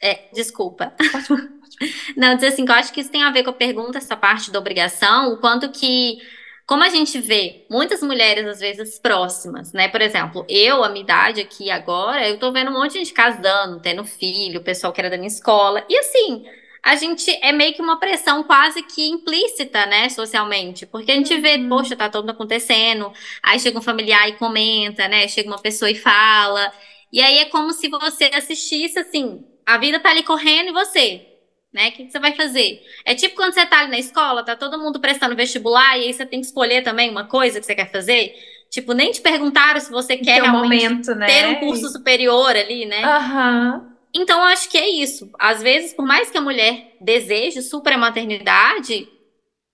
É, 0.00 0.30
desculpa. 0.32 0.94
Não, 2.16 2.34
dizer 2.34 2.48
assim, 2.48 2.64
que 2.64 2.70
eu 2.70 2.74
acho 2.76 2.92
que 2.92 3.00
isso 3.00 3.10
tem 3.10 3.22
a 3.22 3.30
ver 3.30 3.42
com 3.44 3.50
a 3.50 3.52
pergunta, 3.52 3.98
essa 3.98 4.16
parte 4.16 4.50
da 4.50 4.58
obrigação, 4.58 5.32
o 5.32 5.38
quanto 5.38 5.70
que. 5.70 6.18
Como 6.66 6.84
a 6.84 6.88
gente 6.90 7.18
vê 7.18 7.66
muitas 7.70 8.02
mulheres, 8.02 8.46
às 8.46 8.60
vezes, 8.60 8.98
próximas, 8.98 9.72
né? 9.72 9.88
Por 9.88 10.02
exemplo, 10.02 10.44
eu, 10.50 10.84
a 10.84 10.90
minha 10.90 11.02
idade 11.02 11.40
aqui 11.40 11.70
agora, 11.70 12.28
eu 12.28 12.38
tô 12.38 12.52
vendo 12.52 12.70
um 12.70 12.74
monte 12.74 12.92
de 12.92 12.98
gente 12.98 13.14
casando, 13.14 13.80
tendo 13.80 14.04
filho, 14.04 14.60
o 14.60 14.64
pessoal 14.64 14.92
que 14.92 15.00
era 15.00 15.08
da 15.08 15.16
minha 15.16 15.28
escola. 15.28 15.82
E 15.88 15.96
assim, 15.98 16.44
a 16.82 16.96
gente 16.96 17.30
é 17.42 17.52
meio 17.52 17.74
que 17.74 17.82
uma 17.82 17.98
pressão 17.98 18.42
quase 18.44 18.82
que 18.82 19.06
implícita, 19.08 19.84
né, 19.86 20.08
socialmente. 20.08 20.86
Porque 20.86 21.12
a 21.12 21.14
gente 21.16 21.36
vê, 21.40 21.56
Uhum. 21.56 21.68
poxa, 21.68 21.96
tá 21.96 22.08
tudo 22.08 22.30
acontecendo. 22.30 23.12
Aí 23.42 23.58
chega 23.60 23.78
um 23.78 23.82
familiar 23.82 24.28
e 24.28 24.32
comenta, 24.36 25.08
né? 25.08 25.26
Chega 25.28 25.48
uma 25.48 25.60
pessoa 25.60 25.90
e 25.90 25.94
fala. 25.94 26.72
E 27.12 27.20
aí 27.20 27.38
é 27.38 27.44
como 27.46 27.72
se 27.72 27.88
você 27.88 28.30
assistisse 28.34 28.98
assim, 28.98 29.44
a 29.66 29.78
vida 29.78 29.98
tá 30.00 30.10
ali 30.10 30.22
correndo 30.22 30.68
e 30.68 30.72
você. 30.72 31.24
né? 31.72 31.88
O 31.88 31.92
que, 31.92 32.04
que 32.06 32.10
você 32.12 32.18
vai 32.18 32.34
fazer? 32.34 32.80
É 33.04 33.14
tipo 33.14 33.36
quando 33.36 33.52
você 33.52 33.66
tá 33.66 33.80
ali 33.80 33.90
na 33.90 33.98
escola, 33.98 34.42
tá 34.44 34.56
todo 34.56 34.78
mundo 34.78 34.98
prestando 35.00 35.36
vestibular 35.36 35.98
e 35.98 36.04
aí 36.04 36.12
você 36.14 36.24
tem 36.24 36.40
que 36.40 36.46
escolher 36.46 36.82
também 36.82 37.10
uma 37.10 37.24
coisa 37.24 37.60
que 37.60 37.66
você 37.66 37.74
quer 37.74 37.90
fazer. 37.92 38.32
Tipo, 38.70 38.92
nem 38.92 39.10
te 39.10 39.20
perguntaram 39.20 39.80
se 39.80 39.90
você 39.90 40.16
quer 40.16 40.42
um 40.42 40.46
realmente 40.46 40.88
momento, 40.88 41.14
né? 41.14 41.26
ter 41.26 41.48
um 41.48 41.54
curso 41.56 41.88
superior 41.88 42.50
ali, 42.56 42.84
né? 42.86 43.02
Aham. 43.04 43.97
Então, 44.14 44.42
acho 44.42 44.68
que 44.70 44.78
é 44.78 44.88
isso. 44.88 45.30
Às 45.38 45.62
vezes, 45.62 45.92
por 45.92 46.06
mais 46.06 46.30
que 46.30 46.38
a 46.38 46.40
mulher 46.40 46.96
deseje 47.00 47.62
super 47.62 47.92
a 47.92 47.98
maternidade, 47.98 49.08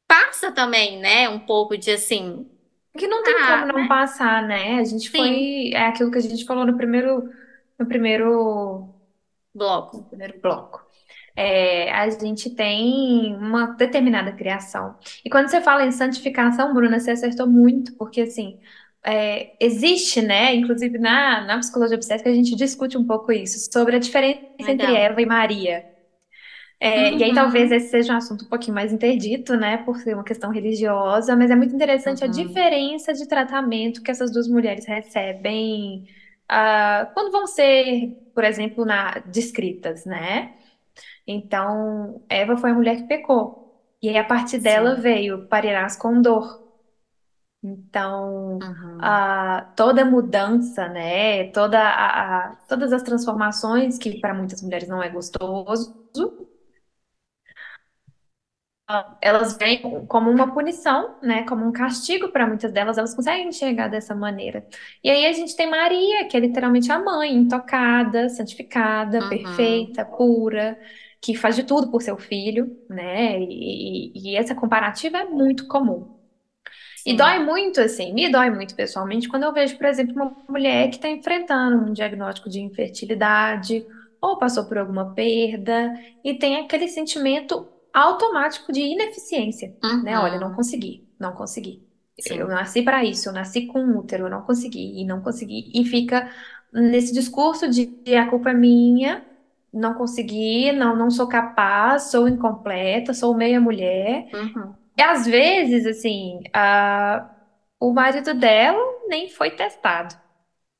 passa 0.08 0.52
também, 0.52 0.98
né? 1.00 1.28
Um 1.28 1.40
pouco 1.40 1.76
de 1.78 1.90
assim. 1.92 2.48
Que 2.96 3.06
não 3.08 3.22
tem 3.22 3.34
Ah, 3.40 3.60
como 3.62 3.72
não 3.72 3.88
passar, 3.88 4.42
né? 4.46 4.78
A 4.78 4.84
gente 4.84 5.10
Sim. 5.10 5.16
foi. 5.16 5.70
É 5.74 5.86
aquilo 5.86 6.10
que 6.10 6.18
a 6.18 6.20
gente 6.20 6.44
falou 6.44 6.64
no 6.64 6.76
primeiro, 6.76 7.28
no 7.78 7.86
primeiro, 7.86 8.88
Bloco. 9.54 9.96
no 9.96 10.04
primeiro 10.04 10.40
bloco. 10.40 10.84
É, 11.36 11.92
a 11.92 12.08
gente 12.10 12.50
tem 12.50 13.34
uma 13.36 13.68
determinada 13.76 14.32
criação. 14.32 14.96
E 15.24 15.30
quando 15.30 15.48
você 15.48 15.60
fala 15.60 15.84
em 15.84 15.92
santificação, 15.92 16.72
Bruna, 16.74 17.00
você 17.00 17.12
acertou 17.12 17.46
muito, 17.46 17.94
porque 17.96 18.22
assim, 18.22 18.60
é, 19.06 19.54
existe, 19.60 20.22
né? 20.22 20.54
Inclusive 20.54 20.98
na, 20.98 21.42
na 21.44 21.58
psicologia 21.58 21.96
obstétrica, 21.96 22.30
a 22.30 22.34
gente 22.34 22.56
discute 22.56 22.96
um 22.98 23.06
pouco 23.06 23.32
isso, 23.32 23.58
sobre 23.72 23.96
a 23.96 23.98
diferença 23.98 24.42
entre 24.68 24.92
Legal. 24.92 24.94
Eva 24.94 25.20
e 25.22 25.26
Maria. 25.26 25.84
É, 26.80 27.16
E 27.16 27.22
aí 27.24 27.32
Uhum. 27.32 27.32
talvez 27.32 27.70
esse 27.72 27.88
seja 27.90 28.12
um 28.14 28.16
assunto 28.16 28.44
um 28.44 28.48
pouquinho 28.48 28.74
mais 28.74 28.92
interdito, 28.92 29.56
né, 29.56 29.78
por 29.78 29.98
ser 29.98 30.14
uma 30.14 30.24
questão 30.24 30.50
religiosa, 30.50 31.36
mas 31.36 31.50
é 31.50 31.56
muito 31.56 31.74
interessante 31.74 32.24
a 32.24 32.26
Uhum. 32.26 32.28
diferença 32.28 33.12
de 33.14 33.26
tratamento 33.26 34.02
que 34.02 34.10
essas 34.10 34.30
duas 34.32 34.48
mulheres 34.48 34.84
recebem 34.86 36.02
ah, 36.48 37.08
quando 37.14 37.30
vão 37.32 37.46
ser, 37.46 38.12
por 38.34 38.44
exemplo, 38.44 38.84
na, 38.84 39.12
descritas, 39.26 40.04
né? 40.04 40.52
Então, 41.26 42.22
Eva 42.28 42.56
foi 42.56 42.70
a 42.70 42.74
mulher 42.74 42.96
que 42.98 43.04
pecou. 43.08 43.64
E 44.02 44.08
aí, 44.10 44.16
a 44.18 44.24
partir 44.24 44.58
dela 44.58 44.94
Sim. 44.94 45.00
veio 45.00 45.46
parirás 45.48 45.96
com 45.96 46.20
dor. 46.22 46.63
Então, 47.64 48.62
Uhum. 48.62 48.98
a, 48.98 49.72
toda 49.76 50.04
mudança, 50.04 50.88
né? 50.88 51.50
Toda 51.52 51.80
a, 51.80 52.50
a- 52.52 52.56
todas 52.68 52.92
as 52.92 53.02
transformações, 53.02 53.98
que 53.98 54.20
para 54.20 54.34
muitas 54.34 54.62
mulheres 54.62 54.88
não 54.88 55.02
é 55.02 55.08
gostoso, 55.08 55.94
elas 59.20 59.56
vêm 59.56 59.80
como 60.06 60.30
uma 60.30 60.52
punição, 60.52 61.16
né? 61.22 61.44
Como 61.44 61.64
um 61.66 61.72
castigo 61.72 62.28
para 62.30 62.46
muitas 62.46 62.72
delas, 62.72 62.98
elas 62.98 63.14
conseguem 63.14 63.48
enxergar 63.48 63.88
dessa 63.88 64.14
maneira. 64.14 64.66
E 65.02 65.10
aí 65.10 65.26
a 65.26 65.32
gente 65.32 65.56
tem 65.56 65.68
Maria, 65.68 66.26
que 66.28 66.36
é 66.36 66.40
literalmente 66.40 66.90
a 66.92 66.98
mãe, 66.98 67.32
intocada, 67.34 68.28
santificada, 68.28 69.22
Uhum. 69.22 69.22
perfeita, 69.22 70.04
pura, 70.04 70.78
que 71.20 71.34
faz 71.34 71.56
de 71.56 71.64
tudo 71.64 71.90
por 71.90 72.02
seu 72.02 72.16
filho, 72.18 72.76
né? 72.88 73.40
E, 73.40 74.12
e- 74.16 74.32
e 74.32 74.36
essa 74.36 74.54
comparativa 74.54 75.18
é 75.18 75.24
muito 75.24 75.66
comum. 75.66 76.13
E 77.06 77.16
dói 77.16 77.38
muito, 77.38 77.80
assim, 77.80 78.12
me 78.12 78.30
dói 78.30 78.50
muito 78.50 78.74
pessoalmente 78.74 79.28
quando 79.28 79.44
eu 79.44 79.52
vejo, 79.52 79.76
por 79.76 79.86
exemplo, 79.86 80.14
uma 80.14 80.36
mulher 80.48 80.88
que 80.88 80.96
está 80.96 81.08
enfrentando 81.08 81.76
um 81.84 81.92
diagnóstico 81.92 82.48
de 82.48 82.60
infertilidade 82.60 83.84
ou 84.20 84.38
passou 84.38 84.64
por 84.64 84.78
alguma 84.78 85.14
perda 85.14 85.92
e 86.24 86.34
tem 86.34 86.56
aquele 86.56 86.88
sentimento 86.88 87.68
automático 87.92 88.72
de 88.72 88.80
ineficiência, 88.80 89.74
né? 90.02 90.18
Olha, 90.18 90.38
não 90.40 90.48
Uhum. 90.48 90.54
consegui, 90.56 91.06
não 91.18 91.32
consegui. 91.34 91.82
Sim. 92.20 92.36
Eu 92.38 92.48
nasci 92.48 92.82
para 92.82 93.04
isso, 93.04 93.28
eu 93.28 93.32
nasci 93.32 93.66
com 93.66 93.84
útero, 93.98 94.24
eu 94.26 94.30
não 94.30 94.42
consegui 94.42 95.00
e 95.00 95.04
não 95.04 95.20
consegui. 95.20 95.70
E 95.74 95.84
fica 95.84 96.30
nesse 96.72 97.12
discurso 97.12 97.68
de 97.68 97.90
a 98.16 98.26
culpa 98.30 98.50
é 98.50 98.54
minha, 98.54 99.24
não 99.72 99.94
consegui, 99.94 100.72
não, 100.72 100.96
não 100.96 101.10
sou 101.10 101.26
capaz, 101.28 102.04
sou 102.10 102.28
incompleta, 102.28 103.12
sou 103.12 103.34
meia 103.34 103.60
mulher. 103.60 104.26
Uhum. 104.32 104.74
E 104.96 105.02
às 105.02 105.26
vezes, 105.26 105.86
assim, 105.86 106.40
a, 106.52 107.28
o 107.80 107.92
marido 107.92 108.34
dela 108.34 108.78
nem 109.08 109.28
foi 109.28 109.50
testado, 109.50 110.14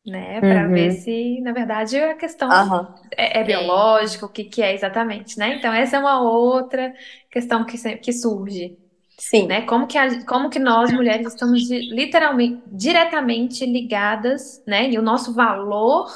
né? 0.07 0.43
Para 0.43 0.69
Uhum. 0.69 0.69
ver 0.69 0.93
se, 0.93 1.41
na 1.43 1.53
verdade, 1.53 1.99
a 1.99 2.17
questão 2.17 2.59
Aham. 2.59 2.95
é, 3.17 3.41
é 3.41 3.45
biológica, 3.45 4.27
o 4.27 4.31
que, 4.31 4.45
que 4.45 4.63
é 4.63 4.75
exatamente, 4.75 5.39
né? 5.39 5.55
Então, 5.57 5.73
essa 5.75 5.97
é 5.97 6.01
uma 6.01 6.21
outra 6.23 6.93
questão 7.31 7.65
que, 7.67 7.79
se- 7.79 7.99
que 7.99 8.13
surge, 8.13 8.77
Sim. 9.19 9.49
né? 9.49 9.63
Como 9.67 9.87
que, 9.87 9.99
a- 9.99 10.25
como 10.27 10.51
que 10.51 10.59
nós, 10.59 10.93
mulheres, 10.93 11.29
estamos 11.29 11.63
di- 11.63 11.89
literalmente, 11.95 12.63
diretamente 12.67 13.67
ligadas, 13.67 14.63
né? 14.67 14.91
E 14.91 14.99
o 14.99 15.03
nosso 15.03 15.35
valor 15.35 16.07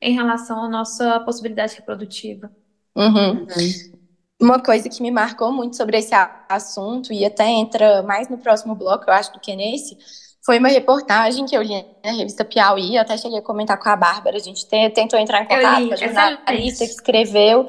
em 0.00 0.14
relação 0.14 0.64
à 0.64 0.68
nossa 0.70 1.20
possibilidade 1.20 1.76
reprodutiva. 1.76 2.50
Uhum. 2.94 3.46
Uma 4.46 4.62
coisa 4.62 4.88
que 4.88 5.02
me 5.02 5.10
marcou 5.10 5.50
muito 5.50 5.76
sobre 5.76 5.98
esse 5.98 6.14
assunto, 6.48 7.12
e 7.12 7.24
até 7.24 7.48
entra 7.48 8.00
mais 8.04 8.28
no 8.28 8.38
próximo 8.38 8.76
bloco, 8.76 9.02
eu 9.08 9.12
acho, 9.12 9.32
do 9.32 9.40
que 9.40 9.56
nesse, 9.56 9.98
foi 10.44 10.60
uma 10.60 10.68
reportagem 10.68 11.44
que 11.46 11.56
eu 11.56 11.62
li 11.62 11.84
na 12.04 12.12
revista 12.12 12.44
Piauí, 12.44 12.94
eu 12.94 13.02
até 13.02 13.16
cheguei 13.18 13.38
a 13.38 13.42
comentar 13.42 13.76
com 13.76 13.88
a 13.88 13.96
Bárbara, 13.96 14.36
a 14.36 14.40
gente 14.40 14.64
te- 14.68 14.90
tentou 14.90 15.18
entrar 15.18 15.42
em 15.42 15.46
contato 15.48 15.80
li, 15.80 15.88
com 15.88 15.94
a 15.94 15.96
jornalista 15.96 16.84
que 16.86 16.92
escreveu, 16.92 17.66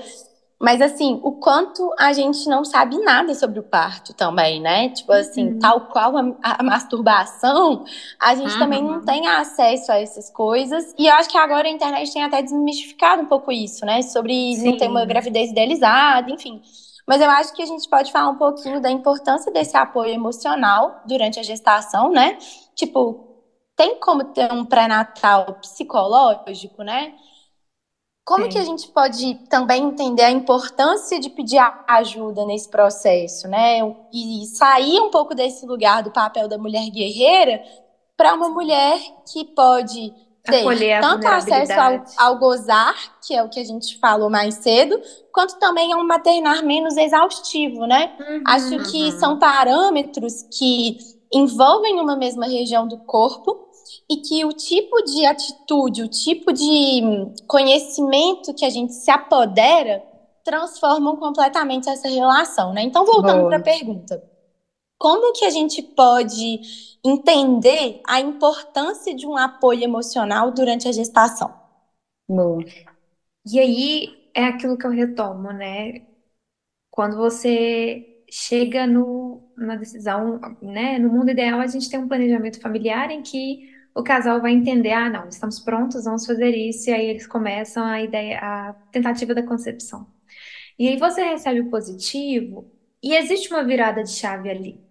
mas 0.59 0.81
assim, 0.81 1.19
o 1.23 1.33
quanto 1.33 1.93
a 1.99 2.13
gente 2.13 2.47
não 2.49 2.65
sabe 2.65 2.97
nada 2.99 3.33
sobre 3.35 3.59
o 3.59 3.63
parto 3.63 4.13
também, 4.13 4.59
né? 4.59 4.89
Tipo 4.89 5.11
assim, 5.11 5.51
Uhum. 5.51 5.59
tal 5.59 5.87
qual 5.89 6.17
a, 6.17 6.23
a 6.59 6.63
masturbação, 6.63 7.83
a 8.19 8.33
gente 8.35 8.57
também 8.57 8.83
não 8.83 8.99
Uhum. 8.99 9.05
tem 9.05 9.27
acesso 9.27 9.91
a 9.91 9.99
essas 9.99 10.29
coisas, 10.31 10.93
e 10.97 11.07
eu 11.07 11.13
acho 11.13 11.29
que 11.29 11.37
agora 11.37 11.67
a 11.67 11.71
internet 11.71 12.11
tem 12.11 12.23
até 12.23 12.41
desmistificado 12.41 13.21
um 13.21 13.27
pouco 13.27 13.51
isso, 13.51 13.85
né? 13.85 14.01
Sobre 14.01 14.57
não 14.57 14.75
ter 14.75 14.87
uma 14.87 15.05
Sim. 15.05 15.07
gravidez 15.07 15.51
idealizada, 15.51 16.31
enfim. 16.31 16.61
Mas 17.07 17.21
eu 17.21 17.29
acho 17.29 17.53
que 17.53 17.61
a 17.61 17.65
gente 17.65 17.87
pode 17.89 18.11
falar 18.11 18.29
um 18.29 18.35
pouquinho 18.37 18.81
da 18.81 18.89
importância 18.91 19.51
desse 19.51 19.77
apoio 19.77 20.11
emocional 20.13 21.01
durante 21.05 21.39
a 21.39 21.43
gestação, 21.43 22.11
né? 22.11 22.37
Tipo, 22.75 23.25
tem 23.75 23.99
como 23.99 24.23
ter 24.33 24.51
um 24.51 24.65
pré-natal 24.65 25.53
psicológico, 25.61 26.83
né? 26.83 27.13
Como 28.27 28.49
que 28.49 28.57
a 28.57 28.65
gente 28.65 28.89
pode 28.89 29.35
também 29.49 29.85
entender 29.85 30.23
a 30.23 30.29
importância 30.29 31.17
de 31.17 31.29
pedir 31.29 31.59
ajuda 31.87 32.45
nesse 32.45 32.67
processo, 32.67 33.47
né? 33.47 33.79
E 34.13 34.45
sair 34.47 34.99
um 34.99 35.09
pouco 35.09 35.33
desse 35.33 35.65
lugar 35.65 36.03
do 36.03 36.11
papel 36.11 36.45
da 36.49 36.57
mulher 36.57 36.89
guerreira 36.89 37.63
para 38.17 38.33
uma 38.33 38.49
mulher 38.49 38.99
que 39.31 39.45
pode 39.45 40.13
ter 40.43 40.59
Acolher 40.59 40.99
tanto 40.99 41.25
acesso 41.25 41.71
ao, 41.79 42.03
ao 42.17 42.37
gozar, 42.37 42.95
que 43.25 43.33
é 43.33 43.41
o 43.41 43.47
que 43.47 43.61
a 43.61 43.63
gente 43.63 43.97
falou 43.97 44.29
mais 44.29 44.55
cedo, 44.55 44.99
quanto 45.31 45.57
também 45.57 45.93
a 45.93 45.95
um 45.97 46.05
maternar 46.05 46.65
menos 46.65 46.97
exaustivo, 46.97 47.85
né? 47.85 48.11
Acho 48.45 48.75
Uhum. 48.75 48.83
que 48.83 49.05
Uhum. 49.05 49.19
são 49.19 49.39
parâmetros 49.39 50.43
que 50.57 50.97
envolvem 51.33 51.97
uma 52.01 52.17
mesma 52.17 52.45
região 52.45 52.85
do 52.85 52.97
corpo 52.99 53.66
e 54.09 54.17
que 54.17 54.45
o 54.45 54.53
tipo 54.53 55.01
de 55.03 55.25
atitude, 55.25 56.01
o 56.01 56.07
tipo 56.07 56.53
de 56.53 57.01
conhecimento 57.45 58.53
que 58.53 58.65
a 58.65 58.69
gente 58.69 58.93
se 58.93 59.11
apodera 59.11 60.01
transformam 60.43 61.17
completamente 61.17 61.89
essa 61.89 62.07
relação, 62.07 62.73
né? 62.73 62.81
Então, 62.81 63.05
voltando 63.05 63.47
para 63.47 63.57
a 63.57 63.61
pergunta, 63.61 64.23
como 64.97 65.33
que 65.33 65.43
a 65.43 65.49
gente 65.49 65.81
pode 65.83 66.61
entender 67.05 68.01
a 68.07 68.21
importância 68.21 69.13
de 69.13 69.27
um 69.27 69.35
apoio 69.35 69.83
emocional 69.83 70.51
durante 70.51 70.87
a 70.87 70.91
gestação? 70.93 71.53
Boa. 72.29 72.63
E 73.45 73.59
aí 73.59 74.29
é 74.33 74.45
aquilo 74.45 74.77
que 74.77 74.87
eu 74.87 74.91
retomo, 74.91 75.51
né? 75.51 76.05
Quando 76.89 77.17
você 77.17 78.23
chega 78.29 78.87
no, 78.87 79.51
na 79.57 79.75
decisão, 79.75 80.39
né? 80.61 80.97
No 80.97 81.09
mundo 81.09 81.29
ideal, 81.29 81.59
a 81.59 81.67
gente 81.67 81.89
tem 81.89 81.99
um 81.99 82.07
planejamento 82.07 82.61
familiar 82.61 83.11
em 83.11 83.21
que 83.21 83.76
o 83.99 84.03
casal 84.03 84.41
vai 84.41 84.51
entender, 84.53 84.91
ah, 84.93 85.09
não, 85.09 85.27
estamos 85.29 85.59
prontos, 85.59 86.05
vamos 86.05 86.25
fazer 86.25 86.51
isso, 86.55 86.89
e 86.89 86.93
aí 86.93 87.07
eles 87.07 87.27
começam 87.27 87.83
a 87.85 88.01
ideia, 88.01 88.39
a 88.41 88.73
tentativa 88.91 89.33
da 89.35 89.43
concepção. 89.43 90.07
E 90.79 90.87
aí 90.87 90.97
você 90.97 91.23
recebe 91.23 91.61
o 91.61 91.69
positivo 91.69 92.71
e 93.03 93.15
existe 93.15 93.49
uma 93.51 93.63
virada 93.63 94.03
de 94.03 94.11
chave 94.11 94.49
ali, 94.49 94.81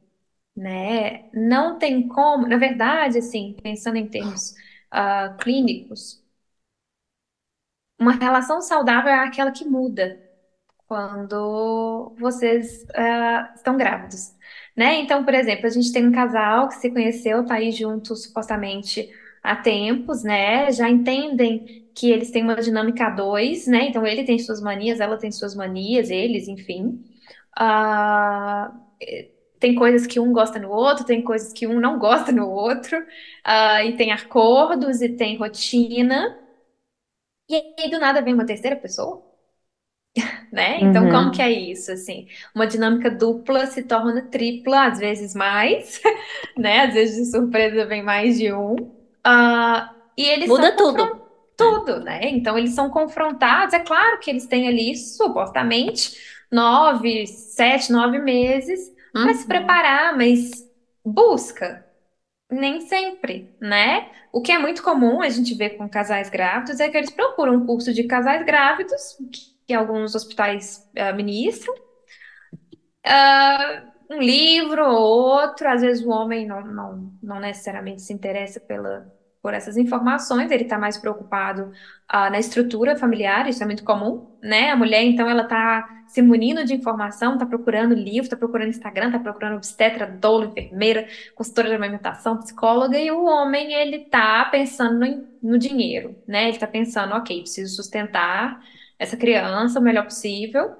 né? 0.57 1.31
Não 1.35 1.78
tem 1.78 2.09
como, 2.09 2.47
na 2.49 2.57
verdade, 2.59 3.19
assim, 3.19 3.57
pensando 3.62 3.97
em 3.99 4.09
termos 4.09 4.55
ah, 4.91 5.37
clínicos, 5.41 6.24
uma 7.99 8.12
relação 8.12 8.61
saudável 8.61 9.11
é 9.11 9.24
aquela 9.24 9.51
que 9.51 9.65
muda 9.65 10.20
quando 10.89 12.15
vocês 12.19 12.87
ah, 12.95 13.53
estão 13.57 13.77
grávidos, 13.78 14.36
né? 14.77 14.97
Então, 15.01 15.24
por 15.24 15.35
exemplo, 15.35 15.66
a 15.66 15.70
gente 15.70 15.93
tem 15.93 16.07
um 16.07 16.12
casal 16.12 16.69
que 16.69 16.74
se 16.77 16.90
conheceu, 16.90 17.44
tá 17.44 17.55
aí 17.55 17.73
junto 17.73 18.15
supostamente 18.16 19.11
há 19.43 19.57
tempos, 19.57 20.23
né? 20.23 20.70
Já 20.73 20.89
entendem 20.90 21.89
que 21.94 22.11
eles 22.11 22.31
têm 22.31 22.43
uma 22.43 22.57
dinâmica 22.57 23.07
a 23.07 23.11
dois, 23.11 23.66
né? 23.66 23.86
Então, 23.89 24.07
ele 24.07 24.24
tem 24.24 24.39
suas 24.39 24.61
manias, 24.61 25.01
ela 25.01 25.16
tem 25.19 25.32
suas 25.32 25.55
manias, 25.55 26.11
eles, 26.11 26.48
enfim. 26.48 27.03
Eh, 29.01 29.31
tem 29.59 29.74
coisas 29.74 30.07
que 30.07 30.20
um 30.20 30.32
gosta 30.32 30.59
no 30.59 30.70
outro, 30.70 31.05
tem 31.05 31.23
coisas 31.23 31.53
que 31.53 31.66
um 31.66 31.81
não 31.81 31.98
gosta 31.98 32.31
no 32.32 32.48
outro, 32.48 32.97
ah, 33.44 33.85
e 33.85 33.97
tem 33.97 34.12
acordos 34.12 35.01
e 35.03 35.09
tem 35.11 35.36
rotina. 35.39 36.39
E 37.48 37.55
aí, 37.57 37.90
do 37.90 37.98
nada, 37.98 38.23
vem 38.23 38.35
uma 38.35 38.47
terceira 38.47 38.77
pessoa. 38.77 39.26
né? 40.52 40.80
Então, 40.82 41.09
Uhum. 41.09 41.09
como 41.09 41.30
que 41.30 41.43
é 41.43 41.51
isso, 41.51 41.93
assim? 41.93 42.26
Uma 42.55 42.66
dinâmica 42.66 43.10
dupla 43.10 43.66
se 43.66 43.82
torna 43.84 44.22
tripla, 44.30 44.86
às 44.88 44.98
vezes 44.98 45.34
mais, 45.34 46.01
né? 46.56 46.80
Às 46.86 46.94
vezes 46.94 47.16
de 47.26 47.30
surpresa 47.30 47.86
vem 47.86 48.02
mais 48.02 48.38
de 48.38 48.52
um. 48.52 48.76
Ah, 49.24 49.93
e 50.16 50.24
eles 50.24 50.52
Muda 50.52 50.74
tudo. 50.74 51.05
tudo, 51.56 52.01
né? 52.01 52.20
Então, 52.30 52.56
eles 52.59 52.74
são 52.74 52.90
confrontados. 52.90 53.74
É 53.74 53.80
claro 53.80 54.18
que 54.20 54.30
eles 54.30 54.47
têm 54.47 54.68
ali, 54.68 54.97
supostamente, 54.97 56.10
nove, 56.51 57.26
sete, 57.26 57.90
nove 57.93 58.18
meses 58.18 58.80
para 59.20 59.34
se 59.34 59.47
Uhum. 59.47 59.47
preparar, 59.47 60.16
mas 60.16 60.51
busca. 61.05 61.84
Nem 62.51 62.80
sempre, 62.82 63.51
né? 63.60 64.09
O 64.32 64.43
que 64.43 64.52
é 64.52 64.59
muito 64.59 64.82
comum 64.82 65.22
a 65.22 65.28
gente 65.30 65.55
ver 65.56 65.70
com 65.76 65.88
casais 65.88 66.30
grávidos 66.30 66.80
é 66.80 66.88
que 66.88 66.97
eles 66.97 67.10
procuram 67.10 67.55
um 67.56 67.66
curso 67.66 67.93
de 67.94 68.05
casais 68.05 68.44
grávidos, 68.47 69.16
que 69.32 69.56
alguns 69.74 70.14
hospitais 70.14 70.88
ah, 70.97 71.12
ministram, 71.12 71.74
ah, 73.05 73.82
um 74.10 74.20
livro 74.20 74.84
ou 74.84 74.94
outro. 74.94 75.68
Às 75.68 75.82
vezes 75.82 76.05
o 76.05 76.10
homem 76.10 76.47
não, 76.47 76.60
não, 76.66 77.12
não 77.22 77.40
necessariamente 77.40 78.02
se 78.02 78.12
interessa 78.12 78.60
pela, 78.60 79.12
por 79.47 79.55
essas 79.55 79.76
informações, 79.76 80.51
ele 80.51 80.64
está 80.64 80.76
mais 80.76 80.98
preocupado 80.98 81.70
ah, 82.09 82.28
na 82.30 82.38
estrutura 82.38 82.97
familiar, 82.97 83.48
isso 83.48 83.62
é 83.62 83.66
muito 83.66 83.84
comum, 83.84 84.36
né? 84.43 84.70
A 84.70 84.76
mulher, 84.76 85.05
então, 85.05 85.30
ela 85.30 85.43
está 85.43 85.88
se 86.09 86.20
munindo 86.20 86.64
de 86.64 86.74
informação, 86.74 87.34
está 87.34 87.47
procurando 87.47 87.94
livro, 87.94 88.24
está 88.24 88.36
procurando 88.36 88.70
Instagram, 88.70 89.06
está 89.06 89.20
procurando 89.20 89.56
obstetra, 89.56 90.05
doula, 90.05 90.47
enfermeira, 90.47 91.06
consultora 91.34 91.68
de 91.68 91.74
amamentação, 91.76 92.38
psicóloga, 92.38 92.98
e 92.98 93.09
o 93.12 93.24
homem, 93.24 93.72
ele 93.72 94.01
tá 94.06 94.44
pensando 94.47 94.98
no, 94.98 95.28
no 95.40 95.59
dinheiro, 95.59 96.16
né? 96.26 96.48
Ele 96.48 96.59
tá 96.59 96.66
pensando, 96.66 97.14
ok, 97.14 97.40
preciso 97.43 97.76
sustentar 97.76 98.60
essa 98.98 99.16
criança 99.16 99.81
o 99.81 99.82
melhor 99.82 100.05
possível. 100.05 100.77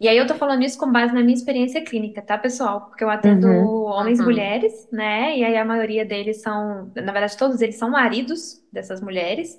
E 0.00 0.08
aí 0.08 0.16
eu 0.18 0.26
tô 0.26 0.34
falando 0.34 0.64
isso 0.64 0.78
com 0.78 0.90
base 0.92 1.14
na 1.14 1.22
minha 1.22 1.34
experiência 1.34 1.84
clínica, 1.84 2.22
tá, 2.22 2.36
pessoal? 2.38 2.88
Porque 2.88 3.04
eu 3.04 3.10
atendo 3.10 3.48
Uhum. 3.48 3.78
homens 3.86 4.18
e 4.20 4.22
Uhum. 4.22 4.24
mulheres, 4.24 4.72
né? 4.92 5.36
E 5.38 5.44
aí 5.44 5.56
a 5.56 5.64
maioria 5.64 6.04
deles 6.04 6.40
são, 6.42 6.90
na 6.96 7.12
verdade, 7.12 7.36
todos 7.36 7.60
eles 7.60 7.78
são 7.78 7.90
maridos 7.90 8.60
dessas 8.72 9.00
mulheres. 9.00 9.58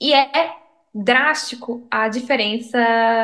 E 0.00 0.12
é 0.14 0.28
drástico 0.94 1.86
a 1.90 2.08
diferença 2.08 2.78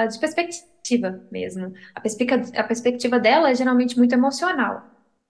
de 0.07 0.19
perspectiva 0.19 1.21
mesmo. 1.31 1.73
A 1.95 2.01
perspectiva, 2.01 2.43
a 2.57 2.65
perspectiva 2.65 3.19
dela 3.21 3.51
é 3.51 3.55
geralmente 3.55 3.97
muito 3.97 4.13
emocional. 4.15 4.83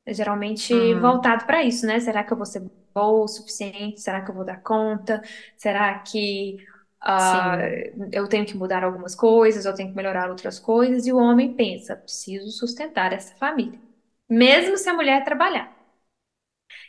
É 0.06 0.12
geralmente 0.14 0.94
Hum. 0.94 1.00
voltado 1.00 1.46
para 1.46 1.62
isso, 1.64 1.86
né? 1.86 2.00
Será 2.00 2.24
que 2.24 2.32
eu 2.32 2.36
vou 2.36 2.46
ser 2.46 2.62
boa 2.94 3.24
o 3.24 3.28
suficiente? 3.28 4.00
Será 4.00 4.22
que 4.24 4.30
eu 4.30 4.34
vou 4.34 4.44
dar 4.44 4.60
conta? 4.62 5.20
Será 5.56 5.98
que 6.00 6.56
ah, 7.04 7.58
eu 8.12 8.26
tenho 8.28 8.46
que 8.46 8.56
mudar 8.56 8.82
algumas 8.82 9.14
coisas, 9.14 9.66
eu 9.66 9.74
tenho 9.74 9.90
que 9.90 9.96
melhorar 9.96 10.30
outras 10.30 10.58
coisas? 10.58 11.06
E 11.06 11.12
o 11.12 11.18
homem 11.18 11.54
pensa, 11.54 11.96
preciso 11.96 12.50
sustentar 12.50 13.12
essa 13.12 13.34
família, 13.36 13.78
mesmo 14.28 14.76
se 14.78 14.88
a 14.88 14.94
mulher 14.94 15.24
trabalhar. 15.24 15.70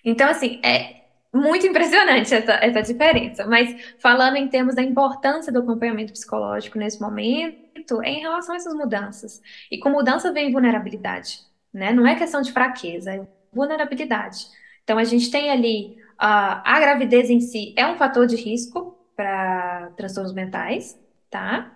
Então, 0.04 0.30
assim, 0.30 0.62
é 0.64 1.04
muito 1.34 1.68
impressionante 1.68 2.34
essa, 2.34 2.54
essa 2.54 2.82
diferença. 2.82 3.46
Mas 3.46 3.96
falando 4.00 4.38
em 4.38 4.48
termos 4.48 4.76
da 4.76 4.82
importância 4.82 5.52
do 5.52 5.60
acompanhamento 5.60 6.14
psicológico 6.14 6.78
nesse 6.78 7.02
momento, 7.02 8.02
é 8.02 8.10
em 8.10 8.22
relação 8.22 8.54
a 8.54 8.58
essas 8.58 8.74
mudanças. 8.74 9.42
E 9.70 9.78
com 9.80 9.90
mudança 9.90 10.32
vem 10.32 10.52
vulnerabilidade, 10.52 11.40
né? 11.74 11.92
Não 11.92 12.08
é 12.08 12.16
questão 12.16 12.42
de 12.42 12.52
fraqueza, 12.54 13.14
é 13.14 13.28
vulnerabilidade. 13.52 14.48
Então, 14.84 14.98
a 14.98 15.04
gente 15.04 15.30
tem 15.30 15.50
ali 15.52 15.98
ah, 16.18 16.62
a 16.66 16.80
gravidez 16.80 17.30
em 17.30 17.42
si 17.42 17.74
é 17.78 17.86
um 17.86 17.98
fator 17.98 18.26
de 18.28 18.36
risco 18.38 18.95
para 19.16 19.92
transtornos 19.98 20.34
mentais, 20.34 20.98
tá? 21.30 21.72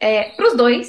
É, 0.00 0.32
para 0.36 0.48
os 0.48 0.56
dois. 0.56 0.88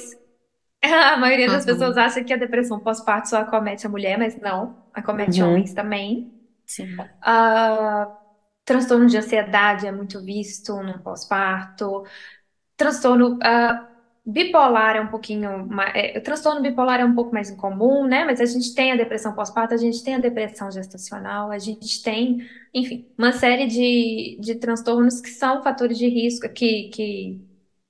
A 0.84 1.16
maioria 1.18 1.50
das 1.50 1.64
Uhum. 1.66 1.66
pessoas 1.66 1.96
acha 1.98 2.24
que 2.24 2.32
a 2.32 2.36
depressão 2.36 2.80
pós-parto 2.80 3.28
só 3.30 3.38
acomete 3.38 3.86
a 3.86 3.90
mulher, 3.90 4.18
mas 4.18 4.36
não, 4.40 4.76
acomete 4.92 5.42
Uhum. 5.42 5.44
homens 5.44 5.74
também. 5.74 6.32
Sim. 6.66 7.12
Ah, 7.20 8.06
transtorno 8.64 9.06
de 9.08 9.16
ansiedade 9.18 9.86
é 9.86 9.92
muito 9.92 10.22
visto 10.24 10.82
no 10.82 11.02
pós-parto. 11.02 12.04
Transtorno 12.76 13.38
ah, 13.42 13.91
bipolar 14.24 14.96
é 14.96 15.00
um 15.00 15.08
pouquinho 15.08 15.66
mais. 15.66 15.92
É, 15.94 16.18
o 16.18 16.22
transtorno 16.22 16.62
bipolar 16.62 17.00
é 17.00 17.04
um 17.04 17.14
pouco 17.14 17.32
mais 17.34 17.50
incomum, 17.50 18.06
né? 18.06 18.24
Mas 18.24 18.40
a 18.40 18.46
gente 18.46 18.74
tem 18.74 18.92
a 18.92 18.96
depressão 18.96 19.34
pós-parto, 19.34 19.74
a 19.74 19.76
gente 19.76 20.02
tem 20.02 20.14
a 20.14 20.20
depressão 20.20 20.70
gestacional, 20.70 21.50
a 21.50 21.58
gente 21.58 22.02
tem, 22.02 22.38
enfim, 22.72 23.06
uma 23.18 23.32
série 23.32 23.66
de, 23.66 24.38
de 24.40 24.54
transtornos 24.56 25.20
que 25.20 25.30
são 25.30 25.62
fatores 25.62 25.98
de 25.98 26.08
risco, 26.08 26.48
que, 26.48 26.88
que, 26.90 27.40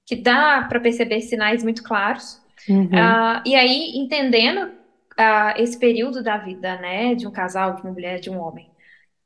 que 0.07 0.17
dá 0.17 0.67
para 0.69 0.81
perceber 0.81 1.21
sinais 1.21 1.63
muito 1.63 1.83
claros. 1.83 2.41
Uhum. 2.69 2.89
Ah, 2.95 3.43
e 3.45 3.55
aí, 3.55 3.99
entendendo 3.99 4.73
ah, 5.19 5.55
esse 5.59 5.79
período 5.79 6.23
da 6.23 6.39
vida, 6.39 6.77
né, 6.77 7.15
de 7.15 7.27
um 7.27 7.31
casal, 7.31 7.75
de 7.75 7.83
uma 7.83 7.93
mulher, 7.93 8.21
de 8.21 8.31
um 8.31 8.41
homem, 8.41 8.71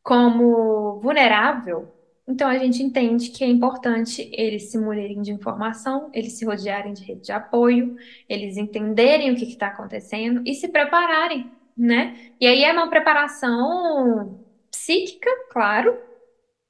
como 0.03 0.99
vulnerável, 1.01 1.93
então 2.29 2.49
a 2.49 2.59
gente 2.59 2.83
entende 2.83 3.31
que 3.31 3.45
é 3.45 3.47
importante 3.49 4.29
eles 4.33 4.71
se 4.71 4.79
munirem 4.79 5.23
de 5.23 5.31
informação, 5.33 6.11
eles 6.13 6.39
se 6.39 6.45
rodearem 6.45 6.93
de 6.93 7.05
rede 7.05 7.23
de 7.23 7.33
apoio, 7.33 7.95
eles 8.29 8.57
entenderem 8.57 9.31
o 9.33 9.37
que 9.37 9.45
está 9.45 9.69
acontecendo 9.69 10.43
e 10.47 10.55
se 10.55 10.69
prepararem, 10.69 11.53
né? 11.77 12.17
E 12.41 12.47
aí 12.47 12.65
é 12.65 12.73
uma 12.73 12.91
preparação 12.91 14.41
psíquica, 14.71 15.31
claro, 15.51 15.97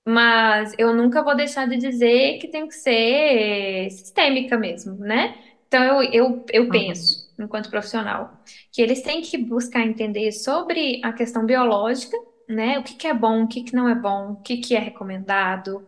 mas 0.06 0.72
eu 0.78 0.94
nunca 0.94 1.22
vou 1.22 1.36
deixar 1.36 1.66
de 1.68 1.76
dizer 1.76 2.38
que 2.38 2.48
tem 2.48 2.68
que 2.68 2.74
ser 2.74 3.90
sistêmica 3.90 4.56
mesmo, 4.56 4.94
né? 4.96 5.36
Então 5.66 5.82
eu, 6.02 6.10
eu, 6.12 6.44
eu 6.52 6.70
Uhum. 6.70 6.70
penso, 6.70 7.28
enquanto 7.38 7.70
profissional, 7.70 8.40
que 8.72 8.80
eles 8.80 9.02
têm 9.02 9.20
que 9.22 9.36
buscar 9.38 9.84
entender 9.84 10.30
sobre 10.32 11.00
a 11.04 11.12
questão 11.12 11.44
biológica, 11.44 12.16
né? 12.48 12.78
O 12.78 12.82
que 12.84 12.94
que 12.94 13.06
é 13.06 13.14
bom, 13.14 13.44
o 13.44 13.48
que 13.48 13.62
que 13.64 13.74
não 13.74 13.88
é 13.88 13.94
bom, 13.94 14.32
o 14.32 14.42
que 14.42 14.58
que 14.58 14.74
é 14.76 14.78
recomendado, 14.80 15.86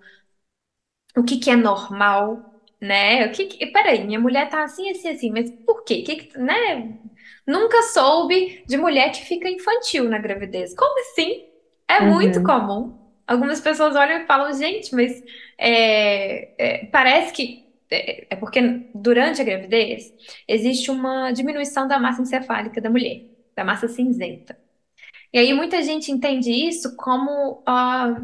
o 1.17 1.23
que 1.25 1.39
que 1.39 1.51
é 1.51 1.57
normal, 1.57 2.61
né? 2.81 3.27
O 3.27 3.33
que 3.33 3.47
que... 3.47 3.67
Peraí, 3.67 4.05
minha 4.07 4.21
mulher 4.21 4.49
tá 4.49 4.63
assim, 4.65 4.91
assim, 4.91 5.09
assim, 5.09 5.31
mas 5.31 5.51
por 5.67 5.85
quê? 5.85 6.03
Que 6.03 6.17
que... 6.17 6.39
Né? 6.39 6.99
Nunca 7.47 7.83
soube 7.85 8.63
de 8.67 8.77
mulher 8.77 9.11
que 9.13 9.23
fica 9.25 9.49
infantil 9.49 10.05
na 10.09 10.19
gravidez. 10.19 10.75
Como 10.75 11.01
assim? 11.01 11.47
É 11.89 12.01
muito 12.01 12.43
Uhum. 12.43 12.43
comum. 12.43 12.97
Algumas 13.27 13.61
pessoas 13.61 13.95
olham 13.97 14.23
e 14.23 14.27
falam, 14.27 14.53
gente, 14.55 14.95
mas 14.95 15.23
é, 15.59 16.83
é, 16.83 16.87
parece 16.87 17.33
que 17.33 17.67
é, 17.91 18.27
é 18.31 18.37
porque 18.37 18.61
durante 18.95 19.41
a 19.41 19.45
gravidez 19.45 20.13
existe 20.47 20.91
uma 20.91 21.33
diminuição 21.33 21.87
da 21.89 21.99
massa 21.99 22.23
encefálica 22.23 22.81
da 22.81 22.91
mulher, 22.91 23.23
da 23.57 23.65
massa 23.65 23.89
cinzenta. 23.89 24.57
E 25.33 25.39
aí 25.39 25.53
muita 25.55 25.83
gente 25.83 26.11
entende 26.13 26.51
isso 26.51 26.95
como 26.97 27.63
ah, 27.67 28.15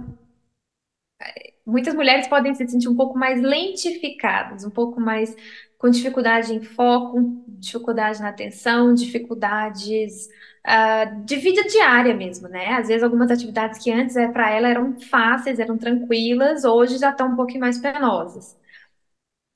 muitas 1.67 1.95
mulheres 1.95 2.27
podem 2.29 2.55
se 2.55 2.67
sentir 2.69 2.89
um 2.89 2.97
pouco 2.97 3.19
mais 3.19 3.41
lentificadas, 3.41 4.65
um 4.65 4.71
pouco 4.71 5.01
mais 5.01 5.35
com 5.79 5.91
dificuldade 5.91 6.53
em 6.55 6.63
foco, 6.63 7.19
dificuldade 7.47 8.21
na 8.21 8.29
atenção, 8.31 8.95
dificuldades 8.95 10.29
ah, 10.65 11.05
de 11.05 11.37
vida 11.37 11.63
diária 11.65 12.15
mesmo, 12.15 12.49
né? 12.49 12.69
Às 12.75 12.89
vezes 12.89 13.03
algumas 13.03 13.31
atividades 13.31 13.83
que 13.83 13.91
antes 13.91 14.17
é, 14.17 14.29
para 14.29 14.51
ela 14.51 14.69
eram 14.69 14.95
fáceis, 15.11 15.59
eram 15.59 15.77
tranquilas, 15.79 16.65
hoje 16.65 16.99
já 16.99 17.11
estão 17.11 17.29
um 17.33 17.37
pouquinho 17.37 17.61
mais 17.61 17.79
penosas 17.79 18.57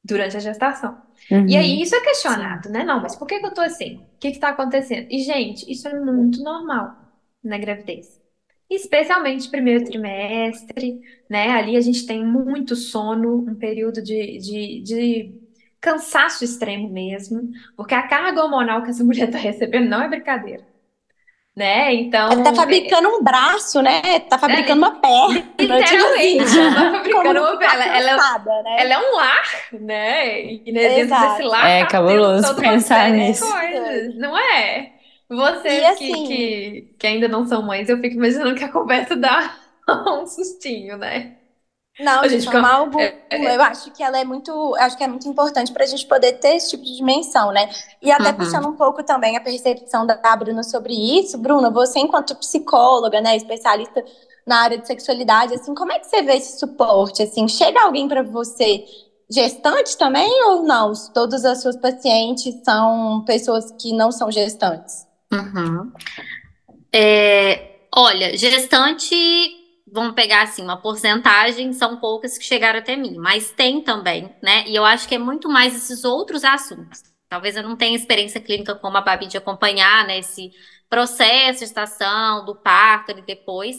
durante 0.05 0.37
a 0.37 0.41
gestação. 0.41 1.01
E 1.47 1.57
Uhum. 1.57 1.57
aí 1.57 1.83
isso 1.83 1.95
é 1.95 2.01
questionado, 2.01 2.69
né? 2.71 2.85
Não, 2.85 3.01
mas 3.01 3.17
por 3.17 3.27
que 3.27 3.39
que 3.41 3.47
eu 3.47 3.55
tô 3.55 3.61
assim? 3.61 3.97
O 3.99 4.19
que 4.21 4.33
que 4.33 4.39
tá 4.39 4.51
acontecendo? 4.51 5.07
E, 5.11 5.21
gente, 5.23 5.71
isso 5.71 5.89
é 5.89 5.95
muito 6.01 6.43
normal 6.43 7.08
na 7.49 7.59
gravidez. 7.59 8.21
Especialmente 8.71 9.49
primeiro 9.49 9.85
trimestre, 9.85 11.01
né? 11.29 11.51
Ali 11.51 11.77
a 11.77 11.81
gente 11.81 12.07
tem 12.07 12.23
muito 12.23 12.77
sono, 12.77 13.37
um 13.49 13.55
período 13.55 14.03
de, 14.03 14.39
de, 14.39 14.81
de 14.83 15.35
cansaço 15.81 16.45
extremo 16.45 16.89
mesmo, 16.91 17.51
porque 17.75 17.95
a 17.95 18.07
carga 18.07 18.43
hormonal 18.43 18.83
que 18.83 18.91
essa 18.91 19.03
mulher 19.05 19.31
tá 19.31 19.39
recebendo 19.39 19.89
não 19.89 20.03
é 20.03 20.09
brincadeira, 20.09 20.63
né? 21.57 21.95
Então, 21.95 22.31
Ela 22.31 22.43
tá 22.43 22.55
fabricando 22.55 23.09
um 23.09 23.23
braço, 23.23 23.81
né? 23.81 24.21
Tá 24.29 24.39
fabricando 24.39 24.83
uma 24.83 25.01
perna. 25.01 25.49
literalmente, 25.59 26.59
ela 26.59 26.75
tá 26.75 26.93
fabricando 26.93 27.41
uma 27.41 27.51
ficar 27.53 27.75
ela, 27.75 27.97
ela, 27.97 28.11
cansada, 28.11 28.63
né? 28.65 28.77
ela 28.81 28.93
é 28.93 28.99
um 28.99 29.17
lar, 29.17 29.69
né? 29.81 30.45
E 30.53 30.73
dentro 30.73 30.99
Exato. 31.01 31.37
desse 31.37 31.43
lar 31.49 31.71
É 31.71 31.81
tá 31.81 31.87
cabuloso 31.87 32.55
pensar 32.57 33.11
nisso. 33.11 33.51
coisas, 33.51 34.15
não 34.17 34.37
é? 34.39 34.98
Vocês 35.29 35.69
E 35.79 35.85
que, 35.95 36.19
assim- 36.19 36.23
que, 36.23 36.95
que 36.99 37.07
ainda 37.07 37.29
não 37.29 37.47
são 37.47 37.63
mães, 37.63 37.89
eu 37.89 37.99
fico 38.01 38.17
imaginando 38.17 38.55
que 38.57 38.65
a 38.65 38.73
conversa 38.73 39.15
dá 39.17 39.59
um 40.23 40.27
sustinho, 40.27 40.97
né? 40.97 41.39
Não, 41.99 42.23
A 42.23 42.29
gente 42.29 42.45
forma 42.45 42.69
alguma. 42.71 43.13
é- 43.31 43.37
é- 43.37 43.57
Eu 43.57 43.63
acho 43.63 43.91
que 43.93 44.03
ela 44.03 44.19
é 44.19 44.25
muito, 44.25 44.75
acho 44.77 44.97
que 44.97 45.03
é 45.05 45.09
muito 45.09 45.29
importante 45.29 45.73
para 45.73 45.85
a 45.85 45.87
gente 45.87 46.07
poder 46.07 46.35
ter 46.35 46.57
esse 46.57 46.71
tipo 46.71 46.85
de 46.85 46.97
dimensão, 46.97 47.53
né? 47.53 47.69
E 48.01 48.11
até 48.11 48.33
Uhum. 48.33 48.39
puxando 48.39 48.69
um 48.69 48.77
pouco 48.77 49.03
também 49.03 49.37
a 49.37 49.41
percepção 49.41 50.07
da 50.07 50.15
Bruna 50.37 50.63
sobre 50.63 50.93
isso, 50.95 51.37
Bruna, 51.39 51.71
você 51.71 51.99
enquanto 51.99 52.37
psicóloga, 52.37 53.21
né, 53.21 53.37
especialista 53.37 54.05
na 54.47 54.61
área 54.63 54.79
de 54.79 54.87
sexualidade, 54.87 55.55
assim, 55.55 55.75
como 55.75 55.93
é 55.93 55.99
que 55.99 56.07
você 56.07 56.23
vê 56.23 56.37
esse 56.37 56.59
suporte? 56.59 57.23
Assim, 57.23 57.49
chega 57.49 57.83
alguém 57.83 58.09
para 58.09 58.23
você 58.23 58.85
gestante 59.31 59.97
também 59.99 60.31
ou 60.45 60.63
não? 60.63 60.93
Todas 61.13 61.45
as 61.45 61.61
suas 61.63 61.77
pacientes 61.77 62.55
são 62.65 63.25
pessoas 63.27 63.71
que 63.73 63.93
não 63.93 64.11
são 64.13 64.31
gestantes? 64.31 65.07
Uhum. 65.33 65.93
É, 66.93 67.87
olha, 67.95 68.37
gestante, 68.37 69.15
vamos 69.93 70.15
pegar 70.15 70.43
assim, 70.43 70.63
uma 70.63 70.81
porcentagem, 70.81 71.73
são 71.73 71.99
poucas 71.99 72.39
que 72.39 72.45
chegaram 72.45 72.79
até 72.79 72.97
mim, 72.97 73.17
mas 73.19 73.51
tem 73.51 73.83
também, 73.83 74.35
né? 74.43 74.65
E 74.67 74.75
eu 74.75 74.85
acho 74.85 75.09
que 75.09 75.15
é 75.15 75.19
muito 75.19 75.49
mais 75.49 75.75
esses 75.77 76.05
outros 76.05 76.45
assuntos. 76.45 77.03
Talvez 77.29 77.57
eu 77.57 77.63
não 77.63 77.77
tenha 77.77 77.97
experiência 77.97 78.41
clínica 78.41 78.75
como 78.75 78.97
a 78.97 79.03
Babi 79.03 79.27
de 79.27 79.37
acompanhar, 79.37 80.07
né, 80.07 80.19
esse 80.19 80.51
processo 80.89 81.59
de 81.59 81.65
estação, 81.67 82.45
do 82.47 82.55
parto 82.57 83.11
e 83.13 83.23
depois, 83.23 83.77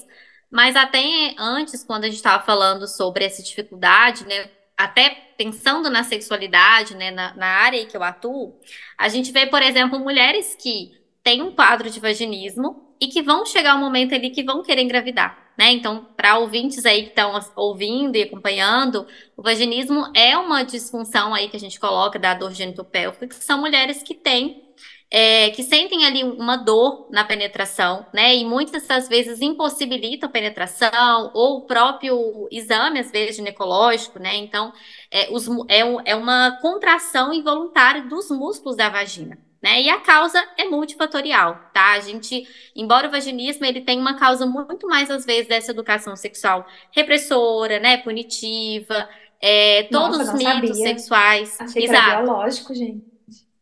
mas 0.51 0.75
até 0.75 1.33
antes, 1.37 1.83
quando 1.83 2.03
a 2.03 2.07
gente 2.07 2.17
estava 2.17 2.43
falando 2.43 2.87
sobre 2.87 3.25
essa 3.25 3.41
dificuldade, 3.41 4.25
né, 4.25 4.49
até 4.77 5.09
pensando 5.37 5.89
na 5.89 6.03
sexualidade, 6.03 6.95
né, 6.95 7.11
na, 7.11 7.33
na 7.35 7.47
área 7.47 7.85
que 7.85 7.97
eu 7.97 8.03
atuo, 8.03 8.59
a 8.97 9.09
gente 9.09 9.31
vê, 9.31 9.47
por 9.47 9.61
exemplo, 9.63 9.99
mulheres 9.99 10.55
que 10.55 10.91
têm 11.23 11.41
um 11.41 11.51
quadro 11.51 11.89
de 11.89 11.99
vaginismo 11.99 12.95
e 12.99 13.07
que 13.07 13.21
vão 13.21 13.45
chegar 13.45 13.75
um 13.75 13.79
momento 13.79 14.13
ali 14.13 14.29
que 14.29 14.43
vão 14.43 14.61
querer 14.61 14.81
engravidar, 14.81 15.51
né? 15.57 15.71
Então, 15.71 16.07
para 16.17 16.37
ouvintes 16.37 16.85
aí 16.85 17.03
que 17.03 17.09
estão 17.09 17.39
ouvindo 17.55 18.15
e 18.17 18.23
acompanhando, 18.23 19.07
o 19.37 19.41
vaginismo 19.41 20.11
é 20.13 20.37
uma 20.37 20.63
disfunção 20.63 21.33
aí 21.33 21.47
que 21.47 21.55
a 21.55 21.59
gente 21.59 21.79
coloca 21.79 22.19
da 22.19 22.33
dor 22.33 22.51
genitopélvica, 22.51 23.27
que 23.27 23.35
são 23.35 23.59
mulheres 23.59 24.03
que 24.03 24.13
têm 24.13 24.69
é, 25.11 25.49
que 25.51 25.63
sentem 25.63 26.05
ali 26.05 26.23
uma 26.23 26.55
dor 26.55 27.07
na 27.11 27.23
penetração, 27.23 28.05
né? 28.13 28.35
E 28.35 28.45
muitas 28.45 28.85
das 28.85 29.07
vezes 29.09 29.41
impossibilitam 29.41 30.29
a 30.29 30.31
penetração, 30.31 31.31
ou 31.33 31.59
o 31.59 31.65
próprio 31.65 32.47
exame, 32.51 32.99
às 32.99 33.11
vezes, 33.11 33.37
ginecológico, 33.37 34.19
né? 34.19 34.35
Então, 34.35 34.71
é, 35.09 35.29
os, 35.31 35.47
é, 35.67 35.79
é 36.05 36.15
uma 36.15 36.59
contração 36.61 37.33
involuntária 37.33 38.03
dos 38.03 38.29
músculos 38.29 38.77
da 38.77 38.89
vagina. 38.89 39.37
Né? 39.61 39.81
E 39.81 39.89
a 39.89 39.99
causa 39.99 40.41
é 40.57 40.65
multifatorial, 40.65 41.59
tá? 41.73 41.91
A 41.93 41.99
gente, 41.99 42.47
embora 42.75 43.07
o 43.07 43.11
vaginismo 43.11 43.65
ele 43.65 43.81
tem 43.81 43.99
uma 43.99 44.17
causa 44.17 44.45
muito 44.45 44.87
mais 44.87 45.11
às 45.11 45.25
vezes 45.25 45.47
dessa 45.47 45.71
educação 45.71 46.15
sexual 46.15 46.65
repressora, 46.91 47.77
né, 47.79 47.97
punitiva, 47.97 49.09
é, 49.41 49.83
todos 49.91 50.17
Nossa, 50.17 50.31
os 50.33 50.33
mitos 50.33 50.69
sabia. 50.69 50.73
sexuais, 50.77 51.57
Achei 51.59 51.85
que 51.85 51.91
exato. 51.91 52.09
era 52.09 52.21
biológico, 52.23 52.73
gente. 52.73 53.05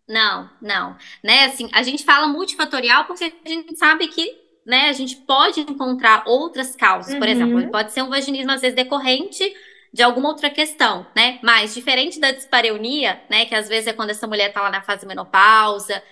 Não, 0.08 0.50
não. 0.62 0.96
Né, 1.24 1.46
assim, 1.46 1.70
a 1.74 1.84
gente 1.84 2.04
fala 2.06 2.28
multifatorial 2.28 3.06
porque 3.06 3.34
a 3.46 3.50
gente 3.50 3.76
sabe 3.78 4.08
que, 4.08 4.36
né, 4.66 4.90
a 4.90 4.94
gente 4.94 5.18
pode 5.18 5.60
encontrar 5.62 6.24
outras 6.28 6.76
causas. 6.76 7.16
Por 7.16 7.28
Uhum. 7.28 7.34
exemplo, 7.34 7.60
ele 7.60 7.68
pode 7.72 7.92
ser 7.92 8.02
um 8.04 8.10
vaginismo, 8.10 8.52
às 8.52 8.62
vezes, 8.62 8.76
decorrente 8.76 9.54
de 9.98 10.04
alguma 10.04 10.30
outra 10.30 10.48
questão, 10.52 11.08
né? 11.16 11.40
Mas, 11.42 11.74
diferente 11.74 12.20
da 12.20 12.30
dispareunia, 12.32 13.20
né, 13.28 13.46
que 13.46 13.56
às 13.56 13.68
vezes 13.68 13.88
é 13.88 13.94
quando 13.94 14.12
essa 14.12 14.28
mulher 14.28 14.54
tá 14.54 14.62
lá 14.62 14.70
na 14.70 14.84
fase 14.84 15.08
menopausa, 15.08 16.04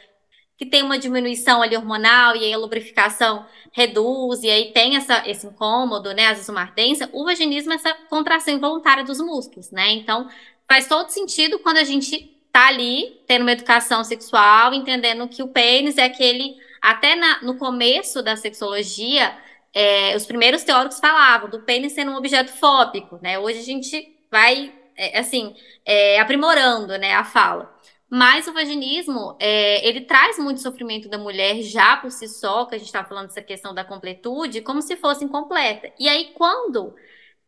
que 0.57 0.65
tem 0.65 0.81
uma 0.81 0.97
diminuição 0.97 1.61
ali 1.61 1.77
hormonal 1.77 2.35
e 2.35 2.45
aí 2.45 2.51
a 2.53 2.57
lubrificação 2.57 3.45
reduz 3.71 4.41
e 4.41 4.49
aí 4.49 4.71
tem 4.71 4.95
essa, 4.95 5.21
esse 5.29 5.45
incômodo, 5.45 6.11
né, 6.15 6.25
às 6.25 6.37
vezes 6.37 6.49
uma 6.49 6.61
ardência, 6.61 7.07
o 7.13 7.25
vaginismo 7.25 7.73
é 7.73 7.75
essa 7.75 7.93
contração 8.09 8.55
involuntária 8.55 9.03
dos 9.03 9.19
músculos, 9.19 9.69
né? 9.69 9.91
Então, 9.91 10.27
faz 10.67 10.87
todo 10.87 11.09
sentido 11.09 11.59
quando 11.59 11.77
a 11.77 11.83
gente 11.83 12.35
tá 12.51 12.69
ali 12.69 13.21
tendo 13.27 13.43
uma 13.43 13.51
educação 13.51 14.03
sexual, 14.03 14.73
entendendo 14.73 15.27
que 15.27 15.43
o 15.43 15.47
pênis 15.49 15.99
é 15.99 16.05
aquele, 16.05 16.55
até 16.81 17.15
na- 17.15 17.43
no 17.43 17.55
começo 17.59 18.23
da 18.23 18.35
sexologia, 18.35 19.37
é, 19.75 20.15
os 20.15 20.25
primeiros 20.25 20.63
teóricos 20.63 20.99
falavam 20.99 21.49
do 21.49 21.63
pênis 21.63 21.91
sendo 21.91 22.11
um 22.11 22.15
objeto 22.15 22.49
fóbico, 22.53 23.19
né? 23.21 23.37
Hoje 23.37 23.59
a 23.59 23.63
gente 23.63 24.17
vai, 24.31 24.73
é, 24.97 25.19
assim, 25.19 25.53
é, 25.85 26.17
aprimorando, 26.19 26.97
né, 26.97 27.13
a 27.13 27.25
fala. 27.25 27.75
Mas 28.09 28.47
o 28.47 28.53
vaginismo, 28.53 29.35
é, 29.37 29.85
ele 29.85 30.01
traz 30.01 30.39
muito 30.39 30.61
sofrimento 30.61 31.09
da 31.09 31.17
mulher 31.17 31.61
já 31.61 31.97
por 31.97 32.09
si 32.09 32.29
só, 32.29 32.65
que 32.65 32.75
a 32.75 32.77
gente 32.77 32.87
está 32.87 33.03
falando 33.03 33.27
dessa 33.27 33.41
questão 33.41 33.73
da 33.73 33.83
completude, 33.83 34.61
como 34.61 34.81
se 34.81 34.95
fosse 34.95 35.25
incompleta. 35.25 35.91
E 35.99 36.07
aí, 36.07 36.31
quando 36.33 36.95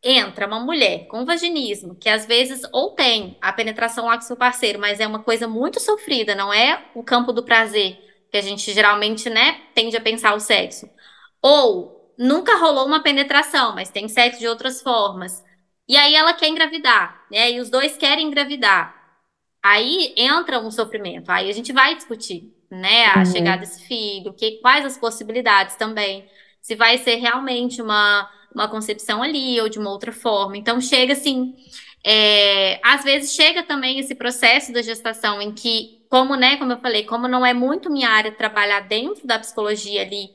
entra 0.02 0.46
uma 0.46 0.60
mulher 0.60 1.06
com 1.08 1.24
vaginismo, 1.24 1.94
que 1.94 2.08
às 2.10 2.26
vezes 2.26 2.62
ou 2.72 2.90
tem 2.90 3.38
a 3.40 3.52
penetração 3.52 4.06
lá 4.06 4.16
com 4.16 4.22
seu 4.22 4.36
parceiro, 4.36 4.78
mas 4.78 5.00
é 5.00 5.06
uma 5.06 5.22
coisa 5.22 5.48
muito 5.48 5.80
sofrida, 5.80 6.34
não 6.34 6.52
é 6.52 6.84
o 6.94 7.02
campo 7.02 7.32
do 7.32 7.42
prazer, 7.42 7.98
que 8.30 8.36
a 8.36 8.42
gente 8.42 8.72
geralmente, 8.72 9.30
né, 9.30 9.62
tende 9.74 9.96
a 9.96 10.00
pensar 10.00 10.34
o 10.34 10.40
sexo. 10.40 10.88
Ou 11.42 11.97
nunca 12.18 12.56
rolou 12.58 12.86
uma 12.86 13.02
penetração, 13.02 13.74
mas 13.74 13.90
tem 13.90 14.08
sexo 14.08 14.40
de 14.40 14.48
outras 14.48 14.82
formas. 14.82 15.44
E 15.88 15.96
aí 15.96 16.14
ela 16.14 16.34
quer 16.34 16.48
engravidar, 16.48 17.24
né? 17.30 17.52
E 17.52 17.60
os 17.60 17.70
dois 17.70 17.96
querem 17.96 18.26
engravidar. 18.28 18.96
Aí 19.62 20.14
entra 20.16 20.60
um 20.60 20.70
sofrimento. 20.70 21.30
Aí 21.30 21.50
a 21.50 21.52
gente 21.52 21.72
vai 21.72 21.94
discutir, 21.96 22.52
né, 22.70 23.06
a 23.06 23.24
Uhum. 23.24 23.24
chegada 23.24 23.60
desse 23.60 23.82
filho, 23.86 24.32
que, 24.34 24.58
quais 24.60 24.84
as 24.84 24.96
possibilidades 24.98 25.76
também. 25.76 26.28
Se 26.62 26.74
vai 26.76 26.98
ser 26.98 27.16
realmente 27.16 27.82
uma, 27.82 28.30
uma 28.54 28.68
concepção 28.68 29.22
ali 29.22 29.60
ou 29.60 29.68
de 29.68 29.78
uma 29.78 29.90
outra 29.90 30.12
forma. 30.12 30.56
Então 30.56 30.80
chega 30.80 31.12
assim, 31.14 31.54
é, 32.04 32.80
às 32.84 33.02
vezes 33.04 33.32
chega 33.34 33.62
também 33.62 33.98
esse 33.98 34.14
processo 34.14 34.72
da 34.72 34.82
gestação 34.82 35.40
em 35.42 35.52
que, 35.52 36.04
como, 36.08 36.36
né, 36.36 36.56
como 36.56 36.72
eu 36.72 36.80
falei, 36.80 37.04
como 37.04 37.28
não 37.28 37.44
é 37.44 37.52
muito 37.52 37.90
minha 37.90 38.08
área 38.10 38.32
trabalhar 38.32 38.80
dentro 38.80 39.26
da 39.26 39.38
psicologia 39.38 40.02
ali, 40.02 40.30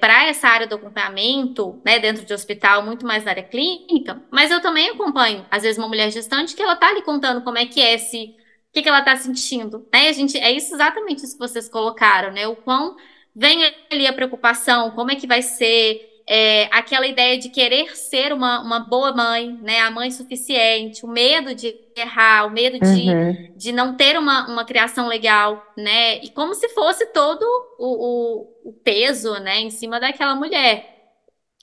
para 0.00 0.26
essa 0.26 0.48
área 0.48 0.66
do 0.66 0.74
acompanhamento, 0.76 1.80
né, 1.84 1.98
dentro 1.98 2.24
de 2.24 2.34
hospital, 2.34 2.82
muito 2.82 3.06
mais 3.06 3.24
na 3.24 3.30
área 3.30 3.42
clínica, 3.42 4.22
mas 4.30 4.50
eu 4.50 4.60
também 4.60 4.90
acompanho, 4.90 5.46
às 5.50 5.62
vezes, 5.62 5.78
uma 5.78 5.88
mulher 5.88 6.10
gestante 6.10 6.54
que 6.54 6.62
ela 6.62 6.76
tá 6.76 6.88
ali 6.88 7.02
contando 7.02 7.42
como 7.42 7.58
é 7.58 7.66
que 7.66 7.80
é 7.80 7.94
esse, 7.94 8.36
o 8.68 8.72
que 8.72 8.82
que 8.82 8.88
ela 8.88 9.02
tá 9.02 9.16
sentindo, 9.16 9.86
né? 9.92 10.08
A 10.08 10.12
gente, 10.12 10.36
é 10.38 10.52
isso 10.52 10.74
exatamente 10.74 11.24
isso 11.24 11.34
que 11.34 11.38
vocês 11.48 11.68
colocaram, 11.68 12.32
né? 12.32 12.46
O 12.46 12.56
quão 12.56 12.96
vem 13.34 13.64
ali 13.90 14.06
a 14.06 14.12
preocupação, 14.12 14.90
como 14.92 15.10
é 15.10 15.16
que 15.16 15.26
vai 15.26 15.42
ser, 15.42 16.13
é, 16.26 16.64
aquela 16.72 17.06
ideia 17.06 17.38
de 17.38 17.50
querer 17.50 17.96
ser 17.96 18.32
uma, 18.32 18.60
uma 18.60 18.80
boa 18.80 19.12
mãe, 19.14 19.52
né? 19.62 19.80
A 19.80 19.90
mãe 19.90 20.10
suficiente, 20.10 21.04
o 21.04 21.08
medo 21.08 21.54
de 21.54 21.74
errar, 21.96 22.46
o 22.46 22.50
medo 22.50 22.80
de, 22.80 23.16
Uhum. 23.16 23.54
de 23.54 23.72
não 23.72 23.96
ter 23.96 24.18
uma, 24.18 24.46
uma 24.48 24.64
criação 24.64 25.06
legal, 25.08 25.64
né? 25.76 26.18
E 26.24 26.30
como 26.30 26.54
se 26.54 26.68
fosse 26.70 27.06
todo 27.12 27.42
o, 27.78 28.66
o, 28.66 28.70
o 28.70 28.72
peso, 28.84 29.34
né, 29.40 29.60
em 29.60 29.70
cima 29.70 30.00
daquela 30.00 30.34
mulher. 30.34 30.92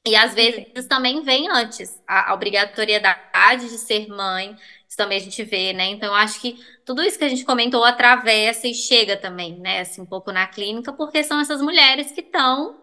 E 0.06 0.16
às 0.16 0.34
vezes 0.34 0.88
também 0.90 1.22
vem 1.22 1.48
antes 1.50 2.02
a, 2.08 2.32
a 2.32 2.34
obrigatoriedade 2.34 3.70
de 3.70 3.78
ser 3.78 4.08
mãe, 4.08 4.56
isso 4.88 4.98
também 4.98 5.18
a 5.18 5.22
gente 5.22 5.44
vê, 5.44 5.74
né? 5.74 5.86
Então 5.86 6.10
eu 6.10 6.16
acho 6.16 6.42
que 6.42 6.58
tudo 6.86 7.04
isso 7.04 7.18
que 7.20 7.24
a 7.24 7.30
gente 7.30 7.46
comentou 7.46 7.84
atravessa 7.84 8.68
e 8.68 8.74
chega 8.74 9.16
também, 9.16 9.60
né, 9.60 9.82
assim, 9.82 10.02
um 10.02 10.06
pouco 10.06 10.32
na 10.32 10.48
clínica, 10.48 10.92
porque 10.94 11.24
são 11.24 11.40
essas 11.40 11.62
mulheres 11.62 12.12
que 12.12 12.22
estão 12.22 12.81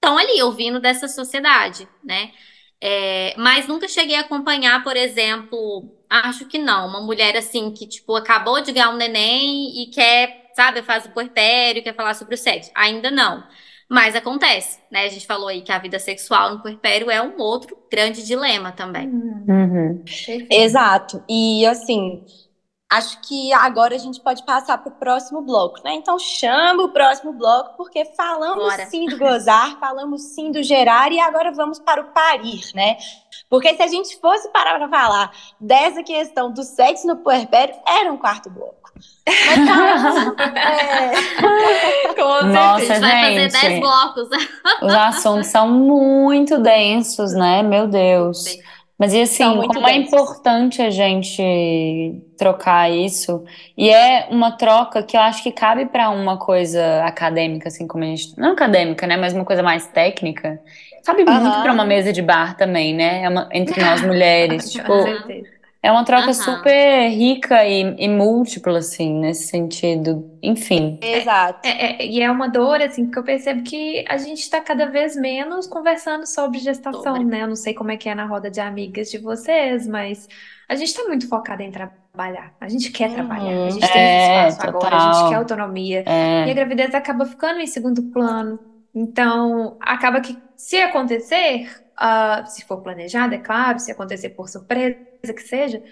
estão 0.00 0.16
ali 0.18 0.42
ouvindo 0.42 0.80
dessa 0.80 1.08
sociedade, 1.08 1.86
né? 2.02 2.32
É, 2.80 3.34
mas 3.36 3.68
nunca 3.68 3.86
cheguei 3.86 4.16
a 4.16 4.20
acompanhar, 4.20 4.82
por 4.82 4.96
exemplo, 4.96 5.94
acho 6.08 6.46
que 6.46 6.58
não, 6.58 6.88
uma 6.88 7.02
mulher 7.02 7.36
assim 7.36 7.70
que, 7.72 7.86
tipo, 7.86 8.16
acabou 8.16 8.60
de 8.62 8.72
ganhar 8.72 8.90
um 8.90 8.96
neném 8.96 9.82
e 9.82 9.90
quer, 9.90 10.50
sabe, 10.54 10.82
faz 10.82 11.04
o 11.04 11.10
puerpério, 11.10 11.82
quer 11.82 11.94
falar 11.94 12.14
sobre 12.14 12.34
o 12.34 12.38
sexo. 12.38 12.70
Ainda 12.74 13.10
não. 13.10 13.44
Mas 13.88 14.14
acontece, 14.14 14.78
né? 14.90 15.04
A 15.04 15.08
gente 15.08 15.26
falou 15.26 15.48
aí 15.48 15.62
que 15.62 15.72
a 15.72 15.78
vida 15.78 15.98
sexual 15.98 16.54
no 16.54 16.62
puerpério 16.62 17.10
é 17.10 17.20
um 17.20 17.36
outro 17.38 17.76
grande 17.90 18.24
dilema 18.24 18.72
também. 18.72 19.08
Hum, 19.08 19.44
Uhum. 19.48 20.04
perfeito. 20.04 20.46
Exato. 20.52 21.24
E 21.28 21.66
assim, 21.66 22.24
acho 22.90 23.20
que 23.20 23.52
agora 23.52 23.94
a 23.94 23.98
gente 23.98 24.20
pode 24.20 24.42
passar 24.44 24.76
para 24.78 24.88
o 24.90 24.96
próximo 24.96 25.40
bloco, 25.40 25.80
né? 25.84 25.94
Então 25.94 26.18
chama 26.18 26.82
o 26.82 26.88
próximo 26.88 27.32
bloco, 27.32 27.76
porque 27.76 28.04
falamos 28.16 28.64
Bora. 28.64 28.86
sim 28.86 29.06
do 29.06 29.16
gozar, 29.16 29.78
falamos 29.78 30.22
sim 30.34 30.50
do 30.50 30.60
gerar, 30.62 31.12
e 31.12 31.20
agora 31.20 31.52
vamos 31.52 31.78
para 31.78 32.00
o 32.00 32.04
parir, 32.06 32.62
né? 32.74 32.96
Porque 33.48 33.74
se 33.74 33.82
a 33.82 33.86
gente 33.86 34.18
fosse 34.20 34.48
parar 34.50 34.76
para 34.76 34.88
falar 34.88 35.30
dessa 35.60 36.02
questão 36.02 36.52
do 36.52 36.64
sexo 36.64 37.06
no 37.06 37.16
puerpério, 37.18 37.74
era 37.86 38.12
um 38.12 38.16
quarto 38.16 38.50
bloco. 38.50 38.80
Mas 39.26 39.68
falando, 39.68 40.40
é, 40.40 42.14
Com 42.14 42.46
Nossa, 42.46 42.86
certeza. 42.86 43.06
A 43.06 43.30
gente 43.30 43.36
vai 43.36 43.50
fazer. 43.50 43.68
10 43.68 43.80
blocos. 43.80 44.28
Os 44.82 44.94
assuntos 44.94 45.46
são 45.46 45.70
muito 45.70 46.58
densos, 46.58 47.32
né? 47.32 47.62
Meu 47.62 47.86
Deus. 47.86 48.44
Mas 49.00 49.14
e 49.14 49.22
assim, 49.22 49.56
muito 49.56 49.78
como 49.78 49.88
é 49.88 49.96
importante 49.96 50.82
a 50.82 50.90
gente 50.90 51.42
trocar 52.36 52.90
isso? 52.90 53.44
E 53.76 53.88
é 53.90 54.28
uma 54.30 54.52
troca 54.58 55.02
que 55.02 55.16
eu 55.16 55.22
acho 55.22 55.42
que 55.42 55.52
cabe 55.52 55.86
para 55.86 56.10
uma 56.10 56.38
coisa 56.38 57.02
acadêmica, 57.04 57.68
assim 57.68 57.86
como 57.88 58.04
a 58.04 58.06
gente. 58.08 58.38
Não 58.38 58.52
acadêmica, 58.52 59.06
né? 59.06 59.16
Mas 59.16 59.32
uma 59.32 59.44
coisa 59.46 59.62
mais 59.62 59.86
técnica. 59.88 60.60
Cabe 61.04 61.24
muito 61.24 61.58
Aham. 61.58 61.62
para 61.62 61.72
uma 61.72 61.84
mesa 61.84 62.12
de 62.12 62.20
bar 62.22 62.56
também, 62.56 62.94
né? 62.94 63.22
É 63.24 63.28
uma- 63.30 63.48
entre 63.52 63.80
nós 63.82 64.02
mulheres. 64.02 64.70
Com 64.86 64.98
Tipo, 64.98 65.00
certeza. 65.00 65.59
É 65.82 65.90
uma 65.90 66.04
troca 66.04 66.32
Aham. 66.32 66.34
super 66.34 67.08
rica 67.10 67.66
e, 67.66 67.80
e 67.98 68.08
múltipla, 68.08 68.78
assim, 68.78 69.12
nesse 69.14 69.48
sentido. 69.48 70.30
Enfim. 70.42 70.98
Exato. 71.02 71.60
É, 71.62 72.02
é- 72.04 72.06
e 72.06 72.20
é 72.22 72.30
uma 72.30 72.48
dor, 72.48 72.80
assim, 72.82 73.04
porque 73.06 73.18
eu 73.18 73.24
percebo 73.24 73.62
que 73.62 74.04
a 74.08 74.18
gente 74.18 74.40
está 74.40 74.60
cada 74.60 74.86
vez 74.86 75.16
menos 75.16 75.66
conversando 75.66 76.26
sobre 76.26 76.58
gestação, 76.58 77.22
Sobre. 77.22 77.24
né? 77.24 77.42
Eu 77.42 77.48
não 77.48 77.56
sei 77.56 77.74
como 77.74 77.90
é 77.90 77.96
que 77.96 78.08
é 78.08 78.14
na 78.14 78.26
roda 78.26 78.50
de 78.50 78.60
amigas 78.60 79.10
de 79.10 79.18
vocês, 79.18 79.86
mas 79.86 80.26
a 80.68 80.74
gente 80.74 80.88
está 80.88 81.04
muito 81.06 81.26
focada 81.28 81.62
em 81.62 81.70
trabalhar. 81.70 82.54
A 82.60 82.68
gente 82.68 82.90
quer 82.92 83.08
Uhum. 83.08 83.14
trabalhar, 83.14 83.60
a 83.64 83.68
gente 83.70 83.90
tem 83.90 84.14
É, 84.14 84.16
espaço 84.16 84.60
agora, 84.62 84.96
a 84.96 84.98
gente 84.98 85.22
total. 85.22 85.24
quer 85.24 85.36
autonomia. 85.36 86.06
E 86.44 86.50
a 86.50 86.54
É, 86.54 86.54
gravidez 86.54 86.94
acaba 86.94 87.24
ficando 87.26 87.60
em 87.60 87.66
segundo 87.66 88.02
plano. 88.10 88.58
Então, 88.94 89.76
acaba 89.80 90.20
que, 90.20 90.42
se 90.56 90.76
acontecer, 90.82 91.70
ah, 91.96 92.44
se 92.46 92.64
for 92.66 92.82
planejado, 92.82 93.34
é 93.34 93.38
claro, 93.38 93.78
se 93.78 93.90
acontecer 93.90 94.30
por 94.30 94.48
surpresa, 94.50 94.98
que 95.20 95.42
seja, 95.42 95.82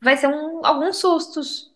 vai 0.00 0.16
ser 0.16 0.28
um, 0.28 0.64
alguns 0.64 0.96
sustos. 0.98 1.70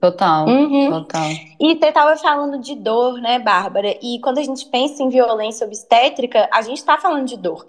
total, 0.00 0.46
Uhum. 0.46 0.90
total. 0.90 1.28
E 1.60 1.76
você 1.76 1.86
estava 1.86 2.16
falando 2.16 2.60
de 2.60 2.74
dor, 2.76 3.20
né, 3.20 3.38
Bárbara? 3.38 3.98
E 4.02 4.20
quando 4.20 4.38
a 4.38 4.42
gente 4.42 4.66
pensa 4.66 5.02
em 5.02 5.08
violência 5.08 5.66
obstétrica, 5.66 6.48
a 6.52 6.62
gente 6.62 6.78
está 6.78 6.96
falando 6.98 7.26
de 7.26 7.36
dor. 7.36 7.66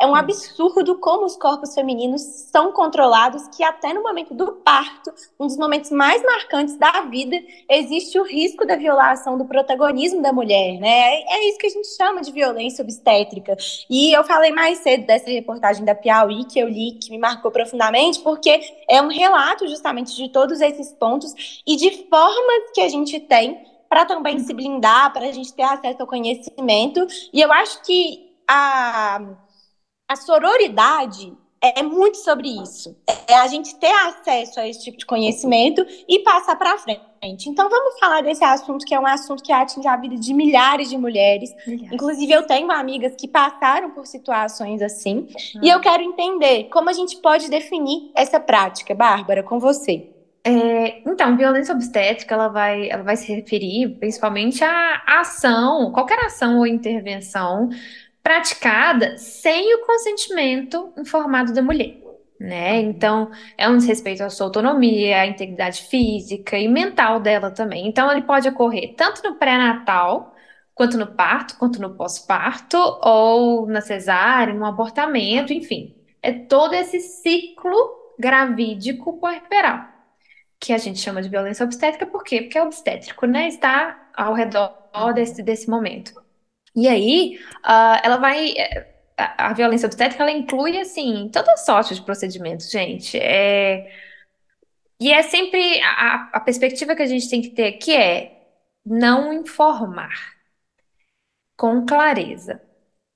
É 0.00 0.06
um 0.06 0.14
absurdo 0.14 0.98
como 0.98 1.26
os 1.26 1.36
corpos 1.36 1.74
femininos 1.74 2.22
são 2.22 2.72
controlados, 2.72 3.48
que 3.48 3.62
até 3.62 3.92
no 3.92 4.02
momento 4.02 4.34
do 4.34 4.52
parto, 4.52 5.12
um 5.38 5.46
dos 5.46 5.56
momentos 5.56 5.90
mais 5.90 6.22
marcantes 6.22 6.76
da 6.76 7.02
vida, 7.02 7.36
existe 7.68 8.18
o 8.18 8.24
risco 8.24 8.66
da 8.66 8.76
violação 8.76 9.36
do 9.36 9.44
protagonismo 9.44 10.22
da 10.22 10.32
mulher, 10.32 10.78
né? 10.80 11.22
É 11.22 11.40
é 11.40 11.48
isso 11.48 11.58
que 11.58 11.66
a 11.66 11.70
gente 11.70 11.88
chama 11.96 12.20
de 12.20 12.30
violência 12.32 12.82
obstétrica. 12.82 13.56
E 13.88 14.12
eu 14.12 14.22
falei 14.24 14.52
mais 14.52 14.78
cedo 14.78 15.06
dessa 15.06 15.30
reportagem 15.30 15.84
da 15.84 15.94
Piauí 15.94 16.44
que 16.44 16.58
eu 16.58 16.68
li, 16.68 16.92
que 16.92 17.10
me 17.10 17.18
marcou 17.18 17.50
profundamente, 17.50 18.20
porque 18.20 18.60
é 18.88 19.00
um 19.00 19.08
relato 19.08 19.66
justamente 19.66 20.14
de 20.14 20.28
todos 20.28 20.60
esses 20.60 20.92
pontos 20.92 21.62
e 21.66 21.76
de 21.76 22.06
formas 22.08 22.70
que 22.74 22.80
a 22.80 22.88
gente 22.88 23.18
tem 23.20 23.64
para 23.88 24.04
também 24.04 24.38
se 24.38 24.52
blindar, 24.52 25.12
para 25.12 25.26
a 25.26 25.32
gente 25.32 25.52
ter 25.52 25.62
acesso 25.62 26.02
ao 26.02 26.06
conhecimento. 26.06 27.06
E 27.32 27.40
eu 27.40 27.50
acho 27.52 27.82
que 27.82 28.30
a, 28.46 29.20
a 30.10 30.16
sororidade 30.16 31.32
é 31.62 31.84
muito 31.84 32.16
sobre 32.16 32.48
isso. 32.48 32.96
É 33.28 33.34
a 33.36 33.46
gente 33.46 33.76
ter 33.76 33.92
acesso 34.08 34.58
a 34.58 34.66
esse 34.66 34.82
tipo 34.82 34.98
de 34.98 35.06
conhecimento 35.06 35.86
e 36.08 36.18
passar 36.20 36.56
para 36.56 36.76
frente. 36.78 37.48
Então 37.48 37.68
vamos 37.68 37.96
falar 38.00 38.20
desse 38.20 38.42
assunto 38.42 38.84
que 38.84 38.92
é 38.92 38.98
um 38.98 39.06
assunto 39.06 39.40
que 39.40 39.52
atinge 39.52 39.86
a 39.86 39.96
vida 39.96 40.16
de 40.16 40.34
milhares 40.34 40.90
de 40.90 40.98
mulheres. 40.98 41.54
Inclusive 41.64 42.32
eu 42.32 42.44
tenho 42.44 42.72
amigas 42.72 43.14
que 43.14 43.28
passaram 43.28 43.92
por 43.92 44.04
situações 44.04 44.82
assim. 44.82 45.28
E 45.62 45.68
eu 45.68 45.78
quero 45.78 46.02
entender 46.02 46.64
como 46.72 46.90
a 46.90 46.92
gente 46.92 47.18
pode 47.18 47.48
definir 47.48 48.10
essa 48.16 48.40
prática, 48.40 48.92
Bárbara, 48.92 49.44
com 49.44 49.60
você. 49.60 50.08
É, 50.42 51.02
então, 51.06 51.36
violência 51.36 51.74
obstétrica, 51.74 52.34
ela 52.34 52.48
vai, 52.48 52.88
ela 52.88 53.02
vai 53.02 53.14
se 53.14 53.32
referir 53.32 53.90
principalmente 54.00 54.64
à 54.64 55.02
ação, 55.06 55.92
qualquer 55.92 56.18
ação 56.24 56.58
ou 56.58 56.66
intervenção 56.66 57.68
praticada 58.22 59.16
sem 59.18 59.74
o 59.74 59.86
consentimento 59.86 60.92
informado 60.98 61.52
da 61.52 61.62
mulher, 61.62 61.96
né? 62.38 62.80
Então, 62.80 63.30
é 63.56 63.68
um 63.68 63.76
desrespeito 63.76 64.22
à 64.22 64.30
sua 64.30 64.46
autonomia, 64.46 65.20
à 65.20 65.26
integridade 65.26 65.82
física 65.82 66.58
e 66.58 66.68
mental 66.68 67.20
dela 67.20 67.50
também. 67.50 67.86
Então, 67.86 68.10
ele 68.10 68.22
pode 68.22 68.48
ocorrer 68.48 68.94
tanto 68.96 69.22
no 69.22 69.36
pré-natal, 69.36 70.34
quanto 70.74 70.96
no 70.98 71.06
parto, 71.06 71.56
quanto 71.58 71.80
no 71.80 71.94
pós-parto, 71.94 72.76
ou 73.02 73.66
na 73.66 73.80
cesárea, 73.80 74.54
no 74.54 74.64
abortamento, 74.64 75.52
enfim. 75.52 75.94
É 76.22 76.32
todo 76.32 76.74
esse 76.74 77.00
ciclo 77.00 77.74
gravídico 78.18 79.18
puerperal 79.18 79.90
que 80.60 80.72
a 80.74 80.78
gente 80.78 81.00
chama 81.00 81.22
de 81.22 81.28
violência 81.30 81.64
obstétrica, 81.64 82.06
por 82.06 82.22
quê? 82.22 82.42
Porque 82.42 82.58
é 82.58 82.62
obstétrico, 82.62 83.26
né? 83.26 83.48
Está 83.48 84.10
ao 84.14 84.34
redor 84.34 84.70
desse, 85.14 85.42
desse 85.42 85.70
momento. 85.70 86.12
E 86.74 86.88
aí, 86.88 87.38
ah, 87.62 88.00
ela 88.04 88.16
vai. 88.18 88.52
eh, 88.56 88.86
A, 89.18 89.48
a 89.50 89.52
violência 89.54 89.86
obstétrica, 89.86 90.22
ela 90.22 90.32
inclui, 90.32 90.78
assim, 90.80 91.28
toda 91.32 91.56
sorte 91.58 91.94
de 91.94 92.02
procedimentos, 92.02 92.70
gente. 92.70 93.18
É, 93.18 93.86
e 95.00 95.12
é 95.12 95.22
sempre. 95.22 95.80
A, 95.82 96.30
a 96.34 96.40
perspectiva 96.40 96.94
que 96.94 97.02
a 97.02 97.06
gente 97.06 97.28
tem 97.28 97.40
que 97.42 97.50
ter 97.50 97.66
aqui 97.74 97.94
é 97.94 98.46
não 98.84 99.32
informar 99.32 100.34
com 101.56 101.84
clareza. 101.86 102.60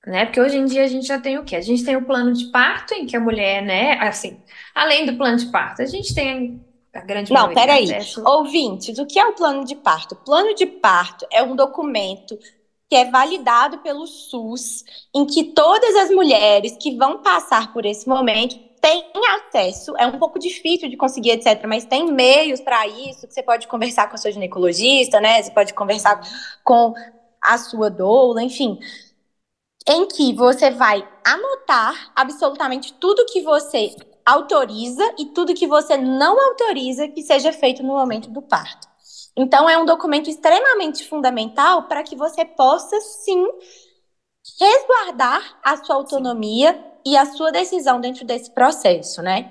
Né? 0.07 0.27
Porque 0.27 0.41
hoje 0.41 0.59
em 0.59 0.67
dia 0.67 0.85
a 0.85 0.87
gente 0.89 1.07
já 1.07 1.21
tem 1.21 1.39
o 1.39 1.45
quê? 1.45 1.57
A 1.57 1.61
gente 1.63 1.85
tem 1.85 1.97
o 1.97 2.07
plano 2.07 2.33
de 2.33 2.47
parto, 2.51 2.95
em 2.95 3.07
que 3.07 3.17
a 3.17 3.21
mulher, 3.21 3.63
né? 3.63 3.95
Assim, 4.01 4.43
além 4.75 5.07
do 5.07 5.17
plano 5.17 5.39
de 5.39 5.47
parto, 5.51 5.83
a 5.83 5.87
gente 5.87 6.15
tem 6.15 6.65
a 6.95 7.01
grande 7.03 7.33
Não, 7.33 7.53
peraí. 7.53 7.85
acesso. 7.95 8.23
Ouvintes, 8.25 8.99
o 8.99 9.07
que 9.07 9.19
é 9.19 9.27
o 9.27 9.35
plano 9.35 9.65
de 9.65 9.75
parto? 9.77 10.13
O 10.13 10.17
plano 10.25 10.55
de 10.55 10.67
parto 10.67 11.27
é 11.33 11.43
um 11.43 11.57
documento 11.57 12.39
que 12.95 12.99
é 12.99 13.11
validado 13.11 13.79
pelo 13.79 14.07
SUS, 14.07 14.85
em 15.13 15.27
que 15.27 15.43
todas 15.43 15.97
as 15.97 16.11
mulheres 16.11 16.77
que 16.81 16.97
vão 16.97 17.19
passar 17.19 17.73
por 17.73 17.85
esse 17.85 18.09
momento 18.09 18.57
têm 18.81 19.11
acesso. 19.35 19.97
É 19.97 20.07
um 20.07 20.17
pouco 20.17 20.39
difícil 20.39 20.89
de 20.89 20.97
conseguir, 20.97 21.31
etc., 21.31 21.67
mas 21.67 21.85
tem 21.85 22.13
meios 22.13 22.61
para 22.61 22.87
isso, 22.87 23.27
que 23.27 23.35
você 23.35 23.43
pode 23.43 23.67
conversar 23.67 24.09
com 24.09 24.15
a 24.15 24.17
sua 24.17 24.31
ginecologista, 24.31 25.21
né? 25.21 25.43
Você 25.43 25.51
pode 25.51 25.75
conversar 25.75 26.21
com 26.63 26.95
a 27.43 27.59
sua 27.59 27.91
doula, 27.91 28.41
enfim. 28.41 28.79
Em 29.89 30.07
que 30.07 30.33
você 30.33 30.71
vai 30.71 31.05
anotar 31.27 32.13
absolutamente 32.15 32.93
tudo 32.93 33.27
que 33.27 33.43
você 33.43 33.93
autoriza 34.25 35.03
e 35.19 35.27
tudo 35.27 35.53
que 35.53 35.67
você 35.67 35.97
não 35.97 36.41
autoriza 36.51 37.09
que 37.09 37.25
seja 37.25 37.53
feito 37.53 37.83
no 37.83 37.95
momento 37.95 38.31
do 38.31 38.41
parto. 38.41 38.94
Então, 39.37 39.69
é 39.69 39.77
um 39.77 39.85
documento 39.85 40.31
extremamente 40.31 41.05
fundamental 41.09 41.85
para 41.85 42.03
que 42.03 42.15
você 42.15 42.45
possa, 42.45 43.01
sim, 43.01 43.45
resguardar 44.61 45.59
a 45.63 45.77
sua 45.79 45.97
autonomia 45.97 46.79
e 47.05 47.17
a 47.17 47.27
sua 47.27 47.51
decisão 47.51 48.01
dentro 48.01 48.25
desse 48.25 48.51
processo, 48.51 49.23
né? 49.23 49.51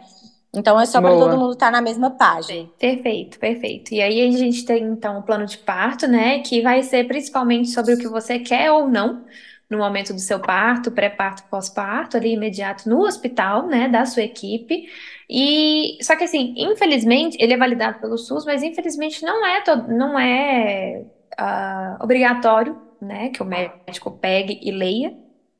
Então, 0.56 0.80
é 0.80 0.86
só 0.86 1.02
para 1.02 1.18
todo 1.18 1.38
mundo 1.38 1.54
estar 1.54 1.72
na 1.72 1.82
mesma 1.82 2.12
página. 2.12 2.70
Perfeito, 2.80 3.40
perfeito. 3.40 3.94
E 3.94 4.02
aí 4.02 4.22
a 4.22 4.38
gente 4.38 4.64
tem 4.64 4.84
então 4.84 5.20
o 5.20 5.24
plano 5.24 5.46
de 5.46 5.58
parto, 5.58 6.08
né, 6.08 6.40
que 6.40 6.62
vai 6.62 6.84
ser 6.84 7.08
principalmente 7.08 7.70
sobre 7.70 7.96
o 7.96 7.98
que 7.98 8.08
você 8.08 8.38
quer 8.38 8.72
ou 8.72 8.88
não 8.88 9.26
no 9.74 9.80
momento 9.80 10.14
do 10.14 10.20
seu 10.22 10.40
parto, 10.40 10.92
pré-parto, 10.92 11.44
pós-parto, 11.50 12.18
ali 12.18 12.34
imediato 12.34 12.90
no 12.90 13.02
hospital, 13.02 13.68
né, 13.68 13.90
da 13.90 14.06
sua 14.06 14.24
equipe. 14.24 14.86
E 15.30 15.98
só 16.02 16.16
que 16.16 16.24
assim, 16.26 16.54
infelizmente, 16.58 17.38
ele 17.40 17.54
é 17.54 17.58
validado 17.58 18.00
pelo 18.00 18.18
SUS, 18.18 18.46
mas 18.46 18.64
infelizmente 18.64 19.24
não 19.24 19.46
é 19.46 19.62
todo, 19.64 19.88
não 19.90 20.20
é 20.20 21.06
ah, 21.38 21.98
obrigatório, 22.02 22.80
né, 23.02 23.30
que 23.30 23.42
o 23.44 23.46
médico 23.46 24.12
pegue 24.20 24.60
e 24.62 24.72
leia. 24.72 25.14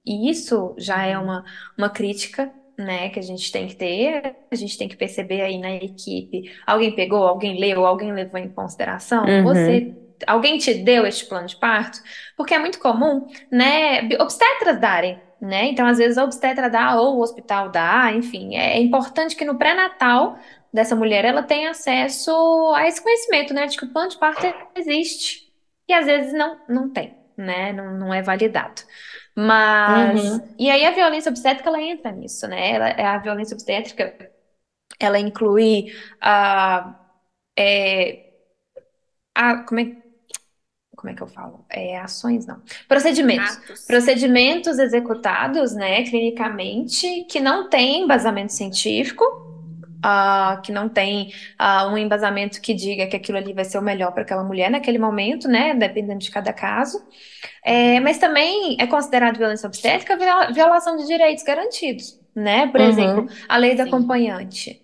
E 0.06 0.30
isso 0.30 0.76
já 0.78 1.06
é 1.06 1.18
uma, 1.18 1.44
uma 1.78 1.90
crítica 1.90 2.54
né, 2.78 3.10
que 3.10 3.20
a 3.20 3.22
gente 3.22 3.52
tem 3.52 3.68
que 3.68 3.76
ter, 3.76 4.36
a 4.52 4.56
gente 4.56 4.78
tem 4.78 4.88
que 4.88 4.98
perceber 4.98 5.42
aí 5.42 5.58
na 5.60 5.72
equipe, 5.76 6.52
alguém 6.66 6.94
pegou, 6.96 7.26
alguém 7.28 7.60
leu, 7.60 7.86
alguém 7.86 8.12
levou 8.12 8.40
em 8.40 8.50
consideração, 8.52 9.26
Uhum. 9.28 9.44
você, 9.44 9.96
alguém 10.28 10.58
te 10.58 10.74
deu 10.74 11.06
este 11.06 11.26
plano 11.26 11.48
de 11.48 11.56
parto? 11.56 12.00
Porque 12.38 12.54
é 12.54 12.60
muito 12.60 12.80
comum, 12.80 13.28
né, 13.52 14.08
obstetras 14.20 14.80
darem, 14.80 15.20
né, 15.42 15.66
então 15.66 15.86
às 15.86 15.98
vezes 15.98 16.18
a 16.18 16.24
obstetra 16.24 16.70
dá 16.70 16.96
ou 17.00 17.18
o 17.18 17.22
hospital 17.22 17.70
dá, 17.70 18.12
enfim, 18.14 18.56
é 18.56 18.80
importante 18.80 19.36
que 19.36 19.46
no 19.46 19.58
pré-natal 19.58 20.38
dessa 20.74 20.96
mulher 20.96 21.26
ela 21.26 21.44
tenha 21.44 21.72
acesso 21.72 22.32
a 22.76 22.88
esse 22.88 23.02
conhecimento, 23.02 23.54
né, 23.54 23.68
de 23.68 23.78
que 23.78 23.86
o 23.86 23.92
plano 23.94 24.10
de 24.10 24.18
parto 24.18 24.42
existe, 24.76 25.52
e 25.88 25.94
às 25.94 26.06
vezes 26.06 26.34
não, 26.34 26.60
não 26.68 26.90
tem, 26.92 27.16
né, 27.38 27.74
não, 27.74 27.98
não 27.98 28.14
é 28.14 28.22
validado. 28.22 28.82
Mas, 29.36 30.22
Uhum. 30.24 30.56
e 30.60 30.70
aí 30.70 30.86
a 30.86 30.92
violência 30.92 31.30
obstétrica, 31.30 31.70
ela 31.70 31.82
entra 31.82 32.12
nisso, 32.12 32.48
né? 32.48 32.72
Ela, 32.72 32.90
é 32.90 33.06
a 33.06 33.18
violência 33.18 33.56
obstétrica, 33.56 34.16
ela 35.00 35.20
inclui 35.20 35.88
a, 36.22 36.96
é, 37.58 38.32
a, 39.36 39.64
como 39.64 39.80
é, 39.80 40.03
como 41.04 41.12
é 41.12 41.16
que 41.18 41.22
eu 41.22 41.28
falo? 41.28 41.66
É, 41.70 42.00
ações, 42.00 42.46
não. 42.46 42.62
Procedimentos. 42.88 43.58
Atos. 43.58 43.86
Procedimentos 43.86 44.80
executados, 44.80 45.74
né, 45.76 46.02
clinicamente, 46.04 47.26
que 47.30 47.42
não 47.42 47.70
têm 47.70 48.04
embasamento 48.04 48.54
científico, 48.54 49.26
ah, 50.02 50.62
que 50.64 50.72
não 50.72 50.88
tem 50.88 51.34
ah, 51.60 51.88
um 51.90 51.98
embasamento 51.98 52.62
que 52.62 52.74
diga 52.74 53.06
que 53.06 53.18
aquilo 53.18 53.38
ali 53.38 53.52
vai 53.52 53.66
ser 53.66 53.78
o 53.80 53.82
melhor 53.82 54.14
para 54.14 54.22
aquela 54.24 54.46
mulher 54.46 54.72
naquele 54.72 54.98
momento, 54.98 55.50
né, 55.50 55.74
dependendo 55.74 56.20
de 56.20 56.32
cada 56.32 56.54
caso. 56.54 57.06
É, 57.66 58.00
mas 58.00 58.18
também 58.18 58.78
é 58.80 58.88
considerado 58.88 59.38
violência 59.38 59.68
obstétrica 59.68 60.16
viola- 60.16 60.52
violação 60.54 60.96
de 60.96 61.06
direitos 61.06 61.44
garantidos, 61.44 62.18
né? 62.34 62.68
Por 62.68 62.80
Uhum. 62.80 62.88
exemplo, 62.88 63.28
a 63.50 63.58
lei 63.58 63.76
do 63.76 63.84
Sim. 63.84 63.90
acompanhante. 63.90 64.82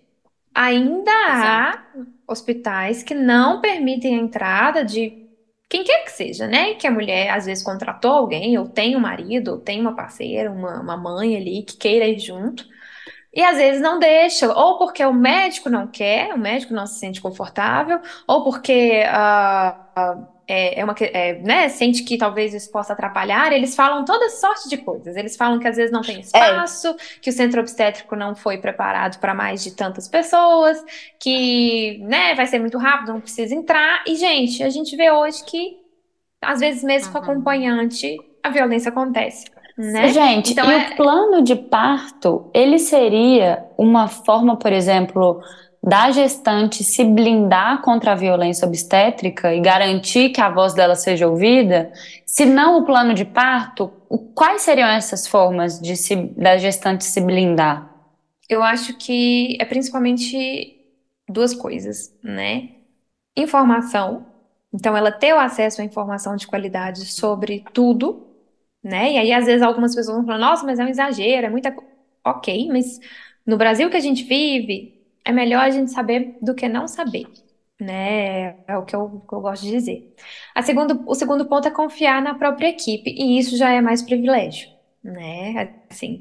Ainda 0.54 1.10
há 1.28 1.84
hospitais 2.26 3.02
que 3.02 3.14
não 3.14 3.60
permitem 3.60 4.16
a 4.16 4.22
entrada 4.22 4.84
de 4.84 5.29
quem 5.70 5.84
quer 5.84 6.04
que 6.04 6.12
seja, 6.12 6.48
né? 6.48 6.74
Que 6.76 6.86
a 6.88 6.92
mulher 6.92 7.30
às 7.30 7.46
vezes 7.46 7.64
contratou 7.64 8.12
alguém, 8.12 8.58
ou 8.58 8.68
tem 8.68 8.96
um 8.96 9.00
marido, 9.00 9.52
ou 9.52 9.58
tem 9.60 9.80
uma 9.80 9.96
parceira, 9.96 10.52
uma, 10.52 10.80
uma 10.82 10.98
mãe 10.98 11.36
ali 11.36 11.64
que 11.64 11.78
queira 11.78 12.06
ir 12.08 12.18
junto, 12.20 12.66
E 13.32 13.42
às 13.42 13.56
vezes 13.58 13.80
não 13.80 13.98
deixa, 14.00 14.52
ou 14.52 14.78
porque 14.78 15.04
o 15.04 15.12
médico 15.12 15.70
não 15.70 15.86
quer, 15.88 16.34
o 16.34 16.38
médico 16.38 16.74
não 16.74 16.86
se 16.86 16.98
sente 16.98 17.20
confortável, 17.20 18.00
ou 18.26 18.42
porque 18.44 19.04
ah, 19.08 19.88
ah, 19.96 20.28
é, 20.50 20.80
é 20.80 20.84
uma, 20.84 20.94
é, 21.00 21.34
né, 21.40 21.68
sente 21.68 22.02
que 22.02 22.18
talvez 22.18 22.52
isso 22.54 22.70
possa 22.70 22.92
atrapalhar. 22.92 23.52
Eles 23.52 23.74
falam 23.76 24.04
toda 24.04 24.28
sorte 24.30 24.68
de 24.68 24.76
coisas. 24.78 25.16
Eles 25.16 25.36
falam 25.36 25.58
que 25.58 25.68
às 25.68 25.76
vezes 25.76 25.92
não 25.92 26.02
tem 26.02 26.20
espaço, 26.20 26.94
que 27.22 27.30
o 27.30 27.32
centro 27.32 27.60
obstétrico 27.60 28.16
não 28.16 28.34
foi 28.34 28.58
preparado 28.58 29.18
para 29.20 29.32
mais 29.34 29.62
de 29.62 29.70
tantas 29.76 30.08
pessoas, 30.08 30.82
que, 31.18 31.98
né, 32.04 32.34
vai 32.34 32.46
ser 32.46 32.58
muito 32.58 32.78
rápido, 32.78 33.12
não 33.12 33.20
precisa 33.20 33.54
entrar. 33.54 34.02
E, 34.06 34.16
gente, 34.16 34.62
a 34.62 34.68
gente 34.70 34.96
vê 34.96 35.10
hoje 35.10 35.44
que, 35.44 35.78
às 36.42 36.60
vezes, 36.60 36.82
mesmo 36.82 37.12
com 37.12 37.18
Uhum. 37.18 37.24
acompanhante, 37.24 38.16
a 38.42 38.50
violência 38.50 38.88
acontece, 38.90 39.44
né? 39.76 40.08
Gente, 40.08 40.52
Então 40.52 40.70
e 40.70 40.74
é- 40.74 40.88
o 40.92 40.96
plano 40.96 41.42
de 41.42 41.54
parto, 41.54 42.50
ele 42.54 42.78
seria 42.78 43.64
uma 43.78 44.08
forma, 44.08 44.56
por 44.56 44.72
exemplo, 44.72 45.42
da 45.82 46.10
gestante 46.10 46.84
se 46.84 47.04
blindar 47.04 47.80
contra 47.82 48.12
a 48.12 48.14
violência 48.14 48.66
obstétrica 48.66 49.54
e 49.54 49.60
garantir 49.60 50.30
que 50.30 50.40
a 50.40 50.50
voz 50.50 50.74
dela 50.74 50.94
seja 50.94 51.26
ouvida? 51.26 51.92
Se 52.26 52.44
não 52.44 52.78
o 52.78 52.84
plano 52.84 53.14
de 53.14 53.24
parto, 53.24 53.88
quais 54.34 54.62
seriam 54.62 54.88
essas 54.88 55.26
formas 55.26 55.80
de 55.80 55.96
se, 55.96 56.16
da 56.16 56.58
gestante 56.58 57.04
se 57.04 57.20
blindar? 57.20 57.88
Eu 58.48 58.62
acho 58.62 58.96
que 58.98 59.56
é 59.60 59.64
principalmente 59.64 60.76
duas 61.28 61.54
coisas, 61.54 62.12
né? 62.22 62.70
Informação. 63.36 64.26
Então, 64.72 64.96
ela 64.96 65.10
ter 65.12 65.32
o 65.32 65.38
acesso 65.38 65.80
à 65.80 65.84
informação 65.84 66.36
de 66.36 66.46
qualidade 66.46 67.06
sobre 67.06 67.64
tudo, 67.72 68.26
né? 68.82 69.12
E 69.12 69.18
aí, 69.18 69.32
às 69.32 69.46
vezes, 69.46 69.62
algumas 69.62 69.94
pessoas 69.94 70.16
vão 70.16 70.26
falar, 70.26 70.38
nossa, 70.38 70.64
mas 70.66 70.78
é 70.78 70.84
um 70.84 70.88
exagero, 70.88 71.46
é 71.46 71.50
muita. 71.50 71.72
co-". 71.72 71.84
Ok, 72.24 72.68
mas 72.68 73.00
no 73.46 73.56
Brasil 73.56 73.90
que 73.90 73.96
a 73.96 74.00
gente 74.00 74.24
vive, 74.24 74.99
é 75.30 75.32
melhor 75.32 75.60
a 75.62 75.70
gente 75.70 75.90
saber 75.92 76.30
do 76.40 76.54
que 76.54 76.68
não 76.68 76.86
saber, 76.88 77.30
né? 77.80 78.50
É 78.66 78.76
o 78.78 78.84
que 78.84 78.94
eu, 78.96 79.08
que 79.28 79.34
eu 79.34 79.40
gosto 79.40 79.62
de 79.64 79.70
dizer. 79.72 80.04
A 80.54 80.62
segundo, 80.62 81.02
o 81.06 81.14
segundo 81.14 81.48
ponto 81.48 81.68
é 81.68 81.70
confiar 81.70 82.22
na 82.22 82.34
própria 82.36 82.68
equipe, 82.68 83.10
e 83.16 83.38
isso 83.38 83.56
já 83.56 83.70
é 83.72 83.80
mais 83.80 84.02
privilégio, 84.04 84.68
né? 85.02 85.70
Assim, 85.90 86.20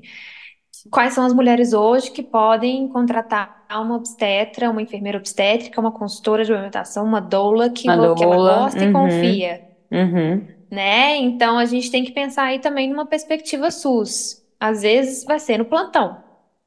quais 0.91 1.13
são 1.13 1.25
as 1.25 1.33
mulheres 1.33 1.73
hoje 1.73 2.11
que 2.11 2.23
podem 2.23 2.87
contratar 2.87 3.51
uma 3.71 3.95
obstetra, 3.97 4.69
uma 4.71 4.81
enfermeira 4.81 5.17
obstétrica, 5.17 5.79
uma 5.81 5.91
consultora 5.91 6.43
de 6.45 6.51
amamentação, 6.53 7.05
uma 7.05 7.21
doula 7.21 7.69
que, 7.69 7.89
Uma 7.89 7.95
vo- 7.95 8.09
que 8.11 8.23
ela 8.23 8.37
doula, 8.37 8.63
gosta 8.63 8.85
e 8.85 8.87
uhum. 8.87 8.89
confia, 8.89 9.61
Uhum. 9.91 10.47
né? 10.71 11.17
Então 11.17 11.57
a 11.57 11.65
gente 11.65 11.89
tem 11.91 12.03
que 12.03 12.11
pensar 12.11 12.43
aí 12.45 12.59
também 12.59 12.89
numa 12.89 13.07
perspectiva 13.07 13.71
SUS. 13.71 14.39
Às 14.59 14.81
vezes 14.81 15.23
vai 15.23 15.39
ser 15.39 15.57
no 15.57 15.65
plantão, 15.65 16.17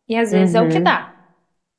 e 0.08 0.16
às 0.16 0.32
vezes 0.32 0.54
é 0.54 0.62
o 0.62 0.68
que 0.68 0.80
Uhum. 0.80 0.82
dá. 0.82 1.10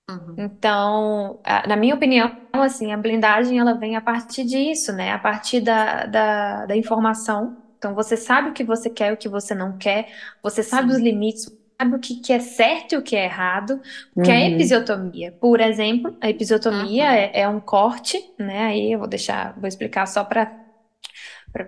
Uhum. 0.09 0.37
Então, 0.37 1.39
na 1.67 1.75
minha 1.75 1.93
opinião, 1.95 2.35
assim, 2.53 2.91
a 2.91 2.97
blindagem 2.97 3.59
ela 3.59 3.77
vem 3.77 3.95
a 3.95 4.01
partir 4.01 4.43
disso, 4.45 4.91
né? 4.93 5.11
A 5.11 5.19
partir 5.19 5.61
da, 5.61 6.05
da, 6.05 6.65
da 6.65 6.75
informação. 6.75 7.55
Então, 7.77 7.93
você 7.93 8.17
sabe 8.17 8.49
o 8.49 8.53
que 8.53 8.63
você 8.63 8.89
quer 8.89 9.11
e 9.11 9.13
o 9.13 9.17
que 9.17 9.29
você 9.29 9.53
não 9.53 9.77
quer, 9.77 10.07
você 10.41 10.63
sabe 10.63 10.91
Sim. 10.91 10.93
os 10.93 10.97
limites, 10.99 11.45
sabe 11.79 11.95
o 11.95 11.99
que, 11.99 12.15
que 12.21 12.33
é 12.33 12.39
certo 12.39 12.93
e 12.93 12.97
o 12.97 13.03
que 13.03 13.15
é 13.15 13.25
errado. 13.25 13.79
Porque 14.15 14.31
a 14.31 14.41
Uhum. 14.41 14.47
episiotomia, 14.47 15.31
por 15.39 15.59
exemplo, 15.61 16.15
a 16.21 16.29
episiotomia 16.29 17.05
Uhum. 17.05 17.15
é, 17.15 17.41
é 17.41 17.47
um 17.49 17.59
corte, 17.61 18.17
né? 18.39 18.65
Aí 18.67 18.93
eu 18.93 18.99
vou 18.99 19.07
deixar, 19.07 19.53
vou 19.59 19.67
explicar 19.67 20.07
só 20.07 20.23
para 20.23 20.51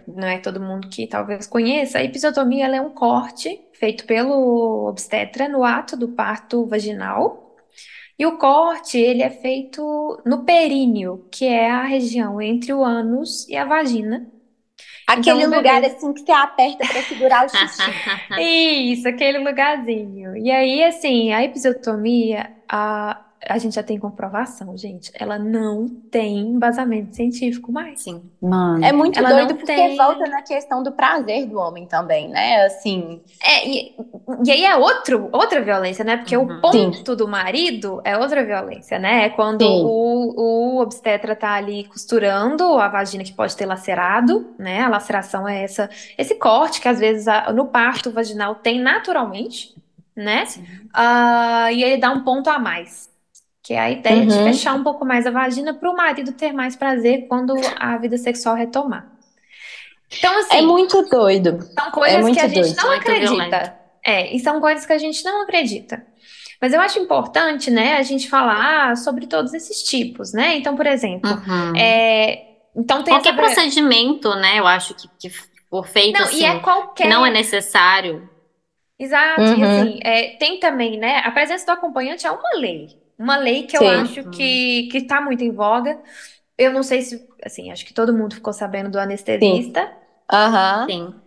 não 0.07 0.27
é 0.27 0.39
todo 0.39 0.59
mundo 0.61 0.87
que 0.89 1.07
talvez 1.07 1.47
conheça. 1.47 1.99
A 1.99 2.03
episiotomia 2.03 2.65
é 2.67 2.81
um 2.81 2.89
corte 2.93 3.49
feito 3.73 4.05
pelo 4.05 4.87
obstetra 4.87 5.47
no 5.47 5.63
ato 5.63 5.95
do 5.97 6.09
parto 6.09 6.65
vaginal. 6.67 7.44
E 8.17 8.25
o 8.25 8.37
corte, 8.37 8.97
ele 8.97 9.21
é 9.23 9.29
feito 9.29 9.81
no 10.25 10.45
períneo, 10.45 11.25
que 11.31 11.45
é 11.45 11.69
a 11.69 11.83
região 11.83 12.41
entre 12.41 12.73
o 12.73 12.83
ânus 12.83 13.47
e 13.49 13.55
a 13.57 13.65
vagina. 13.65 14.25
Aquele 15.07 15.45
Então, 15.45 15.49
lugar 15.49 15.81
bebê- 15.81 15.85
assim 15.85 16.13
que 16.13 16.21
você 16.21 16.31
aperta 16.31 16.85
pra 16.85 17.03
segurar 17.03 17.45
o 17.45 17.49
xixi. 17.49 17.95
Isso, 18.37 19.07
aquele 19.07 19.39
lugarzinho. 19.39 20.35
E 20.37 20.51
aí, 20.51 20.83
assim, 20.83 21.31
a 21.33 21.43
episiotomia, 21.43 22.51
a, 22.69 23.21
a 23.47 23.57
gente 23.57 23.75
já 23.75 23.83
tem 23.83 23.99
comprovação, 23.99 24.77
gente. 24.77 25.11
Ela 25.13 25.37
não 25.39 25.87
tem 25.87 26.37
embasamento 26.39 27.15
científico 27.15 27.71
mais. 27.71 28.01
Sim. 28.01 28.21
Mano. 28.41 28.83
É 28.83 28.91
muito 28.91 29.17
Ela 29.19 29.29
doido 29.29 29.55
porque 29.55 29.65
tem- 29.73 29.95
volta 29.97 30.25
na 30.29 30.41
questão 30.41 30.81
do 30.83 30.91
prazer 30.91 31.45
do 31.47 31.57
homem 31.57 31.85
também, 31.85 32.27
né? 32.29 32.65
Assim, 32.65 33.21
É, 33.43 33.67
e, 33.67 33.95
e 34.45 34.51
aí 34.51 34.65
é 34.65 34.75
outro, 34.75 35.29
outra 35.31 35.61
violência, 35.61 36.03
né? 36.03 36.17
Porque 36.17 36.35
Uhum. 36.35 36.57
o 36.57 36.61
ponto 36.61 37.15
do 37.15 37.27
marido 37.27 38.01
é 38.03 38.17
outra 38.17 38.43
violência, 38.43 38.97
né? 38.99 39.25
É 39.25 39.29
quando 39.29 39.61
Sim. 39.65 39.83
o, 39.85 40.33
o 40.75 40.81
obstetra 40.81 41.35
tá 41.35 41.53
ali 41.53 41.83
costurando 41.85 42.63
a 42.79 42.87
vagina 42.87 43.23
que 43.23 43.33
pode 43.33 43.55
ter 43.55 43.65
lacerado, 43.65 44.53
né? 44.57 44.81
A 44.81 44.89
laceração 44.89 45.47
é 45.47 45.63
essa, 45.63 45.89
esse 46.17 46.35
corte 46.35 46.81
que 46.81 46.87
às 46.87 46.99
vezes 46.99 47.27
a- 47.27 47.51
no 47.53 47.65
parto 47.67 48.11
vaginal 48.11 48.55
tem 48.55 48.79
naturalmente, 48.79 49.73
né? 50.15 50.45
Sim. 50.45 50.63
Ah, 50.93 51.71
e 51.71 51.83
ele 51.83 51.97
dá 51.97 52.09
um 52.11 52.23
ponto 52.23 52.49
a 52.49 52.57
mais. 52.57 53.13
Que 53.65 53.73
é 53.73 53.79
a 53.79 53.89
ideia 53.89 54.25
de 54.25 54.33
Uhum. 54.33 54.43
fechar 54.43 54.75
um 54.75 54.83
pouco 54.83 55.03
mais 55.03 55.25
a 55.25 55.31
vagina 55.31 55.73
para 55.73 55.89
o 55.89 55.95
marido 55.95 56.31
ter 56.33 56.53
mais 56.53 56.75
prazer 56.75 57.27
quando 57.27 57.55
a 57.79 57.97
vida 57.97 58.17
sexual 58.17 58.55
retomar. 58.55 59.07
Então, 60.17 60.37
assim, 60.37 60.57
é 60.57 60.61
muito 60.61 61.01
doido. 61.09 61.59
são 61.77 61.91
coisas 61.91 62.21
muito 62.21 62.35
que 62.35 62.41
a 62.41 62.47
gente 62.47 62.61
doido. 62.61 62.77
não 62.77 62.87
Muito 62.89 63.01
acredita. 63.01 63.33
violento. 63.33 63.71
É, 64.05 64.35
e 64.35 64.39
são 64.39 64.61
coisas 64.61 64.85
que 64.85 64.93
a 64.93 64.97
gente 64.99 65.23
não 65.25 65.41
acredita. 65.41 66.05
Mas 66.61 66.73
eu 66.73 66.79
acho 66.79 66.99
importante, 66.99 67.71
né, 67.71 67.97
a 67.97 68.03
gente 68.03 68.29
falar 68.29 68.95
sobre 68.97 69.25
todos 69.25 69.51
esses 69.53 69.81
tipos, 69.83 70.31
né? 70.31 70.55
Então, 70.57 70.75
por 70.75 70.85
exemplo, 70.85 71.29
Uhum. 71.31 71.75
é, 71.75 72.43
então 72.75 73.03
tem 73.03 73.13
Qualquer 73.15 73.33
essa... 73.33 73.41
procedimento, 73.41 74.29
né? 74.35 74.59
Eu 74.59 74.67
acho 74.67 74.93
que, 74.93 75.07
que 75.19 75.29
for 75.69 75.85
feito 75.87 76.19
Não, 76.19 76.27
assim, 76.27 76.41
e 76.41 76.45
é 76.45 76.59
qualquer... 76.59 77.03
que 77.03 77.09
não 77.09 77.25
é 77.25 77.31
necessário. 77.31 78.29
Exato, 78.97 79.41
e 79.41 79.45
Uhum. 79.55 79.63
assim, 79.63 79.99
é, 80.03 80.37
tem 80.37 80.59
também, 80.59 80.97
né, 80.99 81.17
a 81.25 81.31
presença 81.31 81.65
do 81.65 81.71
acompanhante 81.71 82.25
é 82.27 82.31
uma 82.31 82.49
lei. 82.59 82.89
Uma 83.17 83.37
lei 83.37 83.63
que 83.67 83.77
eu 83.77 83.81
Sim. 83.81 83.87
acho 83.87 84.25
que, 84.25 84.89
que 84.91 85.05
tá 85.07 85.21
muito 85.21 85.43
em 85.43 85.51
voga. 85.51 86.01
Eu 86.57 86.73
não 86.73 86.83
sei 86.83 87.01
se, 87.01 87.27
assim, 87.43 87.71
acho 87.71 87.85
que 87.85 87.93
todo 87.93 88.13
mundo 88.13 88.35
ficou 88.35 88.53
sabendo 88.53 88.91
do 88.91 88.99
anestesista. 88.99 89.91
Aham. 90.31 90.89
Sim. 90.89 91.21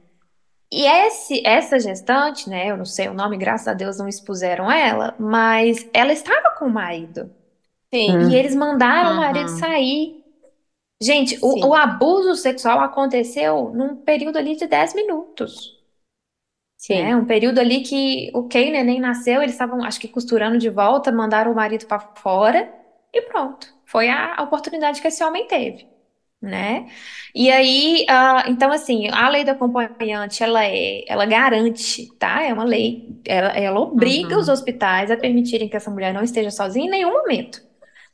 E 0.71 0.85
esse, 0.87 1.43
essa 1.47 1.81
gestante, 1.81 2.49
né, 2.49 2.71
eu 2.71 2.77
não 2.77 2.85
sei 2.85 3.09
o 3.09 3.15
nome, 3.15 3.39
graças 3.39 3.69
a 3.69 3.73
Deus 3.75 3.99
não 3.99 4.07
expuseram 4.07 4.71
ela, 4.71 5.15
mas 5.19 5.89
ela 5.95 6.13
estava 6.13 6.51
com 6.59 6.67
o 6.67 6.71
marido. 6.71 7.31
Sim. 7.93 8.11
Hum. 8.13 8.31
E 8.31 8.37
eles 8.37 8.55
mandaram 8.55 9.13
o 9.13 9.15
Uhum. 9.15 9.19
marido 9.19 9.49
sair. 9.51 10.25
Gente, 11.03 11.39
Sim. 11.39 11.43
o, 11.43 11.69
o 11.69 11.75
abuso 11.75 12.37
sexual 12.37 12.81
aconteceu 12.81 13.71
num 13.75 13.97
período 13.97 14.39
ali 14.39 14.57
de 14.57 14.67
10 14.69 14.95
minutos. 14.95 15.78
Sim. 16.79 17.03
né? 17.03 17.17
Um 17.17 17.27
período 17.27 17.59
ali 17.61 17.83
que 17.83 18.31
o 18.35 18.49
Kay 18.49 18.71
neném 18.71 19.01
nasceu, 19.01 19.43
eles 19.43 19.53
estavam, 19.55 19.85
acho 19.85 20.01
que 20.01 20.09
costurando 20.09 20.59
de 20.59 20.71
volta, 20.71 21.13
mandaram 21.13 21.53
o 21.53 21.55
marido 21.55 21.87
para 21.87 22.01
fora 22.17 22.73
e 23.13 23.23
pronto. 23.23 23.69
Foi 23.87 24.09
a, 24.09 24.43
oportunidade 24.43 25.01
que 25.03 25.09
esse 25.09 25.23
homem 25.25 25.47
teve, 25.47 25.87
né? 26.41 26.87
E 27.35 27.51
aí, 27.51 28.07
ah, 28.09 28.45
então 28.49 28.71
assim, 28.73 29.09
a 29.13 29.29
lei 29.29 29.45
do 29.45 29.51
acompanhante, 29.53 30.43
ela 30.43 30.65
é, 30.65 31.05
ela 31.09 31.27
garante, 31.27 32.09
tá? 32.19 32.43
É 32.43 32.53
uma 32.53 32.65
lei, 32.65 33.21
ela, 33.27 33.49
ela 33.51 33.81
obriga 33.81 34.37
Uhum. 34.37 34.41
os 34.41 34.49
hospitais 34.49 35.11
a 35.11 35.17
permitirem 35.17 35.69
que 35.69 35.77
essa 35.77 35.91
mulher 35.91 36.13
não 36.15 36.23
esteja 36.23 36.51
sozinha 36.51 36.87
em 36.87 36.91
nenhum 36.91 37.13
momento. 37.13 37.63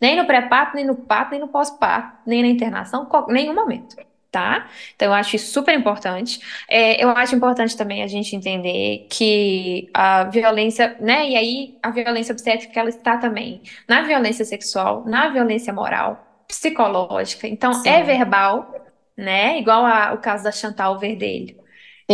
Nem 0.00 0.16
no 0.16 0.26
pré-parto, 0.26 0.76
nem 0.76 0.84
no 0.86 0.96
parto, 0.96 1.30
nem 1.32 1.40
no 1.40 1.48
pós-parto, 1.48 2.18
nem 2.26 2.42
na 2.42 2.48
internação, 2.48 3.06
qual- 3.06 3.28
nenhum 3.28 3.54
momento, 3.54 3.96
tá? 4.34 4.68
Então, 4.96 5.08
eu 5.08 5.14
acho 5.14 5.36
isso 5.36 5.52
super 5.52 5.74
importante. 5.74 6.40
É, 6.68 7.02
eu 7.02 7.10
acho 7.10 7.34
importante 7.36 7.76
também 7.76 8.02
a 8.02 8.06
gente 8.08 8.34
entender 8.34 9.06
que 9.10 9.88
a 9.94 10.24
violência, 10.24 10.96
né? 11.00 11.28
E 11.30 11.36
aí, 11.36 11.78
a 11.82 11.90
violência 11.90 12.32
obstétrica, 12.32 12.78
ela 12.80 12.88
está 12.88 13.16
também 13.18 13.62
na 13.88 14.02
violência 14.02 14.44
sexual, 14.44 15.04
na 15.06 15.28
violência 15.28 15.72
moral, 15.72 16.44
psicológica. 16.48 17.46
Então, 17.46 17.72
Sim. 17.72 17.88
é 17.88 18.02
verbal, 18.02 18.74
né? 19.16 19.58
Igual 19.58 19.84
a- 19.86 20.12
o 20.14 20.18
caso 20.18 20.44
da 20.44 20.52
Chantal 20.52 20.98
Verdelho, 20.98 21.56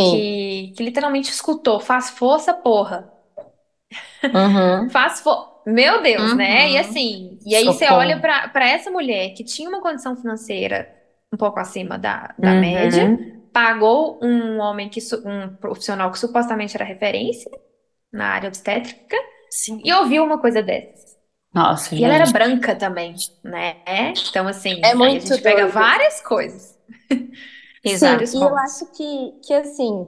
que, 0.03 0.73
que 0.77 0.83
literalmente 0.83 1.31
escutou, 1.31 1.81
faz 1.81 2.11
força, 2.11 2.53
porra. 2.55 3.11
Uhum. 4.33 4.89
Faz 4.91 5.21
fo... 5.21 5.49
Meu 5.67 6.03
Deus, 6.03 6.35
né? 6.35 6.69
Uhum. 6.69 6.73
E 6.73 6.79
assim, 6.79 7.39
e 7.45 7.55
aí 7.55 7.73
você 7.73 7.87
Socorro. 7.87 8.01
olha 8.01 8.19
pra 8.19 8.49
para 8.49 8.69
essa 8.69 8.91
mulher 8.91 9.35
que 9.35 9.45
tinha 9.45 9.69
uma 9.69 9.81
condição 9.83 10.17
financeira 10.17 10.89
um 11.33 11.37
pouco 11.37 11.59
acima 11.61 11.99
da, 11.99 12.35
da 12.39 12.55
Uhum. 12.55 12.57
média, 12.57 13.19
pagou 13.53 14.19
um 14.23 14.59
homem 14.61 14.89
que 14.89 15.01
um 15.25 15.55
profissional 15.57 16.11
que 16.13 16.19
supostamente 16.19 16.77
era 16.77 16.85
referência 16.85 17.51
na 18.13 18.29
área 18.35 18.49
obstétrica 18.49 19.17
Sim. 19.51 19.81
e 19.85 19.93
ouviu 19.93 20.25
uma 20.25 20.41
coisa 20.41 20.63
dessas. 20.63 21.17
Nossa, 21.55 21.95
E 21.97 22.05
ela 22.05 22.15
era 22.15 22.27
gente. 22.27 22.33
branca 22.33 22.77
também, 22.77 23.15
né? 23.45 23.77
Então 24.31 24.49
assim, 24.49 24.83
É 24.83 24.95
aí 25.01 25.17
a 25.17 25.21
muito 25.21 25.21
gente 25.21 25.43
pega 25.43 25.67
doido. 25.67 25.69
várias 25.69 26.21
coisas. 26.21 26.79
Exato. 27.85 28.31
E 28.37 28.43
eu 28.43 28.57
acho 28.59 28.87
que, 28.93 29.33
que 29.45 29.55
assim, 29.55 30.07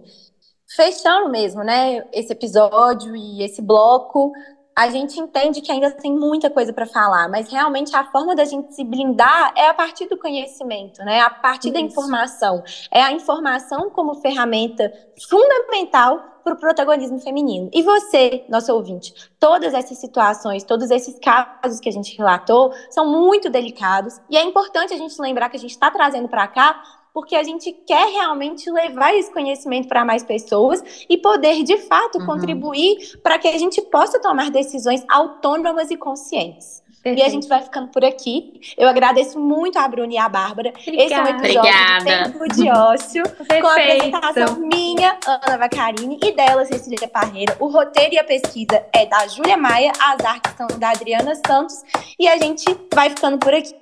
fechando 0.77 1.31
mesmo, 1.31 1.63
né, 1.65 2.05
esse 2.13 2.33
episódio 2.33 3.17
e 3.17 3.43
esse 3.43 3.63
bloco, 3.63 4.33
a 4.75 4.89
gente 4.89 5.21
entende 5.21 5.61
que 5.61 5.71
ainda 5.71 5.91
tem 5.91 6.13
muita 6.13 6.49
coisa 6.49 6.73
para 6.73 6.87
falar, 6.87 7.29
mas 7.29 7.51
realmente 7.51 7.95
a 7.95 8.05
forma 8.05 8.35
da 8.35 8.45
gente 8.45 8.75
se 8.75 8.83
blindar 8.85 9.53
é 9.57 9.69
a 9.69 9.75
partir 9.75 10.07
do 10.09 10.17
conhecimento, 10.17 11.03
né? 11.05 11.21
A 11.21 11.31
partir 11.31 11.69
Isso. 11.69 11.75
da 11.75 11.81
informação. 11.81 12.63
É 12.91 13.03
a 13.03 13.13
informação 13.13 13.91
como 13.91 14.15
ferramenta 14.15 14.93
fundamental 15.29 16.33
para 16.43 16.55
o 16.55 16.57
protagonismo 16.57 17.21
feminino. 17.21 17.71
E 17.73 17.83
você, 17.83 18.45
nosso 18.49 18.73
ouvinte, 18.73 19.15
todas 19.39 19.75
essas 19.75 19.99
situações, 19.99 20.65
todos 20.65 20.91
esses 20.91 21.19
casos 21.19 21.79
que 21.79 21.89
a 21.89 21.93
gente 21.93 22.17
relatou 22.17 22.73
são 22.91 23.07
muito 23.07 23.49
delicados 23.49 24.21
e 24.29 24.37
é 24.37 24.43
importante 24.43 24.93
a 24.93 24.97
gente 24.97 25.21
lembrar 25.21 25.51
que 25.51 25.57
a 25.57 25.61
gente 25.61 25.71
está 25.71 25.91
trazendo 25.91 26.29
para 26.29 26.49
cá 26.49 26.83
porque 27.13 27.37
a 27.37 27.43
gente 27.43 27.73
quer 27.73 28.09
realmente 28.11 28.71
levar 28.71 29.15
esse 29.15 29.31
conhecimento 29.33 29.89
para 29.89 30.05
mais 30.05 30.23
pessoas 30.23 30.83
e 31.09 31.19
poder, 31.19 31.63
de 31.63 31.77
fato, 31.79 32.19
uhum. 32.19 32.27
contribuir 32.27 33.19
para 33.23 33.39
que 33.39 33.49
a 33.49 33.59
gente 33.59 33.81
possa 33.83 34.21
tomar 34.21 34.51
decisões 34.51 35.05
autônomas 35.09 35.91
e 35.91 35.97
conscientes. 35.97 36.83
Perfeito. 37.03 37.25
E 37.25 37.27
a 37.27 37.29
gente 37.29 37.49
vai 37.49 37.61
ficando 37.61 37.89
por 37.89 38.05
aqui. 38.05 38.61
Eu 38.79 38.89
agradeço 38.89 39.39
muito 39.39 39.77
a 39.77 39.89
Bruna 39.89 40.13
e 40.13 40.19
a 40.19 40.29
Bárbara. 40.29 40.71
Obrigada. 40.71 41.03
Esse 41.03 41.15
é 41.15 41.21
um 41.21 41.27
episódio 41.27 41.59
Obrigada. 41.59 42.31
Tempo 42.31 42.55
de 42.55 42.71
Ócio, 42.71 43.23
com 43.61 43.67
a 43.67 43.73
apresentação 43.73 44.57
minha, 44.61 45.19
Ana 45.27 45.59
Vacarini, 45.59 46.21
e 46.23 46.31
dela, 46.31 46.65
Cecília 46.65 47.09
Parreira. 47.09 47.57
O 47.59 47.67
roteiro 47.67 48.15
e 48.15 48.19
a 48.21 48.25
pesquisa 48.25 48.87
é 48.95 49.05
da 49.05 49.27
Júlia 49.27 49.57
Maia, 49.57 49.91
as 50.01 50.25
artes 50.25 50.55
são 50.57 50.69
da 50.79 50.91
Adriana 50.91 51.35
Santos, 51.45 51.83
e 52.19 52.29
a 52.29 52.39
gente 52.39 52.65
vai 52.95 53.11
ficando 53.11 53.37
por 53.37 53.53
aqui. 53.53 53.75